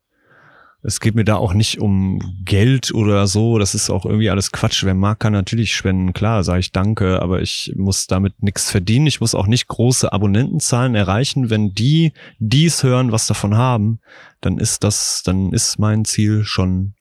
es 0.85 0.99
geht 0.99 1.15
mir 1.15 1.23
da 1.23 1.37
auch 1.37 1.53
nicht 1.53 1.79
um 1.79 2.19
Geld 2.43 2.93
oder 2.93 3.25
so. 3.25 3.57
Das 3.57 3.73
ist 3.73 3.89
auch 3.89 4.05
irgendwie 4.05 4.29
alles 4.29 4.51
Quatsch. 4.51 4.83
Wer 4.83 4.93
mag, 4.93 5.19
kann 5.19 5.31
natürlich 5.31 5.73
spenden. 5.73 6.11
Klar, 6.11 6.43
sage 6.43 6.59
ich 6.59 6.73
danke, 6.73 7.21
aber 7.21 7.41
ich 7.41 7.73
muss 7.77 8.05
damit 8.07 8.43
nichts 8.43 8.69
verdienen. 8.69 9.07
Ich 9.07 9.21
muss 9.21 9.33
auch 9.33 9.47
nicht 9.47 9.67
große 9.69 10.11
Abonnentenzahlen 10.11 10.93
erreichen. 10.93 11.49
Wenn 11.49 11.73
die 11.73 12.11
dies 12.39 12.83
hören, 12.83 13.13
was 13.13 13.27
davon 13.27 13.55
haben, 13.55 13.99
dann 14.41 14.57
ist 14.57 14.83
das, 14.83 15.23
dann 15.23 15.53
ist 15.53 15.79
mein 15.79 16.03
Ziel 16.03 16.43
schon 16.43 16.95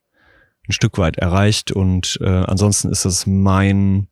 ein 0.68 0.72
Stück 0.72 0.96
weit 0.98 1.16
erreicht. 1.16 1.72
Und 1.72 2.20
äh, 2.22 2.28
ansonsten 2.28 2.88
ist 2.88 3.04
das 3.04 3.26
mein 3.26 4.06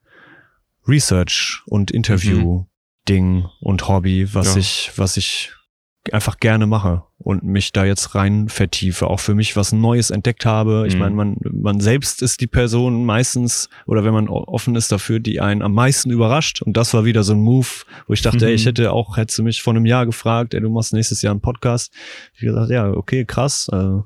Research 0.89 1.63
und 1.67 1.93
Interview-Ding 1.93 3.35
mhm. 3.35 3.49
und 3.61 3.87
Hobby, 3.87 4.35
was 4.35 4.55
ja. 4.55 4.61
ich, 4.61 4.91
was 4.97 5.17
ich 5.17 5.53
einfach 6.13 6.39
gerne 6.39 6.67
mache 6.67 7.05
und 7.19 7.43
mich 7.43 7.73
da 7.73 7.85
jetzt 7.85 8.15
rein 8.15 8.49
vertiefe, 8.49 9.07
auch 9.07 9.21
für 9.21 9.35
mich 9.35 9.55
was 9.55 9.73
Neues 9.73 10.11
entdeckt 10.11 10.47
habe. 10.47 10.87
Ich 10.89 10.95
mhm. 10.95 11.01
meine, 11.01 11.15
man, 11.15 11.37
man 11.43 11.81
selbst 11.81 12.23
ist 12.23 12.41
die 12.41 12.47
Person 12.47 13.05
meistens, 13.05 13.69
oder 13.87 14.05
wenn 14.05 14.15
man 14.15 14.29
offen 14.29 14.75
ist 14.75 14.91
dafür, 14.91 15.21
die 15.21 15.41
einen 15.41 15.61
am 15.61 15.75
meisten 15.75 16.11
überrascht. 16.11 16.63
Und 16.63 16.79
das 16.79 16.95
war 16.95 17.05
wieder 17.05 17.23
so 17.23 17.35
ein 17.35 17.41
Move, 17.41 17.69
wo 18.07 18.15
ich 18.15 18.23
dachte, 18.23 18.39
mhm. 18.39 18.49
ey, 18.49 18.55
ich 18.55 18.65
hätte 18.65 18.93
auch, 18.93 19.19
hättest 19.19 19.39
du 19.39 19.43
mich 19.43 19.61
vor 19.61 19.75
einem 19.75 19.85
Jahr 19.85 20.07
gefragt, 20.07 20.55
ey, 20.55 20.61
du 20.61 20.71
machst 20.71 20.95
nächstes 20.95 21.21
Jahr 21.21 21.33
einen 21.33 21.43
Podcast. 21.43 21.93
Ich 22.33 22.41
gesagt, 22.41 22.71
ja, 22.71 22.91
okay, 22.91 23.27
krass, 23.27 23.69
äh, 23.71 23.99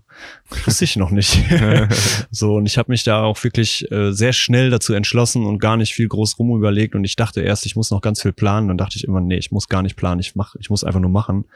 wusste 0.64 0.84
ich 0.84 0.96
noch 0.96 1.10
nicht. 1.10 1.42
so, 2.30 2.54
und 2.56 2.66
ich 2.66 2.78
habe 2.78 2.92
mich 2.92 3.04
da 3.04 3.22
auch 3.22 3.42
wirklich 3.44 3.90
äh, 3.90 4.12
sehr 4.12 4.32
schnell 4.32 4.70
dazu 4.70 4.94
entschlossen 4.94 5.44
und 5.44 5.58
gar 5.58 5.76
nicht 5.76 5.94
viel 5.94 6.08
groß 6.08 6.38
rum 6.38 6.56
überlegt. 6.56 6.94
Und 6.94 7.04
ich 7.04 7.16
dachte 7.16 7.40
erst, 7.40 7.66
ich 7.66 7.76
muss 7.76 7.90
noch 7.90 8.00
ganz 8.00 8.22
viel 8.22 8.32
planen. 8.32 8.68
Dann 8.68 8.78
dachte 8.78 8.96
ich 8.96 9.04
immer, 9.04 9.20
nee, 9.20 9.36
ich 9.36 9.50
muss 9.50 9.68
gar 9.68 9.82
nicht 9.82 9.96
planen, 9.96 10.20
ich 10.20 10.34
mach, 10.34 10.54
ich 10.56 10.70
muss 10.70 10.84
einfach 10.84 11.00
nur 11.00 11.10
machen. 11.10 11.46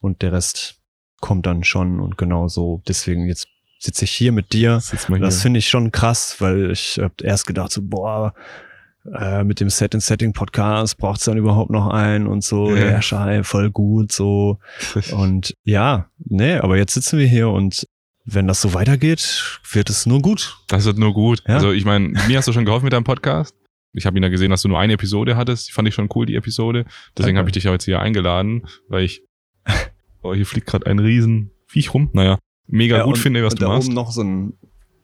Und 0.00 0.22
der 0.22 0.32
Rest 0.32 0.76
kommt 1.20 1.46
dann 1.46 1.64
schon 1.64 2.00
und 2.00 2.18
genau 2.18 2.48
so. 2.48 2.82
Deswegen 2.86 3.26
jetzt 3.26 3.48
sitze 3.78 4.04
ich 4.04 4.10
hier 4.10 4.32
mit 4.32 4.52
dir. 4.52 4.80
Das 5.26 5.42
finde 5.42 5.58
ich 5.58 5.68
schon 5.68 5.92
krass, 5.92 6.36
weil 6.40 6.70
ich 6.70 6.98
habe 6.98 7.14
erst 7.22 7.46
gedacht 7.46 7.72
so, 7.72 7.80
boah, 7.82 8.34
äh, 9.14 9.44
mit 9.44 9.60
dem 9.60 9.70
Set 9.70 9.94
in 9.94 10.00
Setting 10.00 10.32
Podcast 10.32 10.98
braucht 10.98 11.20
es 11.20 11.24
dann 11.24 11.38
überhaupt 11.38 11.70
noch 11.70 11.88
einen 11.88 12.26
und 12.26 12.44
so, 12.44 12.74
ja. 12.74 12.84
der 12.84 13.02
Schei, 13.02 13.42
voll 13.42 13.70
gut, 13.70 14.12
so. 14.12 14.58
und 15.12 15.54
ja, 15.64 16.10
nee, 16.18 16.56
aber 16.56 16.76
jetzt 16.76 16.94
sitzen 16.94 17.18
wir 17.18 17.26
hier 17.26 17.48
und 17.48 17.86
wenn 18.30 18.46
das 18.46 18.60
so 18.60 18.74
weitergeht, 18.74 19.60
wird 19.72 19.90
es 19.90 20.06
nur 20.06 20.20
gut. 20.20 20.58
Das 20.68 20.84
wird 20.84 20.98
nur 20.98 21.14
gut. 21.14 21.42
Ja? 21.46 21.54
Also 21.54 21.72
ich 21.72 21.84
meine, 21.84 22.08
mir 22.26 22.38
hast 22.38 22.48
du 22.48 22.52
schon 22.52 22.64
geholfen 22.64 22.84
mit 22.84 22.92
deinem 22.92 23.04
Podcast. 23.04 23.54
Ich 23.94 24.06
habe 24.06 24.18
ihn 24.18 24.22
ja 24.22 24.28
gesehen, 24.28 24.50
dass 24.50 24.62
du 24.62 24.68
nur 24.68 24.78
eine 24.78 24.92
Episode 24.92 25.36
hattest. 25.36 25.68
Die 25.68 25.72
fand 25.72 25.88
ich 25.88 25.94
schon 25.94 26.08
cool, 26.14 26.26
die 26.26 26.34
Episode. 26.34 26.84
Deswegen 27.16 27.38
habe 27.38 27.48
ich 27.48 27.54
dich 27.54 27.64
ja 27.64 27.72
jetzt 27.72 27.84
hier 27.84 28.00
eingeladen, 28.00 28.66
weil 28.88 29.04
ich 29.04 29.22
Oh, 30.22 30.34
hier 30.34 30.46
fliegt 30.46 30.66
gerade 30.66 30.86
ein 30.86 30.98
riesen 30.98 31.52
Viech 31.66 31.94
rum. 31.94 32.10
Naja, 32.12 32.38
mega 32.66 32.98
ja, 32.98 33.04
gut 33.04 33.14
und, 33.14 33.20
finde, 33.20 33.44
was 33.44 33.54
du 33.54 33.60
da 33.60 33.68
machst. 33.68 33.88
Da 33.88 33.92
oben 33.92 33.94
noch 33.94 34.10
so 34.10 34.22
ein 34.22 34.54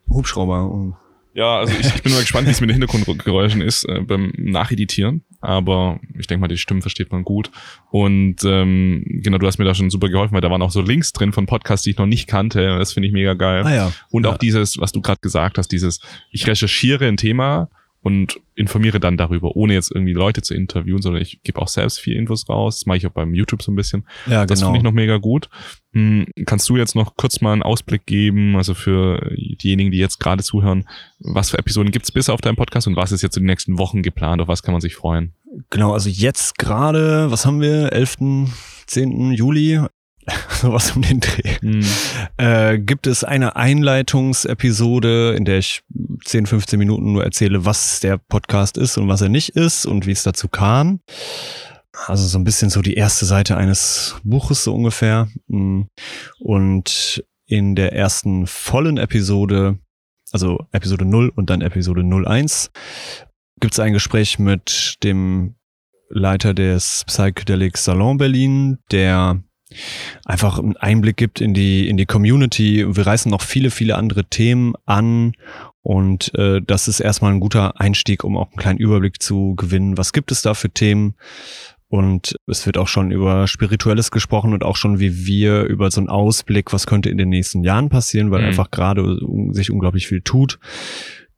Hubschrauber. 0.08 0.98
Ja, 1.34 1.58
also 1.58 1.74
ich, 1.78 1.86
ich 1.86 2.02
bin 2.02 2.12
mal 2.12 2.20
gespannt, 2.20 2.46
wie 2.46 2.52
es 2.52 2.60
mit 2.60 2.70
den 2.70 2.80
Hintergrundgeräuschen 2.80 3.60
ist 3.60 3.88
äh, 3.88 4.00
beim 4.00 4.32
Nacheditieren. 4.36 5.24
Aber 5.40 5.98
ich 6.16 6.28
denke 6.28 6.40
mal, 6.40 6.48
die 6.48 6.56
Stimmen 6.56 6.80
versteht 6.80 7.10
man 7.10 7.24
gut. 7.24 7.50
Und 7.90 8.36
ähm, 8.44 9.04
genau, 9.04 9.38
du 9.38 9.46
hast 9.46 9.58
mir 9.58 9.64
da 9.64 9.74
schon 9.74 9.90
super 9.90 10.08
geholfen, 10.08 10.32
weil 10.32 10.40
da 10.40 10.50
waren 10.50 10.62
auch 10.62 10.70
so 10.70 10.80
Links 10.80 11.12
drin 11.12 11.32
von 11.32 11.46
Podcasts, 11.46 11.82
die 11.82 11.90
ich 11.90 11.98
noch 11.98 12.06
nicht 12.06 12.28
kannte. 12.28 12.78
Das 12.78 12.92
finde 12.92 13.08
ich 13.08 13.12
mega 13.12 13.34
geil. 13.34 13.64
Ah, 13.64 13.74
ja. 13.74 13.92
Und 14.10 14.24
ja. 14.24 14.30
auch 14.30 14.38
dieses, 14.38 14.78
was 14.78 14.92
du 14.92 15.00
gerade 15.00 15.20
gesagt 15.20 15.58
hast, 15.58 15.68
dieses, 15.68 16.00
ich 16.30 16.46
recherchiere 16.46 17.06
ein 17.06 17.16
Thema 17.16 17.68
und 18.04 18.38
informiere 18.54 19.00
dann 19.00 19.16
darüber, 19.16 19.56
ohne 19.56 19.72
jetzt 19.72 19.90
irgendwie 19.90 20.12
Leute 20.12 20.42
zu 20.42 20.54
interviewen, 20.54 21.00
sondern 21.00 21.22
ich 21.22 21.42
gebe 21.42 21.60
auch 21.60 21.68
selbst 21.68 21.98
viel 21.98 22.14
Infos 22.16 22.46
raus. 22.50 22.80
Das 22.80 22.86
mache 22.86 22.98
ich 22.98 23.06
auch 23.06 23.12
beim 23.12 23.32
YouTube 23.32 23.62
so 23.62 23.72
ein 23.72 23.76
bisschen. 23.76 24.06
Ja, 24.26 24.44
das 24.44 24.58
genau. 24.58 24.68
finde 24.68 24.78
ich 24.78 24.84
noch 24.84 24.92
mega 24.92 25.16
gut. 25.16 25.48
Hm, 25.94 26.26
kannst 26.44 26.68
du 26.68 26.76
jetzt 26.76 26.94
noch 26.94 27.16
kurz 27.16 27.40
mal 27.40 27.54
einen 27.54 27.62
Ausblick 27.62 28.04
geben, 28.04 28.56
also 28.56 28.74
für 28.74 29.32
diejenigen, 29.34 29.90
die 29.90 29.96
jetzt 29.96 30.20
gerade 30.20 30.42
zuhören, 30.42 30.86
was 31.18 31.50
für 31.50 31.58
Episoden 31.58 31.92
gibt's 31.92 32.12
bisher 32.12 32.34
auf 32.34 32.42
deinem 32.42 32.56
Podcast 32.56 32.86
und 32.86 32.94
was 32.94 33.10
ist 33.10 33.22
jetzt 33.22 33.38
in 33.38 33.44
den 33.44 33.46
nächsten 33.46 33.78
Wochen 33.78 34.02
geplant, 34.02 34.42
auf 34.42 34.48
was 34.48 34.62
kann 34.62 34.72
man 34.72 34.82
sich 34.82 34.96
freuen? 34.96 35.32
Genau, 35.70 35.94
also 35.94 36.10
jetzt 36.10 36.58
gerade, 36.58 37.30
was 37.30 37.46
haben 37.46 37.62
wir, 37.62 37.90
11., 37.90 38.16
10. 38.86 39.32
Juli, 39.32 39.80
sowas 40.48 40.92
um 40.92 41.02
den 41.02 41.20
Dreh, 41.20 41.56
mhm. 41.60 41.84
äh, 42.36 42.78
gibt 42.78 43.06
es 43.06 43.24
eine 43.24 43.56
Einleitungsepisode, 43.56 45.34
in 45.34 45.44
der 45.44 45.58
ich 45.58 45.82
10, 46.24 46.46
15 46.46 46.78
Minuten 46.78 47.12
nur 47.12 47.24
erzähle, 47.24 47.64
was 47.64 48.00
der 48.00 48.18
Podcast 48.18 48.78
ist 48.78 48.96
und 48.96 49.08
was 49.08 49.20
er 49.20 49.28
nicht 49.28 49.50
ist 49.50 49.86
und 49.86 50.06
wie 50.06 50.12
es 50.12 50.22
dazu 50.22 50.48
kam. 50.48 51.00
Also 52.06 52.26
so 52.26 52.38
ein 52.38 52.44
bisschen 52.44 52.70
so 52.70 52.82
die 52.82 52.94
erste 52.94 53.24
Seite 53.24 53.56
eines 53.56 54.16
Buches 54.24 54.64
so 54.64 54.74
ungefähr. 54.74 55.28
Hm. 55.48 55.88
Und 56.40 57.24
in 57.46 57.74
der 57.76 57.92
ersten 57.92 58.46
vollen 58.46 58.96
Episode, 58.96 59.78
also 60.32 60.66
Episode 60.72 61.04
0 61.04 61.30
und 61.34 61.50
dann 61.50 61.60
Episode 61.60 62.02
01, 62.02 62.70
gibt 63.60 63.74
es 63.74 63.80
ein 63.80 63.92
Gespräch 63.92 64.38
mit 64.38 64.96
dem 65.04 65.54
Leiter 66.08 66.54
des 66.54 67.04
Psychedelic 67.06 67.76
Salon 67.76 68.18
Berlin, 68.18 68.78
der 68.90 69.42
einfach 70.24 70.58
einen 70.58 70.76
Einblick 70.76 71.16
gibt 71.16 71.40
in 71.40 71.54
die, 71.54 71.88
in 71.88 71.96
die 71.96 72.06
Community. 72.06 72.84
Wir 72.88 73.06
reißen 73.06 73.30
noch 73.30 73.42
viele, 73.42 73.70
viele 73.70 73.96
andere 73.96 74.24
Themen 74.24 74.74
an 74.86 75.32
und 75.82 76.34
äh, 76.34 76.62
das 76.66 76.88
ist 76.88 77.00
erstmal 77.00 77.32
ein 77.32 77.40
guter 77.40 77.78
Einstieg, 77.78 78.24
um 78.24 78.38
auch 78.38 78.48
einen 78.48 78.56
kleinen 78.56 78.78
Überblick 78.78 79.22
zu 79.22 79.54
gewinnen. 79.54 79.98
Was 79.98 80.14
gibt 80.14 80.32
es 80.32 80.40
da 80.40 80.54
für 80.54 80.70
Themen? 80.70 81.14
Und 81.88 82.36
es 82.46 82.66
wird 82.66 82.78
auch 82.78 82.88
schon 82.88 83.10
über 83.10 83.46
Spirituelles 83.46 84.10
gesprochen 84.10 84.52
und 84.52 84.64
auch 84.64 84.76
schon 84.76 84.98
wie 84.98 85.26
wir 85.26 85.62
über 85.64 85.90
so 85.90 86.00
einen 86.00 86.08
Ausblick, 86.08 86.72
was 86.72 86.86
könnte 86.86 87.10
in 87.10 87.18
den 87.18 87.28
nächsten 87.28 87.62
Jahren 87.62 87.90
passieren, 87.90 88.30
weil 88.30 88.40
mhm. 88.40 88.48
einfach 88.48 88.70
gerade 88.70 89.18
sich 89.50 89.70
unglaublich 89.70 90.08
viel 90.08 90.22
tut. 90.22 90.58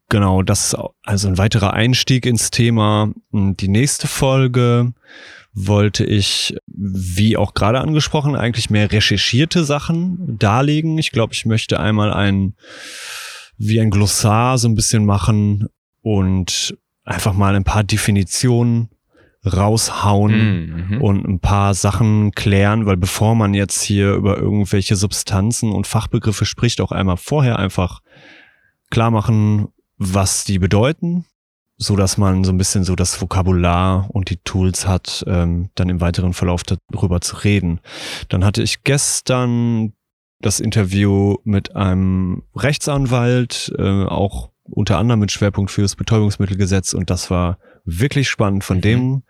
Genau, 0.09 0.43
das 0.43 0.67
ist 0.67 0.79
also 1.03 1.29
ein 1.29 1.39
weiterer 1.39 1.73
Einstieg 1.73 2.27
ins 2.27 2.51
Thema. 2.51 3.13
Die 3.33 3.69
nächste 3.69 4.07
Folge 4.07 4.93
wollte 5.53 6.05
ich, 6.05 6.55
wie 6.67 7.37
auch 7.37 7.55
gerade 7.55 7.81
angesprochen, 7.81 8.37
eigentlich 8.37 8.71
mehr 8.71 8.93
recherchierte 8.93 9.65
Sachen 9.65 10.39
darlegen. 10.39 10.99
Ich 10.99 11.11
glaube, 11.11 11.33
ich 11.33 11.47
möchte 11.47 11.81
einmal 11.81 12.13
ein, 12.13 12.55
wie 13.57 13.81
ein 13.81 13.91
Glossar 13.91 14.59
so 14.59 14.69
ein 14.69 14.75
bisschen 14.75 15.07
machen 15.07 15.69
und 16.03 16.77
einfach 17.05 17.33
mal 17.33 17.57
ein 17.57 17.65
paar 17.65 17.85
Definitionen 17.85 18.91
raushauen 19.45 20.89
mhm. 20.89 21.01
und 21.01 21.25
ein 21.25 21.41
paar 21.41 21.75
Sachen 21.75 22.33
klären, 22.33 22.85
weil 22.87 22.97
bevor 22.97 23.35
man 23.35 23.55
jetzt 23.55 23.83
hier 23.83 24.13
über 24.13 24.39
irgendwelche 24.39 24.97
Substanzen 24.97 25.73
und 25.73 25.87
Fachbegriffe 25.87 26.45
spricht, 26.45 26.81
auch 26.81 26.93
einmal 26.93 27.17
vorher 27.17 27.59
einfach 27.59 28.01
klar 28.91 29.11
machen, 29.11 29.69
was 29.99 30.45
die 30.45 30.59
bedeuten, 30.59 31.25
so 31.77 31.97
dass 31.97 32.17
man 32.19 32.45
so 32.45 32.53
ein 32.53 32.59
bisschen 32.59 32.85
so 32.85 32.97
das 32.97 33.21
Vokabular 33.21 34.09
und 34.11 34.31
die 34.31 34.39
Tools 34.39 34.87
hat, 34.87 35.25
ähm, 35.27 35.71
dann 35.75 35.89
im 35.89 36.01
weiteren 36.01 36.33
Verlauf 36.33 36.63
darüber 36.65 37.21
zu 37.21 37.37
reden. 37.37 37.81
Dann 38.29 38.45
hatte 38.45 38.63
ich 38.63 38.83
gestern 38.85 39.93
das 40.41 40.61
Interview 40.61 41.37
mit 41.45 41.77
einem 41.77 42.43
Rechtsanwalt, 42.55 43.75
äh, 43.79 44.05
auch 44.05 44.51
unter 44.65 44.99
anderem 44.99 45.21
mit 45.21 45.33
Schwerpunkt 45.33 45.71
fürs 45.71 45.97
Betäubungsmittelgesetz 45.97 46.93
und 46.93 47.11
das 47.11 47.31
war 47.31 47.59
wirklich 47.85 48.29
spannend 48.29 48.65
von 48.65 48.79
mhm. 48.79 48.83
dem 48.83 49.23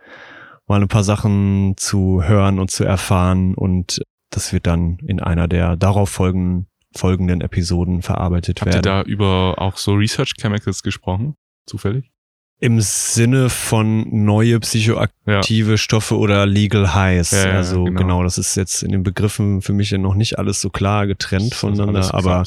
mal 0.66 0.82
ein 0.82 0.88
paar 0.88 1.04
Sachen 1.04 1.74
zu 1.76 2.22
hören 2.24 2.58
und 2.58 2.70
zu 2.70 2.84
erfahren 2.84 3.54
und 3.54 4.02
das 4.30 4.52
wird 4.52 4.66
dann 4.66 4.98
in 5.06 5.20
einer 5.20 5.46
der 5.46 5.76
darauf 5.76 6.10
folgenden, 6.10 6.66
folgenden 6.96 7.40
Episoden 7.40 8.02
verarbeitet 8.02 8.60
Habt 8.60 8.66
werden. 8.72 8.78
ihr 8.78 8.82
da 8.82 9.02
über 9.02 9.54
auch 9.58 9.76
so 9.76 9.94
Research 9.94 10.34
Chemicals 10.40 10.82
gesprochen? 10.82 11.34
Zufällig? 11.66 12.10
Im 12.58 12.80
Sinne 12.80 13.50
von 13.50 14.24
neue 14.24 14.58
psychoaktive 14.60 15.76
Stoffe 15.76 16.16
oder 16.16 16.46
Legal 16.46 16.94
Highs. 16.94 17.32
Ja, 17.32 17.48
ja, 17.48 17.52
also 17.56 17.84
genau. 17.84 18.00
genau. 18.00 18.22
das 18.22 18.38
ist 18.38 18.56
jetzt 18.56 18.82
in 18.82 18.92
den 18.92 19.02
Begriffen 19.02 19.60
für 19.60 19.74
mich 19.74 19.90
ja 19.90 19.98
noch 19.98 20.14
nicht 20.14 20.38
alles 20.38 20.62
so 20.62 20.70
klar 20.70 21.06
getrennt 21.06 21.54
voneinander, 21.54 22.14
aber 22.14 22.44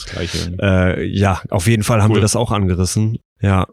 äh, 0.60 1.06
ja, 1.06 1.42
auf 1.50 1.68
jeden 1.68 1.84
Fall 1.84 2.02
haben 2.02 2.10
Cool. 2.10 2.18
wir 2.18 2.22
das 2.22 2.36
auch 2.36 2.52
angerissen. 2.52 3.20
Ja, 3.40 3.68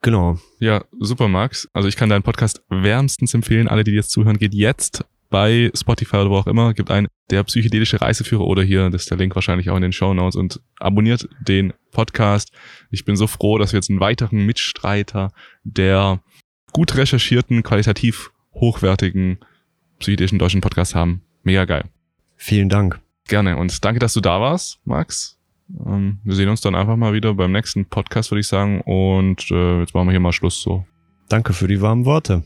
genau. 0.00 0.38
Ja, 0.58 0.84
super, 0.98 1.28
Max. 1.28 1.68
Also 1.74 1.86
ich 1.86 1.96
kann 1.96 2.08
deinen 2.08 2.22
Podcast 2.22 2.62
wärmstens 2.70 3.34
empfehlen. 3.34 3.68
Alle, 3.68 3.84
die 3.84 3.90
jetzt 3.90 4.10
zuhören, 4.10 4.38
geht 4.38 4.54
jetzt 4.54 5.04
bei 5.34 5.72
Spotify 5.74 6.18
oder 6.18 6.30
wo 6.30 6.36
auch 6.36 6.46
immer, 6.46 6.74
gibt 6.74 6.92
ein 6.92 7.08
der 7.28 7.42
psychedelische 7.42 8.00
Reiseführer 8.00 8.46
oder 8.46 8.62
hier, 8.62 8.88
das 8.88 9.02
ist 9.02 9.10
der 9.10 9.18
Link 9.18 9.34
wahrscheinlich 9.34 9.68
auch 9.68 9.74
in 9.74 9.82
den 9.82 9.90
Show 9.90 10.14
Notes 10.14 10.36
und 10.36 10.60
abonniert 10.78 11.28
den 11.40 11.72
Podcast. 11.90 12.52
Ich 12.92 13.04
bin 13.04 13.16
so 13.16 13.26
froh, 13.26 13.58
dass 13.58 13.72
wir 13.72 13.78
jetzt 13.78 13.90
einen 13.90 13.98
weiteren 13.98 14.46
Mitstreiter 14.46 15.32
der 15.64 16.20
gut 16.72 16.96
recherchierten, 16.96 17.64
qualitativ 17.64 18.30
hochwertigen 18.54 19.38
psychedelischen 19.98 20.38
deutschen 20.38 20.60
Podcast 20.60 20.94
haben. 20.94 21.22
Mega 21.42 21.64
geil. 21.64 21.86
Vielen 22.36 22.68
Dank. 22.68 23.00
Gerne 23.26 23.56
und 23.56 23.84
danke, 23.84 23.98
dass 23.98 24.12
du 24.12 24.20
da 24.20 24.40
warst, 24.40 24.78
Max. 24.84 25.36
Ähm, 25.84 26.20
wir 26.22 26.36
sehen 26.36 26.48
uns 26.48 26.60
dann 26.60 26.76
einfach 26.76 26.94
mal 26.94 27.12
wieder 27.12 27.34
beim 27.34 27.50
nächsten 27.50 27.86
Podcast, 27.86 28.30
würde 28.30 28.40
ich 28.40 28.46
sagen. 28.46 28.82
Und 28.82 29.50
äh, 29.50 29.80
jetzt 29.80 29.96
machen 29.96 30.06
wir 30.06 30.12
hier 30.12 30.20
mal 30.20 30.32
Schluss 30.32 30.62
so. 30.62 30.86
Danke 31.28 31.54
für 31.54 31.66
die 31.66 31.80
warmen 31.80 32.04
Worte. 32.04 32.44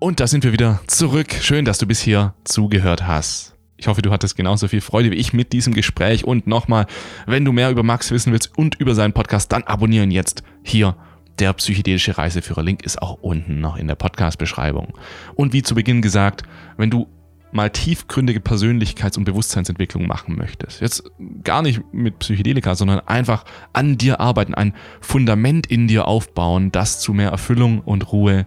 Und 0.00 0.20
da 0.20 0.28
sind 0.28 0.44
wir 0.44 0.52
wieder 0.52 0.80
zurück. 0.86 1.34
Schön, 1.40 1.64
dass 1.64 1.78
du 1.78 1.86
bis 1.86 2.00
hier 2.00 2.32
zugehört 2.44 3.08
hast. 3.08 3.56
Ich 3.76 3.88
hoffe, 3.88 4.00
du 4.00 4.12
hattest 4.12 4.36
genauso 4.36 4.68
viel 4.68 4.80
Freude 4.80 5.10
wie 5.10 5.16
ich 5.16 5.32
mit 5.32 5.52
diesem 5.52 5.74
Gespräch. 5.74 6.24
Und 6.24 6.46
nochmal, 6.46 6.86
wenn 7.26 7.44
du 7.44 7.50
mehr 7.50 7.70
über 7.70 7.82
Max 7.82 8.12
wissen 8.12 8.32
willst 8.32 8.56
und 8.56 8.76
über 8.76 8.94
seinen 8.94 9.12
Podcast, 9.12 9.50
dann 9.50 9.64
abonnieren 9.64 10.12
jetzt 10.12 10.44
hier 10.62 10.96
der 11.40 11.52
psychedelische 11.52 12.16
Reiseführer. 12.16 12.62
Link 12.62 12.84
ist 12.84 13.02
auch 13.02 13.14
unten 13.22 13.60
noch 13.60 13.76
in 13.76 13.88
der 13.88 13.96
Podcast-Beschreibung. 13.96 14.96
Und 15.34 15.52
wie 15.52 15.64
zu 15.64 15.74
Beginn 15.74 16.00
gesagt, 16.00 16.44
wenn 16.76 16.90
du 16.90 17.08
mal 17.50 17.70
tiefgründige 17.70 18.40
Persönlichkeits- 18.40 19.18
und 19.18 19.24
Bewusstseinsentwicklung 19.24 20.06
machen 20.06 20.36
möchtest, 20.36 20.80
jetzt 20.80 21.10
gar 21.42 21.62
nicht 21.62 21.80
mit 21.92 22.20
Psychedelika, 22.20 22.76
sondern 22.76 23.00
einfach 23.00 23.44
an 23.72 23.98
dir 23.98 24.20
arbeiten, 24.20 24.54
ein 24.54 24.74
Fundament 25.00 25.66
in 25.66 25.88
dir 25.88 26.06
aufbauen, 26.06 26.70
das 26.70 27.00
zu 27.00 27.14
mehr 27.14 27.30
Erfüllung 27.30 27.80
und 27.80 28.12
Ruhe 28.12 28.46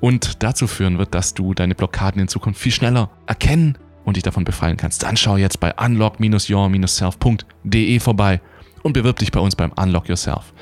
und 0.00 0.42
dazu 0.42 0.66
führen 0.66 0.98
wird, 0.98 1.14
dass 1.14 1.34
du 1.34 1.54
deine 1.54 1.74
Blockaden 1.74 2.20
in 2.20 2.28
Zukunft 2.28 2.60
viel 2.60 2.72
schneller 2.72 3.10
erkennen 3.26 3.78
und 4.04 4.16
dich 4.16 4.22
davon 4.22 4.44
befreien 4.44 4.76
kannst, 4.76 5.02
dann 5.02 5.16
schau 5.16 5.36
jetzt 5.36 5.58
bei 5.60 5.74
unlock-your-self.de 5.74 8.00
vorbei 8.00 8.40
und 8.82 8.92
bewirb 8.92 9.18
dich 9.18 9.32
bei 9.32 9.40
uns 9.40 9.56
beim 9.56 9.72
Unlock 9.72 10.08
Yourself. 10.08 10.52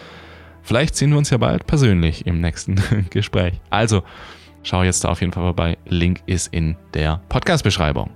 Vielleicht 0.63 0.95
sehen 0.95 1.11
wir 1.11 1.19
uns 1.19 1.31
ja 1.31 1.39
bald 1.39 1.67
persönlich 1.67 2.25
im 2.27 2.41
nächsten 2.41 2.81
Gespräch. 3.11 3.61
Also, 3.69 4.05
schau 4.63 4.85
jetzt 4.85 5.03
da 5.05 5.09
auf 5.09 5.21
jeden 5.21 5.33
Fall 5.33 5.43
vorbei. 5.43 5.77
Link 5.87 6.21
ist 6.27 6.55
in 6.55 6.77
der 6.95 7.21
Podcast-Beschreibung. 7.29 8.11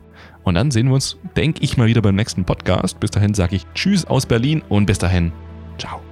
Und 0.44 0.54
dann 0.54 0.70
sehen 0.70 0.86
wir 0.86 0.94
uns, 0.94 1.16
denke 1.36 1.60
ich 1.62 1.76
mal, 1.76 1.88
wieder 1.88 2.02
beim 2.02 2.14
nächsten 2.14 2.44
Podcast. 2.44 3.00
Bis 3.00 3.10
dahin 3.10 3.34
sage 3.34 3.56
ich 3.56 3.66
Tschüss 3.74 4.04
aus 4.04 4.26
Berlin 4.26 4.62
und 4.68 4.86
bis 4.86 4.98
dahin, 4.98 5.32
ciao. 5.76 6.05